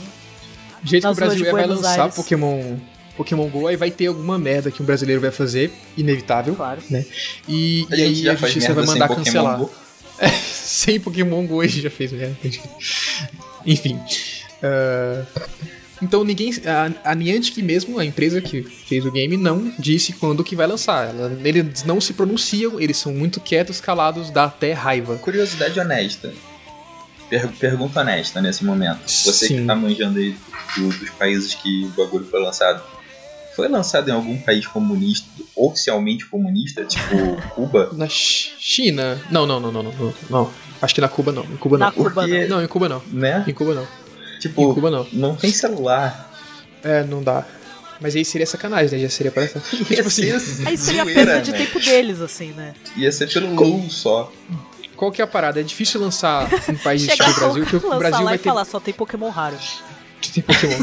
Do 0.81 0.89
jeito 0.89 1.03
que 1.07 1.13
o 1.13 1.15
Brasil 1.15 1.45
é, 1.45 1.51
vai 1.51 1.65
lançar 1.67 2.01
Aires. 2.03 2.15
Pokémon, 2.15 2.77
Pokémon 3.17 3.47
GO, 3.49 3.67
aí 3.67 3.75
vai 3.75 3.91
ter 3.91 4.07
alguma 4.07 4.37
merda 4.39 4.71
que 4.71 4.81
um 4.81 4.85
brasileiro 4.85 5.21
vai 5.21 5.31
fazer, 5.31 5.71
inevitável. 5.97 6.55
Claro. 6.55 6.81
E, 6.89 7.87
A 7.91 7.95
e 7.95 7.97
gente 7.97 7.97
aí 7.97 8.29
a 8.29 8.35
justiça 8.35 8.73
vai 8.73 8.83
sem 8.85 8.93
mandar 8.93 9.07
Pokémon 9.09 9.23
cancelar. 9.25 9.57
Go. 9.59 9.71
Sem 10.65 10.99
Pokémon 10.99 11.45
GO 11.45 11.61
a 11.61 11.67
gente 11.67 11.81
já 11.81 11.89
fez 11.91 12.11
merda. 12.11 12.35
Enfim. 13.65 13.99
Ah, 14.63 15.23
então 16.01 16.23
ninguém. 16.23 16.51
A, 16.65 17.11
a 17.11 17.15
Niantic 17.15 17.61
mesmo, 17.61 17.99
a 17.99 18.05
empresa 18.05 18.41
que 18.41 18.61
fez 18.63 19.05
o 19.05 19.11
game, 19.11 19.37
não 19.37 19.71
disse 19.79 20.13
quando 20.13 20.43
que 20.43 20.55
vai 20.55 20.67
lançar. 20.67 21.09
Ela- 21.09 21.37
eles 21.43 21.83
não 21.83 21.99
se 22.01 22.13
pronunciam, 22.13 22.79
eles 22.79 22.97
são 22.97 23.13
muito 23.13 23.39
quietos, 23.39 23.79
calados, 23.79 24.29
dá 24.29 24.45
até 24.45 24.73
raiva. 24.73 25.15
Curiosidade 25.17 25.79
honesta. 25.79 26.33
Per- 27.29 27.47
pergunta 27.59 28.01
honesta 28.01 28.41
nesse 28.41 28.63
momento. 28.63 28.99
Você 29.07 29.47
que 29.47 29.57
Sim. 29.57 29.65
tá 29.65 29.75
manjando 29.75 30.19
aí 30.19 30.35
do- 30.77 30.89
dos 30.89 31.09
países 31.11 31.55
que 31.55 31.85
o 31.85 31.89
bagulho 31.89 32.25
foi 32.25 32.39
lançado. 32.41 32.83
Foi 33.55 33.69
lançado 33.69 34.09
em 34.09 34.11
algum 34.11 34.37
país 34.37 34.67
comunista, 34.67 35.27
oficialmente 35.55 36.25
comunista, 36.25 36.83
tipo 36.83 37.41
Cuba? 37.55 37.89
Na 37.93 38.07
Ch- 38.09 38.53
China. 38.59 39.17
Não, 39.31 39.47
não, 39.47 39.61
não, 39.61 39.71
não, 39.71 39.81
não, 39.83 40.13
não. 40.29 40.51
Acho 40.81 40.93
que 40.93 40.99
na 40.99 41.07
Cuba 41.07 41.31
não. 41.31 41.43
Em 41.45 41.55
Cuba 41.55 41.77
Na 41.77 41.85
não. 41.85 41.93
Cuba 41.93 42.11
Porque- 42.11 42.41
não. 42.47 42.57
Não, 42.57 42.63
em 42.63 42.67
Cuba 42.67 42.89
não. 42.89 43.01
Né? 43.11 43.45
Em 43.47 43.53
Cuba 43.53 43.73
não. 43.73 43.87
Tipo, 44.49 44.71
Em 44.71 44.73
Cuba 44.73 44.91
não. 44.91 45.07
não 45.11 45.35
tem 45.35 45.51
celular. 45.51 46.31
É, 46.83 47.03
não 47.03 47.23
dá. 47.23 47.43
Mas 47.99 48.15
aí 48.15 48.23
seria 48.25 48.45
sacanagem, 48.45 48.97
né? 48.99 49.03
Já 49.03 49.09
seria 49.09 49.31
pra. 49.31 49.47
tipo 49.47 50.07
assim, 50.07 50.31
Aí 50.65 50.77
seria 50.77 51.01
a 51.01 51.05
perda 51.05 51.41
de 51.41 51.51
né? 51.51 51.57
tempo 51.57 51.79
deles, 51.79 52.21
assim, 52.21 52.51
né? 52.51 52.73
Ia 52.97 53.11
ser 53.11 53.31
pelo 53.31 53.55
LOL 53.55 53.89
só. 53.89 54.31
qual 54.95 55.11
que 55.11 55.21
é 55.21 55.23
a 55.23 55.27
parada? 55.27 55.59
É 55.59 55.63
difícil 55.63 55.99
lançar 56.01 56.47
um 56.69 56.75
país 56.75 57.07
tipo 57.07 57.23
o 57.23 57.33
Brasil, 57.33 57.65
que 57.65 57.75
o 57.77 57.97
Brasil 57.97 58.23
vai 58.25 58.37
ter. 58.37 58.43
falar, 58.49 58.65
só 58.65 58.79
tem 58.79 58.93
Pokémon 58.93 59.29
raro. 59.29 59.57
tem 60.33 60.43
Pokémon. 60.43 60.75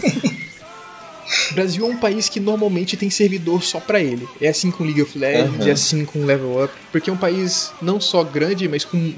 O 1.50 1.54
Brasil 1.54 1.86
é 1.86 1.88
um 1.88 1.96
país 1.96 2.28
que 2.28 2.40
normalmente 2.40 2.96
tem 2.96 3.08
servidor 3.08 3.62
só 3.62 3.78
pra 3.80 4.00
ele. 4.00 4.28
É 4.40 4.48
assim 4.48 4.70
com 4.70 4.82
League 4.84 5.00
of 5.02 5.16
Legends, 5.18 5.60
Aham. 5.60 5.68
é 5.68 5.72
assim 5.72 6.04
com 6.04 6.24
Level 6.24 6.62
Up. 6.64 6.72
Porque 6.90 7.08
é 7.08 7.12
um 7.12 7.16
país 7.16 7.72
não 7.80 8.00
só 8.00 8.22
grande, 8.24 8.68
mas 8.68 8.84
com 8.84 9.14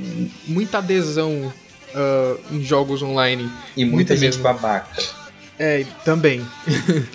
muita 0.47 0.79
adesão 0.79 1.53
ah, 1.95 2.37
em 2.51 2.63
jogos 2.63 3.03
online. 3.03 3.45
E 3.77 3.85
muita 3.85 3.95
Muita 3.97 4.17
gente 4.17 4.25
mesmo. 4.39 4.43
babaca. 4.43 4.89
É, 5.59 5.85
também. 6.05 6.45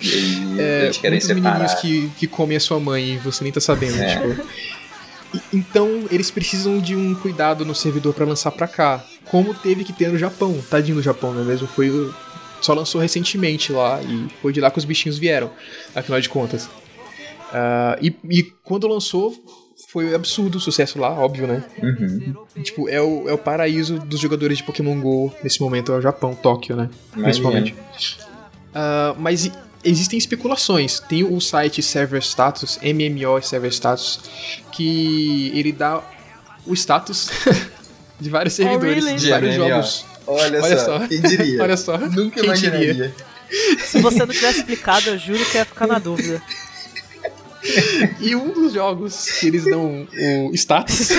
E 0.02 0.56
É, 0.58 0.84
eles 0.84 0.96
querem 0.98 1.20
separar. 1.20 1.74
que, 1.80 2.10
que 2.18 2.26
comem 2.26 2.56
a 2.56 2.60
sua 2.60 2.80
mãe 2.80 3.14
e 3.14 3.18
você 3.18 3.44
nem 3.44 3.52
tá 3.52 3.60
sabendo, 3.60 4.00
É. 4.00 4.16
tipo. 4.16 4.42
Então, 5.52 6.06
eles 6.10 6.30
precisam 6.30 6.78
de 6.80 6.96
um 6.96 7.14
cuidado 7.14 7.64
no 7.64 7.74
servidor 7.74 8.14
pra 8.14 8.24
lançar 8.26 8.50
pra 8.50 8.66
cá. 8.66 9.04
Como 9.30 9.54
teve 9.54 9.84
que 9.84 9.92
ter 9.92 10.08
no 10.08 10.18
Japão. 10.18 10.60
Tadinho 10.68 10.96
do 10.96 11.02
Japão, 11.02 11.32
não 11.32 11.42
é 11.42 11.44
mesmo? 11.44 11.68
Foi. 11.68 12.10
Só 12.60 12.74
lançou 12.74 13.00
recentemente 13.00 13.72
lá 13.72 14.02
e 14.02 14.26
foi 14.42 14.52
de 14.52 14.60
lá 14.60 14.70
que 14.70 14.78
os 14.78 14.84
bichinhos 14.84 15.16
vieram, 15.18 15.50
afinal 15.94 16.20
de 16.20 16.28
contas. 16.28 16.68
Ah, 17.52 17.96
e, 18.02 18.14
e 18.28 18.42
quando 18.64 18.86
lançou, 18.88 19.34
foi 19.92 20.14
absurdo 20.14 20.58
o 20.58 20.60
sucesso 20.60 20.98
lá, 21.00 21.10
óbvio, 21.10 21.46
né? 21.48 21.64
Uhum. 21.82 22.34
Tipo, 22.62 22.88
é 22.88 23.00
o, 23.00 23.28
é 23.28 23.32
o 23.32 23.38
paraíso 23.38 23.98
dos 23.98 24.20
jogadores 24.20 24.58
de 24.58 24.64
Pokémon 24.64 25.00
GO 25.00 25.34
nesse 25.42 25.60
momento, 25.60 25.92
é 25.92 25.96
o 25.96 26.00
Japão, 26.00 26.32
Tóquio, 26.34 26.76
né? 26.76 26.88
Principalmente. 27.12 27.74
Ah, 28.72 29.14
mas 29.18 29.50
existem 29.84 30.16
especulações. 30.18 31.00
Tem 31.00 31.24
o 31.24 31.40
site 31.40 31.82
Server 31.82 32.22
Status, 32.22 32.78
MMO 32.82 33.42
Server 33.42 33.72
Status, 33.72 34.20
que 34.72 35.50
ele 35.54 35.72
dá 35.72 36.00
o 36.64 36.72
status 36.74 37.28
de 38.20 38.30
vários 38.30 38.54
servidores, 38.54 39.04
really? 39.04 39.18
de 39.18 39.30
vários 39.30 39.56
MMO. 39.56 39.68
jogos. 39.68 40.04
Olha, 40.26 40.62
Olha 40.62 40.78
só, 40.78 40.98
só. 41.00 41.08
quem 41.08 41.20
diria? 41.20 41.62
Olha 41.64 41.76
só. 41.76 41.98
Nunca 41.98 42.36
Quem 42.36 42.44
imaginaria. 42.44 42.94
diria? 42.94 43.14
Se 43.84 44.00
você 44.00 44.20
não 44.20 44.28
tivesse 44.28 44.60
explicado, 44.60 45.10
eu 45.10 45.18
juro 45.18 45.44
que 45.46 45.56
ia 45.58 45.64
ficar 45.64 45.88
na 45.88 45.98
dúvida. 45.98 46.40
E 48.20 48.34
um 48.34 48.52
dos 48.52 48.72
jogos 48.72 49.26
que 49.38 49.46
eles 49.48 49.64
dão 49.64 50.06
o 50.50 50.54
status 50.54 51.10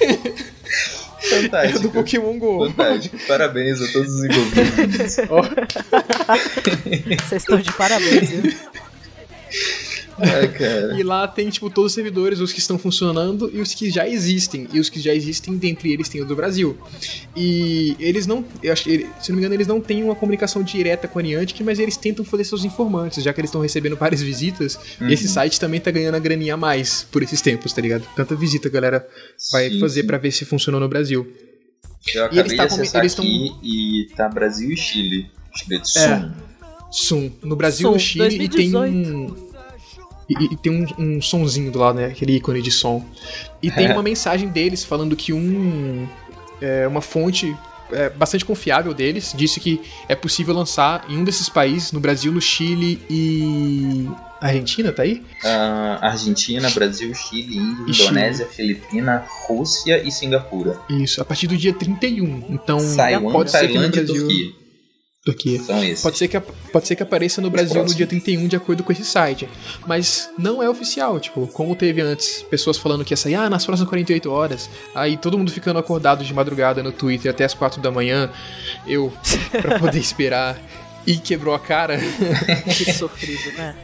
É 0.00 1.28
do 1.28 1.42
Fantástico. 1.42 1.90
Pokémon 1.90 2.38
GO. 2.38 2.66
Fantástico. 2.70 3.16
Parabéns 3.28 3.80
a 3.80 3.92
todos 3.92 4.12
os 4.14 4.24
envolvidos. 4.28 5.16
Vocês 7.28 7.42
estão 7.42 7.58
de 7.58 7.72
parabéns, 7.72 8.30
viu? 8.30 8.52
Cara. 10.58 10.98
E 10.98 11.02
lá 11.02 11.26
tem, 11.26 11.48
tipo, 11.50 11.68
todos 11.70 11.92
os 11.92 11.94
servidores, 11.94 12.40
os 12.40 12.52
que 12.52 12.58
estão 12.58 12.78
funcionando 12.78 13.50
e 13.52 13.60
os 13.60 13.74
que 13.74 13.90
já 13.90 14.08
existem. 14.08 14.68
E 14.72 14.78
os 14.80 14.88
que 14.88 15.00
já 15.00 15.14
existem, 15.14 15.56
dentre 15.56 15.92
eles 15.92 16.08
tem 16.08 16.20
o 16.20 16.24
do 16.26 16.36
Brasil. 16.36 16.76
E 17.36 17.96
eles 17.98 18.26
não, 18.26 18.44
eu 18.62 18.72
acho 18.72 18.84
se 18.84 19.00
não 19.28 19.36
me 19.36 19.40
engano, 19.40 19.54
eles 19.54 19.66
não 19.66 19.80
têm 19.80 20.02
uma 20.02 20.14
comunicação 20.14 20.62
direta 20.62 21.06
com 21.08 21.18
a 21.18 21.22
Niantic, 21.22 21.62
mas 21.62 21.78
eles 21.78 21.96
tentam 21.96 22.24
fazer 22.24 22.44
seus 22.44 22.64
informantes, 22.64 23.22
já 23.22 23.32
que 23.32 23.40
eles 23.40 23.48
estão 23.48 23.60
recebendo 23.60 23.96
várias 23.96 24.22
visitas. 24.22 24.78
Esse 25.02 25.28
site 25.28 25.58
também 25.58 25.80
tá 25.80 25.90
ganhando 25.90 26.14
a 26.14 26.18
graninha 26.18 26.54
a 26.54 26.56
mais 26.56 27.06
por 27.10 27.22
esses 27.22 27.40
tempos, 27.40 27.72
tá 27.72 27.80
ligado? 27.80 28.04
Tanta 28.16 28.34
visita 28.34 28.68
a 28.68 28.70
galera 28.70 29.06
vai 29.52 29.70
Sim, 29.70 29.80
fazer 29.80 30.02
pra 30.04 30.18
ver 30.18 30.30
se 30.32 30.44
funcionou 30.44 30.80
no 30.80 30.88
Brasil. 30.88 31.26
Eu 32.14 32.14
E 32.14 32.18
acabei 32.24 32.40
eles 32.40 32.56
tá 32.56 32.66
de 32.66 32.74
acessar 32.74 33.02
eles 33.02 33.14
tão- 33.14 33.24
aqui 33.24 33.52
e 33.62 34.06
tá 34.16 34.28
Brasil 34.28 34.70
e 34.70 34.76
Chile. 34.76 35.30
É. 35.70 35.84
som. 35.84 36.30
Sum. 36.90 37.30
No 37.42 37.54
Brasil, 37.56 37.86
Sum, 37.88 37.92
no 37.94 37.98
Chile, 38.00 38.44
e 38.44 38.48
tem 38.48 38.70
2018. 38.70 39.16
um. 39.16 39.49
E, 40.30 40.54
e 40.54 40.56
tem 40.56 40.70
um, 40.72 40.86
um 41.16 41.20
sonzinho 41.22 41.72
do 41.72 41.78
lado, 41.78 41.98
né? 41.98 42.06
Aquele 42.06 42.36
ícone 42.36 42.62
de 42.62 42.70
som. 42.70 43.04
E 43.62 43.70
tem 43.70 43.86
É. 43.88 43.92
uma 43.92 44.02
mensagem 44.02 44.48
deles 44.48 44.84
falando 44.84 45.16
que 45.16 45.32
um. 45.32 46.06
é, 46.62 46.86
uma 46.86 47.00
fonte 47.00 47.54
é, 47.92 48.08
bastante 48.10 48.44
confiável 48.44 48.94
deles 48.94 49.34
disse 49.36 49.58
que 49.58 49.80
é 50.08 50.14
possível 50.14 50.54
lançar 50.54 51.04
em 51.08 51.18
um 51.18 51.24
desses 51.24 51.48
países, 51.48 51.90
no 51.90 51.98
Brasil, 51.98 52.30
no 52.32 52.40
Chile 52.40 53.00
e. 53.10 54.08
Argentina, 54.40 54.90
tá 54.90 55.02
aí? 55.02 55.22
Ah, 55.44 55.98
Argentina, 56.00 56.70
Brasil, 56.70 57.12
Chile, 57.14 57.58
Índia, 57.58 57.92
Chile. 57.92 58.08
Indonésia, 58.08 58.46
Filipina, 58.46 59.22
Rússia 59.46 60.02
e 60.02 60.10
Singapura. 60.10 60.78
Isso, 60.88 61.20
a 61.20 61.24
partir 61.26 61.46
do 61.46 61.56
dia 61.58 61.74
31. 61.74 62.44
Então, 62.48 62.78
Taiwan, 62.96 63.32
pode 63.32 63.50
ser 63.50 63.66
que 63.68 63.74
no 63.74 63.80
Tailândia 63.90 64.02
Brasil. 64.04 64.26
Turquia. 64.28 64.59
Esses. 65.26 66.00
Pode 66.00 66.16
ser, 66.16 66.28
que, 66.28 66.40
pode 66.40 66.88
ser 66.88 66.96
que 66.96 67.02
apareça 67.02 67.42
no 67.42 67.50
Brasil 67.50 67.84
no 67.84 67.94
dia 67.94 68.06
31, 68.06 68.48
de 68.48 68.56
acordo 68.56 68.82
com 68.82 68.90
esse 68.90 69.04
site. 69.04 69.46
Mas 69.86 70.30
não 70.38 70.62
é 70.62 70.68
oficial, 70.68 71.20
tipo, 71.20 71.46
como 71.48 71.76
teve 71.76 72.00
antes, 72.00 72.42
pessoas 72.48 72.78
falando 72.78 73.04
que 73.04 73.12
ia 73.12 73.18
sair, 73.18 73.34
ah, 73.34 73.50
nas 73.50 73.66
próximas 73.66 73.88
48 73.90 74.30
horas. 74.30 74.70
Aí 74.94 75.18
todo 75.18 75.36
mundo 75.36 75.52
ficando 75.52 75.78
acordado 75.78 76.24
de 76.24 76.32
madrugada 76.32 76.82
no 76.82 76.90
Twitter 76.90 77.30
até 77.30 77.44
as 77.44 77.52
4 77.52 77.82
da 77.82 77.90
manhã. 77.90 78.30
Eu, 78.86 79.12
pra 79.60 79.78
poder 79.78 79.98
esperar. 79.98 80.58
E 81.06 81.16
quebrou 81.16 81.54
a 81.54 81.58
cara. 81.58 81.98
Que 82.76 82.92
sofrido, 82.92 83.56
né? 83.56 83.74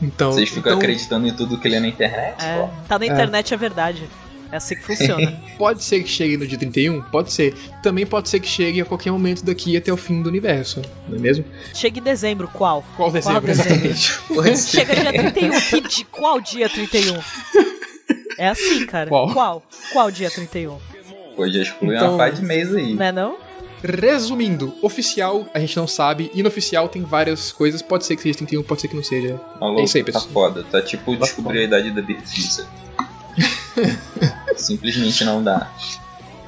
Então. 0.00 0.32
Vocês 0.32 0.48
ficam 0.48 0.72
então, 0.72 0.78
acreditando 0.78 1.28
em 1.28 1.34
tudo 1.34 1.58
que 1.58 1.68
lê 1.68 1.78
na 1.78 1.86
internet? 1.86 2.42
É, 2.42 2.68
tá 2.88 2.98
na 2.98 3.06
internet, 3.06 3.52
é 3.52 3.56
verdade. 3.58 4.08
É 4.52 4.56
assim 4.56 4.76
que 4.76 4.82
funciona. 4.82 5.40
Pode 5.56 5.82
ser 5.82 6.02
que 6.02 6.08
chegue 6.10 6.36
no 6.36 6.46
dia 6.46 6.58
31? 6.58 7.00
Pode 7.04 7.32
ser. 7.32 7.54
Também 7.82 8.04
pode 8.06 8.28
ser 8.28 8.38
que 8.38 8.46
chegue 8.46 8.80
a 8.82 8.84
qualquer 8.84 9.10
momento 9.10 9.42
daqui 9.44 9.76
até 9.76 9.90
o 9.92 9.96
fim 9.96 10.20
do 10.22 10.28
universo, 10.28 10.82
não 11.08 11.16
é 11.16 11.20
mesmo? 11.20 11.44
Chega 11.74 11.98
em 11.98 12.02
dezembro, 12.02 12.46
qual? 12.48 12.84
Qual 12.96 13.10
dezembro, 13.10 13.40
dezembro? 13.46 13.88
exatamente? 13.88 14.60
Chega 14.68 14.94
dia 14.94 15.12
31. 15.12 15.60
Que 15.60 15.80
di... 15.80 16.04
Qual 16.04 16.40
dia 16.40 16.68
31? 16.68 17.18
É 18.38 18.48
assim, 18.48 18.84
cara. 18.86 19.08
Qual? 19.08 19.32
Qual, 19.32 19.62
Qual 19.92 20.10
dia 20.10 20.30
31? 20.30 20.78
Pode 21.34 21.58
excluir 21.62 21.96
Então- 21.96 22.08
uma 22.10 22.18
pá 22.18 22.28
de 22.28 22.42
mês 22.44 22.74
aí. 22.74 22.92
Não 22.94 23.04
é 23.06 23.10
não? 23.12 23.36
Resumindo, 23.82 24.74
oficial 24.82 25.48
a 25.52 25.58
gente 25.58 25.76
não 25.76 25.88
sabe, 25.88 26.30
inooficial 26.34 26.88
tem 26.88 27.02
várias 27.02 27.50
coisas, 27.50 27.82
pode 27.82 28.04
ser 28.04 28.14
que 28.16 28.22
seja 28.22 28.38
31, 28.38 28.62
pode 28.62 28.80
ser 28.82 28.86
que 28.88 28.94
não 28.94 29.02
seja. 29.02 29.40
Maluco, 29.60 29.80
É 29.80 29.84
isso 29.84 29.96
aí, 29.96 30.04
tá 30.04 30.12
pessoal. 30.12 30.30
foda. 30.32 30.62
Tá 30.70 30.80
tipo 30.82 31.16
Tá 31.16 31.24
descobrir 31.24 31.60
a 31.60 31.64
idade 31.64 31.90
da 31.90 32.00
Beatriz. 32.02 32.64
Simplesmente 34.56 35.24
não 35.24 35.42
dá. 35.42 35.70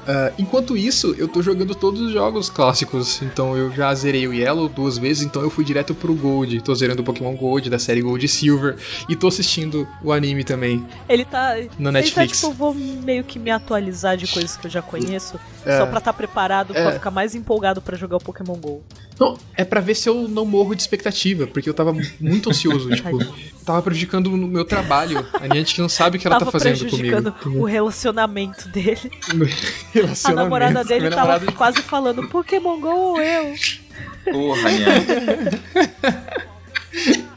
Ah, 0.07 0.31
enquanto 0.37 0.77
isso, 0.77 1.15
eu 1.17 1.27
tô 1.27 1.41
jogando 1.41 1.73
todos 1.73 1.99
os 1.99 2.11
jogos 2.13 2.47
clássicos, 2.47 3.23
então 3.23 3.57
eu 3.57 3.71
já 3.71 3.93
zerei 3.95 4.27
o 4.27 4.33
Yellow 4.33 4.69
duas 4.69 4.99
vezes, 4.99 5.23
então 5.23 5.41
eu 5.41 5.49
fui 5.49 5.65
direto 5.65 5.95
pro 5.95 6.13
Gold. 6.13 6.61
Tô 6.61 6.75
zerando 6.75 7.01
o 7.01 7.05
Pokémon 7.05 7.35
Gold, 7.35 7.71
da 7.71 7.79
série 7.79 8.01
Gold 8.03 8.23
e 8.23 8.29
Silver, 8.29 8.77
e 9.09 9.15
tô 9.15 9.27
assistindo 9.27 9.87
o 10.03 10.11
anime 10.11 10.43
também, 10.43 10.85
Ele 11.09 11.25
tá. 11.25 11.55
na 11.55 11.55
Ele 11.57 11.67
tá 11.79 11.91
Netflix. 11.91 12.39
tipo, 12.39 12.53
vou 12.53 12.75
meio 12.75 13.23
que 13.23 13.39
me 13.39 13.49
atualizar 13.49 14.15
de 14.15 14.27
coisas 14.27 14.55
que 14.55 14.67
eu 14.67 14.71
já 14.71 14.81
conheço, 14.81 15.39
É. 15.65 15.77
só 15.77 15.85
pra 15.85 15.99
estar 15.99 16.13
preparado 16.13 16.73
pra 16.73 16.89
É. 16.89 16.91
ficar 16.93 17.11
mais 17.11 17.35
empolgado 17.35 17.81
pra 17.81 17.97
jogar 17.97 18.17
o 18.17 18.19
Pokémon 18.19 18.55
GO. 18.55 18.83
Não, 19.19 19.37
é 19.55 19.63
pra 19.63 19.79
ver 19.79 19.95
se 19.95 20.09
eu 20.09 20.27
não 20.27 20.45
morro 20.45 20.75
de 20.75 20.81
expectativa, 20.81 21.47
porque 21.47 21.69
eu 21.69 21.73
tava 21.73 21.93
muito 22.19 22.49
ansioso, 22.49 22.89
tipo, 22.95 23.17
tava 23.65 23.81
prejudicando 23.81 24.27
o 24.27 24.37
meu 24.37 24.65
trabalho. 24.65 25.25
A 25.33 25.47
Niantic 25.47 25.79
não 25.79 25.89
sabe 25.89 26.17
o 26.17 26.19
que 26.19 26.27
ela 26.27 26.37
tava 26.39 26.51
tá 26.51 26.59
fazendo 26.59 26.79
prejudicando 26.79 27.31
comigo. 27.31 27.61
o 27.61 27.65
relacionamento 27.65 28.67
dele. 28.69 29.11
A 29.29 29.93
Relacionamento. 29.93 30.43
namorada 30.43 30.83
dele 30.83 31.01
Minha 31.01 31.11
tava 31.11 31.33
namorada- 31.33 31.51
quase 31.57 31.81
falando 31.81 32.27
Pokémon 32.27 32.79
GO 32.79 32.89
ou 32.89 33.21
eu. 33.21 33.53
Porra. 34.31 34.69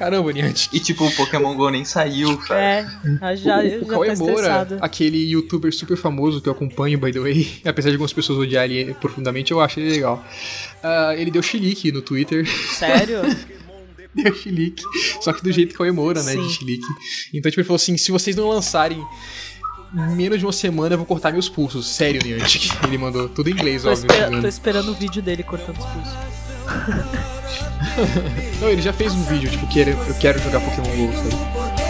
Caramba, 0.00 0.32
Niantic. 0.32 0.74
E 0.74 0.80
tipo, 0.80 1.04
o 1.06 1.12
Pokémon 1.14 1.54
GO 1.54 1.68
nem 1.68 1.84
saiu, 1.84 2.38
cara. 2.38 2.60
É, 2.60 3.36
já, 3.36 3.58
o, 3.58 3.66
o 3.66 3.68
já 3.80 3.84
Cauê 3.86 4.08
tá 4.08 4.16
Moura, 4.16 4.32
estressado. 4.34 4.78
aquele 4.80 5.18
youtuber 5.30 5.70
super 5.74 5.94
famoso 5.96 6.40
que 6.40 6.48
eu 6.48 6.52
acompanho, 6.54 6.98
by 6.98 7.12
the 7.12 7.20
way, 7.20 7.60
apesar 7.66 7.90
de 7.90 7.96
algumas 7.96 8.12
pessoas 8.14 8.38
odiarem 8.38 8.78
ele 8.78 8.94
profundamente, 8.94 9.52
eu 9.52 9.60
acho 9.60 9.78
ele 9.78 9.90
legal. 9.90 10.24
Ah, 10.82 11.14
ele 11.14 11.30
deu 11.30 11.42
chilique 11.42 11.92
no 11.92 12.00
Twitter. 12.00 12.46
Sério? 12.72 13.20
deu 14.14 14.34
chilique. 14.34 14.82
Só 15.20 15.34
que 15.34 15.42
do 15.42 15.52
jeito 15.52 15.74
Cauê 15.76 15.92
Moura, 15.92 16.22
né? 16.22 16.32
Sim. 16.32 16.46
De 16.46 16.52
chilique. 16.54 16.86
Então, 17.34 17.50
tipo, 17.50 17.60
ele 17.60 17.66
falou 17.66 17.76
assim: 17.76 17.98
se 17.98 18.10
vocês 18.10 18.34
não 18.34 18.48
lançarem 18.48 19.04
em 19.94 20.16
menos 20.16 20.38
de 20.38 20.46
uma 20.46 20.52
semana, 20.52 20.94
eu 20.94 20.98
vou 20.98 21.06
cortar 21.06 21.30
meus 21.30 21.48
pulsos. 21.48 21.86
Sério, 21.86 22.22
Niantic. 22.24 22.70
Ele 22.84 22.96
mandou 22.96 23.28
tudo 23.28 23.50
em 23.50 23.52
inglês, 23.52 23.82
Tô, 23.82 23.90
óbvio. 23.90 24.06
espera- 24.10 24.30
né? 24.30 24.40
tô 24.40 24.48
esperando 24.48 24.92
o 24.92 24.94
vídeo 24.94 25.20
dele 25.20 25.42
cortando 25.42 25.76
os 25.78 25.84
pulsos. 25.84 26.39
Não, 28.60 28.68
ele 28.68 28.82
já 28.82 28.92
fez 28.92 29.12
um 29.14 29.22
vídeo, 29.24 29.50
tipo, 29.50 29.66
quero, 29.68 29.90
eu 29.90 30.14
quero 30.14 30.38
jogar 30.40 30.60
Pokémon 30.60 30.96
GO, 30.96 31.12
sabe? 31.16 31.80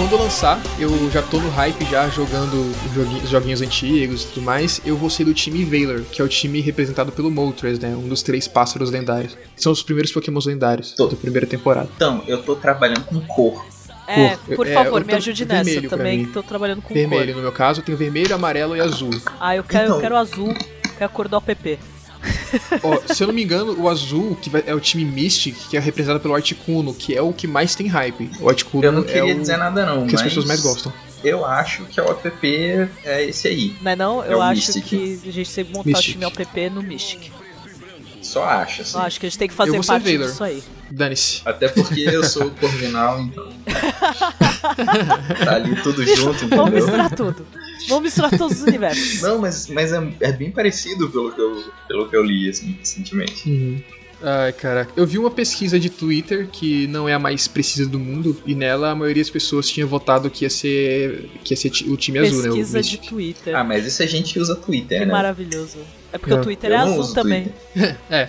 Quando 0.00 0.16
lançar, 0.16 0.58
eu 0.78 1.10
já 1.10 1.20
tô 1.20 1.38
no 1.38 1.50
hype 1.50 1.84
já 1.84 2.08
jogando 2.08 2.54
os 2.54 2.94
joguinhos, 2.94 3.24
os 3.24 3.30
joguinhos 3.30 3.60
antigos 3.60 4.22
e 4.22 4.26
tudo 4.28 4.42
mais. 4.42 4.80
Eu 4.82 4.96
vou 4.96 5.10
ser 5.10 5.24
do 5.24 5.34
time 5.34 5.62
Valor, 5.62 6.02
que 6.10 6.22
é 6.22 6.24
o 6.24 6.28
time 6.28 6.58
representado 6.60 7.12
pelo 7.12 7.30
Moltres, 7.30 7.78
né? 7.78 7.94
Um 7.94 8.08
dos 8.08 8.22
três 8.22 8.48
pássaros 8.48 8.90
lendários. 8.90 9.36
São 9.56 9.70
os 9.70 9.82
primeiros 9.82 10.10
Pokémons 10.10 10.46
lendários 10.46 10.92
Tô. 10.92 11.06
da 11.06 11.16
primeira 11.16 11.46
temporada. 11.46 11.90
Então, 11.96 12.24
eu 12.26 12.42
tô 12.42 12.56
trabalhando 12.56 13.04
com 13.04 13.20
cor. 13.20 13.62
É, 14.10 14.36
Cor. 14.46 14.56
por 14.56 14.66
É, 14.66 14.72
favor, 14.74 15.00
eu 15.02 15.06
me 15.06 15.14
ajude 15.14 15.44
nessa 15.44 15.82
também, 15.88 16.24
que 16.26 16.32
tô 16.32 16.42
trabalhando 16.42 16.82
com 16.82 16.92
vermelho, 16.92 17.26
cor. 17.26 17.36
no 17.36 17.42
meu 17.42 17.52
caso, 17.52 17.80
eu 17.80 17.84
tenho 17.84 17.96
vermelho, 17.98 18.34
amarelo 18.34 18.76
e 18.76 18.80
azul. 18.80 19.10
Ah, 19.38 19.54
eu 19.56 19.62
quero, 19.64 19.84
eu 19.84 19.88
Então. 19.90 20.00
quero 20.00 20.16
azul, 20.16 20.54
que 20.54 21.02
é 21.02 21.04
a 21.04 21.08
cor 21.08 21.28
do 21.28 21.36
app. 21.36 21.78
Ó, 22.82 23.14
se 23.14 23.22
eu 23.22 23.28
não 23.28 23.34
me 23.34 23.42
engano, 23.42 23.80
o 23.80 23.88
azul, 23.88 24.36
que 24.42 24.50
vai- 24.50 24.62
é 24.66 24.74
o 24.74 24.80
time 24.80 25.04
Mystic, 25.04 25.54
que 25.70 25.76
é 25.76 25.80
representado 25.80 26.20
pelo 26.20 26.34
Articuno, 26.34 26.92
que 26.92 27.16
é 27.16 27.22
o 27.22 27.32
que 27.32 27.46
mais 27.46 27.74
tem 27.74 27.86
hype. 27.86 28.30
O 28.40 28.48
Articuno 28.48 28.84
Eu 28.84 28.92
não 28.92 29.02
é 29.02 29.04
queria 29.04 29.34
o 29.34 29.38
dizer 29.40 29.56
nada 29.56 29.86
não, 29.86 30.06
que 30.06 30.12
mas 30.12 30.20
as 30.20 30.22
pessoas 30.22 30.44
mais 30.46 30.60
gostam. 30.60 30.92
eu 31.24 31.44
acho 31.46 31.84
que 31.84 32.00
o 32.00 32.04
app 32.10 32.88
é 33.04 33.24
esse 33.24 33.48
aí. 33.48 33.74
Não 33.80 33.90
é 33.92 33.96
não? 33.96 34.22
É 34.24 34.32
Eu 34.32 34.42
acho 34.42 34.60
Mystic. 34.72 34.84
que 34.84 35.20
a 35.28 35.32
gente 35.32 35.50
tem 35.54 35.64
que 35.64 35.72
montar 35.72 35.88
Mystic. 35.88 36.08
o 36.08 36.12
time 36.12 36.24
app 36.26 36.70
no 36.70 36.82
Mystic. 36.82 37.32
Só 38.30 38.44
acho, 38.44 38.82
assim. 38.82 38.96
Eu 38.96 39.02
acho 39.02 39.18
que 39.18 39.26
a 39.26 39.28
gente 39.28 39.38
tem 39.40 39.48
que 39.48 39.54
fazer 39.54 39.84
parte 39.84 40.12
Valor. 40.12 40.28
disso 40.28 40.44
aí. 40.44 40.62
Dane-se. 40.88 41.42
Até 41.44 41.66
porque 41.68 42.00
eu 42.02 42.22
sou 42.22 42.46
o 42.46 42.50
corvinal, 42.52 43.20
então. 43.20 43.48
tá 45.44 45.56
ali 45.56 45.74
tudo 45.82 46.06
junto, 46.06 46.46
Vamos 46.46 46.52
entendeu? 46.52 46.72
misturar 46.74 47.10
tudo. 47.10 47.44
Vamos 47.88 48.04
misturar 48.04 48.30
todos 48.38 48.58
os 48.58 48.62
universos. 48.62 49.20
Não, 49.22 49.40
mas, 49.40 49.66
mas 49.66 49.92
é, 49.92 50.12
é 50.20 50.30
bem 50.30 50.52
parecido 50.52 51.10
pelo 51.10 51.32
que, 51.32 51.40
eu, 51.40 51.72
pelo 51.88 52.08
que 52.08 52.16
eu 52.16 52.22
li, 52.22 52.48
assim, 52.48 52.76
recentemente. 52.78 53.50
Uhum. 53.50 53.82
Ai, 54.22 54.52
cara. 54.52 54.86
Eu 54.96 55.06
vi 55.06 55.18
uma 55.18 55.30
pesquisa 55.30 55.78
de 55.80 55.88
Twitter 55.88 56.46
que 56.48 56.86
não 56.88 57.08
é 57.08 57.14
a 57.14 57.18
mais 57.18 57.48
precisa 57.48 57.88
do 57.88 57.98
mundo, 57.98 58.36
e 58.46 58.54
nela 58.54 58.90
a 58.90 58.94
maioria 58.94 59.22
das 59.22 59.30
pessoas 59.30 59.68
tinha 59.68 59.86
votado 59.86 60.28
que 60.30 60.44
ia 60.44 60.50
ser, 60.50 61.30
que 61.42 61.54
ia 61.54 61.56
ser 61.56 61.68
o 61.88 61.96
time 61.96 62.18
azul, 62.18 62.42
né? 62.42 62.48
O 62.50 62.52
Pesquisa 62.52 62.82
de. 62.82 62.98
Twitter. 62.98 63.56
Ah, 63.56 63.64
mas 63.64 63.86
isso 63.86 64.02
a 64.02 64.06
gente 64.06 64.38
usa 64.38 64.54
Twitter, 64.56 65.00
que 65.00 65.06
né? 65.06 65.12
maravilhoso. 65.12 65.78
É 66.12 66.18
porque 66.18 66.34
É. 66.34 66.36
o 66.36 66.42
Twitter 66.42 66.70
Eu 66.70 66.76
é 66.76 66.84
não 66.84 67.00
azul 67.00 67.14
também. 67.14 67.52
É. 68.10 68.28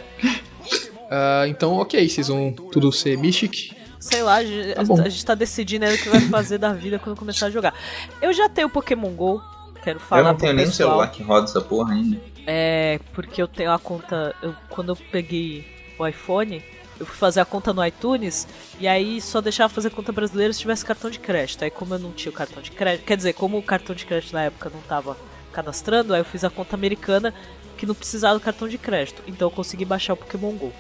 Ah, 1.10 1.44
então, 1.48 1.74
ok, 1.74 2.08
vocês 2.08 2.28
vão 2.30 2.52
tudo 2.54 2.92
ser 2.92 3.18
Mystic. 3.18 3.72
Sei 4.00 4.24
lá, 4.24 4.36
a 4.38 4.44
gente, 4.44 4.74
Tá 4.76 4.82
a 5.04 5.10
gente 5.10 5.26
tá 5.26 5.36
decidindo 5.36 5.86
aí 5.86 5.96
o 5.96 5.98
que 6.02 6.10
vai 6.10 6.22
fazer 6.22 6.58
da 6.58 6.74
vida 6.74 6.98
quando 6.98 7.18
começar 7.18 7.48
a 7.48 7.50
jogar. 7.52 7.74
Eu 8.22 8.32
já 8.34 8.48
tenho 8.50 8.70
Pokémon 8.70 9.10
GO, 9.12 9.42
quero 9.84 10.00
falar 10.00 10.22
eu 10.22 10.26
não 10.26 10.36
tenho 10.36 10.54
nem 10.54 10.66
pessoal. 10.66 10.90
celular 10.92 11.08
que 11.12 11.22
roda 11.22 11.46
essa 11.46 11.60
porra 11.62 11.94
ainda. 11.94 12.18
É, 12.48 13.00
porque 13.14 13.42
eu 13.42 13.48
tenho 13.48 13.72
a 13.72 13.78
conta. 13.78 14.34
Eu, 14.42 14.56
quando 14.70 14.90
eu 14.94 14.96
peguei 14.96 15.66
o 16.02 16.08
iPhone, 16.08 16.64
eu 17.00 17.06
fui 17.06 17.16
fazer 17.16 17.40
a 17.40 17.46
conta 17.46 17.74
no 17.74 17.86
iTunes 17.86 18.48
e 18.80 18.88
aí 18.88 19.20
só 19.20 19.42
deixava 19.42 19.74
fazer 19.74 19.90
conta 19.90 20.12
brasileira 20.12 20.54
se 20.54 20.60
tivesse 20.60 20.86
cartão 20.86 21.10
de 21.10 21.20
crédito. 21.20 21.64
Aí, 21.64 21.72
como 21.72 21.94
eu 21.96 22.00
não 22.00 22.12
tinha 22.12 22.32
o 22.32 22.36
cartão 22.36 22.62
de 22.62 22.72
crédito, 22.72 23.06
quer 23.06 23.18
dizer, 23.18 23.34
como 23.34 23.58
o 23.58 23.64
cartão 23.64 23.96
de 23.96 24.06
crédito 24.06 24.34
na 24.34 24.44
época 24.44 24.70
não 24.74 24.82
tava 24.82 25.18
cadastrando, 25.52 26.14
aí 26.14 26.22
eu 26.22 26.26
fiz 26.26 26.44
a 26.44 26.50
conta 26.50 26.76
americana 26.76 27.34
que 27.78 27.86
não 27.86 27.96
precisava 27.96 28.36
do 28.36 28.40
cartão 28.40 28.68
de 28.68 28.78
crédito. 28.78 29.24
Então 29.28 29.48
eu 29.48 29.52
consegui 29.52 29.86
baixar 29.86 30.14
o 30.14 30.18
Pokémon 30.18 30.52
GO. 30.52 30.72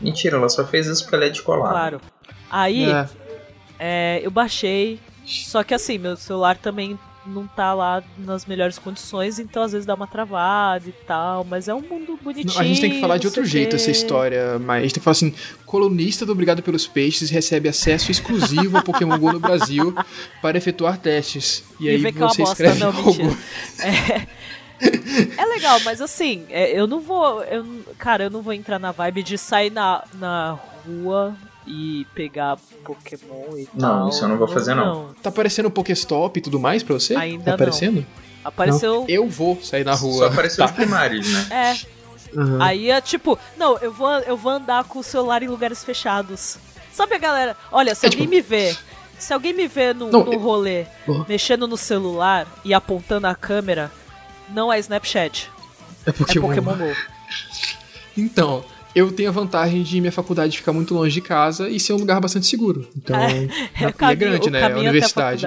Mentira, 0.00 0.36
ela 0.36 0.48
só 0.48 0.66
fez 0.66 0.86
isso 0.86 1.06
pra 1.08 1.18
ela 1.18 1.30
de 1.30 1.42
colar. 1.42 1.70
Claro. 1.70 2.00
Aí, 2.50 2.90
É. 2.90 3.08
É, 3.80 4.20
eu 4.24 4.30
baixei, 4.30 4.98
só 5.24 5.62
que 5.62 5.72
assim, 5.72 5.98
meu 5.98 6.16
celular 6.16 6.56
também 6.56 6.98
não 7.28 7.46
tá 7.46 7.74
lá 7.74 8.02
nas 8.18 8.46
melhores 8.46 8.78
condições, 8.78 9.38
então 9.38 9.62
às 9.62 9.72
vezes 9.72 9.86
dá 9.86 9.94
uma 9.94 10.06
travada 10.06 10.88
e 10.88 10.92
tal, 11.06 11.44
mas 11.44 11.68
é 11.68 11.74
um 11.74 11.80
mundo 11.80 12.18
bonitinho. 12.22 12.54
Não, 12.54 12.60
a 12.60 12.64
gente 12.64 12.80
tem 12.80 12.90
que 12.90 13.00
falar 13.00 13.18
de 13.18 13.26
outro 13.26 13.44
jeito 13.44 13.74
o 13.74 13.76
essa 13.76 13.90
história, 13.90 14.58
mas 14.58 14.78
a 14.78 14.82
gente 14.82 14.94
tem 14.94 15.00
que 15.00 15.04
falar 15.04 15.12
assim: 15.12 15.34
colunista 15.66 16.24
do 16.24 16.32
Obrigado 16.32 16.62
pelos 16.62 16.86
Peixes 16.86 17.30
recebe 17.30 17.68
acesso 17.68 18.10
exclusivo 18.10 18.76
ao 18.76 18.82
Pokémon 18.82 19.18
GO 19.18 19.32
no 19.32 19.40
Brasil 19.40 19.94
para 20.40 20.58
efetuar 20.58 20.98
testes. 20.98 21.64
E, 21.78 21.84
E 21.84 21.90
aí 21.90 22.00
que 22.00 22.08
é 22.08 22.12
você 22.12 22.42
bosta, 22.42 22.52
escreve 22.52 22.80
não, 22.80 22.88
algo. 22.96 23.36
É, 23.80 24.26
é 25.36 25.44
legal, 25.46 25.80
mas 25.84 26.00
assim, 26.00 26.44
é, 26.48 26.70
eu 26.78 26.86
não 26.86 27.00
vou. 27.00 27.42
Eu, 27.44 27.84
cara, 27.98 28.24
eu 28.24 28.30
não 28.30 28.42
vou 28.42 28.52
entrar 28.52 28.78
na 28.78 28.92
vibe 28.92 29.22
de 29.22 29.36
sair 29.36 29.70
na, 29.70 30.04
na 30.14 30.58
rua 30.86 31.36
e 31.68 32.06
pegar 32.14 32.56
Pokémon 32.84 33.56
e 33.56 33.68
Não, 33.74 33.98
tal. 34.00 34.08
isso 34.08 34.24
eu 34.24 34.28
não 34.28 34.38
vou 34.38 34.48
fazer, 34.48 34.74
não. 34.74 35.14
Tá 35.22 35.28
aparecendo 35.28 35.70
Pokéstop 35.70 36.38
e 36.38 36.42
tudo 36.42 36.58
mais 36.58 36.82
pra 36.82 36.94
você? 36.94 37.14
Ainda 37.14 37.44
tá 37.44 37.50
não. 37.50 37.54
aparecendo? 37.54 38.06
Apareceu. 38.44 39.04
Eu 39.08 39.28
vou 39.28 39.60
sair 39.62 39.84
na 39.84 39.96
Só 39.96 40.06
rua. 40.06 40.26
apareceu 40.28 40.58
Tá. 40.64 40.66
os 40.66 40.70
primários, 40.72 41.28
né? 41.30 41.46
É, 41.50 41.98
Aham. 42.38 42.58
Aí 42.62 42.90
é 42.90 43.00
tipo, 43.00 43.38
não, 43.56 43.78
eu 43.78 43.90
vou, 43.92 44.10
eu 44.20 44.36
vou 44.36 44.52
andar 44.52 44.84
com 44.84 44.98
o 44.98 45.02
celular 45.02 45.42
em 45.42 45.48
lugares 45.48 45.82
fechados. 45.82 46.58
Sabe 46.92 47.14
a 47.14 47.18
galera? 47.18 47.56
Olha, 47.72 47.94
se 47.94 48.04
É, 48.04 48.08
alguém 48.08 48.20
tipo- 48.26 48.34
me 48.34 48.40
vê, 48.42 48.76
se 49.18 49.32
alguém 49.32 49.52
me 49.54 49.66
vê 49.66 49.94
no, 49.94 50.10
Não, 50.10 50.24
no 50.24 50.32
eu- 50.34 50.38
rolê 50.38 50.84
Oh. 51.06 51.24
mexendo 51.28 51.66
no 51.66 51.76
celular 51.76 52.46
e 52.64 52.74
apontando 52.74 53.26
a 53.26 53.34
câmera, 53.34 53.90
não 54.50 54.70
é 54.72 54.78
Snapchat, 54.78 55.50
É 56.06 56.12
Pokémon. 56.12 56.52
é 56.52 56.56
Pokémon 56.56 56.76
Go. 56.76 56.94
Então, 58.16 58.64
eu 58.94 59.12
tenho 59.12 59.28
a 59.28 59.32
vantagem 59.32 59.82
de 59.82 60.00
minha 60.00 60.12
faculdade 60.12 60.56
ficar 60.58 60.72
muito 60.72 60.94
longe 60.94 61.12
de 61.14 61.20
casa 61.20 61.68
e 61.68 61.78
ser 61.78 61.92
um 61.92 61.96
lugar 61.98 62.20
bastante 62.20 62.46
seguro. 62.46 62.88
Então, 62.96 63.16
É, 63.16 63.48
é, 63.84 63.88
o 63.88 63.92
caminho, 63.92 64.18
grande, 64.18 64.48
o 64.48 64.50
né? 64.50 64.58
A 64.58 64.68
caminho 64.68 64.80
universidade. 64.90 65.46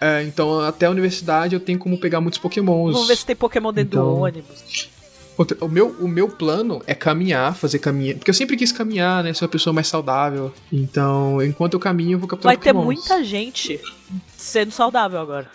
É, 0.00 0.22
então, 0.24 0.60
até 0.60 0.86
a 0.86 0.90
universidade 0.90 1.54
eu 1.54 1.60
tenho 1.60 1.78
como 1.78 1.98
pegar 1.98 2.20
muitos 2.20 2.38
Pokémons. 2.38 2.92
Vamos 2.92 3.08
ver 3.08 3.16
se 3.16 3.24
tem 3.26 3.36
Pokémon 3.36 3.72
dentro 3.72 3.98
Então- 4.00 4.14
do 4.14 4.20
ônibus. 4.20 4.88
Outra- 5.36 5.56
O 5.62 5.68
meu, 5.68 5.88
o 6.00 6.06
meu 6.06 6.28
plano 6.28 6.80
é 6.86 6.94
caminhar, 6.94 7.56
fazer 7.56 7.80
caminhar. 7.80 8.16
Porque 8.16 8.30
eu 8.30 8.34
sempre 8.34 8.56
quis 8.56 8.70
caminhar, 8.70 9.24
né? 9.24 9.32
Ser 9.34 9.44
uma 9.44 9.48
pessoa 9.50 9.72
mais 9.74 9.88
saudável. 9.88 10.52
Então, 10.72 11.42
enquanto 11.42 11.74
eu 11.74 11.80
caminho, 11.80 12.12
eu 12.12 12.18
vou 12.20 12.28
capturar 12.28 12.54
Vai 12.54 12.62
ter 12.62 12.72
Pokémons. 12.72 12.84
muita 12.84 13.24
gente 13.24 13.80
sendo 14.36 14.70
saudável 14.70 15.18
agora. 15.20 15.50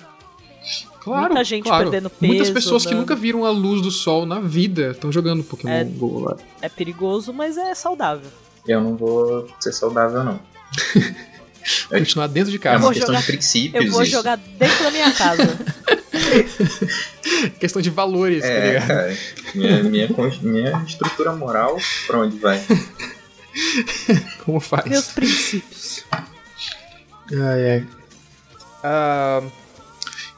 Claro, 1.02 1.28
muita 1.28 1.44
gente 1.44 1.64
claro. 1.64 1.90
perdendo 1.90 2.12
Muitas 2.20 2.40
peso, 2.50 2.54
pessoas 2.54 2.84
que 2.84 2.90
andando. 2.90 3.00
nunca 3.02 3.16
viram 3.16 3.46
a 3.46 3.52
luz 3.52 3.82
do 3.82 3.90
sol 3.92 4.26
na 4.26 4.40
vida 4.40 4.92
estão 4.92 5.12
jogando 5.12 5.44
Pokémon 5.44 5.72
É. 5.72 5.84
Go 5.86 6.20
agora. 6.20 6.38
É 6.62 6.68
perigoso, 6.70 7.34
mas 7.34 7.58
é 7.58 7.74
saudável. 7.74 8.30
Eu 8.68 8.82
não 8.82 8.96
vou 8.98 9.48
ser 9.60 9.72
saudável, 9.72 10.24
não. 10.24 10.40
Continuar 11.90 12.28
dentro 12.28 12.52
de 12.52 12.58
É 12.58 12.60
casa. 12.60 12.76
uma 12.78 12.82
vou 12.84 12.92
questão 12.92 13.08
jogar- 13.14 13.22
de 13.22 13.28
princípios. 13.28 13.86
Eu 13.86 13.92
vou 13.92 14.02
isso. 14.04 14.12
jogar 14.12 14.36
dentro 14.38 14.84
da 14.84 14.92
minha 14.92 15.12
casa. 15.14 15.44
Questão 17.60 17.82
de 17.82 17.90
valores, 17.90 18.42
tá 18.42 18.48
É, 18.48 18.68
ligado? 18.68 18.88
cara. 18.88 19.18
Minha, 19.56 19.84
minha, 19.84 20.10
minha 20.42 20.84
estrutura 20.88 21.32
moral, 21.34 21.78
pra 22.08 22.20
onde 22.20 22.38
vai? 22.40 22.62
Como 24.46 24.60
faz? 24.60 24.86
Meus 24.86 25.08
princípios. 25.08 26.04
Ai, 27.32 27.72
ai. 27.72 27.88
Ah, 28.84 29.42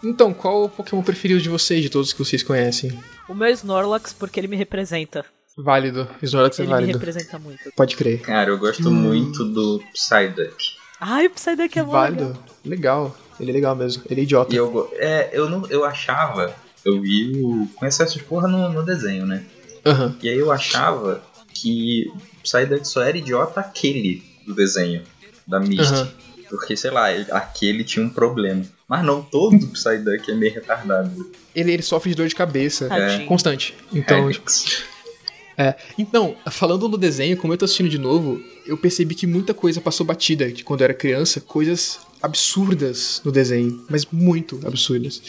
então, 0.03 0.33
qual 0.33 0.65
o 0.65 0.69
Pokémon 0.69 1.01
preferido 1.03 1.41
de 1.41 1.49
vocês, 1.49 1.81
de 1.81 1.89
todos 1.89 2.11
que 2.13 2.19
vocês 2.19 2.41
conhecem? 2.43 2.97
O 3.29 3.33
meu 3.33 3.49
Snorlax, 3.49 4.13
porque 4.13 4.39
ele 4.39 4.47
me 4.47 4.55
representa. 4.57 5.25
Válido. 5.57 6.07
Snorlax 6.21 6.59
é 6.59 6.63
Ele 6.63 6.67
me 6.69 6.73
válido. 6.79 6.97
representa 6.97 7.37
muito. 7.37 7.71
Pode 7.75 7.95
crer. 7.95 8.21
Cara, 8.21 8.49
eu 8.49 8.57
gosto 8.57 8.87
Hum. 8.89 8.93
muito 8.93 9.43
do 9.43 9.81
Psyduck. 9.93 10.55
Ai, 10.99 11.27
o 11.27 11.29
Psyduck 11.29 11.77
é 11.77 11.83
bom. 11.83 11.91
válido. 11.91 12.37
Legal. 12.65 13.15
Ele 13.39 13.51
é 13.51 13.53
legal 13.53 13.75
mesmo. 13.75 14.03
Ele 14.09 14.21
é 14.21 14.23
idiota. 14.23 14.53
E 14.53 14.57
eu, 14.57 14.89
é, 14.95 15.29
eu, 15.33 15.49
não, 15.49 15.65
eu 15.69 15.83
achava, 15.83 16.53
eu 16.85 17.01
vi 17.01 17.33
o, 17.43 17.67
com 17.75 17.85
excesso 17.85 18.17
de 18.17 18.23
porra 18.23 18.47
no, 18.47 18.69
no 18.69 18.83
desenho, 18.83 19.25
né? 19.25 19.43
Aham. 19.85 20.15
E 20.21 20.29
aí 20.29 20.37
eu 20.37 20.51
achava 20.51 21.21
que 21.53 22.07
o 22.15 22.41
Psyduck 22.43 22.87
só 22.87 23.01
era 23.01 23.17
idiota 23.17 23.59
aquele 23.59 24.23
do 24.47 24.53
desenho, 24.55 25.01
da 25.47 25.59
Misty. 25.59 25.93
Aham. 25.93 26.11
Porque, 26.51 26.77
sei 26.77 26.91
lá, 26.91 27.11
ele- 27.11 27.31
aquele 27.31 27.83
tinha 27.83 28.05
um 28.05 28.09
problema. 28.09 28.63
Mas 28.87 29.03
não, 29.03 29.23
todo 29.23 29.57
Psyduck 29.73 30.29
é 30.29 30.35
meio 30.35 30.53
retardado. 30.53 31.31
Ele, 31.55 31.71
ele 31.71 31.81
sofre 31.81 32.09
de 32.11 32.15
dor 32.15 32.27
de 32.27 32.35
cabeça. 32.35 32.87
Tadinho. 32.87 33.25
Constante. 33.27 33.73
Então, 33.91 34.29
Helix. 34.29 34.83
Então, 35.97 36.35
falando 36.49 36.89
no 36.89 36.97
desenho, 36.97 37.37
como 37.37 37.53
eu 37.53 37.57
tô 37.57 37.65
assistindo 37.65 37.87
de 37.89 37.97
novo, 37.99 38.41
eu 38.65 38.75
percebi 38.77 39.13
que 39.15 39.27
muita 39.27 39.53
coisa 39.53 39.79
passou 39.79 40.05
batida 40.05 40.51
de 40.51 40.63
quando 40.63 40.81
eu 40.81 40.85
era 40.85 40.93
criança, 40.93 41.39
coisas 41.39 41.99
absurdas 42.21 43.21
no 43.23 43.31
desenho, 43.31 43.85
mas 43.89 44.05
muito 44.11 44.59
absurdas. 44.65 45.21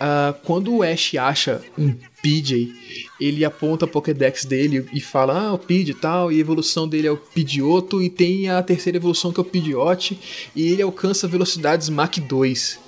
Ah, 0.00 0.34
quando 0.44 0.74
o 0.74 0.82
Ash 0.82 1.14
acha 1.16 1.60
um 1.76 1.94
PJ, 2.22 2.72
ele 3.20 3.44
aponta 3.44 3.84
a 3.84 3.88
Pokédex 3.88 4.44
dele 4.44 4.86
e 4.92 5.00
fala: 5.00 5.48
Ah, 5.48 5.54
o 5.54 5.58
Pidgey 5.58 5.92
e 5.92 5.94
tal, 5.94 6.30
e 6.32 6.36
a 6.36 6.40
evolução 6.40 6.88
dele 6.88 7.08
é 7.08 7.10
o 7.10 7.16
Pidgeotto, 7.16 8.02
e 8.02 8.08
tem 8.08 8.48
a 8.48 8.62
terceira 8.62 8.98
evolução 8.98 9.32
que 9.32 9.40
é 9.40 9.42
o 9.42 9.46
Pidgeot, 9.46 10.18
e 10.54 10.62
ele 10.72 10.82
alcança 10.82 11.26
velocidades 11.26 11.88
Mach 11.88 12.16
2. 12.18 12.78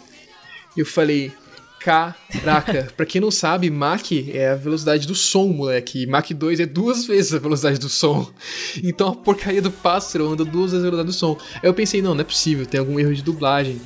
E 0.76 0.80
eu 0.80 0.86
falei: 0.86 1.32
Caraca, 1.80 2.92
pra 2.96 3.06
quem 3.06 3.20
não 3.20 3.30
sabe, 3.30 3.70
Mach 3.70 4.12
é 4.12 4.50
a 4.50 4.54
velocidade 4.54 5.06
do 5.06 5.14
som, 5.14 5.48
moleque. 5.48 6.02
E 6.02 6.06
Mach 6.06 6.30
2 6.30 6.60
é 6.60 6.66
duas 6.66 7.06
vezes 7.06 7.34
a 7.34 7.38
velocidade 7.38 7.78
do 7.78 7.88
som. 7.88 8.30
Então 8.84 9.08
a 9.08 9.16
porcaria 9.16 9.62
do 9.62 9.70
pássaro 9.70 10.28
anda 10.28 10.44
duas 10.44 10.72
vezes 10.72 10.86
a 10.86 10.90
velocidade 10.90 11.16
do 11.16 11.18
som. 11.18 11.38
Aí 11.54 11.68
eu 11.68 11.74
pensei, 11.74 12.00
não, 12.00 12.14
não 12.14 12.20
é 12.20 12.24
possível, 12.24 12.66
tem 12.66 12.78
algum 12.78 13.00
erro 13.00 13.14
de 13.14 13.22
dublagem. 13.22 13.80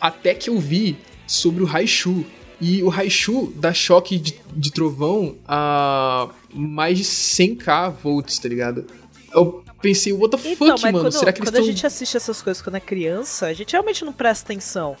Até 0.00 0.34
que 0.34 0.50
eu 0.50 0.58
vi 0.58 0.96
sobre 1.26 1.62
o 1.62 1.66
Raichu. 1.66 2.24
E 2.60 2.82
o 2.82 2.88
Raichu 2.88 3.52
dá 3.56 3.72
choque 3.72 4.18
de, 4.18 4.34
de 4.52 4.72
trovão 4.72 5.36
a 5.46 6.28
mais 6.52 6.98
de 6.98 7.04
100k 7.04 7.92
volts, 8.02 8.38
tá 8.38 8.48
ligado? 8.48 8.84
Eu 9.32 9.62
pensei, 9.80 10.12
what 10.12 10.36
the 10.36 10.50
Então, 10.50 10.68
fuck, 10.76 10.82
mano? 10.82 11.00
quando, 11.00 11.12
Será 11.12 11.32
que 11.32 11.38
eles 11.40 11.50
quando 11.50 11.56
a 11.56 11.60
estão. 11.60 11.72
gente 11.72 11.86
assiste 11.86 12.16
essas 12.16 12.42
coisas 12.42 12.60
quando 12.62 12.76
é 12.76 12.80
criança, 12.80 13.46
a 13.46 13.52
gente 13.52 13.72
realmente 13.72 14.04
não 14.04 14.12
presta 14.12 14.46
atenção. 14.46 14.96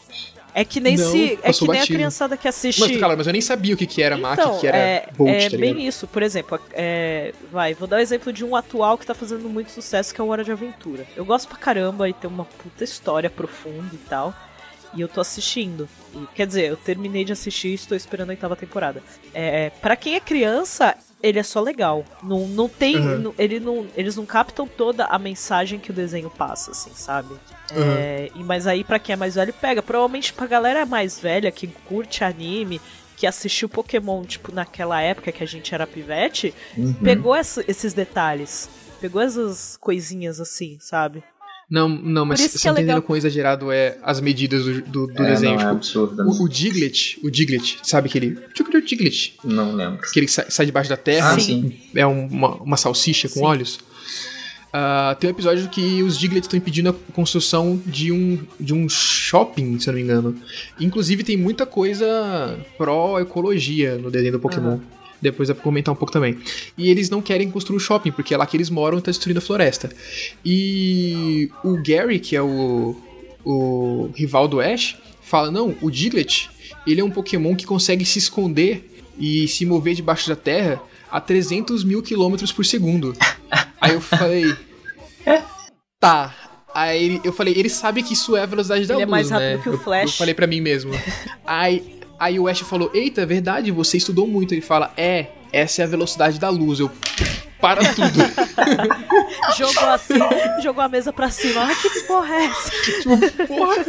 É 0.54 0.64
que 0.64 0.80
nem 0.80 0.96
Não, 0.96 1.10
se. 1.12 1.38
É 1.42 1.52
que 1.52 1.60
nem 1.60 1.78
batido. 1.78 1.82
a 1.82 1.96
criançada 1.98 2.36
que 2.36 2.48
assiste. 2.48 2.80
Mas, 2.80 2.96
cara, 2.96 3.16
mas 3.16 3.26
eu 3.26 3.32
nem 3.32 3.42
sabia 3.42 3.74
o 3.74 3.76
que, 3.76 3.86
que 3.86 4.02
era 4.02 4.16
então, 4.18 4.56
o 4.56 4.60
que 4.60 4.66
era 4.66 4.76
é, 4.76 5.08
volt, 5.14 5.30
é 5.30 5.50
tá 5.50 5.56
bem 5.56 5.86
isso. 5.86 6.06
Por 6.06 6.22
exemplo, 6.22 6.58
é, 6.72 7.32
vai, 7.52 7.74
vou 7.74 7.86
dar 7.86 7.96
o 7.96 8.00
exemplo 8.00 8.32
de 8.32 8.44
um 8.44 8.56
atual 8.56 8.96
que 8.96 9.06
tá 9.06 9.14
fazendo 9.14 9.48
muito 9.48 9.70
sucesso, 9.70 10.12
que 10.14 10.20
é 10.20 10.24
o 10.24 10.28
Hora 10.28 10.42
de 10.42 10.50
Aventura. 10.50 11.06
Eu 11.14 11.24
gosto 11.24 11.48
pra 11.48 11.58
caramba 11.58 12.08
e 12.08 12.12
tem 12.12 12.28
uma 12.28 12.44
puta 12.44 12.82
história 12.82 13.28
profunda 13.30 13.90
e 13.92 13.98
tal. 14.08 14.34
E 14.94 15.00
eu 15.00 15.08
tô 15.08 15.20
assistindo. 15.20 15.88
E, 16.14 16.26
quer 16.34 16.46
dizer, 16.46 16.68
eu 16.70 16.76
terminei 16.76 17.24
de 17.24 17.32
assistir 17.32 17.68
e 17.68 17.74
estou 17.74 17.96
esperando 17.96 18.30
a 18.30 18.32
oitava 18.32 18.56
temporada. 18.56 19.02
É, 19.34 19.70
para 19.70 19.94
quem 19.96 20.14
é 20.14 20.20
criança, 20.20 20.94
ele 21.22 21.38
é 21.38 21.42
só 21.42 21.60
legal. 21.60 22.04
Não, 22.22 22.48
não 22.48 22.68
tem. 22.68 22.96
Uhum. 22.96 23.18
não- 23.18 23.34
ele 23.38 23.60
não, 23.60 23.86
eles 23.94 24.16
não 24.16 24.24
captam 24.24 24.66
toda 24.66 25.04
a 25.04 25.18
mensagem 25.18 25.78
que 25.78 25.90
o 25.90 25.94
desenho 25.94 26.30
passa, 26.30 26.70
assim, 26.70 26.90
sabe? 26.94 27.34
É, 27.70 28.30
e, 28.34 28.42
mas 28.42 28.66
aí, 28.66 28.82
pra 28.82 28.98
quem 28.98 29.12
é 29.12 29.16
mais 29.16 29.34
velho, 29.34 29.52
pega. 29.52 29.82
Provavelmente 29.82 30.32
pra 30.32 30.46
galera 30.46 30.86
mais 30.86 31.18
velha 31.20 31.50
que 31.52 31.66
curte 31.66 32.24
anime, 32.24 32.80
que 33.14 33.26
assistiu 33.26 33.68
Pokémon, 33.68 34.24
tipo, 34.24 34.52
naquela 34.54 35.02
época 35.02 35.30
que 35.32 35.42
a 35.42 35.46
gente 35.46 35.74
era 35.74 35.86
pivete, 35.86 36.54
Uhum. 36.76 36.94
pegou 36.94 37.34
essa- 37.34 37.62
esses 37.68 37.92
detalhes. 37.92 38.70
Pegou 39.00 39.20
essas 39.20 39.76
coisinhas 39.76 40.40
assim, 40.40 40.76
sabe? 40.80 41.22
Não, 41.70 41.86
não, 41.88 42.24
mas 42.24 42.40
isso 42.40 42.52
você 42.56 42.62
que 42.62 42.68
é 42.68 42.72
tá 42.72 42.80
entendendo 42.80 43.02
com 43.02 43.14
exagerado 43.14 43.70
é 43.70 43.98
as 44.02 44.20
medidas 44.22 44.64
do, 44.64 44.80
do, 44.82 45.06
do 45.08 45.22
É, 45.22 45.30
desenho. 45.30 45.52
não, 45.56 45.60
é 45.60 45.64
tipo, 45.64 45.70
absurdo. 45.76 46.16
né? 46.16 46.24
o, 46.26 46.42
o 46.44 46.48
Diglett, 46.48 47.20
o 47.22 47.30
Diglett, 47.30 47.78
sabe 47.82 48.08
aquele. 48.08 48.38
Tchucuru 48.54 48.80
Diglett, 48.80 49.34
Não 49.44 49.74
lembro. 49.74 50.00
que 50.10 50.18
ele 50.18 50.28
sai, 50.28 50.46
sai 50.48 50.64
debaixo 50.64 50.88
da 50.88 50.96
terra, 50.96 51.34
Ah, 51.34 51.38
Sim. 51.38 51.74
é 51.94 52.06
um- 52.06 52.26
uma, 52.26 52.54
uma 52.62 52.76
salsicha 52.78 53.28
com 53.28 53.40
Sim. 53.40 53.44
olhos. 53.44 53.78
Ah, 54.72 55.16
tem 55.20 55.28
um 55.28 55.32
episódio 55.32 55.68
que 55.68 56.02
os 56.02 56.18
Diglett 56.18 56.46
estão 56.46 56.56
impedindo 56.58 56.88
a 56.90 56.94
construção 57.12 57.80
de 57.86 58.12
um, 58.12 58.38
de 58.60 58.72
um 58.74 58.88
shopping, 58.88 59.78
se 59.78 59.88
eu 59.88 59.92
não 59.92 59.98
me 59.98 60.04
engano. 60.04 60.36
Inclusive 60.80 61.22
tem 61.24 61.36
muita 61.36 61.64
coisa 61.66 62.58
pró-ecologia 62.78 63.96
no 63.96 64.10
desenho 64.10 64.32
do 64.32 64.40
Pokémon. 64.40 64.78
Depois 65.20 65.48
dá 65.48 65.54
pra 65.54 65.64
comentar 65.64 65.92
um 65.92 65.96
pouco 65.96 66.12
também. 66.12 66.38
E 66.76 66.88
eles 66.90 67.10
não 67.10 67.20
querem 67.20 67.50
construir 67.50 67.76
o 67.76 67.80
shopping, 67.80 68.12
porque 68.12 68.32
é 68.32 68.36
lá 68.36 68.46
que 68.46 68.56
eles 68.56 68.70
moram 68.70 68.98
e 68.98 69.02
tá 69.02 69.10
destruindo 69.10 69.38
a 69.38 69.42
floresta. 69.42 69.90
E 70.44 71.50
o 71.64 71.76
Gary, 71.82 72.18
que 72.20 72.34
é 72.36 72.42
o, 72.42 72.96
o 73.44 74.10
rival 74.14 74.46
do 74.48 74.60
Ash, 74.60 74.96
fala: 75.22 75.50
não, 75.50 75.74
o 75.82 75.90
Diglett, 75.90 76.48
ele 76.86 77.00
é 77.00 77.04
um 77.04 77.10
Pokémon 77.10 77.54
que 77.56 77.66
consegue 77.66 78.04
se 78.04 78.18
esconder 78.18 78.88
e 79.18 79.48
se 79.48 79.66
mover 79.66 79.94
debaixo 79.94 80.28
da 80.28 80.36
terra 80.36 80.80
a 81.10 81.20
300 81.20 81.82
mil 81.84 82.02
quilômetros 82.02 82.52
por 82.52 82.64
segundo. 82.64 83.14
Aí 83.80 83.94
eu 83.94 84.00
falei: 84.00 84.54
tá. 86.00 86.34
Aí 86.74 87.02
ele- 87.04 87.20
eu 87.24 87.32
falei: 87.32 87.54
ele 87.56 87.68
sabe 87.68 88.02
que 88.02 88.12
isso 88.14 88.36
é 88.36 88.42
a 88.42 88.46
velocidade 88.46 88.86
da 88.86 88.94
Ele 88.94 89.02
é 89.02 89.06
luz, 89.06 89.10
mais 89.10 89.30
rápido 89.30 89.56
né? 89.56 89.60
que 89.62 89.68
o 89.68 89.72
Eu- 89.74 89.78
Flash. 89.78 90.10
Eu 90.12 90.16
falei 90.18 90.34
pra 90.34 90.46
mim 90.46 90.60
mesmo. 90.60 90.92
Aí, 91.44 91.97
aí 92.18 92.38
o 92.38 92.48
Ash 92.48 92.60
falou: 92.60 92.90
eita, 92.94 93.22
é 93.22 93.26
verdade, 93.26 93.70
você 93.70 93.96
estudou 93.96 94.26
muito. 94.26 94.54
Ele 94.54 94.60
fala: 94.60 94.92
é, 94.96 95.26
essa 95.52 95.82
é 95.82 95.84
a 95.84 95.88
velocidade 95.88 96.38
da 96.38 96.48
luz. 96.48 96.80
Eu. 96.80 96.90
Para 97.60 97.80
tudo. 97.92 98.20
jogou 99.58 99.88
assim, 99.88 100.14
jogou 100.62 100.80
a 100.80 100.88
mesa 100.88 101.12
pra 101.12 101.28
cima. 101.28 101.64
Ah, 101.64 101.74
que 101.74 101.90
porra 102.02 102.34
é 102.36 102.44
essa? 102.44 102.70
Porra. 103.48 103.84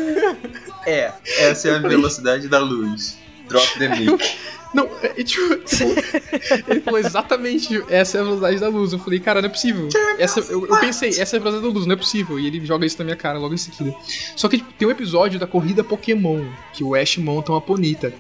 É, 0.88 1.14
essa 1.38 1.68
é 1.68 1.76
a 1.76 1.80
velocidade 1.80 2.48
da 2.48 2.58
luz. 2.58 3.20
Drop 3.50 3.80
the 3.80 3.90
mic. 3.90 4.10
Não, 4.74 4.88
é, 5.02 5.24
tipo, 5.24 5.42
ele 6.70 6.82
falou 6.82 7.00
exatamente 7.00 7.84
essa 7.90 8.20
é 8.20 8.22
a 8.22 8.24
velocidade 8.24 8.60
da 8.60 8.70
luz. 8.70 8.94
Eu 8.94 9.00
falei, 9.00 9.20
cara, 9.20 9.42
não 9.42 9.50
é 9.50 9.52
possível. 9.52 9.90
Essa, 10.20 10.42
eu, 10.42 10.68
eu 10.68 10.80
pensei, 10.80 11.10
essa 11.10 11.36
é 11.36 11.40
a 11.40 11.42
velocidade 11.42 11.62
da 11.62 11.74
luz, 11.74 11.88
não 11.88 11.94
é 11.94 11.98
possível. 11.98 12.40
E 12.40 12.46
ele 12.46 12.64
joga 12.64 12.86
isso 12.86 12.98
na 13.00 13.06
minha 13.06 13.16
cara 13.16 13.40
logo 13.40 13.54
em 13.54 13.58
seguida. 13.58 13.96
Só 14.36 14.48
que 14.48 14.58
tipo, 14.58 14.72
tem 14.74 14.88
um 14.88 14.92
episódio 14.92 15.40
da 15.40 15.48
corrida 15.48 15.84
Pokémon, 15.84 16.46
que 16.72 16.84
o 16.84 16.94
Ash 16.94 17.18
monta 17.18 17.52
uma 17.52 17.62
Ponita. 17.62 18.14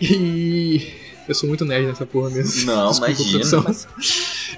E. 0.00 0.90
Eu 1.26 1.34
sou 1.34 1.48
muito 1.48 1.64
nerd 1.64 1.86
nessa 1.86 2.04
porra 2.04 2.28
mesmo. 2.28 2.66
Não, 2.66 2.90
Desculpa, 2.90 3.12
imagina. 3.12 3.74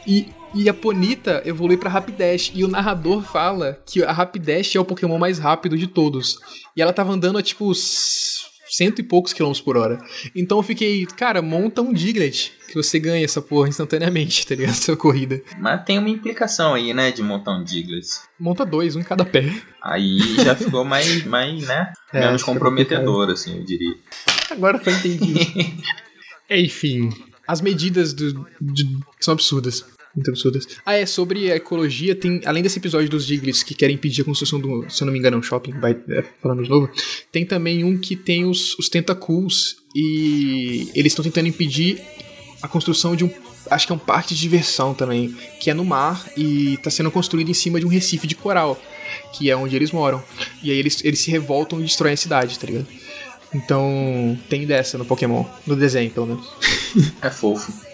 E, 0.04 0.26
e 0.52 0.68
a 0.68 0.74
Ponita 0.74 1.40
evolui 1.44 1.76
pra 1.76 1.88
Rapidash. 1.88 2.50
E 2.54 2.64
o 2.64 2.68
narrador 2.68 3.22
fala 3.22 3.78
que 3.86 4.02
a 4.02 4.10
Rapidash 4.10 4.74
é 4.74 4.80
o 4.80 4.84
Pokémon 4.84 5.16
mais 5.16 5.38
rápido 5.38 5.78
de 5.78 5.86
todos. 5.86 6.40
E 6.76 6.82
ela 6.82 6.92
tava 6.92 7.12
andando 7.12 7.38
a 7.38 7.42
tipo 7.42 7.72
cento 8.68 8.98
e 9.00 9.02
poucos 9.02 9.32
quilômetros 9.32 9.64
por 9.64 9.76
hora. 9.76 9.98
Então 10.34 10.58
eu 10.58 10.62
fiquei, 10.62 11.06
cara, 11.06 11.40
monta 11.42 11.82
um 11.82 11.92
Diglett. 11.92 12.52
Que 12.68 12.74
você 12.74 12.98
ganha 12.98 13.24
essa 13.24 13.40
porra 13.40 13.68
instantaneamente, 13.68 14.44
tá 14.46 14.54
ligado? 14.54 14.72
Essa 14.74 14.96
corrida. 14.96 15.40
Mas 15.58 15.84
tem 15.84 15.98
uma 15.98 16.08
implicação 16.08 16.74
aí, 16.74 16.92
né, 16.92 17.12
de 17.12 17.22
montar 17.22 17.52
um 17.56 17.62
Diglett. 17.64 18.08
Monta 18.38 18.66
dois, 18.66 18.96
um 18.96 19.00
em 19.00 19.04
cada 19.04 19.24
pé. 19.24 19.52
Aí 19.82 20.18
já 20.42 20.54
ficou 20.56 20.84
mais, 20.84 21.24
mais 21.24 21.66
né, 21.66 21.92
É, 22.12 22.20
menos 22.20 22.42
comprometedor, 22.42 23.30
assim, 23.30 23.56
eu 23.58 23.64
diria. 23.64 23.94
Agora 24.50 24.78
foi 24.78 24.92
entendido. 24.94 25.38
Enfim, 26.50 27.10
as 27.46 27.60
medidas 27.60 28.12
do, 28.12 28.46
de- 28.60 28.98
são 29.20 29.32
absurdas. 29.32 29.84
Muito 30.16 30.30
absurdas. 30.30 30.66
Ah, 30.84 30.94
é, 30.94 31.04
sobre 31.04 31.52
a 31.52 31.56
ecologia, 31.56 32.14
tem, 32.14 32.40
além 32.46 32.62
desse 32.62 32.78
episódio 32.78 33.08
dos 33.10 33.26
Diglets 33.26 33.62
que 33.62 33.74
querem 33.74 33.96
impedir 33.96 34.22
a 34.22 34.24
construção 34.24 34.58
do, 34.58 34.88
se 34.88 35.02
eu 35.02 35.06
não 35.06 35.12
me 35.12 35.18
engano, 35.18 35.36
é 35.36 35.38
um 35.38 35.42
shopping, 35.42 35.72
vai 35.72 35.92
é, 36.08 36.24
falando 36.40 36.62
de 36.62 36.70
novo, 36.70 36.90
tem 37.30 37.44
também 37.44 37.84
um 37.84 37.98
que 37.98 38.16
tem 38.16 38.46
os, 38.46 38.78
os 38.78 38.88
tentacools 38.88 39.76
e 39.94 40.90
eles 40.94 41.12
estão 41.12 41.22
tentando 41.22 41.48
impedir 41.48 42.00
a 42.62 42.68
construção 42.68 43.14
de 43.14 43.24
um, 43.24 43.30
acho 43.70 43.86
que 43.86 43.92
é 43.92 43.94
um 43.94 43.98
parque 43.98 44.34
de 44.34 44.40
diversão 44.40 44.94
também, 44.94 45.36
que 45.60 45.68
é 45.68 45.74
no 45.74 45.84
mar 45.84 46.26
e 46.34 46.78
tá 46.78 46.90
sendo 46.90 47.10
construído 47.10 47.50
em 47.50 47.54
cima 47.54 47.78
de 47.78 47.84
um 47.84 47.90
recife 47.90 48.26
de 48.26 48.34
coral, 48.34 48.80
que 49.34 49.50
é 49.50 49.56
onde 49.56 49.76
eles 49.76 49.90
moram. 49.90 50.22
E 50.62 50.70
aí 50.70 50.78
eles, 50.78 51.04
eles 51.04 51.18
se 51.18 51.30
revoltam 51.30 51.78
e 51.78 51.82
destroem 51.82 52.14
a 52.14 52.16
cidade, 52.16 52.58
tá 52.58 52.66
ligado? 52.66 52.86
Então, 53.54 54.38
tem 54.48 54.66
dessa 54.66 54.98
no 54.98 55.04
Pokémon, 55.04 55.44
no 55.66 55.76
desenho, 55.76 56.10
pelo 56.10 56.26
menos. 56.26 56.46
É 57.22 57.30
fofo. 57.30 57.85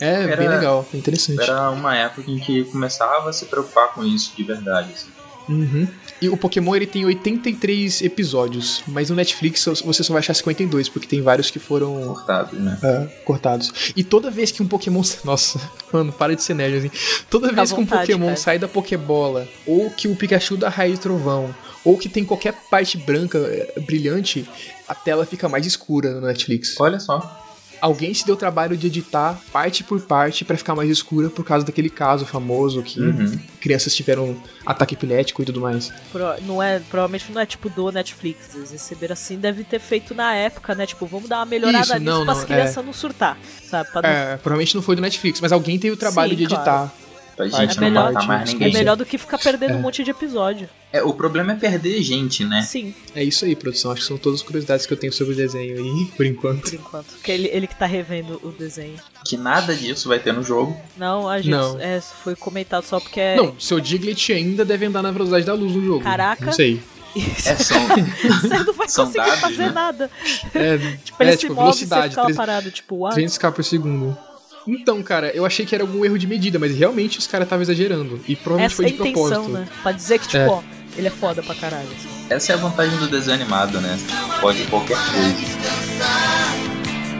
É 0.00 0.24
Era- 0.24 0.36
bem 0.36 0.48
legal, 0.48 0.86
é 0.92 0.96
interessante. 0.96 1.42
Era 1.42 1.70
uma 1.70 1.96
época 1.96 2.30
em 2.30 2.38
que 2.38 2.64
começava 2.64 3.30
a 3.30 3.32
se 3.32 3.46
preocupar 3.46 3.92
com 3.94 4.04
isso 4.04 4.32
de 4.36 4.42
verdade. 4.42 4.90
Assim. 4.92 5.08
Uhum. 5.48 5.86
E 6.22 6.28
o 6.28 6.36
Pokémon 6.36 6.74
ele 6.74 6.86
tem 6.86 7.04
83 7.04 8.02
episódios, 8.02 8.82
mas 8.86 9.10
no 9.10 9.16
Netflix 9.16 9.64
você 9.84 10.02
só 10.02 10.12
vai 10.12 10.20
achar 10.20 10.32
52, 10.34 10.88
porque 10.88 11.06
tem 11.06 11.20
vários 11.20 11.50
que 11.50 11.58
foram 11.58 12.02
Cortado, 12.06 12.56
né? 12.56 12.78
ah, 12.82 13.06
cortados. 13.24 13.92
E 13.94 14.02
toda 14.02 14.30
vez 14.30 14.50
que 14.50 14.62
um 14.62 14.66
Pokémon. 14.66 15.02
Nossa, 15.24 15.60
mano, 15.92 16.12
para 16.12 16.34
de 16.34 16.42
ser 16.42 16.54
nerd 16.54 16.78
assim. 16.78 16.90
Toda 17.28 17.52
vez 17.52 17.72
que 17.72 17.80
um 17.80 17.84
vontade, 17.84 18.06
Pokémon 18.06 18.26
cara. 18.26 18.36
sai 18.36 18.58
da 18.58 18.68
Pokébola, 18.68 19.46
ou 19.66 19.90
que 19.90 20.08
o 20.08 20.16
Pikachu 20.16 20.56
dá 20.56 20.68
raio 20.68 20.94
de 20.94 21.00
trovão, 21.00 21.54
ou 21.84 21.98
que 21.98 22.08
tem 22.08 22.24
qualquer 22.24 22.54
parte 22.70 22.96
branca 22.96 23.38
eh, 23.38 23.80
brilhante, 23.80 24.48
a 24.88 24.94
tela 24.94 25.26
fica 25.26 25.48
mais 25.48 25.66
escura 25.66 26.14
no 26.14 26.26
Netflix. 26.26 26.74
Olha 26.80 26.98
só. 26.98 27.43
Alguém 27.84 28.14
se 28.14 28.24
deu 28.24 28.34
o 28.34 28.38
trabalho 28.38 28.78
de 28.78 28.86
editar 28.86 29.38
parte 29.52 29.84
por 29.84 30.00
parte 30.00 30.42
pra 30.42 30.56
ficar 30.56 30.74
mais 30.74 30.88
escura 30.88 31.28
por 31.28 31.44
causa 31.44 31.66
daquele 31.66 31.90
caso 31.90 32.24
famoso 32.24 32.82
que 32.82 32.98
Uhum. 32.98 33.38
crianças 33.60 33.94
tiveram 33.94 34.34
ataque 34.64 34.94
epilético 34.94 35.42
e 35.42 35.44
tudo 35.44 35.60
mais. 35.60 35.92
Pro- 36.10 36.34
não 36.46 36.62
é, 36.62 36.78
provavelmente 36.78 37.30
não 37.30 37.42
é 37.42 37.44
tipo 37.44 37.68
do 37.68 37.92
Netflix. 37.92 38.54
Eles 38.54 38.70
receberam 38.70 39.12
assim, 39.12 39.36
deve 39.36 39.64
ter 39.64 39.78
feito 39.78 40.14
na 40.14 40.34
época, 40.34 40.74
né? 40.74 40.86
Tipo, 40.86 41.04
vamos 41.04 41.28
dar 41.28 41.40
uma 41.40 41.44
melhorada 41.44 41.84
Isso, 41.84 41.92
nisso 41.98 42.04
não, 42.04 42.24
pra 42.24 42.32
não, 42.32 42.40
as 42.40 42.46
crianças 42.46 42.84
não 42.86 42.92
surtar, 42.94 43.36
sabe? 43.62 43.90
Pra 43.90 44.00
não- 44.00 44.08
É, 44.08 44.36
provavelmente 44.38 44.74
não 44.74 44.80
foi 44.82 44.96
do 44.96 45.02
Netflix, 45.02 45.38
mas 45.42 45.52
alguém 45.52 45.78
teve 45.78 45.92
o 45.92 45.96
trabalho 45.98 46.30
Sim, 46.30 46.36
de 46.36 46.44
editar. 46.44 46.62
claro. 46.64 46.90
Pra 47.36 47.48
Vai, 47.48 47.66
gente 47.66 47.76
é 47.78 47.80
não 47.80 47.88
melhor- 47.88 48.12
matar 48.12 48.26
mais 48.28 48.48
é 48.48 48.52
ninguém. 48.52 48.68
É 48.68 48.72
melhor 48.72 48.96
do 48.96 49.04
que 49.04 49.18
ficar 49.18 49.38
perdendo 49.38 49.72
É. 49.72 49.76
um 49.76 49.80
monte 49.80 50.04
de 50.04 50.10
episódio. 50.10 50.68
É, 50.92 51.02
o 51.02 51.12
problema 51.12 51.52
é 51.52 51.56
perder 51.56 52.00
gente, 52.02 52.44
né? 52.44 52.62
Sim, 52.62 52.94
É 53.14 53.24
isso 53.24 53.44
aí, 53.44 53.56
produção. 53.56 53.90
Acho 53.90 54.02
que 54.02 54.06
são 54.06 54.16
todas 54.16 54.40
as 54.40 54.46
curiosidades 54.46 54.86
que 54.86 54.92
eu 54.92 54.96
tenho 54.96 55.12
sobre 55.12 55.32
o 55.34 55.36
desenho 55.36 55.76
aí, 55.76 56.06
por 56.16 56.24
enquanto. 56.24 56.62
por 56.62 56.74
enquanto. 56.74 57.06
Porque 57.06 57.32
ele, 57.32 57.48
ele 57.52 57.66
que 57.66 57.74
tá 57.74 57.86
revendo 57.86 58.40
o 58.44 58.50
desenho. 58.52 58.94
Que 59.26 59.36
nada 59.36 59.74
disso 59.74 60.08
vai 60.08 60.20
ter 60.20 60.32
no 60.32 60.44
jogo. 60.44 60.76
Não, 60.96 61.28
a 61.28 61.38
gente 61.38 61.50
Não. 61.50 61.80
é, 61.80 62.00
foi 62.00 62.36
comentado 62.36 62.84
só 62.84 63.00
porque 63.00 63.18
é. 63.20 63.36
Não, 63.36 63.58
seu 63.58 63.80
Diglett 63.80 64.32
ainda 64.32 64.64
deve 64.64 64.86
andar 64.86 65.02
na 65.02 65.10
velocidade 65.10 65.44
da 65.44 65.54
luz 65.54 65.74
no 65.74 65.84
jogo. 65.84 66.04
Caraca. 66.04 66.46
Não 66.46 66.52
sei. 66.52 66.80
É 67.16 67.54
só. 67.56 67.74
Você 68.42 68.58
não 68.64 68.72
vai 68.74 68.88
São 68.88 69.06
conseguir 69.06 69.24
dados, 69.26 69.40
fazer 69.40 69.56
né? 69.66 69.70
nada. 69.72 70.10
É, 70.52 70.78
Tipo, 71.04 71.22
ele 71.22 71.30
é, 71.30 71.32
se 71.34 71.38
tipo, 71.38 71.54
move 71.54 71.68
e 71.70 71.72
você 71.74 71.84
velocidade. 71.86 72.08
fica 72.10 72.20
lá 72.22 72.26
300 72.26 72.36
parado, 72.36 72.70
tipo, 72.72 72.96
uai. 72.96 73.14
300k 73.14 73.52
por 73.52 73.62
segundo. 73.64 74.18
Então, 74.66 75.02
cara, 75.02 75.30
eu 75.34 75.44
achei 75.44 75.66
que 75.66 75.74
era 75.74 75.84
algum 75.84 76.04
erro 76.04 76.18
de 76.18 76.26
medida, 76.26 76.58
mas 76.58 76.74
realmente 76.76 77.18
os 77.18 77.26
caras 77.26 77.46
estavam 77.46 77.62
exagerando. 77.62 78.20
E 78.26 78.34
provavelmente 78.34 78.72
Essa 78.72 78.76
foi 78.76 78.84
é 78.84 78.88
a 78.88 78.90
de 78.90 78.96
intenção, 78.96 79.28
propósito. 79.44 79.52
né? 79.52 79.68
Pra 79.82 79.92
dizer 79.92 80.18
que, 80.18 80.26
tipo, 80.28 80.38
É. 80.42 80.48
ó, 80.48 80.62
ele 80.96 81.06
é 81.06 81.10
foda 81.10 81.42
pra 81.42 81.54
caralho. 81.54 81.86
assim. 81.88 82.08
Essa 82.30 82.52
é 82.52 82.54
a 82.54 82.58
vantagem 82.58 82.96
do 82.98 83.06
desenho 83.08 83.34
animado, 83.40 83.80
né? 83.80 83.98
Pode 84.40 84.64
qualquer 84.66 84.96
coisa. 84.96 85.34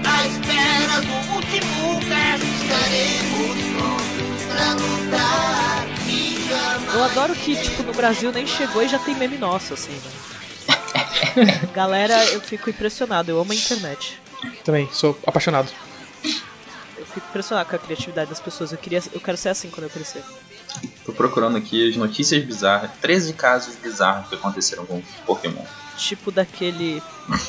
À 0.06 0.26
espera 0.26 1.00
do 1.02 1.34
último 1.34 2.00
teste, 2.08 2.46
estaremos 2.62 3.56
prontos 3.76 4.44
pra 4.46 4.72
lutar. 4.74 5.86
Me 6.06 6.36
chama. 6.48 6.92
Eu 6.94 7.04
adoro 7.04 7.34
que, 7.34 7.56
tipo, 7.56 7.82
no 7.82 7.92
Brasil 7.92 8.32
nem 8.32 8.46
chegou 8.46 8.82
e 8.82 8.88
já 8.88 8.98
tem 8.98 9.14
meme 9.14 9.36
nosso, 9.36 9.74
assim, 9.74 9.92
né? 9.92 10.10
Galera, 11.74 12.24
eu 12.32 12.40
fico 12.40 12.70
impressionado, 12.70 13.30
eu 13.30 13.38
amo 13.40 13.52
a 13.52 13.54
internet. 13.54 14.18
Também, 14.64 14.88
sou 14.92 15.18
apaixonado. 15.26 15.70
Fico 17.14 17.26
impressionado 17.28 17.68
com 17.70 17.76
a 17.76 17.78
criatividade 17.78 18.28
das 18.28 18.40
pessoas. 18.40 18.72
Eu, 18.72 18.78
queria, 18.78 19.00
eu 19.12 19.20
quero 19.20 19.36
ser 19.36 19.50
assim 19.50 19.70
quando 19.70 19.84
eu 19.84 19.90
crescer. 19.90 20.22
Tô 21.04 21.12
procurando 21.12 21.56
aqui 21.56 21.88
as 21.88 21.96
notícias 21.96 22.44
bizarras. 22.44 22.90
13 23.00 23.32
casos 23.34 23.76
bizarros 23.76 24.28
que 24.28 24.34
aconteceram 24.34 24.84
com 24.84 25.00
Pokémon. 25.24 25.62
Tipo 25.96 26.32
daquele 26.32 27.00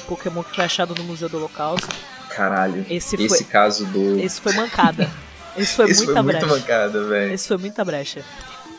Pokémon 0.07 0.43
que 0.43 0.55
foi 0.55 0.65
achado 0.65 0.93
no 0.93 1.03
Museu 1.03 1.27
do 1.27 1.37
Holocausto. 1.37 1.87
Caralho. 2.29 2.85
Esse 2.89 3.15
Esse 3.15 3.27
foi, 3.27 3.43
caso 3.45 3.85
do. 3.87 4.19
esse 4.19 4.39
foi 4.39 4.53
mancada. 4.53 5.09
Esse 5.57 5.73
foi 5.73 5.89
Esse 5.89 6.05
muita 6.05 6.21
foi 6.21 6.31
muito 6.31 6.45
brecha. 6.45 6.59
mancada, 6.59 7.03
velho. 7.05 7.33
Esse 7.33 7.47
foi 7.47 7.57
muita 7.57 7.83
brecha. 7.83 8.23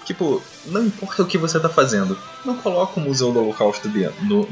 Tipo, 0.05 0.41
não 0.67 0.85
importa 0.85 1.25
o 1.25 1.27
que 1.27 1.37
você 1.37 1.59
tá 1.59 1.69
fazendo, 1.69 2.17
não 2.45 2.57
coloca 2.59 3.01
o 3.01 3.03
Museu 3.03 3.33
do 3.33 3.41
Holocausto 3.41 3.89
dentro 3.89 4.25
no, 4.25 4.49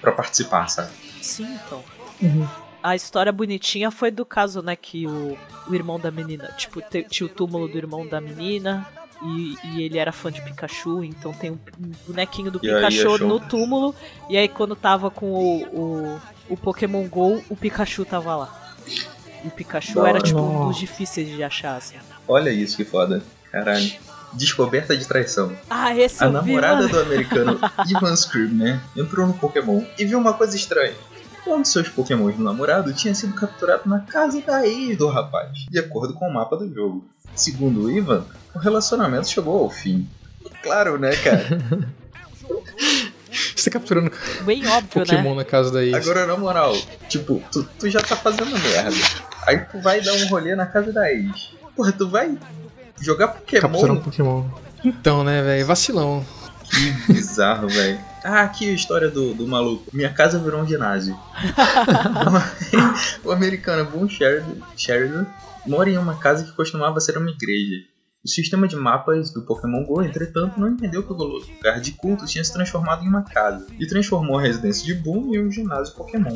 pra 0.00 0.12
participar, 0.12 0.68
sabe? 0.68 0.92
Sim, 1.20 1.58
então. 1.66 1.82
Uhum. 2.22 2.46
A 2.84 2.94
história 2.94 3.32
bonitinha 3.32 3.90
foi 3.90 4.10
do 4.10 4.26
caso, 4.26 4.60
né, 4.60 4.76
que 4.76 5.06
o, 5.06 5.38
o 5.66 5.74
irmão 5.74 5.98
da 5.98 6.10
menina, 6.10 6.52
tipo, 6.58 6.82
tinha 7.08 7.26
o 7.26 7.30
túmulo 7.30 7.66
do 7.66 7.78
irmão 7.78 8.06
da 8.06 8.20
menina 8.20 8.86
e, 9.22 9.54
e 9.64 9.82
ele 9.82 9.96
era 9.96 10.12
fã 10.12 10.30
de 10.30 10.42
Pikachu, 10.42 11.02
então 11.02 11.32
tem 11.32 11.50
um, 11.52 11.58
um 11.80 11.92
bonequinho 12.06 12.50
do 12.50 12.58
E 12.58 12.60
Pikachu 12.60 13.16
no 13.16 13.40
túmulo, 13.40 13.94
e 14.28 14.36
aí 14.36 14.48
quando 14.48 14.76
tava 14.76 15.10
com 15.10 15.32
o, 15.32 15.62
o, 15.64 16.20
o 16.50 16.56
Pokémon 16.58 17.08
GO, 17.08 17.42
o 17.48 17.56
Pikachu 17.56 18.04
tava 18.04 18.36
lá. 18.36 18.74
E 19.42 19.48
o 19.48 19.50
Pikachu 19.50 20.02
Da 20.02 20.08
era, 20.10 20.20
tipo, 20.20 20.38
um 20.38 20.68
dos 20.68 20.76
difíceis 20.76 21.26
de 21.26 21.42
achar, 21.42 21.76
assim. 21.76 21.96
Olha 22.28 22.50
isso 22.50 22.76
que 22.76 22.84
foda. 22.84 23.22
Caralho. 23.50 23.92
Descoberta 24.34 24.94
de 24.94 25.06
traição. 25.06 25.56
Ah, 25.70 25.96
esse 25.96 26.22
A 26.22 26.26
eu 26.26 26.42
vi, 26.42 26.52
namorada 26.52 26.82
mano. 26.82 26.88
do 26.90 27.00
americano 27.00 27.60
Ivan 27.88 28.12
Scribner 28.12 28.78
entrou 28.94 29.26
no 29.26 29.32
Pokémon 29.32 29.82
e 29.98 30.04
viu 30.04 30.18
uma 30.18 30.34
coisa 30.34 30.54
estranha. 30.54 30.94
Um 31.46 31.60
dos 31.60 31.70
seus 31.70 31.88
Pokémons 31.88 32.36
do 32.36 32.42
namorado 32.42 32.92
tinha 32.94 33.14
sido 33.14 33.34
capturado 33.34 33.88
na 33.88 34.00
casa 34.00 34.40
da 34.40 34.66
ex 34.66 34.96
do 34.96 35.08
rapaz, 35.08 35.66
de 35.70 35.78
acordo 35.78 36.14
com 36.14 36.26
o 36.26 36.32
mapa 36.32 36.56
do 36.56 36.72
jogo. 36.72 37.04
Segundo 37.34 37.82
o 37.82 37.90
Ivan, 37.90 38.24
o 38.54 38.58
relacionamento 38.58 39.28
chegou 39.28 39.62
ao 39.62 39.70
fim. 39.70 40.08
Claro, 40.62 40.98
né, 40.98 41.14
cara? 41.16 41.44
Você 43.54 43.70
tá 43.70 43.78
capturando 43.78 44.12
Bem 44.42 44.66
óbvio, 44.66 45.04
Pokémon 45.04 45.30
né? 45.30 45.36
na 45.36 45.44
casa 45.44 45.70
da 45.70 45.82
ex. 45.82 45.94
Agora, 45.94 46.26
na 46.26 46.36
moral, 46.36 46.76
tipo, 47.08 47.42
tu, 47.50 47.64
tu 47.78 47.90
já 47.90 48.00
tá 48.00 48.14
fazendo 48.14 48.56
merda. 48.58 48.96
Aí 49.46 49.58
tu 49.58 49.80
vai 49.80 50.00
dar 50.00 50.12
um 50.12 50.26
rolê 50.28 50.54
na 50.54 50.66
casa 50.66 50.92
da 50.92 51.10
ex. 51.10 51.52
Porra, 51.74 51.92
tu 51.92 52.08
vai 52.08 52.38
jogar 53.00 53.28
Capturar 53.28 53.70
Pokémon 53.70 53.92
um 53.92 54.00
Pokémon. 54.00 54.44
Então, 54.84 55.24
né, 55.24 55.42
velho? 55.42 55.66
Vacilão. 55.66 56.24
Bizarro, 57.08 57.68
velho. 57.68 57.98
Ah, 58.24 58.40
aqui 58.40 58.70
a 58.70 58.72
história 58.72 59.10
do, 59.10 59.34
do 59.34 59.46
maluco. 59.46 59.84
Minha 59.92 60.08
casa 60.08 60.38
virou 60.38 60.62
um 60.62 60.66
ginásio. 60.66 61.14
o 63.22 63.30
americano 63.30 63.90
Boone 63.90 64.08
Sheridan, 64.08 64.56
Sheridan 64.74 65.26
mora 65.66 65.90
em 65.90 65.98
uma 65.98 66.16
casa 66.16 66.42
que 66.42 66.52
costumava 66.52 67.00
ser 67.00 67.18
uma 67.18 67.28
igreja. 67.28 67.84
O 68.24 68.28
sistema 68.28 68.66
de 68.66 68.76
mapas 68.76 69.30
do 69.30 69.42
Pokémon 69.42 69.84
GO, 69.84 70.02
entretanto, 70.02 70.58
não 70.58 70.68
entendeu 70.68 71.02
que 71.02 71.12
o 71.12 71.16
lugar 71.16 71.78
de 71.82 71.92
culto 71.92 72.24
tinha 72.24 72.42
se 72.42 72.50
transformado 72.50 73.04
em 73.04 73.08
uma 73.08 73.24
casa 73.24 73.66
e 73.78 73.86
transformou 73.86 74.38
a 74.38 74.42
residência 74.42 74.86
de 74.86 74.94
Boone 74.94 75.36
em 75.36 75.46
um 75.46 75.50
ginásio 75.50 75.94
Pokémon. 75.94 76.34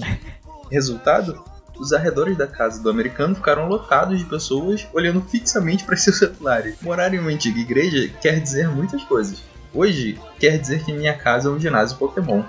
Resultado? 0.71 1.43
os 1.79 1.93
arredores 1.93 2.37
da 2.37 2.47
casa 2.47 2.83
do 2.83 2.91
americano 2.91 3.37
ficaram 3.37 3.69
lotados 3.69 4.19
de 4.19 4.25
pessoas 4.25 4.87
olhando 4.93 5.21
fixamente 5.23 5.85
para 5.85 5.97
seus 5.97 6.19
celulares. 6.19 6.77
Morar 6.83 7.15
em 7.15 7.19
uma 7.19 7.31
antiga 7.31 7.59
igreja 7.61 8.13
quer 8.21 8.41
dizer 8.41 8.69
muitas 8.69 9.03
coisas. 9.05 9.43
Hoje, 9.79 10.19
quer 10.41 10.59
dizer 10.59 10.85
que 10.85 10.93
minha 10.93 11.15
casa 11.17 11.49
é 11.49 11.53
um 11.53 11.61
ginásio 11.61 11.97
Pokémon. 11.99 12.43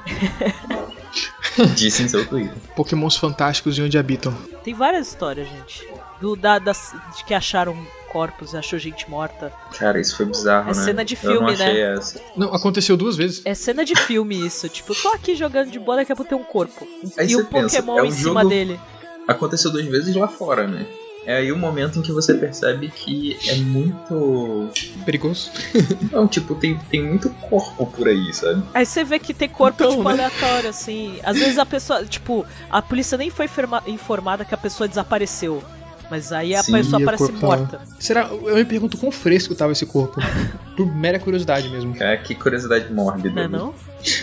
Disse 1.76 2.02
em 2.02 2.08
seu 2.08 2.26
Twitter. 2.28 2.56
Pokémons 2.76 3.18
fantásticos 3.18 3.78
e 3.78 3.82
onde 3.84 4.00
habitam. 4.00 4.34
Tem 4.64 4.74
várias 4.74 5.08
histórias, 5.10 5.48
gente. 5.48 5.88
Do, 6.20 6.36
da, 6.36 6.58
das- 6.58 6.96
de 7.16 7.24
que 7.24 7.34
acharam 7.36 7.78
corpos, 8.12 8.56
achou 8.56 8.80
gente 8.80 9.08
morta. 9.08 9.54
Cara, 9.78 10.00
isso 10.02 10.18
foi 10.18 10.26
bizarro, 10.26 10.72
É 10.72 10.74
né? 10.76 10.84
cena 10.84 11.06
de 11.06 11.16
Eu 11.22 11.42
não 11.42 11.50
filme, 11.50 11.58
né? 11.58 11.94
essa. 11.96 12.20
Não, 12.36 12.52
aconteceu 12.52 12.98
duas 12.98 13.16
vezes. 13.16 13.44
É 13.46 13.54
cena 13.54 13.86
de 13.86 13.96
filme 13.96 14.36
isso. 14.46 14.68
Tipo, 14.68 14.94
eu 14.94 14.96
tô 15.00 15.10
aqui 15.10 15.36
jogando 15.36 15.70
de 15.70 15.78
boa, 15.78 15.98
daqui 15.98 16.12
a 16.12 16.16
pouco 16.16 16.30
tem 16.30 16.38
um 16.38 16.44
corpo. 16.44 16.88
Aí 17.16 17.30
e 17.32 17.36
um 17.38 17.46
pensa, 17.46 17.78
Pokémon 17.78 18.00
é 18.00 18.02
um 18.02 18.06
em 18.06 18.12
cima 18.12 18.42
jogo- 18.42 18.50
dele. 18.50 18.80
Aconteceu 19.28 19.70
duas 19.72 19.86
vezes 19.86 20.16
lá 20.16 20.28
fora, 20.28 20.66
né? 20.68 20.88
É 21.30 21.38
aí 21.38 21.52
o 21.52 21.58
momento 21.58 22.00
em 22.00 22.02
que 22.02 22.12
você 22.12 22.34
percebe 22.34 22.90
que 22.90 23.38
é 23.48 23.56
muito. 23.58 24.72
Perigoso. 25.06 25.52
Não, 26.12 26.28
tipo, 26.28 26.56
tem, 26.56 26.76
tem 26.90 27.04
muito 27.04 27.30
corpo 27.30 27.86
por 27.86 28.08
aí, 28.08 28.34
sabe? 28.34 28.64
Aí 28.74 28.84
você 28.84 29.04
vê 29.04 29.20
que 29.20 29.32
tem 29.32 29.48
corpo, 29.48 29.84
Então, 29.84 29.92
tipo, 29.96 30.04
né? 30.06 30.12
aleatório, 30.26 30.72
assim. 30.72 31.20
Às 31.24 31.38
vezes 31.38 31.60
a 31.60 31.66
pessoa, 31.68 32.04
tipo, 32.04 32.44
a 32.68 32.82
polícia 32.82 33.16
nem 33.16 33.30
foi 33.30 33.46
informa- 33.46 33.84
informada 33.86 34.44
que 34.44 34.56
a 34.56 34.58
pessoa 34.58 34.88
desapareceu. 34.88 35.64
Mas 36.10 36.32
aí 36.32 36.56
a 36.56 36.64
Sim, 36.64 36.72
pessoa 36.72 37.00
aparece 37.00 37.24
corpo 37.26 37.40
tá 37.40 37.46
morta. 37.46 37.82
Será? 38.00 38.22
Eu 38.32 38.56
me 38.56 38.66
pergunto 38.66 38.98
quão 38.98 39.12
fresco 39.12 39.54
tava 39.54 39.72
esse 39.74 39.86
corpo. 39.86 40.20
Por 40.76 40.96
mera 40.96 41.20
curiosidade 41.20 41.70
mesmo. 41.70 41.96
É, 42.02 42.18
que 42.18 42.34
curiosidade 42.34 42.92
mórbida. 42.92 43.30
Não 43.30 43.42
é 43.44 43.48
né? 43.48 43.58
não? 43.60 43.76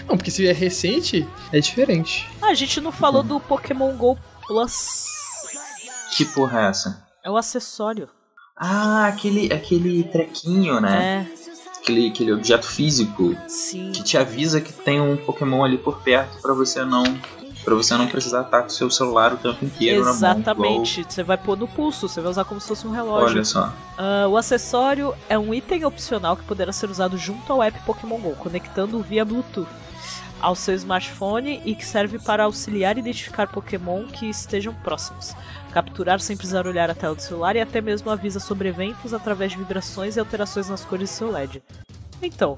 Não, 0.09 0.17
porque 0.17 0.33
se 0.33 0.45
é 0.45 0.53
recente, 0.53 1.25
é 1.53 1.61
diferente. 1.61 2.29
Ah, 2.43 2.49
a 2.49 2.55
gente 2.55 2.81
não 2.81 2.91
falou 2.91 3.23
do 3.23 3.39
Pokémon 3.39 3.93
GO 3.97 4.19
Plus. 4.49 5.06
Que 6.17 6.25
porra 6.25 6.61
é 6.63 6.69
essa? 6.71 7.05
É 7.25 7.31
o 7.31 7.37
acessório. 7.37 8.09
Ah, 8.57 9.07
aquele, 9.07 9.53
aquele 9.53 10.05
trequinho, 10.05 10.81
né? 10.81 11.27
É, 11.31 11.47
Aquele, 11.81 12.09
aquele 12.09 12.33
objeto 12.33 12.67
físico 12.67 13.37
sim. 13.47 13.93
que 13.93 14.03
te 14.03 14.19
avisa 14.19 14.61
que 14.61 14.73
tem 14.73 15.01
um 15.01 15.17
Pokémon 15.17 15.63
ali 15.63 15.79
por 15.79 16.01
perto 16.03 16.41
pra 16.43 16.53
você 16.53 16.85
não. 16.85 17.05
para 17.65 17.75
você 17.77 17.97
não 17.97 18.09
precisar 18.09 18.43
estar 18.43 18.63
com 18.63 18.67
o 18.69 18.71
seu 18.71 18.91
celular 18.91 19.35
o 19.35 19.37
tempo 19.37 19.65
inteiro 19.65 20.01
na 20.01 20.07
mão. 20.07 20.15
Exatamente. 20.17 21.05
Você 21.09 21.23
vai 21.23 21.37
pôr 21.37 21.57
no 21.57 21.69
pulso, 21.69 22.09
você 22.09 22.21
vai 22.21 22.31
usar 22.31 22.45
como 22.45 22.61
se 22.61 22.67
fosse 22.69 22.87
um 22.87 22.91
igual- 22.91 23.07
relógio. 23.07 23.37
Olha 23.37 23.45
só. 23.45 23.73
Ah, 23.97 24.27
o 24.29 24.37
acessório 24.37 25.15
é 25.29 25.39
um 25.39 25.53
item 25.55 25.85
opcional 25.85 26.37
que 26.37 26.43
poderá 26.45 26.73
ser 26.73 26.91
usado 26.91 27.17
junto 27.17 27.53
ao 27.53 27.63
app 27.63 27.79
Pokémon 27.85 28.19
GO, 28.19 28.35
conectando 28.37 29.01
via 29.01 29.25
Bluetooth 29.25 29.69
ao 30.41 30.55
seu 30.57 30.75
smartphone 30.75 31.63
e 31.65 31.75
que 31.75 31.85
serve 31.87 32.19
para 32.19 32.45
auxiliar 32.45 32.97
e 32.97 33.01
identificar 33.01 33.47
Pokémon 33.47 34.05
que 34.07 34.29
estejam 34.29 34.75
próximos. 34.75 35.35
Capturar 35.77 36.19
sem 36.21 36.39
precisar 36.39 36.67
olhar 36.67 36.91
a 36.91 36.95
tela 36.95 37.15
do 37.15 37.21
celular 37.21 37.55
e 37.55 37.61
até 37.61 37.83
mesmo 37.83 38.11
avisa 38.11 38.41
sobre 38.41 38.71
eventos 38.71 39.13
através 39.13 39.53
de 39.53 39.59
vibrações 39.59 40.17
e 40.17 40.19
alterações 40.19 40.71
nas 40.71 40.83
cores 40.87 41.11
do 41.11 41.13
seu 41.13 41.31
LED. 41.31 41.63
Então, 42.23 42.57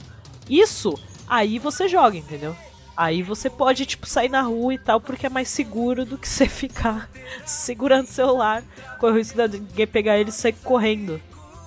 isso 0.49 0.97
aí 1.27 1.59
você 1.59 1.89
joga, 1.89 2.17
entendeu? 2.17 2.55
Aí 2.97 3.21
você 3.21 3.51
pode, 3.51 3.87
tipo, 3.87 4.07
sair 4.07 4.29
na 4.29 4.43
rua 4.43 4.73
e 4.75 4.79
tal, 4.79 5.01
porque 5.01 5.27
é 5.27 5.29
mais 5.29 5.49
seguro 5.49 6.05
do 6.05 6.17
que 6.17 6.29
você 6.31 6.47
ficar 6.47 7.11
segurando 7.45 8.05
o 8.05 8.09
celular, 8.09 8.63
correr 9.01 9.15
o 9.15 9.17
risco 9.17 9.49
de 9.49 9.59
ninguém 9.59 9.89
pegar 9.89 10.17
ele 10.17 10.31
e 10.31 10.33
sair 10.33 10.53
correndo. 10.63 11.21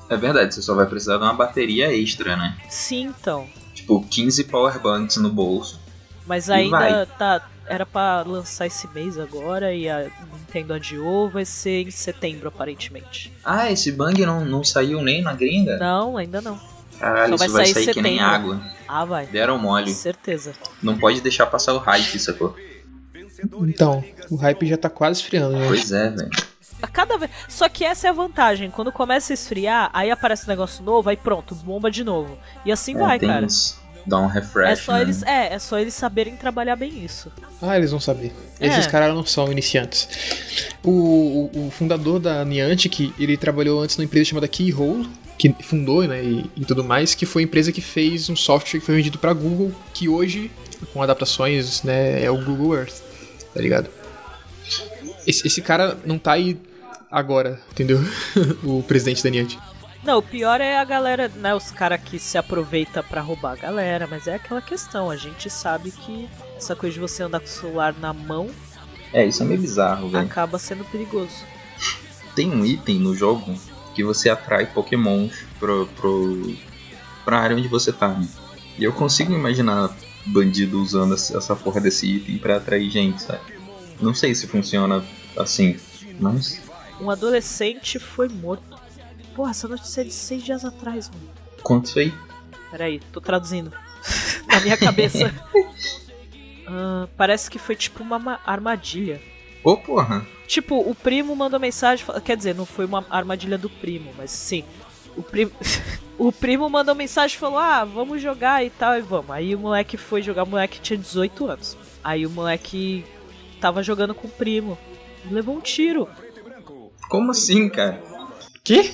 É 0.10 0.16
verdade, 0.16 0.56
você 0.56 0.62
só 0.62 0.74
vai 0.74 0.86
precisar 0.86 1.18
de 1.18 1.24
uma 1.24 1.34
bateria 1.34 1.94
extra, 1.94 2.38
né? 2.38 2.58
Sim, 2.70 3.08
então. 3.20 3.46
Tipo, 3.74 4.02
15 4.10 4.46
power 4.46 4.80
banks 4.80 5.18
no 5.18 5.30
bolso. 5.30 5.82
Mas 6.26 6.50
ainda 6.50 7.06
tá. 7.08 7.46
Era 7.68 7.86
pra 7.86 8.22
lançar 8.24 8.66
esse 8.68 8.88
mês 8.90 9.18
agora 9.18 9.74
e 9.74 9.88
a 9.90 10.10
Nintendo 10.34 10.74
adiou, 10.74 11.30
vai 11.30 11.46
ser 11.46 11.88
em 11.88 11.92
setembro 11.92 12.48
aparentemente. 12.50 13.32
Ah, 13.46 13.72
esse 13.72 13.92
bang 13.92 14.26
não, 14.26 14.44
não 14.44 14.64
saiu 14.64 15.02
nem 15.02 15.22
na 15.22 15.34
gringa? 15.34 15.78
Não, 15.78 16.18
ainda 16.18 16.42
não. 16.42 16.60
Caralho, 17.00 17.38
Só 17.38 17.46
isso 17.46 17.54
vai 17.54 17.64
vai 17.64 17.74
sair 17.74 17.86
sair 17.86 17.94
que 17.94 18.02
nem 18.02 18.18
setembro. 18.20 18.36
água. 18.36 18.62
Ah, 18.88 19.06
vai. 19.06 19.26
Deram 19.28 19.58
mole. 19.58 19.92
Certeza. 19.94 20.54
Não 20.84 20.98
pode 20.98 21.22
deixar 21.22 21.46
passar 21.48 21.74
o 21.74 21.78
hype, 21.78 22.20
sacou? 22.20 22.56
Então, 23.68 24.04
o 24.30 24.36
hype 24.36 24.68
já 24.68 24.78
tá 24.78 24.90
quase 24.90 25.20
esfriando, 25.22 25.58
né? 25.58 25.66
Pois 25.68 25.92
é, 25.92 26.10
velho. 26.10 26.30
A 26.82 26.88
cada 26.88 27.18
vez. 27.18 27.32
Só 27.48 27.68
que 27.70 27.84
essa 27.84 28.08
é 28.08 28.10
a 28.10 28.14
vantagem. 28.14 28.70
Quando 28.70 28.92
começa 28.92 29.34
a 29.34 29.36
esfriar, 29.36 29.90
aí 29.94 30.12
aparece 30.12 30.46
um 30.46 30.50
negócio 30.50 30.84
novo, 30.84 31.10
aí 31.10 31.18
pronto, 31.18 31.56
bomba 31.56 31.90
de 31.90 32.04
novo. 32.04 32.38
E 32.66 32.72
assim 32.72 32.96
É, 32.96 32.98
vai, 33.00 33.20
tem 33.20 33.30
cara. 33.30 33.46
isso. 33.46 33.81
Dá 34.06 34.20
um 34.20 34.28
refresh. 34.28 34.70
É 34.70 34.76
só 34.76 34.94
né? 34.94 35.02
eles, 35.02 35.24
é, 35.24 35.54
é 35.54 35.60
só 35.60 35.80
eles 35.80 35.94
saberem 35.94 36.36
trabalhar 36.36 36.76
bem 36.76 37.04
isso. 37.04 37.32
Ah, 37.62 37.78
eles 37.78 37.92
vão 37.92 38.00
saber. 38.00 38.32
É. 38.60 38.68
Esses 38.68 38.88
caras 38.88 39.14
não 39.14 39.26
são 39.26 39.52
iniciantes. 39.52 40.08
O, 40.84 41.50
o, 41.54 41.68
o 41.68 41.72
fundador 41.72 42.20
da 42.20 42.44
Niantic, 42.44 43.14
ele 43.20 43.38
trabalhou 43.38 43.82
antes 43.82 43.98
numa 43.98 44.06
empresa 44.06 44.26
chamada 44.26 44.48
Keyhole, 44.48 45.08
que 45.38 45.56
fundou, 45.64 46.04
né, 46.04 46.24
e, 46.24 46.52
e 46.56 46.66
tudo 46.66 46.84
mais, 46.84 47.16
que 47.16 47.26
foi 47.26 47.42
a 47.42 47.46
empresa 47.46 47.72
que 47.72 47.82
fez 47.82 48.30
um 48.30 48.36
software 48.36 48.80
que 48.80 48.86
foi 48.86 48.96
vendido 48.96 49.18
pra 49.18 49.34
Google, 49.34 49.72
que 49.94 50.08
hoje, 50.08 50.52
com 50.94 51.02
adaptações, 51.02 51.82
né, 51.82 52.24
é 52.24 52.30
o 52.30 52.38
Google 52.44 52.76
Earth, 52.76 53.02
tá 53.54 53.60
ligado? 53.60 53.90
Esse, 55.26 55.48
esse 55.48 55.62
cara 55.62 55.98
não 56.06 56.20
tá 56.20 56.34
aí 56.34 56.60
agora, 57.10 57.60
entendeu? 57.72 58.00
o 58.64 58.84
presidente 58.84 59.24
da 59.24 59.30
Niantic. 59.30 59.60
Não, 60.04 60.18
o 60.18 60.22
pior 60.24 60.60
é 60.60 60.80
a 60.80 60.84
galera, 60.84 61.28
né? 61.36 61.54
Os 61.54 61.70
caras 61.70 62.02
que 62.02 62.18
se 62.18 62.38
aproveita 62.38 63.04
pra 63.04 63.22
roubar 63.22 63.54
a 63.54 63.56
galera, 63.56 64.08
mas 64.10 64.26
é 64.28 64.36
aquela 64.36 64.62
questão. 64.62 65.12
A 65.12 65.16
gente 65.16 65.50
sabe 65.50 65.92
que 65.92 66.28
essa 66.58 66.76
coisa 66.76 66.96
de 66.96 67.00
você 67.00 67.22
andar 67.24 67.40
com 67.40 67.46
o 67.46 67.50
celular 67.50 67.94
na 68.00 68.12
mão 68.12 68.50
É, 69.14 69.26
isso 69.26 69.44
é 69.44 69.46
meio 69.46 69.62
bizarro, 69.62 70.10
velho. 70.10 70.26
acaba 70.26 70.58
sendo 70.58 70.84
perigoso. 70.86 71.46
Tem 72.36 72.50
um 72.50 72.66
item 72.66 72.98
no 72.98 73.14
jogo 73.16 73.54
que 73.94 74.04
você 74.04 74.30
atrai 74.30 74.66
pokémons 74.66 75.34
pro, 75.60 75.86
pro, 75.98 76.56
pra 77.24 77.40
área 77.40 77.56
onde 77.58 77.68
você 77.68 77.92
tá, 77.92 78.08
né? 78.08 78.28
E 78.80 78.84
eu 78.84 78.94
consigo 78.94 79.34
imaginar 79.34 79.96
bandido 80.26 80.82
usando 80.82 81.14
essa 81.14 81.56
porra 81.56 81.80
desse 81.82 82.08
item 82.08 82.38
pra 82.38 82.56
atrair 82.58 82.90
gente, 82.90 83.22
sabe? 83.22 83.42
Não 84.00 84.14
sei 84.16 84.34
se 84.34 84.48
funciona 84.48 85.04
assim, 85.38 85.78
mas... 86.20 86.62
Um 87.00 87.10
adolescente 87.10 88.00
foi 88.00 88.30
morto. 88.30 88.71
Porra, 89.36 89.52
essa 89.52 89.68
notícia 89.68 90.02
é 90.02 90.04
de 90.04 90.14
seis 90.14 90.44
dias 90.44 90.64
atrás, 90.66 91.10
mano. 91.10 91.30
Quanto 91.64 91.86
isso 91.86 92.00
aí? 92.00 92.14
Peraí, 92.70 93.00
tô 93.12 93.20
traduzindo. 93.22 93.72
Na 94.48 94.60
minha 94.62 94.78
cabeça. 94.78 95.34
Ah, 96.74 97.08
parece 97.18 97.50
que 97.52 97.60
foi 97.60 97.76
tipo 97.76 98.02
uma 98.02 98.18
ma- 98.18 98.40
armadilha. 98.46 99.22
Ô, 99.62 99.76
porra! 99.76 100.26
Tipo, 100.48 100.80
o 100.80 100.96
primo 100.96 101.36
mandou 101.36 101.60
mensagem. 101.60 102.06
Quer 102.24 102.38
dizer, 102.38 102.56
não 102.56 102.66
foi 102.66 102.86
uma 102.86 103.06
armadilha 103.10 103.58
do 103.58 103.70
primo, 103.70 104.14
mas 104.18 104.32
sim. 104.32 104.64
O 105.18 105.22
primo, 105.22 105.52
o 106.18 106.32
primo 106.32 106.70
mandou 106.70 106.96
mensagem 106.96 107.36
e 107.36 107.40
falou: 107.40 107.58
Ah, 107.60 107.84
vamos 107.84 108.22
jogar 108.22 108.64
e 108.64 108.70
tal, 108.70 108.98
e 108.98 109.02
vamos. 109.02 109.32
Aí 109.32 109.54
o 109.54 109.60
moleque 109.60 109.98
foi 109.98 110.22
jogar, 110.22 110.44
o 110.44 110.48
moleque 110.48 110.80
tinha 110.80 110.98
18 110.98 111.46
anos. 111.48 111.78
Aí 112.02 112.26
o 112.26 112.30
moleque 112.30 113.04
tava 113.60 113.84
jogando 113.84 114.16
com 114.16 114.28
o 114.28 114.32
primo. 114.32 114.78
Levou 115.30 115.58
um 115.58 115.62
tiro. 115.62 116.08
Como 117.10 117.32
assim, 117.32 117.68
cara? 117.68 118.02
Que? 118.64 118.94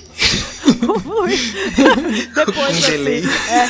Depois 2.34 2.56
Um 2.56 2.62
assim. 2.64 2.90
delay. 2.90 3.22
é. 3.22 3.68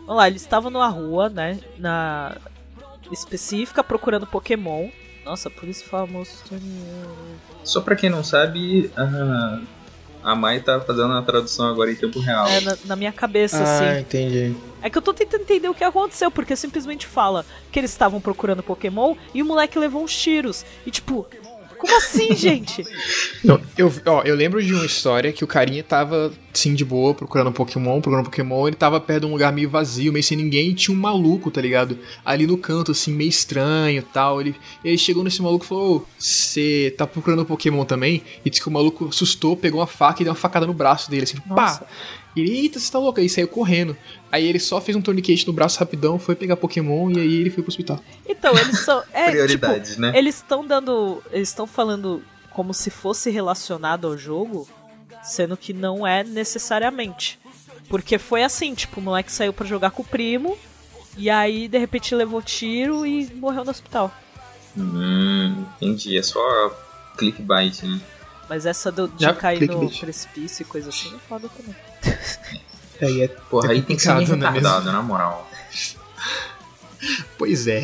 Vamos 0.00 0.16
lá, 0.16 0.26
eles 0.28 0.42
estavam 0.42 0.70
numa 0.70 0.88
rua, 0.88 1.28
né? 1.28 1.58
Na 1.78 2.36
específica, 3.10 3.82
procurando 3.84 4.26
Pokémon. 4.26 4.88
Nossa, 5.24 5.48
por 5.48 5.66
isso 5.68 5.84
famoso. 5.84 6.30
Só 7.62 7.80
pra 7.80 7.96
quem 7.96 8.10
não 8.10 8.22
sabe, 8.22 8.90
a, 8.96 9.60
a 10.22 10.34
Mai 10.34 10.60
tá 10.60 10.78
fazendo 10.80 11.14
a 11.14 11.22
tradução 11.22 11.66
agora 11.68 11.90
em 11.90 11.94
tempo 11.94 12.18
real. 12.18 12.46
É, 12.48 12.60
na, 12.60 12.76
na 12.84 12.96
minha 12.96 13.12
cabeça, 13.12 13.58
Ah, 13.58 13.62
assim. 13.90 14.00
entendi. 14.00 14.54
É 14.82 14.90
que 14.90 14.98
eu 14.98 15.02
tô 15.02 15.14
tentando 15.14 15.40
entender 15.42 15.68
o 15.68 15.74
que 15.74 15.82
aconteceu, 15.84 16.30
porque 16.30 16.54
simplesmente 16.54 17.06
fala 17.06 17.46
que 17.72 17.78
eles 17.80 17.90
estavam 17.90 18.20
procurando 18.20 18.62
Pokémon 18.62 19.14
e 19.32 19.40
o 19.40 19.46
moleque 19.46 19.78
levou 19.78 20.02
uns 20.04 20.14
tiros. 20.14 20.66
E 20.84 20.90
tipo, 20.90 21.26
como 21.84 21.96
assim, 21.98 22.34
gente? 22.34 22.82
Não, 23.44 23.60
eu, 23.76 23.92
ó, 24.06 24.22
eu 24.22 24.34
lembro 24.34 24.62
de 24.62 24.72
uma 24.72 24.86
história 24.86 25.32
que 25.32 25.44
o 25.44 25.46
carinha 25.46 25.82
tava, 25.82 26.32
sim, 26.52 26.74
de 26.74 26.84
boa, 26.84 27.14
procurando 27.14 27.52
Pokémon, 27.52 28.00
procurando 28.00 28.24
Pokémon, 28.24 28.66
ele 28.66 28.76
tava 28.76 28.98
perto 28.98 29.20
de 29.20 29.26
um 29.26 29.32
lugar 29.32 29.52
meio 29.52 29.68
vazio, 29.68 30.12
meio 30.12 30.22
sem 30.22 30.36
ninguém, 30.36 30.70
e 30.70 30.74
tinha 30.74 30.96
um 30.96 31.00
maluco, 31.00 31.50
tá 31.50 31.60
ligado? 31.60 31.98
Ali 32.24 32.46
no 32.46 32.56
canto, 32.56 32.92
assim, 32.92 33.12
meio 33.12 33.28
estranho 33.28 33.98
e 33.98 34.02
tal. 34.02 34.40
Ele, 34.40 34.54
ele 34.82 34.96
chegou 34.96 35.22
nesse 35.22 35.42
maluco 35.42 35.64
e 35.64 35.68
falou: 35.68 36.06
Você 36.18 36.94
tá 36.96 37.06
procurando 37.06 37.44
Pokémon 37.44 37.84
também? 37.84 38.22
E 38.44 38.48
disse 38.48 38.62
que 38.62 38.68
o 38.68 38.72
maluco 38.72 39.08
assustou, 39.08 39.56
pegou 39.56 39.80
uma 39.80 39.86
faca 39.86 40.22
e 40.22 40.24
deu 40.24 40.32
uma 40.32 40.38
facada 40.38 40.66
no 40.66 40.72
braço 40.72 41.10
dele, 41.10 41.24
assim, 41.24 41.36
Nossa. 41.46 41.80
pá! 41.80 41.86
E 42.34 42.40
ele, 42.40 42.56
eita, 42.56 42.78
você 42.80 42.90
tá 42.90 42.98
louco? 42.98 43.20
Aí 43.20 43.28
saiu 43.28 43.46
correndo. 43.46 43.96
Aí 44.30 44.46
ele 44.46 44.58
só 44.58 44.80
fez 44.80 44.96
um 44.96 45.02
tourniquet 45.02 45.46
no 45.46 45.52
braço 45.52 45.78
rapidão, 45.78 46.18
foi 46.18 46.34
pegar 46.34 46.56
Pokémon 46.56 47.10
e 47.10 47.20
aí 47.20 47.34
ele 47.34 47.50
foi 47.50 47.62
pro 47.62 47.70
hospital. 47.70 48.00
Então, 48.28 48.56
eles 48.58 48.80
são. 48.80 49.02
É, 49.12 49.30
Prioridades, 49.30 49.90
tipo, 49.90 50.02
né? 50.02 50.12
Eles 50.16 50.36
estão 50.36 50.66
dando. 50.66 51.22
Eles 51.30 51.48
estão 51.48 51.66
falando 51.66 52.22
como 52.50 52.74
se 52.74 52.90
fosse 52.90 53.30
relacionado 53.30 54.06
ao 54.06 54.18
jogo, 54.18 54.68
sendo 55.22 55.56
que 55.56 55.72
não 55.72 56.06
é 56.06 56.24
necessariamente. 56.24 57.38
Porque 57.88 58.18
foi 58.18 58.42
assim, 58.42 58.74
tipo, 58.74 59.00
o 59.00 59.02
moleque 59.02 59.30
saiu 59.30 59.52
pra 59.52 59.66
jogar 59.66 59.90
com 59.90 60.02
o 60.02 60.06
primo, 60.06 60.56
e 61.16 61.30
aí 61.30 61.68
de 61.68 61.78
repente 61.78 62.14
levou 62.14 62.42
tiro 62.42 63.06
e 63.06 63.26
morreu 63.34 63.64
no 63.64 63.70
hospital. 63.70 64.12
Hum, 64.76 65.64
entendi. 65.76 66.18
É 66.18 66.22
só 66.22 66.40
clickbait, 67.16 67.82
né? 67.82 68.00
Mas 68.48 68.66
essa 68.66 68.90
do, 68.90 69.08
de 69.08 69.22
Já, 69.22 69.34
cair 69.34 69.68
no 69.68 69.90
precipício 69.90 70.62
e 70.62 70.64
coisa 70.64 70.88
assim 70.90 71.14
é 71.14 71.18
foda 71.28 71.48
também. 71.48 71.74
Aí 73.00 73.22
é, 73.22 73.28
Porra, 73.28 73.72
aí 73.72 73.82
tem 73.82 73.96
que 73.96 74.02
ser 74.02 74.14
meio 74.14 74.28
né, 74.28 74.36
mesmo? 74.36 74.52
retardado, 74.52 74.92
na 74.92 75.02
moral. 75.02 75.50
Pois 77.36 77.66
é. 77.66 77.82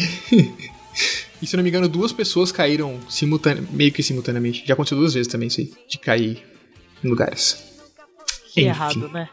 e 1.42 1.46
se 1.46 1.54
eu 1.54 1.58
não 1.58 1.64
me 1.64 1.68
engano, 1.68 1.88
duas 1.88 2.12
pessoas 2.12 2.50
caíram 2.52 2.98
simultane... 3.08 3.66
meio 3.70 3.92
que 3.92 4.02
simultaneamente. 4.02 4.64
Já 4.66 4.74
aconteceu 4.74 4.98
duas 4.98 5.14
vezes 5.14 5.30
também 5.30 5.48
isso 5.48 5.60
aí, 5.60 5.72
de 5.88 5.98
cair 5.98 6.42
em 7.04 7.08
lugares. 7.08 7.62
Que 8.52 8.60
Enfim. 8.62 8.68
errado, 8.68 9.08
né? 9.08 9.28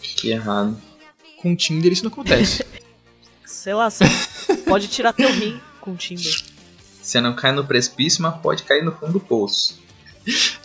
Que 0.00 0.30
errado. 0.30 0.80
Com 1.40 1.52
o 1.52 1.56
Tinder 1.56 1.92
isso 1.92 2.04
não 2.04 2.10
acontece. 2.10 2.64
Sei 3.44 3.74
lá, 3.74 3.90
você 3.90 4.04
pode 4.66 4.88
tirar 4.88 5.12
teu 5.12 5.30
rim 5.32 5.60
com 5.80 5.92
o 5.92 5.96
Tinder. 5.96 6.42
Você 7.00 7.20
não 7.20 7.34
cai 7.34 7.52
no 7.52 7.64
precipício, 7.64 8.22
mas 8.22 8.36
pode 8.40 8.62
cair 8.64 8.84
no 8.84 8.92
fundo 8.92 9.14
do 9.14 9.20
poço. 9.20 9.78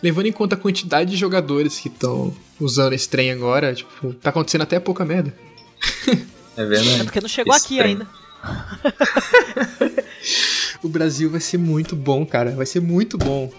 Levando 0.02 0.26
em 0.26 0.32
conta 0.32 0.54
a 0.54 0.58
quantidade 0.58 1.10
de 1.10 1.16
jogadores 1.16 1.78
que 1.78 1.88
estão 1.88 2.34
usando 2.60 2.92
esse 2.92 3.08
trem 3.08 3.30
agora, 3.32 3.74
tipo, 3.74 4.12
tá 4.14 4.30
acontecendo 4.30 4.62
até 4.62 4.78
pouca 4.80 5.04
merda. 5.04 5.34
É 6.56 6.62
É 6.62 6.64
verdade. 6.64 7.04
porque 7.04 7.20
não 7.20 7.28
chegou 7.28 7.52
aqui 7.54 7.74
Estranho. 7.78 7.98
ainda. 8.00 8.08
O 10.82 10.88
Brasil 10.88 11.30
vai 11.30 11.40
ser 11.40 11.56
muito 11.56 11.96
bom, 11.96 12.26
cara. 12.26 12.50
Vai 12.50 12.66
ser 12.66 12.80
muito 12.80 13.16
bom. 13.16 13.50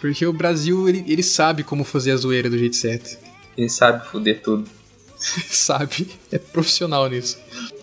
Porque 0.00 0.24
o 0.24 0.32
Brasil, 0.32 0.88
ele, 0.88 1.04
ele 1.06 1.22
sabe 1.22 1.62
como 1.62 1.84
fazer 1.84 2.12
a 2.12 2.16
zoeira 2.16 2.48
do 2.48 2.56
jeito 2.58 2.76
certo. 2.76 3.18
Ele 3.56 3.68
sabe 3.68 4.06
foder 4.08 4.40
tudo. 4.42 4.66
sabe? 5.18 6.08
É 6.32 6.38
profissional 6.38 7.06
nisso. 7.08 7.36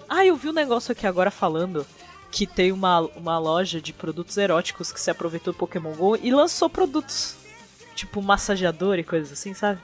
Ah, 0.10 0.26
eu 0.26 0.36
vi 0.36 0.50
um 0.50 0.54
negócio 0.54 0.92
aqui 0.92 1.06
agora 1.06 1.30
falando 1.30 1.86
que 2.32 2.48
tem 2.48 2.72
uma, 2.72 3.02
uma 3.16 3.38
loja 3.38 3.80
de 3.80 3.94
produtos 3.94 4.36
eróticos 4.38 4.92
que 4.92 5.00
se 5.00 5.12
aproveitou 5.12 5.54
do 5.54 5.58
Pokémon 5.60 5.92
GO 5.94 6.18
e 6.22 6.32
lançou 6.32 6.68
produtos. 6.68 7.36
Tipo 7.96 8.22
massageador 8.24 8.98
e 8.98 9.04
coisas 9.04 9.32
assim, 9.32 9.54
sabe? 9.54 9.80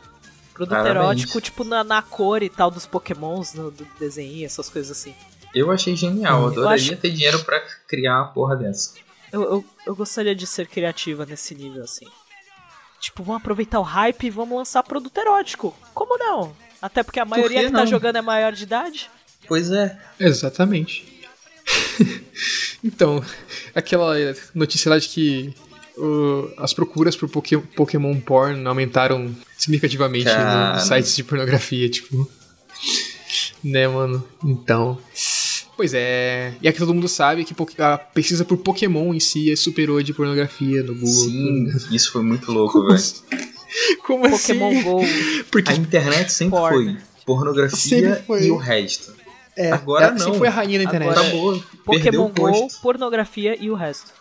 Produto 0.54 0.70
Parabéns. 0.78 0.96
erótico, 0.96 1.42
tipo 1.42 1.64
na, 1.64 1.84
na 1.84 2.02
cor 2.02 2.44
e 2.44 2.50
tal 2.50 2.70
dos 2.70 2.86
Pokémons, 2.86 3.54
no, 3.54 3.72
do 3.72 3.86
desenho, 4.00 4.46
essas 4.46 4.70
coisas 4.70 4.96
assim. 4.98 5.16
Eu 5.54 5.72
achei 5.72 5.96
genial. 5.96 6.34
Eu 6.34 6.40
Hum, 6.40 6.44
eu 6.46 6.52
adoraria 6.52 6.92
acho- 6.94 6.98
ter 7.02 7.12
dinheiro 7.12 7.44
pra 7.44 7.60
criar 7.88 8.18
uma 8.22 8.28
porra 8.34 8.56
dessa. 8.56 8.94
Eu, 9.32 9.42
eu, 9.44 9.66
eu 9.88 9.96
gostaria 9.96 10.36
de 10.36 10.46
ser 10.46 10.68
criativa 10.68 11.26
nesse 11.26 11.56
nível, 11.56 11.84
assim. 11.84 12.06
Tipo, 13.00 13.24
vamos 13.24 13.42
aproveitar 13.42 13.80
o 13.80 13.84
hype 13.84 14.24
e 14.26 14.30
vamos 14.30 14.58
lançar 14.58 14.84
produto 14.84 15.18
erótico. 15.18 15.76
Como 15.94 16.18
não? 16.18 16.56
Até 16.82 17.02
porque 17.04 17.20
a 17.20 17.26
maioria 17.26 17.62
que 17.62 17.66
que, 17.68 17.72
tá 17.74 17.86
jogando 17.86 18.18
é 18.18 18.22
maior 18.22 18.54
de 18.54 18.64
idade. 18.64 19.10
Pois 19.48 19.72
é. 19.72 20.00
Exatamente. 20.20 21.28
então, 22.84 23.24
aquela 23.74 24.16
notícia 24.54 24.90
lá 24.90 24.98
de 25.00 25.08
que 25.10 25.56
o- 25.98 26.50
as 26.58 26.74
procuras 26.74 27.16
por 27.16 27.30
Poké- 27.30 27.58
Pokémon 27.76 28.20
Porn 28.20 28.66
aumentaram 28.68 29.36
significativamente 29.58 30.26
Cara. 30.26 30.74
nos 30.76 30.84
sites 30.84 31.16
de 31.16 31.24
pornografia, 31.24 31.90
tipo. 31.90 32.30
Né, 33.64 33.88
mano? 33.88 34.24
Então. 34.44 34.98
Pois 35.76 35.94
é. 35.94 36.54
E 36.62 36.68
aqui 36.68 36.78
todo 36.78 36.94
mundo 36.94 37.08
sabe 37.08 37.44
que 37.44 37.56
a 37.82 37.98
pesquisa 37.98 38.46
por 38.46 38.58
Pokémon 38.58 39.14
em 39.14 39.20
si 39.20 39.56
superou 39.58 39.98
a 39.98 40.04
de 40.04 40.14
pornografia 40.14 40.84
no 40.84 40.94
Google. 40.94 41.08
Sim, 41.10 41.68
isso 41.92 42.12
foi 42.12 42.22
muito 42.22 42.52
louco, 42.52 42.74
Como 42.74 42.86
velho. 42.90 42.96
assim? 42.96 43.24
Como 44.06 44.30
Pokémon 44.30 44.70
assim? 44.70 44.84
GO. 44.84 45.02
Porque 45.52 45.72
A 45.72 45.76
internet 45.76 46.32
sempre 46.32 46.60
Porn. 46.60 46.76
foi 46.94 46.98
pornografia 47.26 47.78
Sempre 47.78 48.22
foi. 48.24 48.44
e 48.46 48.52
o 48.52 48.58
resto. 48.58 49.14
é, 49.58 49.72
agora 49.72 50.06
ela 50.08 50.14
não. 50.14 50.20
sempre 50.20 50.38
foi 50.40 50.48
a 50.48 50.52
rainha 50.52 50.78
da 50.78 50.84
internet. 50.86 51.10
Agora-. 51.18 51.32
Perdeu 51.34 51.64
Pokémon 51.86 52.28
GO, 52.28 52.34
posto. 52.62 52.82
pornografia 52.82 53.58
e 53.60 53.70
o 53.72 53.74
resto. 53.76 54.12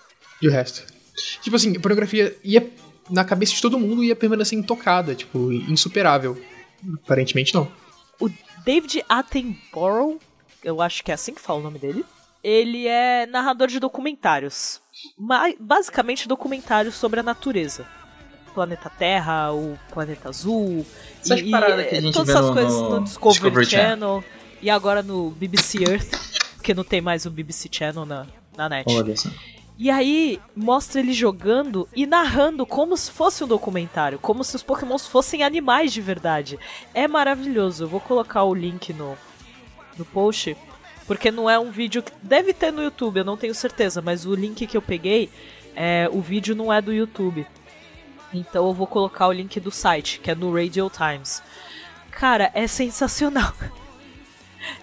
E 0.40 0.48
o 0.48 0.50
resto? 0.50 0.84
Tipo 1.42 1.56
assim, 1.56 1.76
a 1.76 1.80
pornografia 1.80 2.36
ia. 2.44 2.68
Na 3.10 3.24
cabeça 3.24 3.52
de 3.54 3.60
todo 3.60 3.78
mundo 3.78 4.02
ia 4.02 4.14
permanecer 4.14 4.58
intocada, 4.58 5.14
tipo, 5.14 5.52
insuperável. 5.52 6.40
Aparentemente 7.04 7.54
não. 7.54 7.70
O 8.20 8.30
David 8.64 9.04
Attenborough, 9.08 10.18
eu 10.62 10.80
acho 10.80 11.02
que 11.02 11.10
é 11.10 11.14
assim 11.14 11.34
que 11.34 11.40
fala 11.40 11.58
o 11.58 11.62
nome 11.62 11.78
dele. 11.78 12.04
Ele 12.42 12.86
é 12.86 13.26
narrador 13.26 13.68
de 13.68 13.78
documentários. 13.80 14.80
Basicamente 15.58 16.28
documentários 16.28 16.94
sobre 16.94 17.20
a 17.20 17.22
natureza. 17.22 17.86
Planeta 18.54 18.90
Terra, 18.90 19.52
o 19.52 19.78
Planeta 19.92 20.28
Azul. 20.28 20.84
Essas 21.20 21.40
e, 21.40 21.44
e, 21.44 21.48
que 21.48 21.54
a 21.54 22.00
gente 22.00 22.12
todas 22.12 22.26
vê 22.28 22.32
essas 22.32 22.46
no- 22.46 22.52
coisas 22.52 22.72
no 22.72 22.90
no 22.90 23.04
Discovery, 23.04 23.32
Discovery 23.40 23.66
Channel. 23.66 24.24
E 24.60 24.70
agora 24.70 25.02
no 25.02 25.30
BBC 25.30 25.82
Earth, 25.82 26.10
porque 26.56 26.72
não 26.74 26.84
tem 26.84 27.00
mais 27.00 27.26
o 27.26 27.30
BBC 27.30 27.68
Channel 27.70 28.04
na, 28.06 28.26
na 28.56 28.68
net. 28.68 28.84
Olha 28.88 29.16
só. 29.16 29.28
E 29.78 29.90
aí 29.90 30.38
mostra 30.54 31.00
ele 31.00 31.12
jogando 31.12 31.88
e 31.94 32.06
narrando 32.06 32.64
como 32.66 32.96
se 32.96 33.10
fosse 33.10 33.42
um 33.42 33.48
documentário, 33.48 34.18
como 34.18 34.44
se 34.44 34.54
os 34.54 34.62
Pokémons 34.62 35.06
fossem 35.06 35.42
animais 35.42 35.92
de 35.92 36.00
verdade. 36.00 36.58
É 36.94 37.08
maravilhoso. 37.08 37.84
Eu 37.84 37.88
vou 37.88 38.00
colocar 38.00 38.44
o 38.44 38.54
link 38.54 38.92
no, 38.92 39.16
no 39.96 40.04
post, 40.04 40.56
porque 41.06 41.30
não 41.30 41.48
é 41.48 41.58
um 41.58 41.70
vídeo 41.70 42.02
que 42.02 42.12
deve 42.22 42.52
ter 42.52 42.72
no 42.72 42.82
YouTube, 42.82 43.18
eu 43.18 43.24
não 43.24 43.36
tenho 43.36 43.54
certeza, 43.54 44.00
mas 44.00 44.24
o 44.26 44.34
link 44.34 44.66
que 44.66 44.76
eu 44.76 44.82
peguei, 44.82 45.30
é, 45.74 46.08
o 46.12 46.20
vídeo 46.20 46.54
não 46.54 46.72
é 46.72 46.80
do 46.80 46.92
YouTube. 46.92 47.46
Então 48.32 48.66
eu 48.66 48.74
vou 48.74 48.86
colocar 48.86 49.26
o 49.26 49.32
link 49.32 49.58
do 49.58 49.70
site, 49.70 50.20
que 50.20 50.30
é 50.30 50.34
no 50.34 50.54
Radio 50.54 50.90
Times. 50.90 51.42
Cara, 52.10 52.50
é 52.54 52.66
sensacional. 52.66 53.52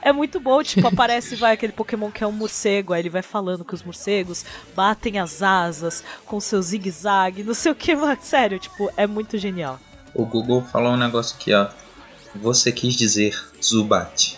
É 0.01 0.11
muito 0.11 0.39
bom, 0.39 0.61
tipo, 0.63 0.87
aparece 0.87 1.35
vai 1.35 1.53
aquele 1.53 1.73
Pokémon 1.73 2.11
que 2.11 2.23
é 2.23 2.27
um 2.27 2.31
morcego, 2.31 2.93
aí 2.93 3.01
ele 3.01 3.09
vai 3.09 3.21
falando 3.21 3.65
que 3.65 3.73
os 3.73 3.83
morcegos 3.83 4.45
batem 4.75 5.19
as 5.19 5.41
asas 5.41 6.03
com 6.25 6.39
seu 6.39 6.61
zigue-zague, 6.61 7.43
não 7.43 7.53
sei 7.53 7.71
o 7.71 7.75
que, 7.75 7.95
mano. 7.95 8.17
Sério, 8.21 8.59
tipo, 8.59 8.91
é 8.97 9.07
muito 9.07 9.37
genial. 9.37 9.79
O 10.13 10.25
Google 10.25 10.63
falou 10.63 10.93
um 10.93 10.97
negócio 10.97 11.35
aqui, 11.35 11.53
ó. 11.53 11.67
Você 12.35 12.71
quis 12.71 12.95
dizer 12.95 13.35
Zubat. 13.63 14.37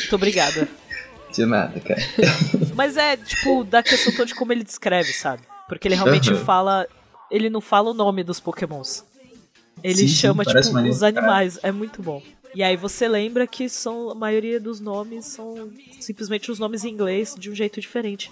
Muito 0.00 0.14
obrigada. 0.14 0.68
De 1.32 1.44
nada, 1.44 1.78
cara. 1.80 2.00
Mas 2.74 2.96
é, 2.96 3.16
tipo, 3.16 3.64
da 3.64 3.82
questão 3.82 4.12
toda 4.12 4.26
de 4.26 4.34
como 4.34 4.52
ele 4.52 4.64
descreve, 4.64 5.12
sabe? 5.12 5.42
Porque 5.68 5.86
ele 5.86 5.94
realmente 5.94 6.30
Aham. 6.30 6.44
fala. 6.44 6.86
Ele 7.30 7.50
não 7.50 7.60
fala 7.60 7.90
o 7.90 7.94
nome 7.94 8.24
dos 8.24 8.40
Pokémons. 8.40 9.04
Ele 9.82 9.94
Sim, 9.98 10.08
sim, 10.08 10.14
chama, 10.14 10.44
parece 10.44 10.68
tipo, 10.68 10.74
maneiro 10.74 10.94
os 10.94 11.00
caralho. 11.00 11.18
animais. 11.18 11.58
É 11.62 11.70
muito 11.72 12.02
bom. 12.02 12.22
E 12.54 12.62
aí 12.62 12.76
você 12.76 13.06
lembra 13.06 13.46
que 13.46 13.68
são 13.68 14.10
a 14.10 14.14
maioria 14.14 14.58
dos 14.58 14.80
nomes 14.80 15.26
são 15.26 15.70
simplesmente 16.00 16.50
os 16.50 16.58
nomes 16.58 16.84
em 16.84 16.88
inglês 16.90 17.34
de 17.38 17.50
um 17.50 17.54
jeito 17.54 17.80
diferente. 17.80 18.30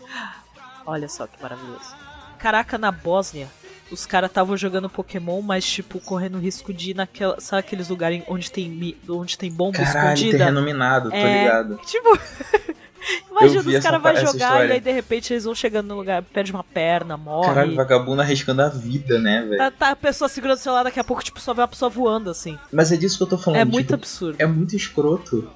Olha 0.87 1.09
só 1.09 1.27
que 1.27 1.41
maravilhoso. 1.43 1.95
Caraca, 2.39 2.79
na 2.79 2.91
Bósnia, 2.91 3.49
os 3.91 4.07
caras 4.07 4.31
estavam 4.31 4.57
jogando 4.57 4.89
Pokémon, 4.89 5.43
mas 5.43 5.65
tipo 5.67 6.01
correndo 6.01 6.39
risco 6.39 6.73
de 6.73 6.91
ir 6.91 6.95
naquela, 6.95 7.41
sabe 7.41 7.61
aqueles 7.61 7.89
lugares 7.89 8.23
onde 8.29 8.51
tem 8.51 8.97
onde 9.09 9.37
tem 9.37 9.51
bomba 9.53 9.79
Caralho, 9.79 10.15
escondida? 10.15 10.39
terreno 10.39 10.63
minado, 10.63 11.11
tô 11.11 11.17
É, 11.17 11.39
ligado. 11.39 11.81
Tipo, 11.85 12.19
imagina 13.31 13.61
os 13.61 13.83
caras 13.83 14.03
vão 14.03 14.17
jogar 14.17 14.69
e 14.69 14.73
aí 14.73 14.81
de 14.81 14.93
repente 14.93 15.33
eles 15.33 15.45
vão 15.45 15.55
chegando 15.55 15.89
no 15.89 15.97
lugar, 15.97 16.23
perde 16.23 16.53
uma 16.53 16.65
perna, 16.65 17.17
morre. 17.17 17.49
Caralho, 17.49 17.75
vagabundo 17.75 18.23
arriscando 18.23 18.63
a 18.63 18.69
vida, 18.69 19.19
né, 19.19 19.43
velho? 19.43 19.59
Tá, 19.59 19.71
tá 19.71 19.91
a 19.91 19.97
pessoa 19.97 20.29
segurando 20.29 20.59
o 20.59 20.61
celular, 20.61 20.85
daqui 20.85 21.01
a 21.01 21.05
pouco, 21.05 21.23
tipo, 21.23 21.41
só 21.41 21.55
vê 21.55 21.61
uma 21.61 21.69
pessoa 21.69 21.89
voando, 21.89 22.31
assim. 22.31 22.59
Mas 22.73 22.93
é 22.93 22.97
disso 22.97 23.17
que 23.17 23.23
eu 23.23 23.29
tô 23.29 23.39
falando. 23.39 23.61
É 23.61 23.65
tipo, 23.65 23.75
muito 23.75 23.95
absurdo. 23.95 24.37
É 24.39 24.47
muito 24.47 24.75
escroto 24.75 25.51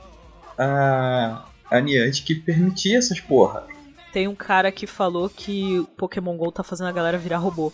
a, 0.59 1.45
a 1.71 1.81
Niantic 1.81 2.27
que 2.27 2.35
permitia 2.35 2.99
essas 2.99 3.21
porra. 3.21 3.65
Tem 4.13 4.27
um 4.27 4.35
cara 4.35 4.73
que 4.73 4.87
falou 4.87 5.31
que 5.31 5.79
o 5.79 5.85
Pokémon 5.85 6.37
GO 6.37 6.51
tá 6.51 6.63
fazendo 6.63 6.89
a 6.89 6.93
galera 6.93 7.17
virar 7.17 7.39
robô. 7.39 7.73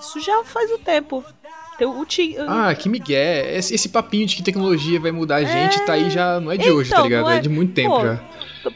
Isso 0.00 0.20
já 0.20 0.44
faz 0.44 0.70
um 0.70 0.78
tempo. 0.78 1.24
Tem 1.78 1.86
o 1.86 2.04
Tim. 2.04 2.36
Ah, 2.46 2.74
que 2.74 2.88
migué. 2.88 3.56
Esse, 3.56 3.74
esse 3.74 3.88
papinho 3.88 4.26
de 4.26 4.36
que 4.36 4.42
tecnologia 4.42 5.00
vai 5.00 5.10
mudar 5.10 5.36
a 5.36 5.44
gente 5.44 5.80
tá 5.86 5.94
aí 5.94 6.10
já 6.10 6.38
não 6.40 6.52
é 6.52 6.56
de 6.56 6.70
hoje, 6.70 6.90
tá 6.90 6.96
Então, 6.96 7.06
ligado? 7.08 7.30
É... 7.30 7.36
é- 7.36 7.40
de 7.40 7.48
muito 7.48 7.72
tempo 7.72 7.96
Pô, 7.96 8.02
já. 8.04 8.20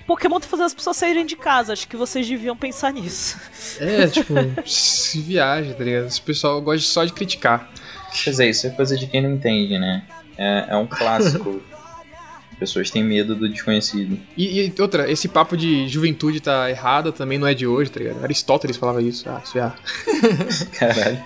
Pokémon 0.07 0.41
tá 0.41 0.49
fazendo 0.49 0.67
as 0.67 0.75
pessoas 0.75 0.97
saírem 0.97 1.25
de 1.25 1.37
casa. 1.37 1.73
Acho 1.73 1.87
que 1.87 1.97
vocês 1.97 2.27
deviam 2.27 2.57
pensar 2.57 2.93
nisso. 2.93 3.39
É, 3.79 4.07
tipo, 4.09 4.35
se 4.65 5.21
viaja, 5.21 5.75
tá 5.75 5.85
ligado? 5.85 6.07
Esse 6.07 6.21
pessoal 6.21 6.61
gosta 6.61 6.87
só 6.87 7.05
de 7.05 7.13
criticar. 7.13 7.71
Quer 8.25 8.31
dizer, 8.31 8.49
isso 8.49 8.67
é 8.67 8.71
coisa 8.71 8.97
de 8.97 9.07
quem 9.07 9.23
não 9.23 9.31
entende, 9.31 9.79
né? 9.79 10.03
É, 10.37 10.67
é 10.71 10.77
um 10.77 10.87
clássico. 10.87 11.63
As 12.53 12.59
pessoas 12.59 12.91
têm 12.91 13.05
medo 13.05 13.37
do 13.37 13.49
desconhecido. 13.49 14.19
E, 14.37 14.73
e 14.77 14.83
outra, 14.83 15.09
esse 15.11 15.29
papo 15.29 15.57
de 15.57 15.87
juventude 15.87 16.41
tá 16.41 16.69
errado 16.71 17.13
também 17.13 17.39
não 17.39 17.47
é 17.47 17.55
de 17.55 17.67
hoje, 17.67 17.91
tá 17.91 18.01
ligado? 18.01 18.25
Aristóteles 18.25 18.77
falava 18.77 19.01
isso. 19.03 19.29
Ah, 19.29 19.41
isso 19.45 19.59
é. 19.59 19.73
Caralho. 20.79 21.23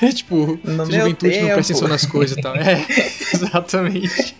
É 0.00 0.08
tipo, 0.12 0.58
No 0.64 0.86
se 0.86 0.92
juventude 0.92 1.32
não 1.36 1.40
tempo. 1.46 1.54
presta 1.54 1.72
atenção 1.72 1.88
nas 1.88 2.06
coisas 2.06 2.36
e 2.36 2.40
tal. 2.40 2.54
É, 2.56 2.86
exatamente. 3.34 4.36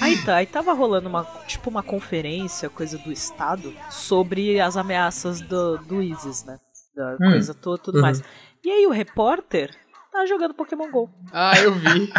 Aí 0.00 0.16
tá, 0.24 0.36
aí 0.36 0.46
tava 0.46 0.72
rolando 0.72 1.08
uma, 1.08 1.24
tipo, 1.46 1.70
uma 1.70 1.82
conferência, 1.82 2.68
coisa 2.68 2.98
do 2.98 3.12
Estado, 3.12 3.72
sobre 3.90 4.60
as 4.60 4.76
ameaças 4.76 5.40
do, 5.40 5.78
do 5.78 6.02
ISIS, 6.02 6.44
né? 6.44 6.58
Da 6.96 7.14
Hum. 7.14 7.30
coisa 7.32 7.54
toda, 7.54 7.78
tudo 7.82 7.96
Uhum. 7.96 8.02
mais. 8.02 8.22
E 8.64 8.70
aí 8.70 8.86
o 8.86 8.90
repórter 8.90 9.70
tá 10.12 10.24
jogando 10.26 10.54
Pokémon 10.54 10.90
GO. 10.90 11.10
Ah, 11.32 11.58
eu 11.60 11.74
vi. 11.74 12.12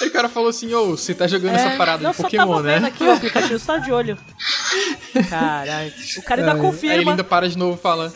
Aí 0.00 0.08
o 0.08 0.12
cara 0.12 0.28
falou 0.28 0.48
assim, 0.48 0.72
ô, 0.72 0.96
você 0.96 1.14
tá 1.14 1.26
jogando 1.26 1.56
É, 1.56 1.66
essa 1.66 1.76
parada 1.76 2.02
não, 2.02 2.10
de 2.12 2.16
só 2.16 2.22
Pokémon, 2.22 2.46
tava 2.46 2.62
vendo 2.62 2.82
né? 2.82 2.88
aqui, 2.88 3.04
o 3.04 3.12
aplicativo 3.12 3.56
está 3.56 3.76
de 3.78 3.92
olho. 3.92 4.16
Caralho. 5.28 5.92
O 6.16 6.22
cara 6.22 6.40
ainda 6.42 6.54
Aí- 6.54 6.60
confirma. 6.60 6.94
Aí 6.94 7.00
ele 7.02 7.10
ainda 7.10 7.24
para 7.24 7.48
de 7.48 7.58
novo 7.58 7.76
e 7.78 7.82
fala, 7.82 8.12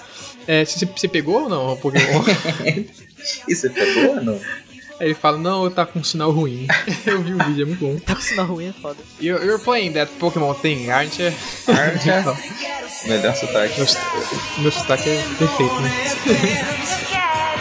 é, 0.47 0.65
você, 0.65 1.09
pegou 1.09 1.43
ou 1.43 1.49
não 1.49 1.73
o 1.73 1.77
Pokémon? 1.77 2.23
E 3.47 3.55
você 3.55 3.71
pegou 3.71 4.17
ou 4.17 4.25
não? 4.25 4.41
Aí 4.99 5.07
ele 5.09 5.15
fala, 5.15 5.39
não, 5.39 5.71
tá 5.71 5.87
com 5.87 6.01
um 6.01 6.05
sinal 6.05 6.31
ruim. 6.33 6.67
Eu 7.07 7.23
vi 7.23 7.35
o 7.35 7.39
vídeo, 7.45 7.63
é 7.63 7.67
muito 7.67 7.81
bom. 7.81 7.99
Tá 8.01 8.15
com 8.17 8.21
sinal 8.21 8.47
ruim, 8.47 8.69
é 8.69 8.73
foda. 8.73 8.99
You're, 9.21 9.45
you're 9.45 9.63
playing 9.63 9.93
that 9.93 10.11
Pokémon 10.19 10.55
thing, 10.55 10.91
aren't 10.91 11.21
you? 11.23 11.33
Arja. 11.69 12.37
Melhor 13.07 13.35
sotaque. 13.37 13.77
Meu, 13.79 13.87
sotaque- 13.87 14.61
meu 14.61 14.73
sotaque 14.73 15.09
é 15.11 15.23
perfeito, 15.39 15.81
né? 15.81 15.91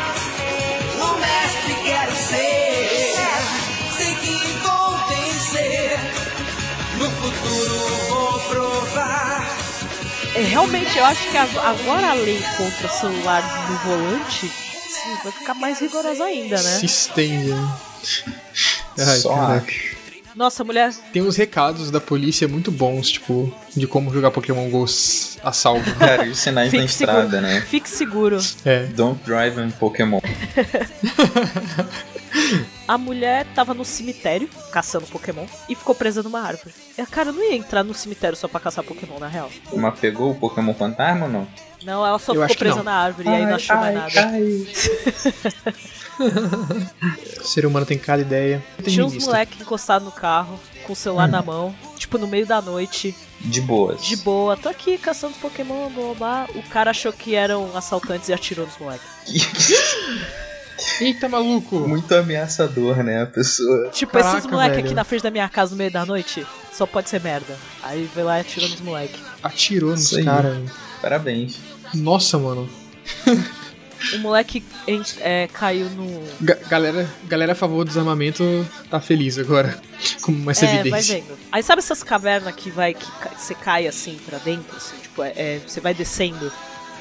realmente, 10.43 10.97
eu 10.97 11.05
acho 11.05 11.29
que 11.29 11.37
ag- 11.37 11.57
agora 11.57 12.09
a 12.11 12.13
lei 12.13 12.41
contra 12.57 12.87
celular 12.89 13.43
no 13.69 13.77
volante 13.77 14.47
sim, 14.47 15.15
vai 15.23 15.31
ficar 15.31 15.53
mais 15.53 15.79
rigorosa 15.79 16.23
ainda, 16.25 16.55
né? 16.61 16.77
Se 16.79 16.85
estende? 16.85 17.51
Ai, 18.97 19.17
Só 19.19 19.33
caraca. 19.35 19.73
Nossa, 20.33 20.63
mulher. 20.63 20.93
Tem 21.11 21.21
uns 21.21 21.35
recados 21.35 21.91
da 21.91 21.99
polícia 21.99 22.47
muito 22.47 22.71
bons, 22.71 23.09
tipo, 23.09 23.53
de 23.75 23.85
como 23.85 24.13
jogar 24.13 24.31
Pokémon 24.31 24.69
GO 24.69 24.85
a 25.43 25.51
salvo. 25.51 25.83
Cara, 25.99 26.23
os 26.23 26.37
sinais 26.39 26.71
na 26.71 26.79
Fique 26.79 26.89
estrada, 26.91 27.21
seguro. 27.23 27.41
né? 27.41 27.61
Fique 27.69 27.89
seguro. 27.89 28.37
É. 28.63 28.83
Don't 28.95 29.19
drive 29.25 29.59
in 29.61 29.71
Pokémon. 29.71 30.21
A 32.87 32.97
mulher 32.97 33.45
tava 33.55 33.73
no 33.73 33.83
cemitério 33.85 34.49
caçando 34.71 35.05
Pokémon 35.07 35.45
e 35.69 35.75
ficou 35.75 35.93
presa 35.95 36.21
numa 36.23 36.41
árvore. 36.41 36.73
É, 36.97 37.05
cara, 37.05 37.29
eu 37.29 37.33
não 37.33 37.43
ia 37.43 37.55
entrar 37.55 37.83
no 37.83 37.93
cemitério 37.93 38.35
só 38.37 38.47
pra 38.47 38.59
caçar 38.59 38.83
Pokémon, 38.83 39.19
na 39.19 39.27
real. 39.27 39.49
Mas 39.73 39.99
pegou 39.99 40.31
o 40.31 40.35
Pokémon 40.35 40.73
fantasma 40.73 41.25
ou 41.25 41.31
não? 41.31 41.47
Não, 41.83 42.05
ela 42.05 42.19
só 42.19 42.33
Eu 42.33 42.41
ficou 42.43 42.57
presa 42.57 42.75
não. 42.77 42.83
na 42.83 42.93
árvore 42.93 43.27
e 43.27 43.31
aí 43.31 43.45
não 43.45 43.55
achou 43.55 43.75
mais 43.75 43.95
nada. 43.95 44.31
O 46.19 47.43
ser 47.47 47.65
humano 47.65 47.85
tem 47.85 47.97
cada 47.97 48.21
ideia. 48.21 48.63
Tinha 48.83 49.03
uns 49.05 49.11
Terminista. 49.13 49.31
moleques 49.31 49.61
encostados 49.61 50.05
no 50.05 50.11
carro, 50.11 50.59
com 50.85 50.93
o 50.93 50.95
celular 50.95 51.27
Hum. 51.27 51.31
na 51.31 51.41
mão, 51.41 51.75
tipo 51.97 52.17
no 52.19 52.27
meio 52.27 52.45
da 52.45 52.61
noite, 52.61 53.15
De 53.39 53.61
boas. 53.61 54.03
de 54.03 54.15
boa. 54.17 54.55
Tô 54.55 54.69
aqui 54.69 54.97
caçando 54.97 55.33
Pokémon, 55.35 55.89
blá, 55.89 56.03
blá, 56.03 56.13
blá. 56.13 56.47
O 56.55 56.63
cara 56.69 56.91
achou 56.91 57.11
que 57.11 57.33
eram 57.35 57.75
assaltantes 57.75 58.29
e 58.29 58.33
atirou 58.33 58.65
nos 58.67 58.77
moleques. 58.77 59.07
Eita, 60.99 61.27
maluco! 61.29 61.79
Muito 61.87 62.13
ameaçador, 62.13 62.97
né? 63.03 63.23
A 63.23 63.25
pessoa. 63.25 63.89
Tipo, 63.89 64.13
Caraca, 64.13 64.37
esses 64.37 64.49
moleques 64.49 64.75
velho. 64.75 64.85
aqui 64.87 64.95
na 64.95 65.03
frente 65.03 65.23
da 65.23 65.31
minha 65.31 65.49
casa 65.49 65.71
no 65.71 65.77
meio 65.77 65.91
da 65.91 66.05
noite, 66.05 66.45
só 66.71 66.85
pode 66.85 67.09
ser 67.09 67.21
merda. 67.21 67.55
Aí 67.83 68.09
vai 68.15 68.23
lá 68.23 68.37
e 68.37 68.41
atirou 68.41 68.69
nos 68.69 68.81
moleques. 68.81 69.19
Atirou 69.43 69.91
nos 69.91 70.11
caras. 70.23 70.57
Parabéns. 71.01 71.57
Nossa, 71.93 72.37
mano. 72.37 72.69
O 74.15 74.17
moleque 74.19 74.63
é, 75.19 75.47
caiu 75.53 75.87
no. 75.91 76.23
Ga- 76.41 76.57
galera, 76.67 77.07
galera 77.27 77.51
a 77.51 77.55
favor 77.55 77.83
do 77.83 77.87
desarmamento 77.89 78.43
tá 78.89 78.99
feliz 78.99 79.37
agora. 79.37 79.79
Com 80.23 80.49
essa 80.49 80.65
é, 80.65 80.69
vai 80.69 80.79
evidência. 80.79 81.15
vendo. 81.21 81.37
Aí 81.51 81.61
sabe 81.61 81.79
essas 81.79 82.01
cavernas 82.01 82.55
que 82.55 82.71
vai 82.71 82.93
que 82.95 83.05
você 83.37 83.53
cai 83.53 83.87
assim 83.87 84.17
pra 84.25 84.39
dentro, 84.39 84.75
assim, 84.75 84.95
tipo, 85.01 85.21
é, 85.23 85.33
é, 85.35 85.61
você 85.65 85.79
vai 85.79 85.93
descendo. 85.93 86.51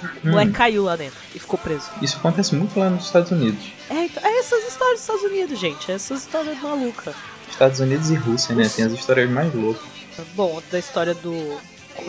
O 0.02 0.28
Hum. 0.28 0.30
moleque 0.30 0.52
caiu 0.52 0.84
lá 0.84 0.96
dentro 0.96 1.18
e 1.34 1.38
ficou 1.38 1.58
preso. 1.58 1.88
Isso 2.00 2.16
acontece 2.18 2.54
muito 2.54 2.78
lá 2.78 2.88
nos 2.90 3.04
Estados 3.06 3.30
Unidos. 3.30 3.64
É, 3.88 4.04
então, 4.04 4.22
é 4.24 4.38
essas 4.38 4.64
histórias 4.66 4.94
dos 4.94 5.00
Estados 5.02 5.22
Unidos, 5.22 5.58
gente. 5.58 5.90
É 5.90 5.94
essas 5.94 6.20
histórias 6.22 6.58
malucas. 6.60 7.14
Estados 7.50 7.80
Unidos 7.80 8.10
e 8.10 8.14
Rússia, 8.14 8.54
né? 8.54 8.68
Tem 8.68 8.84
as 8.86 8.92
histórias 8.92 9.28
mais 9.30 9.52
loucas. 9.54 9.82
Bom, 10.34 10.62
da 10.70 10.78
história 10.78 11.14
do 11.14 11.58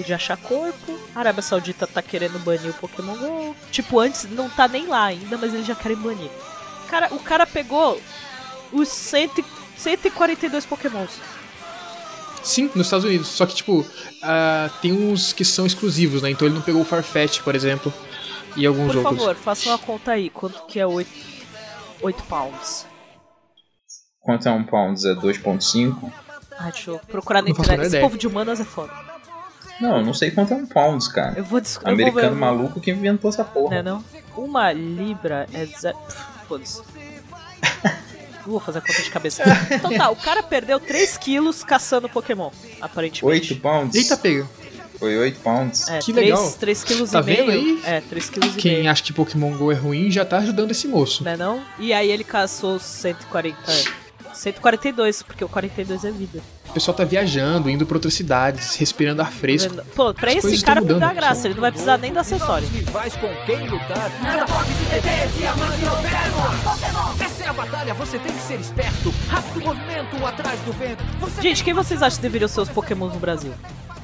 de 0.05 0.13
achar 0.13 0.37
corpo. 0.37 0.97
A 1.13 1.19
Arábia 1.19 1.41
Saudita 1.41 1.85
tá 1.85 2.01
querendo 2.01 2.39
banir 2.39 2.69
o 2.69 2.73
Pokémon 2.73 3.15
GO. 3.17 3.55
Tipo, 3.71 3.99
antes 3.99 4.23
não 4.29 4.49
tá 4.49 4.67
nem 4.67 4.87
lá 4.87 5.05
ainda, 5.05 5.37
mas 5.37 5.53
eles 5.53 5.65
já 5.65 5.75
querem 5.75 5.97
banir. 5.97 6.29
Cara, 6.89 7.09
o 7.13 7.19
cara 7.19 7.45
pegou 7.45 8.01
os 8.71 8.87
100, 8.87 9.29
142 9.77 10.65
Pokémons. 10.65 11.11
Sim, 12.43 12.69
nos 12.75 12.87
Estados 12.87 13.05
Unidos. 13.05 13.27
Só 13.27 13.45
que, 13.45 13.55
tipo, 13.55 13.85
ah, 14.23 14.69
tem 14.81 14.91
uns 14.91 15.33
que 15.33 15.45
são 15.45 15.65
exclusivos, 15.65 16.21
né? 16.21 16.29
Então 16.29 16.47
ele 16.47 16.55
não 16.55 16.61
pegou 16.61 16.81
o 16.81 16.85
Farfetch, 16.85 17.41
por 17.41 17.55
exemplo. 17.55 17.93
E 18.55 18.65
alguns 18.65 18.87
Por 18.87 18.97
outros. 18.97 19.17
favor, 19.17 19.35
faça 19.35 19.69
uma 19.69 19.77
conta 19.77 20.11
aí. 20.11 20.29
Quanto 20.29 20.65
que 20.65 20.79
é 20.79 20.85
8, 20.85 21.09
8 22.01 22.23
pounds? 22.23 22.85
Quanto 24.19 24.47
é 24.47 24.51
um 24.51 24.63
pounds? 24.63 25.05
É 25.05 25.13
2.5? 25.15 26.11
Ah, 26.57 26.69
deixa 26.69 26.91
eu 26.91 26.99
procurar 26.99 27.41
na 27.41 27.49
internet. 27.49 27.87
Esse 27.87 27.99
povo 27.99 28.17
de 28.17 28.27
humanas 28.27 28.59
é 28.59 28.65
foda. 28.65 28.93
Não, 29.79 29.97
eu 29.97 30.05
não 30.05 30.13
sei 30.13 30.29
quanto 30.29 30.53
é 30.53 30.57
um 30.57 30.65
pounds, 30.67 31.07
cara. 31.07 31.33
Eu 31.37 31.43
vou 31.43 31.59
descobrir. 31.59 31.93
Americano 31.93 32.35
maluco 32.35 32.79
que 32.79 32.91
inventou 32.91 33.29
essa 33.29 33.43
porra. 33.43 33.71
Não 33.71 33.77
é 33.77 33.83
não? 33.83 34.03
Uma 34.35 34.71
libra 34.71 35.47
é 35.53 35.65
zero... 35.65 35.97
Foda-se. 36.47 36.83
Não 38.45 38.51
vou 38.53 38.59
fazer 38.59 38.79
a 38.79 38.81
conta 38.81 39.01
de 39.01 39.09
cabeça. 39.09 39.43
Então 39.71 39.95
tá, 39.97 40.09
o 40.09 40.15
cara 40.15 40.41
perdeu 40.43 40.79
3 40.79 41.17
quilos 41.17 41.63
caçando 41.63 42.09
Pokémon, 42.09 42.49
aparentemente. 42.81 43.25
8 43.53 43.61
pounds? 43.61 43.95
Eita, 43.95 44.17
pega. 44.17 44.47
Foi 44.99 45.17
8 45.17 45.39
pounds. 45.39 45.87
É, 45.89 45.99
Que 45.99 46.13
3, 46.13 46.29
legal. 46.29 46.51
3 46.51 46.83
quilos 46.83 47.11
Tá 47.11 47.21
e 47.21 47.23
meio. 47.23 47.37
vendo 47.45 47.51
aí? 47.51 47.81
É, 47.85 48.01
3 48.01 48.29
quilos 48.29 48.53
e 48.53 48.57
Quem 48.57 48.77
meio. 48.79 48.91
acha 48.91 49.01
que 49.03 49.11
Pokémon 49.13 49.57
GO 49.57 49.71
é 49.71 49.75
ruim 49.75 50.11
já 50.11 50.23
tá 50.23 50.37
ajudando 50.37 50.71
esse 50.71 50.87
moço. 50.87 51.23
Né 51.23 51.35
não? 51.35 51.63
E 51.79 51.91
aí 51.93 52.09
ele 52.11 52.23
caçou 52.23 52.77
140... 52.79 53.57
142, 54.33 55.23
porque 55.23 55.43
o 55.43 55.49
42 55.49 56.05
é 56.05 56.11
vida. 56.11 56.41
O 56.71 56.73
pessoal 56.73 56.95
tá 56.95 57.03
viajando, 57.03 57.69
indo 57.69 57.85
pra 57.85 57.97
outras 57.97 58.13
cidades, 58.13 58.77
respirando 58.77 59.21
ar 59.21 59.29
fresco. 59.29 59.75
Pô, 59.93 60.13
pra 60.13 60.31
As 60.31 60.37
esse 60.45 60.63
cara 60.63 60.79
mudando, 60.79 60.99
graça, 61.13 61.17
pessoal. 61.33 61.45
ele 61.47 61.53
não 61.55 61.61
vai 61.61 61.71
precisar 61.71 61.97
nem 61.97 62.13
da 62.13 62.21
acessório. 62.21 62.65
Rivais 62.69 63.13
com 63.17 63.27
quem 63.45 63.67
lutar. 63.67 64.09
Essa 67.19 67.43
é 67.43 67.47
a 67.49 67.53
batalha, 67.53 67.93
você 67.93 68.17
tem 68.19 68.31
que 68.31 68.41
ser 68.41 68.57
esperto. 68.57 69.13
Rápido 69.27 69.65
movimento 69.65 70.25
atrás 70.25 70.57
do 70.61 70.71
vento. 70.71 71.03
Você 71.19 71.41
Gente, 71.41 71.61
quem 71.61 71.73
vocês 71.73 72.01
acham 72.01 72.15
que 72.15 72.21
deveriam 72.21 72.47
ser 72.47 72.61
os 72.61 72.69
Pokémons 72.69 73.13
no 73.13 73.19
Brasil? 73.19 73.51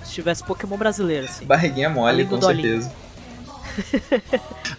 Se 0.04 0.12
tivesse 0.12 0.44
Pokémon 0.44 0.76
brasileiro, 0.78 1.26
assim. 1.26 1.46
Barriguinha 1.46 1.90
mole, 1.90 2.26
do 2.26 2.32
com 2.32 2.38
Dolinho. 2.38 2.82
certeza. 2.82 2.92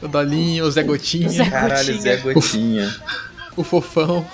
O 0.02 0.08
Dolinho, 0.08 0.66
o 0.66 0.70
Zé 0.70 0.82
Gotinha, 0.84 1.28
Zé 1.30 1.48
Caralho, 1.48 1.86
Gotinha. 1.94 2.00
Zé 2.02 2.16
Gotinha. 2.18 2.96
o 3.56 3.64
Fofão. 3.64 4.26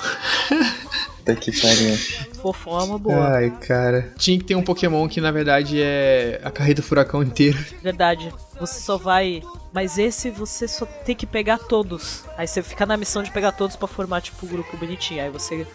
Puta 1.25 1.35
que 1.35 1.59
pariu. 1.59 1.97
Fofão 2.43 2.79
é 2.79 2.83
uma 2.85 2.99
boa. 2.99 3.29
Ai, 3.37 3.51
cara. 3.51 4.13
Tinha 4.19 4.39
que 4.39 4.45
ter 4.45 4.55
um 4.55 4.63
Pokémon 4.63 5.09
que 5.09 5.21
na 5.23 5.31
verdade 5.31 5.81
é 5.81 6.39
a 6.45 6.51
carreta 6.51 6.83
furacão 6.83 7.23
inteira. 7.23 7.59
Verdade. 7.83 8.31
Você 8.61 8.81
só 8.81 8.99
vai. 8.99 9.43
Mas 9.73 9.97
esse 9.97 10.31
você 10.31 10.69
só 10.69 10.85
tem 10.85 11.17
que 11.17 11.25
pegar 11.27 11.59
todos. 11.59 12.25
Aí 12.37 12.47
você 12.47 12.63
fica 12.63 12.85
na 12.85 12.97
missão 12.97 13.23
de 13.23 13.31
pegar 13.31 13.53
todos 13.53 13.75
pra 13.75 13.89
formar, 13.89 14.21
tipo, 14.21 14.45
um 14.45 14.49
grupo 14.49 14.77
bonitinho. 14.77 15.23
Aí 15.23 15.31
você. 15.31 15.67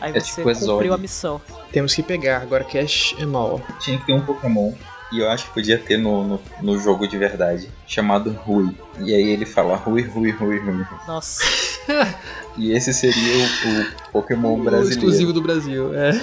Aí 0.00 0.10
É 0.10 0.18
você 0.20 0.42
tipo 0.42 0.66
cumpriu 0.66 0.92
a 0.92 0.98
missão. 0.98 1.40
Temos 1.70 1.94
que 1.94 2.02
pegar. 2.02 2.42
Agora 2.42 2.64
Cash 2.64 3.14
é 3.18 3.24
mal. 3.24 3.62
Tinha 3.78 3.96
que 3.98 4.06
ter 4.06 4.12
um 4.12 4.20
Pokémon. 4.20 4.72
E 5.12 5.18
eu 5.18 5.28
acho 5.28 5.46
que 5.46 5.54
podia 5.54 5.76
ter 5.78 5.96
no, 5.98 6.24
no, 6.24 6.40
no 6.62 6.78
jogo 6.78 7.06
de 7.06 7.18
verdade. 7.18 7.68
Chamado 7.86 8.30
Rui. 8.30 8.74
E 9.00 9.12
aí 9.14 9.30
ele 9.30 9.44
fala 9.44 9.76
Rui, 9.76 10.02
Rui, 10.02 10.30
Rui, 10.30 10.58
Rui. 10.58 10.84
Nossa. 11.06 11.42
E 12.56 12.72
esse 12.72 12.92
seria 12.92 13.36
o, 13.38 13.80
o 14.08 14.10
Pokémon 14.12 14.54
O 14.58 14.62
brasileiro. 14.62 14.90
exclusivo 14.98 15.32
do 15.32 15.40
Brasil, 15.40 15.94
é. 15.94 16.20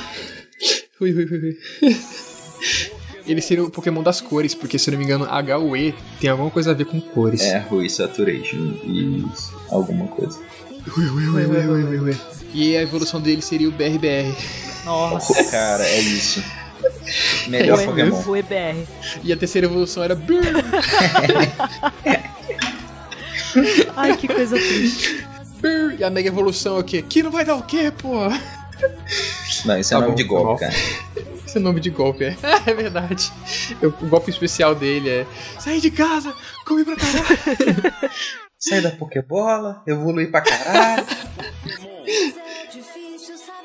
Ui, 1.00 1.12
ui, 1.14 1.26
ui, 1.26 1.38
ui. 1.40 1.58
Ele 3.26 3.42
seria 3.42 3.64
o 3.64 3.70
Pokémon 3.72 4.04
das 4.04 4.22
cores, 4.22 4.54
porque 4.54 4.78
se 4.78 4.90
eu 4.90 4.94
não 4.94 5.00
me 5.00 5.06
engano, 5.06 5.26
H 5.26 5.58
ou 5.58 5.76
E 5.76 5.94
tem 6.20 6.30
alguma 6.30 6.50
coisa 6.52 6.72
a 6.72 6.74
ver 6.74 6.86
com 6.86 7.00
cores. 7.02 7.42
É, 7.42 7.60
Rui 7.60 7.90
Saturation. 7.90 8.74
Isso. 8.84 9.54
Alguma 9.70 10.08
coisa. 10.08 10.40
Ui, 10.98 11.06
ui, 11.06 11.28
ui, 11.28 11.46
ui, 11.46 11.68
ui, 11.68 11.84
ui, 11.84 12.00
ui. 12.00 12.18
E 12.54 12.78
a 12.78 12.82
evolução 12.82 13.20
dele 13.20 13.42
seria 13.42 13.68
o 13.68 13.72
BRBR. 13.72 14.34
Nossa. 14.86 15.44
Cara, 15.52 15.84
é 15.86 16.00
isso. 16.00 16.42
Melhor 17.48 17.82
E- 17.82 17.86
Pokémon. 17.86 18.24
O 18.28 18.36
EBR. 18.36 18.86
E 19.24 19.32
a 19.34 19.38
terceira 19.38 19.68
evolução 19.68 20.04
era. 20.04 20.16
Ai, 23.96 24.16
que 24.18 24.28
coisa 24.28 24.56
triste. 24.58 25.26
E 25.98 26.04
a 26.04 26.10
mega 26.10 26.28
evolução 26.28 26.78
é 26.78 26.80
o 26.80 26.84
quê? 26.84 27.02
Que 27.02 27.24
não 27.24 27.32
vai 27.32 27.44
dar 27.44 27.56
o 27.56 27.64
quê, 27.64 27.92
pô? 27.98 28.14
Não, 29.66 29.80
isso 29.80 29.94
é 29.94 29.98
Tá 29.98 30.02
nome 30.02 30.10
bom, 30.12 30.16
de 30.16 30.24
golpe, 30.24 30.60
cara. 30.62 30.74
Esse 31.46 31.58
é 31.58 31.60
nome 31.62 31.80
de 31.80 31.90
golpe, 31.90 32.24
é. 32.26 32.36
É 32.70 32.74
verdade. 32.74 33.32
O 33.82 33.90
golpe 34.08 34.30
especial 34.30 34.76
dele 34.76 35.10
é 35.10 35.26
Sair 35.60 35.82
de 35.82 35.90
casa, 35.90 36.34
come 36.66 36.84
pra 36.86 36.96
caralho. 36.96 37.94
Sai 38.60 38.82
da 38.82 38.92
Pokébola, 38.92 39.82
evolui 39.88 40.28
pra 40.28 40.42
caralho. 40.42 41.06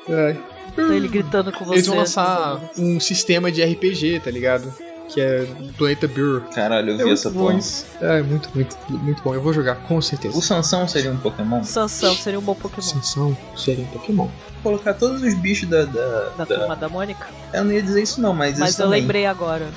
Ai. 0.09 0.43
Ele 0.77 1.07
gritando 1.07 1.51
com 1.51 1.65
você. 1.65 1.75
Eles 1.75 1.87
vão 1.87 1.97
lançar 1.97 2.59
um 2.77 2.99
sistema 2.99 3.51
de 3.51 3.63
RPG, 3.63 4.21
tá 4.23 4.31
ligado? 4.31 4.73
que 5.09 5.21
é 5.21 5.45
Planeta 5.77 6.07
Bureau. 6.07 6.41
Caralho, 6.55 6.91
eu 6.91 6.97
vi 6.97 7.09
É 7.09 7.13
essa 7.13 7.29
porra. 7.29 7.59
É 8.01 8.23
muito, 8.23 8.49
muito, 8.55 8.75
muito 8.89 9.21
bom. 9.21 9.35
Eu 9.35 9.41
vou 9.43 9.53
jogar, 9.53 9.75
com 9.75 10.01
certeza. 10.01 10.35
O 10.35 10.41
Sansão 10.41 10.87
seria 10.87 11.11
um 11.11 11.17
Pokémon? 11.17 11.63
Sansão 11.63 12.15
seria 12.15 12.39
um 12.39 12.41
bom 12.41 12.55
Pokémon. 12.55 12.81
Sansão 12.81 13.37
seria 13.55 13.83
um 13.83 13.87
Pokémon. 13.87 14.27
Colocar 14.63 14.93
todos 14.95 15.21
os 15.21 15.35
bichos 15.35 15.69
da. 15.69 15.83
da, 15.85 16.29
Da 16.29 16.45
da- 16.45 16.45
turma 16.57 16.75
da 16.75 16.89
Mônica. 16.89 17.27
Eu 17.53 17.63
não 17.65 17.71
ia 17.71 17.83
dizer 17.83 18.01
isso 18.01 18.19
não, 18.19 18.33
mas, 18.33 18.57
Mas 18.57 18.71
isso 18.71 18.81
eu 18.81 18.85
também. 18.85 19.01
lembrei 19.01 19.25
agora. 19.27 19.67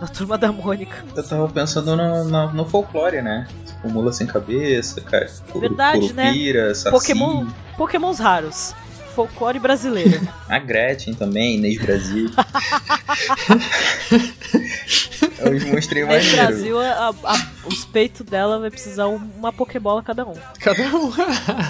Da 0.00 0.06
turma 0.06 0.38
da 0.38 0.52
Mônica. 0.52 1.02
Eu 1.16 1.26
tava 1.26 1.48
pensando 1.48 1.96
no, 1.96 2.24
no, 2.24 2.52
no 2.52 2.64
folclore, 2.66 3.20
né? 3.20 3.48
Tipo, 3.66 3.88
mula 3.88 4.12
sem 4.12 4.26
cabeça, 4.28 5.00
cara. 5.00 5.28
Verdade, 5.56 6.12
né? 6.12 6.24
curupira, 6.26 6.72
saci, 6.74 6.90
Pokémon- 6.94 7.46
Pokémons 7.76 8.18
raros. 8.20 8.74
Folclore 9.14 9.58
brasileiro. 9.58 10.20
A 10.48 10.58
Gretchen 10.58 11.14
também, 11.14 11.56
Inês 11.56 11.80
Brasil. 11.80 12.30
os 15.52 15.64
monstrinhos 15.64 16.08
Nesse 16.08 16.36
maneiros. 16.36 16.56
Brasil, 16.60 16.80
a- 16.80 17.14
a- 17.24 17.46
os 17.66 17.84
peitos 17.84 18.26
dela 18.26 18.58
vai 18.58 18.70
precisar 18.70 19.06
um- 19.08 19.16
uma 19.36 19.52
Pokébola 19.52 20.02
cada 20.02 20.24
um. 20.26 20.34
Cada 20.60 20.82
um. 20.96 21.12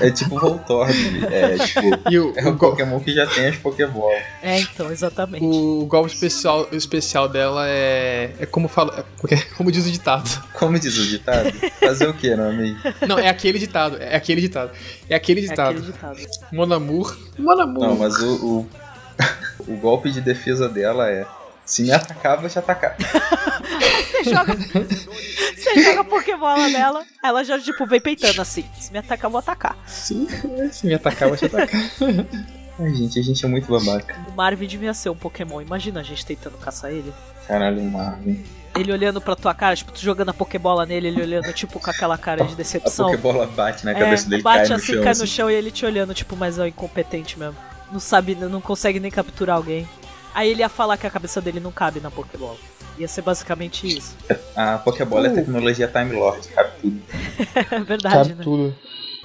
É 0.00 0.10
tipo 0.10 0.38
Voltorb. 0.38 0.92
É 1.30 1.56
tipo. 1.64 1.80
e 2.10 2.18
o, 2.18 2.32
É 2.36 2.44
o, 2.44 2.48
um 2.50 2.56
go- 2.56 2.70
Pokémon 2.70 3.00
que 3.00 3.12
já 3.12 3.26
tem 3.26 3.46
as 3.48 3.56
Pokébolas. 3.56 4.22
É, 4.42 4.60
então, 4.60 4.90
exatamente. 4.90 5.44
o 5.44 5.86
golpe 5.86 6.12
especial, 6.12 6.68
especial 6.72 7.28
dela 7.28 7.66
é. 7.68 8.32
É 8.38 8.46
como 8.46 8.68
fala. 8.68 9.00
é 9.00 9.04
porque- 9.20 9.36
como 9.56 9.70
diz 9.70 9.86
o 9.86 9.90
ditado. 9.90 10.28
Como 10.54 10.78
diz 10.78 10.96
o 10.98 11.04
ditado? 11.06 11.52
Fazer 11.80 12.08
o 12.08 12.14
que, 12.14 12.34
não 12.34 12.48
amigo? 12.50 12.78
Não, 13.06 13.18
é 13.18 13.28
aquele 13.28 13.58
ditado. 13.58 13.96
É 14.00 14.16
aquele 14.16 14.40
ditado. 14.40 14.70
É 15.08 15.14
aquele 15.14 15.40
É 15.40 15.48
ditado. 15.48 15.70
aquele 15.78 15.86
ditado. 15.92 16.18
Mon 16.52 16.72
amour. 16.72 17.16
Mon 17.38 17.60
amour. 17.60 17.86
Não, 17.88 17.96
mas 17.96 18.14
o, 18.20 18.34
o, 18.46 18.70
o 19.72 19.76
golpe 19.76 20.10
de 20.10 20.20
defesa 20.20 20.68
dela 20.68 21.08
é. 21.10 21.26
Se 21.65 21.82
me 21.82 21.93
atacar, 21.93 22.41
vou 22.41 22.49
te 22.51 22.59
atacar. 22.59 22.97
Você 24.12 24.24
joga. 24.24 24.55
Você 24.55 25.82
joga 25.82 26.05
Pokébola 26.05 26.69
nela, 26.69 27.03
ela 27.23 27.43
já, 27.45 27.59
tipo, 27.59 27.86
vem 27.86 28.01
peitando 28.01 28.41
assim. 28.43 28.65
Se 28.78 28.93
me 28.93 28.99
atacar, 28.99 29.31
vou 29.31 29.39
atacar. 29.39 29.77
Sim, 29.86 30.27
se 30.70 30.86
me 30.86 30.95
atacar, 30.95 31.28
vai 31.28 31.39
te 31.39 31.47
atacar. 31.47 31.81
Ai, 32.78 32.93
gente, 32.93 33.19
a 33.19 33.23
gente 33.23 33.45
é 33.45 33.49
muito 33.49 33.66
babaca. 33.69 34.15
O 34.28 34.32
Marvin 34.32 34.66
devia 34.66 34.93
ser 34.93 35.09
um 35.09 35.15
Pokémon. 35.16 35.61
Imagina 35.61 36.01
a 36.01 36.03
gente 36.03 36.27
tentando 36.27 36.59
caçar 36.59 36.91
ele. 36.91 37.12
Caralho, 37.47 37.81
Marvin. 37.85 38.45
Ele 38.77 38.91
olhando 38.93 39.20
pra 39.20 39.36
tua 39.36 39.55
cara, 39.55 39.77
tipo, 39.77 39.93
tu 39.93 40.01
jogando 40.01 40.31
a 40.31 40.35
Pokébola 40.35 40.85
nele, 40.85 41.07
ele 41.07 41.23
olhando, 41.23 41.53
tipo, 41.53 41.78
com 41.78 41.89
aquela 41.91 42.19
cara 42.19 42.45
de 42.45 42.53
A 42.55 42.57
decepção. 42.57 43.07
Pokébola 43.07 43.47
bate 43.47 43.85
na 43.85 43.93
É, 43.93 43.95
cabeça 43.95 44.28
dele 44.28 44.43
bate 44.43 44.59
cai 44.62 44.69
no 44.70 44.74
assim, 44.74 44.93
chão. 44.95 45.03
cai 45.03 45.12
assim. 45.12 45.20
no 45.20 45.27
chão 45.28 45.51
e 45.51 45.55
ele 45.55 45.70
te 45.70 45.86
olhando, 45.86 46.12
tipo, 46.12 46.36
mas 46.36 46.59
é 46.59 46.62
um 46.62 46.66
incompetente 46.66 47.39
mesmo. 47.39 47.57
Não 47.93 48.01
sabe, 48.01 48.35
não 48.35 48.61
consegue 48.61 48.99
nem 48.99 49.11
capturar 49.11 49.57
alguém. 49.57 49.89
Aí 50.35 50.51
ele 50.51 50.61
ia 50.61 50.69
falar 50.69 50.97
que 50.97 51.06
a 51.06 51.11
cabeça 51.11 51.40
dele 51.40 51.61
não 51.61 51.70
cabe 51.73 52.01
na 52.01 52.11
Pokébola. 52.11 52.56
Ia 52.98 53.09
ser 53.09 53.23
basicamente 53.23 53.86
isso. 53.86 54.16
A 54.56 54.78
Pokébola 54.78 55.27
é 55.28 55.31
Uh. 55.31 55.35
tecnologia 55.35 55.89
Time 55.89 56.12
Lord, 56.12 56.47
cabe 56.48 56.70
tudo. 56.81 57.02
É 57.70 57.81
verdade, 57.81 58.16
Cabe 58.16 58.35
né? 58.35 58.44
tudo. 58.44 58.74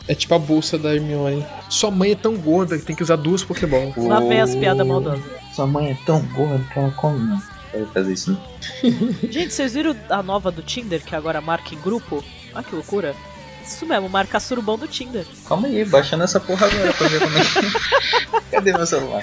É 0.07 0.15
tipo 0.15 0.34
a 0.34 0.40
bolsa 0.40 0.76
da 0.77 0.94
Hermione. 0.95 1.45
Sua 1.69 1.91
mãe 1.91 2.11
é 2.11 2.15
tão 2.15 2.36
gorda 2.36 2.77
que 2.80 2.84
tem 2.86 2.95
que 2.95 3.03
usar 3.03 3.15
duas 3.15 3.44
Pokéballs. 3.44 3.94
Lá 3.98 4.19
vem 4.22 4.41
as 4.41 4.56
piadas 4.56 4.86
maldosas. 4.88 5.23
Sua 5.56 5.68
mãe 5.68 5.91
é 5.91 5.98
tão 6.06 6.19
gorda 6.34 6.64
que 6.73 6.80
ela 6.80 6.90
come. 6.91 7.19
Não, 7.27 7.41
pode 7.72 7.86
fazer 7.94 8.14
isso 8.14 8.31
não. 8.31 8.41
Gente, 9.31 9.53
vocês 9.53 9.73
viram 9.76 9.95
a 10.10 10.23
nova 10.23 10.49
do 10.52 10.64
Tinder, 10.64 11.03
que 11.03 11.15
agora 11.15 11.40
marca 11.41 11.76
em 11.76 11.80
grupo? 11.80 12.23
Olha 12.56 12.64
que 12.64 12.73
loucura. 12.73 13.15
Isso 13.64 13.86
mesmo, 13.86 14.10
marca 14.10 14.40
surubão 14.40 14.80
do 14.80 14.88
Tinder. 14.88 15.26
Calma 15.48 15.68
aí, 15.68 15.86
baixando 15.86 16.23
essa 16.23 16.40
porra 16.40 16.65
agora 16.65 16.91
pra 16.94 17.07
ver 17.07 17.19
como 17.19 17.38
é 17.38 17.41
que. 17.44 18.41
Cadê 18.52 18.73
meu 18.73 18.86
celular? 18.88 19.22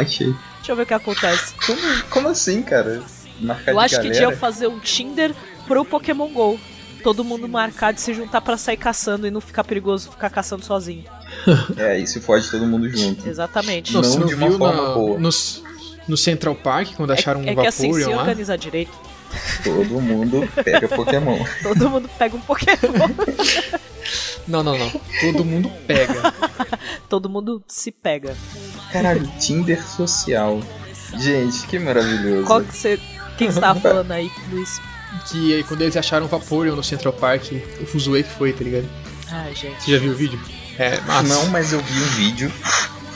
Achei. 0.00 0.34
Deixa 0.56 0.72
eu 0.72 0.76
ver 0.76 0.82
o 0.82 0.86
que 0.86 0.94
acontece. 0.94 1.54
Como, 1.66 1.80
como 2.10 2.28
assim, 2.28 2.62
cara? 2.62 3.02
Marcar 3.40 3.72
Eu 3.72 3.78
de 3.78 3.84
acho 3.84 3.94
que 3.96 4.02
galera? 4.08 4.12
deviam 4.26 4.32
fazer 4.40 4.66
um 4.66 4.78
Tinder 4.78 5.34
pro 5.66 5.84
Pokémon 5.84 6.28
GO. 6.28 6.58
Todo 7.02 7.22
mundo 7.22 7.46
marcar 7.48 7.92
de 7.92 8.00
se 8.00 8.14
juntar 8.14 8.40
pra 8.40 8.56
sair 8.56 8.78
caçando 8.78 9.26
e 9.26 9.30
não 9.30 9.40
ficar 9.40 9.62
perigoso 9.64 10.10
ficar 10.10 10.30
caçando 10.30 10.64
sozinho. 10.64 11.04
É, 11.76 11.98
e 11.98 12.06
se 12.06 12.20
fode 12.20 12.48
todo 12.50 12.64
mundo 12.66 12.88
junto. 12.88 13.28
Exatamente. 13.28 13.92
Não, 13.92 14.00
não 14.00 14.26
de 14.26 14.34
uma 14.34 14.48
viu 14.48 14.58
forma 14.58 14.72
na- 14.72 14.94
boa. 14.94 15.18
nos- 15.18 15.62
no 16.08 16.16
Central 16.16 16.54
Park, 16.54 16.94
quando 16.96 17.12
acharam 17.12 17.42
é, 17.42 17.48
é 17.48 17.52
um 17.52 17.56
que 17.60 17.66
assim, 17.66 17.92
se 17.92 18.04
lá? 18.04 18.20
organizar 18.20 18.56
direito, 18.56 18.92
Todo 19.64 20.00
mundo 20.00 20.48
pega 20.62 20.86
Pokémon. 20.88 21.44
todo 21.62 21.90
mundo 21.90 22.08
pega 22.18 22.36
um 22.36 22.40
Pokémon. 22.40 22.76
Não, 24.46 24.62
não, 24.62 24.78
não. 24.78 24.90
Todo 25.20 25.44
mundo 25.44 25.70
pega. 25.86 26.32
todo 27.08 27.28
mundo 27.28 27.62
se 27.66 27.90
pega. 27.90 28.36
Caralho, 28.92 29.26
Tinder 29.38 29.82
social. 29.82 30.60
Gente, 31.18 31.66
que 31.66 31.78
maravilhoso. 31.78 32.46
Qual 32.46 32.62
que 32.62 32.76
você. 32.76 33.00
Quem 33.38 33.50
você 33.50 33.60
tava 33.60 33.80
falando 33.80 34.12
aí, 34.12 34.30
Luiz? 34.50 34.80
que 35.26 35.54
aí 35.54 35.64
quando 35.64 35.82
eles 35.82 35.96
acharam 35.96 36.26
o 36.26 36.28
Vaporeon 36.28 36.74
no 36.74 36.82
Central 36.82 37.12
Park, 37.12 37.52
o 37.80 37.86
Fuzue 37.86 38.22
que 38.22 38.30
foi, 38.30 38.52
tá 38.52 38.64
ligado? 38.64 38.88
Ai, 39.30 39.54
gente. 39.54 39.82
Você 39.82 39.92
já 39.92 39.98
viu 39.98 40.12
o 40.12 40.14
vídeo? 40.14 40.40
É, 40.78 41.00
massa. 41.02 41.28
Não, 41.28 41.46
mas 41.46 41.72
eu 41.72 41.80
vi 41.80 42.00
um 42.00 42.06
vídeo. 42.06 42.52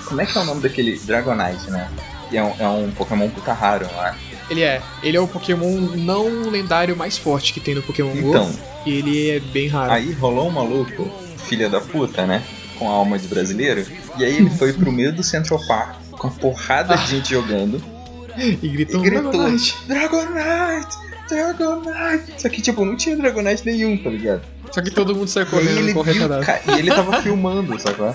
Como 0.06 0.20
é 0.20 0.26
que 0.26 0.38
é 0.38 0.40
o 0.40 0.44
nome 0.44 0.62
daquele 0.62 0.98
Dragonite, 0.98 1.70
né? 1.70 1.90
Que 2.30 2.36
é 2.36 2.42
um, 2.42 2.54
é 2.58 2.68
um 2.68 2.90
Pokémon 2.92 3.28
puta 3.30 3.52
raro, 3.52 3.86
não 3.92 4.06
é? 4.06 4.14
Ele 4.50 4.62
é. 4.62 4.80
Ele 5.02 5.16
é 5.16 5.20
o 5.20 5.28
Pokémon 5.28 5.78
não 5.96 6.48
lendário 6.50 6.96
mais 6.96 7.16
forte 7.18 7.52
que 7.52 7.60
tem 7.60 7.74
no 7.74 7.82
Pokémon 7.82 8.12
Então, 8.14 8.46
GO. 8.46 8.58
E 8.86 8.92
ele 8.94 9.30
é 9.30 9.40
bem 9.40 9.68
raro. 9.68 9.92
aí 9.92 10.12
rolou 10.12 10.48
um 10.48 10.50
maluco, 10.52 11.10
filha 11.46 11.68
da 11.68 11.80
puta, 11.80 12.26
né? 12.26 12.42
Com 12.78 12.88
alma 12.88 13.18
de 13.18 13.26
brasileiro. 13.28 13.84
E 14.18 14.24
aí 14.24 14.36
ele 14.36 14.50
foi 14.50 14.72
pro 14.72 14.90
meio 14.92 15.12
do 15.12 15.22
Central 15.22 15.60
Park, 15.66 15.96
com 16.12 16.28
uma 16.28 16.36
porrada 16.36 16.96
de 16.96 17.06
gente 17.08 17.30
jogando. 17.30 17.82
E 18.38 18.68
gritou, 18.68 19.00
E 19.04 19.10
gritou. 19.10 19.32
Dragonite. 19.32 19.76
Dragonite! 19.88 20.96
Dragonite! 21.28 22.32
Só 22.40 22.48
que, 22.48 22.62
tipo, 22.62 22.84
não 22.84 22.96
tinha 22.96 23.16
Dragonite 23.16 23.62
nenhum, 23.66 23.96
tá 23.98 24.10
ligado? 24.10 24.42
Só 24.70 24.80
que 24.80 24.90
todo 24.90 25.14
mundo 25.14 25.28
saiu 25.28 25.46
correndo 25.46 25.78
ele 25.78 25.92
viu, 25.92 26.28
ca- 26.44 26.60
e 26.68 26.78
ele 26.78 26.90
tava 26.90 27.20
filmando, 27.22 27.78
sacou? 27.80 28.14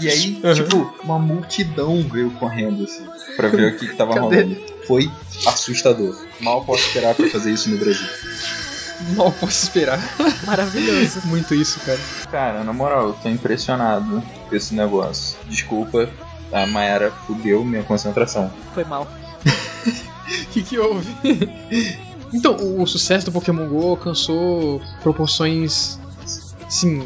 E 0.00 0.08
aí, 0.08 0.38
Uhum. 0.44 0.54
tipo, 0.54 0.94
uma 1.02 1.18
multidão 1.18 2.02
veio 2.08 2.30
correndo, 2.32 2.84
assim, 2.84 3.04
pra 3.36 3.48
ver 3.48 3.72
o 3.72 3.76
que, 3.76 3.88
que 3.88 3.96
tava 3.96 4.14
Cadê? 4.14 4.42
rolando. 4.42 4.56
Foi 4.86 5.10
assustador. 5.46 6.16
Mal 6.40 6.64
posso 6.64 6.86
esperar 6.86 7.14
pra 7.14 7.28
fazer 7.28 7.52
isso 7.52 7.70
no 7.70 7.78
Brasil. 7.78 8.06
Mal 9.16 9.32
posso 9.32 9.64
esperar. 9.64 10.00
Maravilhoso. 10.44 11.20
Muito 11.24 11.54
isso, 11.54 11.80
cara. 11.80 11.98
Cara, 12.30 12.64
na 12.64 12.72
moral, 12.72 13.08
eu 13.08 13.12
tô 13.14 13.28
impressionado 13.28 14.22
com 14.48 14.54
esse 14.56 14.74
negócio. 14.74 15.36
Desculpa, 15.46 16.08
a 16.52 16.66
Mayara 16.66 17.10
fudeu 17.26 17.64
minha 17.64 17.82
concentração. 17.82 18.52
Foi 18.72 18.84
mal. 18.84 19.08
O 19.44 20.46
que, 20.52 20.62
que 20.62 20.78
houve? 20.78 21.08
então, 22.32 22.56
o, 22.56 22.82
o 22.82 22.86
sucesso 22.86 23.26
do 23.26 23.32
Pokémon 23.32 23.68
GO 23.68 23.90
alcançou 23.90 24.80
proporções, 25.02 25.98
sim, 26.68 27.04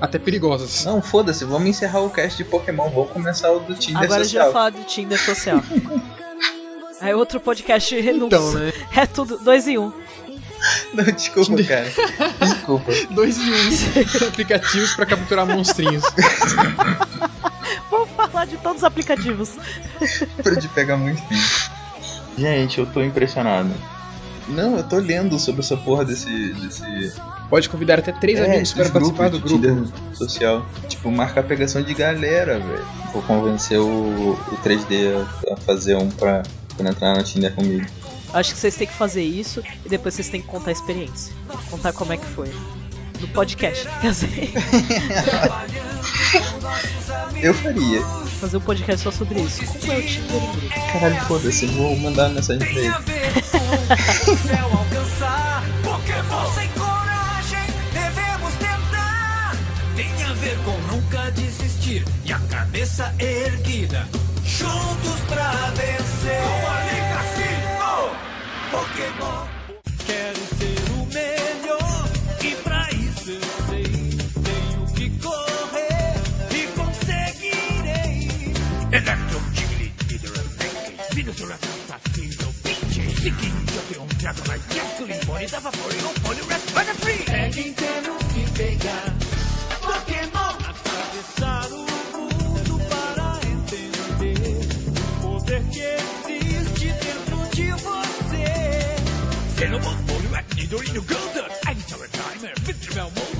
até 0.00 0.18
perigosas. 0.18 0.84
Não, 0.84 1.00
foda-se, 1.02 1.44
vamos 1.44 1.68
encerrar 1.68 2.00
o 2.00 2.10
cast 2.10 2.36
de 2.36 2.44
Pokémon, 2.44 2.88
vamos 2.90 3.10
começar 3.10 3.50
o 3.50 3.60
do 3.60 3.74
Tinder 3.74 4.02
Agora 4.02 4.20
a 4.20 4.24
gente 4.24 4.36
vai 4.36 4.44
social. 4.46 4.52
falar 4.52 4.70
do 4.70 4.84
Tinder 4.84 5.18
social. 5.24 5.62
Aí 7.00 7.14
outro 7.14 7.40
podcast 7.40 7.98
renúncia. 7.98 8.36
Então, 8.36 8.52
né? 8.52 8.72
É 8.94 9.06
tudo 9.06 9.38
dois 9.38 9.66
em 9.66 9.78
um. 9.78 9.92
Não, 10.92 11.04
desculpa, 11.04 11.62
cara. 11.64 11.90
Desculpa. 12.40 12.92
Dois 13.10 13.38
em 13.38 13.50
um 13.50 14.28
aplicativos 14.28 14.94
pra 14.94 15.06
capturar 15.06 15.46
monstrinhos. 15.46 16.04
Vamos 17.90 18.10
falar 18.10 18.44
de 18.44 18.56
todos 18.58 18.78
os 18.78 18.84
aplicativos. 18.84 19.56
Pra 20.42 20.54
de 20.54 20.68
pegar 20.68 20.96
muito 20.96 21.20
filho. 21.22 21.70
Gente, 22.36 22.78
eu 22.78 22.86
tô 22.86 23.02
impressionado. 23.02 23.70
Não, 24.48 24.76
eu 24.76 24.82
tô 24.82 24.96
lendo 24.96 25.38
sobre 25.38 25.60
essa 25.60 25.76
porra 25.76 26.04
desse. 26.04 26.52
desse 26.54 27.14
Pode 27.48 27.68
convidar 27.68 27.98
até 27.98 28.12
três 28.12 28.38
é, 28.38 28.44
amigos 28.44 28.72
para 28.72 28.90
participar 28.90 29.28
do 29.30 29.40
grupo. 29.40 29.92
Social. 30.14 30.66
Tipo, 30.88 31.10
marcar 31.10 31.42
pegação 31.44 31.82
de 31.82 31.94
galera, 31.94 32.58
velho. 32.58 32.86
Vou 33.12 33.22
convencer 33.22 33.78
o, 33.78 34.32
o 34.32 34.58
3D 34.64 35.26
a, 35.48 35.54
a 35.54 35.56
fazer 35.56 35.96
um 35.96 36.08
pra, 36.10 36.42
pra 36.80 36.90
entrar 36.90 37.16
no 37.16 37.22
Tinder 37.22 37.52
comigo. 37.54 37.86
Acho 38.32 38.54
que 38.54 38.60
vocês 38.60 38.74
têm 38.76 38.86
que 38.86 38.94
fazer 38.94 39.22
isso 39.22 39.62
e 39.84 39.88
depois 39.88 40.14
vocês 40.14 40.28
têm 40.28 40.40
que 40.40 40.46
contar 40.48 40.70
a 40.70 40.72
experiência. 40.72 41.32
Contar 41.70 41.92
como 41.92 42.12
é 42.12 42.16
que 42.16 42.26
foi. 42.26 42.50
No 43.20 43.28
podcast. 43.28 43.86
Quer 44.00 44.10
dizer, 44.12 44.52
Eu 47.42 47.52
faria. 47.54 48.00
fazer 48.40 48.56
um 48.56 48.60
podcast 48.60 49.02
só 49.02 49.10
sobre 49.10 49.40
isso. 49.40 49.64
Como 49.66 49.92
é 49.92 49.98
o 49.98 50.06
Tinder 50.06 50.42
em 50.42 50.52
grupo? 50.52 50.92
Caralho, 50.92 51.20
foda-se, 51.26 51.66
vou 51.66 51.96
mandar 51.96 52.26
uma 52.28 52.34
mensagem 52.36 52.66
pra 52.66 52.80
ele. 52.80 52.94
céu 54.36 54.70
alcançar. 54.72 55.62
Pokémon 55.82 56.54
sem 56.54 56.68
coragem, 56.68 57.66
devemos 57.92 58.54
tentar. 58.58 59.56
Tem 59.96 60.22
a 60.24 60.32
ver 60.34 60.56
com 60.64 60.78
nunca 60.94 61.30
desistir 61.32 62.04
e 62.24 62.32
a 62.32 62.38
cabeça 62.38 63.12
erguida. 63.18 64.06
Juntos 64.60 65.20
pra 65.28 65.50
vencer. 65.70 66.42
Com 66.42 66.60
a 66.68 66.76
Liga 66.84 67.20
Pokémon. 68.70 69.40
Quero 70.06 70.42
ser 70.58 70.78
o 70.92 71.00
melhor 71.06 72.08
e 72.42 72.54
pra 72.62 72.82
isso 72.92 73.30
eu 73.30 73.40
sei. 73.68 73.90
Tenho 74.44 74.82
que 74.94 75.06
correr 75.18 76.14
e 76.52 76.60
conseguirei. 76.78 78.54
Electro 78.92 79.38
Jiggly, 79.54 79.88
Leader 80.10 80.32
of 80.32 80.50
Venusaur, 80.58 80.92
Venusaur, 81.14 81.48
Venusaur, 82.14 82.52
Venusaur, 82.62 83.02
Venusaur, 83.12 83.80
Venusaur, 83.88 84.20
da 85.50 85.58
Vaporeon, 85.58 86.14
Poliwrath, 86.22 86.74
Mega 86.76 86.94
Free. 86.94 87.24
Peguem, 87.24 87.72
temos 87.74 88.22
que 88.32 88.50
pegar 88.52 89.14
Pokémon. 89.80 90.54
Atravessar 90.68 91.72
o 91.72 91.89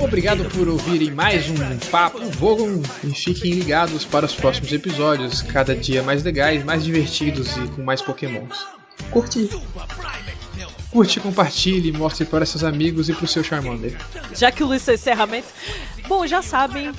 Obrigado 0.01 0.45
por 0.47 0.69
ouvirem 0.69 1.13
mais 1.13 1.49
um 1.49 1.55
Papo 1.91 2.25
Vogon 2.31 2.83
e 3.05 3.11
fiquem 3.11 3.53
ligados 3.53 4.05
para 4.05 4.27
os 4.27 4.35
próximos 4.35 4.73
episódios, 4.73 5.41
cada 5.43 5.77
dia 5.77 6.03
mais 6.03 6.25
legais, 6.25 6.65
mais 6.65 6.83
divertidos 6.83 7.57
e 7.57 7.69
com 7.69 7.83
mais 7.83 8.03
pokémons. 8.03 8.67
Curte, 9.13 9.49
curte, 10.91 11.21
compartilhe, 11.21 11.93
mostre 11.93 12.25
para 12.25 12.45
seus 12.45 12.65
amigos 12.65 13.09
e 13.09 13.13
para 13.13 13.25
o 13.25 13.29
seu 13.29 13.45
Charmander. 13.45 13.97
Já 14.35 14.51
que 14.51 14.65
o 14.65 14.67
Luiz 14.67 14.85
fez 14.85 15.01
encerramento. 15.01 15.49
Bom, 16.11 16.27
já 16.27 16.43
sabem, 16.43 16.93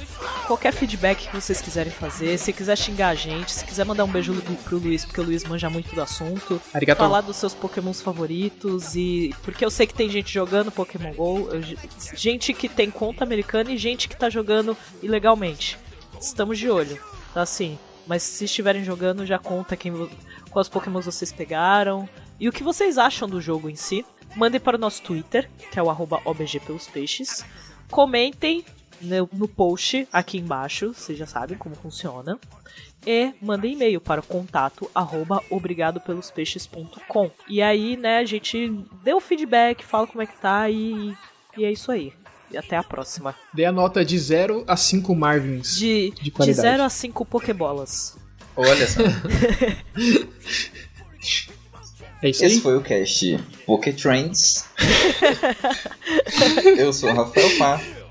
qualquer 0.47 0.71
feedback 0.71 1.27
que 1.27 1.35
vocês 1.35 1.59
quiserem 1.59 1.91
fazer, 1.91 2.37
se 2.37 2.53
quiser 2.53 2.77
xingar 2.77 3.09
a 3.09 3.13
gente, 3.13 3.51
se 3.51 3.65
quiser 3.65 3.85
mandar 3.85 4.05
um 4.05 4.07
beijo 4.07 4.33
pro- 4.41 4.55
pro 4.55 4.77
Luiz, 4.77 5.03
porque 5.03 5.19
o 5.19 5.23
Luiz 5.25 5.43
manja 5.43 5.69
muito 5.69 5.93
do 5.93 6.01
assunto, 6.01 6.61
Arigato. 6.73 6.97
falar 6.99 7.19
dos 7.19 7.35
seus 7.35 7.53
pokémons 7.53 7.99
favoritos 8.01 8.95
e. 8.95 9.35
Porque 9.43 9.65
eu 9.65 9.69
sei 9.69 9.85
que 9.85 9.93
tem 9.93 10.09
gente 10.09 10.31
jogando 10.33 10.71
Pokémon 10.71 11.13
GO, 11.13 11.49
gente 12.15 12.53
que 12.53 12.69
tem 12.69 12.89
conta 12.89 13.25
americana 13.25 13.69
e 13.73 13.77
gente 13.77 14.07
que 14.07 14.15
tá 14.15 14.29
jogando 14.29 14.77
ilegalmente. 15.03 15.77
Estamos 16.17 16.57
de 16.57 16.69
olho, 16.69 16.97
tá 17.33 17.41
assim. 17.41 17.77
Mas 18.07 18.23
se 18.23 18.45
estiverem 18.45 18.85
jogando, 18.85 19.25
já 19.25 19.37
conta 19.37 19.75
quem, 19.75 19.91
quais 20.51 20.69
pokémons 20.69 21.05
vocês 21.05 21.33
pegaram 21.33 22.07
e 22.39 22.47
o 22.47 22.51
que 22.53 22.63
vocês 22.63 22.97
acham 22.97 23.27
do 23.27 23.41
jogo 23.41 23.69
em 23.69 23.75
si. 23.75 24.05
Mandem 24.37 24.61
para 24.61 24.77
o 24.77 24.79
nosso 24.79 25.01
Twitter, 25.01 25.49
que 25.69 25.77
é 25.77 25.83
o 25.83 25.89
arroba 25.89 26.21
OBG 26.23 26.61
pelos 26.61 26.87
peixes. 26.87 27.43
Comentem 27.89 28.63
no, 29.01 29.29
no 29.33 29.47
post 29.47 30.07
aqui 30.11 30.37
embaixo, 30.37 30.93
vocês 30.93 31.17
já 31.17 31.25
sabem 31.25 31.57
como 31.57 31.75
funciona. 31.75 32.39
E 33.05 33.33
mandem 33.41 33.73
e-mail 33.73 33.99
para 33.99 34.21
o 34.21 34.23
contato 34.23 34.89
arroba 34.93 35.41
obrigadopelospeixes.com. 35.49 37.31
E 37.49 37.61
aí, 37.61 37.97
né, 37.97 38.19
a 38.19 38.25
gente 38.25 38.71
dê 39.03 39.13
o 39.13 39.19
feedback, 39.19 39.83
fala 39.83 40.05
como 40.05 40.21
é 40.21 40.27
que 40.27 40.39
tá 40.39 40.69
e, 40.69 41.15
e 41.57 41.65
é 41.65 41.71
isso 41.71 41.91
aí. 41.91 42.13
E 42.51 42.57
até 42.57 42.77
a 42.77 42.83
próxima. 42.83 43.33
Dê 43.53 43.65
a 43.65 43.71
nota 43.71 44.05
de 44.05 44.19
0 44.19 44.63
a 44.67 44.77
5 44.77 45.15
Marvins. 45.15 45.75
De, 45.75 46.11
De 46.11 46.25
de, 46.25 46.31
qualidade. 46.31 46.61
0 46.61 46.83
a 46.83 46.89
5 46.89 47.25
Pokébolas. 47.25 48.17
Olha 48.55 48.87
só. 48.87 49.01
É 52.23 52.29
isso 52.29 52.43
aí? 52.43 52.51
Esse 52.51 52.61
foi 52.61 52.77
o 52.77 52.81
cast 52.81 53.39
Poké 53.65 53.91
Trends. 53.91 54.67
Eu 56.77 56.93
sou 56.93 57.09
o 57.09 57.15
Rafael 57.15 57.57
Pá 57.57 57.81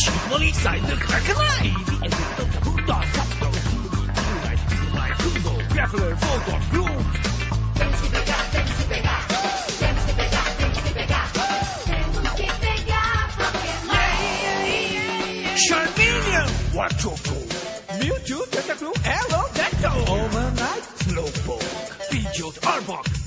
Scuoli 0.00 0.50
sai 0.54 0.80
the 0.80 0.94
crackalai, 0.94 1.68
the 1.84 1.96
epic 2.06 2.38
of 2.42 2.48
Huda 2.64 2.98
Sasto, 3.12 3.50
Light 4.44 4.62
my 4.94 5.10
Hugo, 5.20 5.54
Graveler, 5.74 6.14
Voldo, 6.22 6.54
Gloom. 6.70 7.04
Temos 7.74 8.00
que 8.00 8.08
pegar, 8.08 8.44
temos 8.50 8.74
que 8.78 8.84
Mewtwo, 17.98 18.46
Tentacruel, 18.50 18.92
Overnight, 20.08 20.84
Slowpoke, 21.04 21.64
Pidgeot, 22.10 22.56
Arbok. 22.64 23.19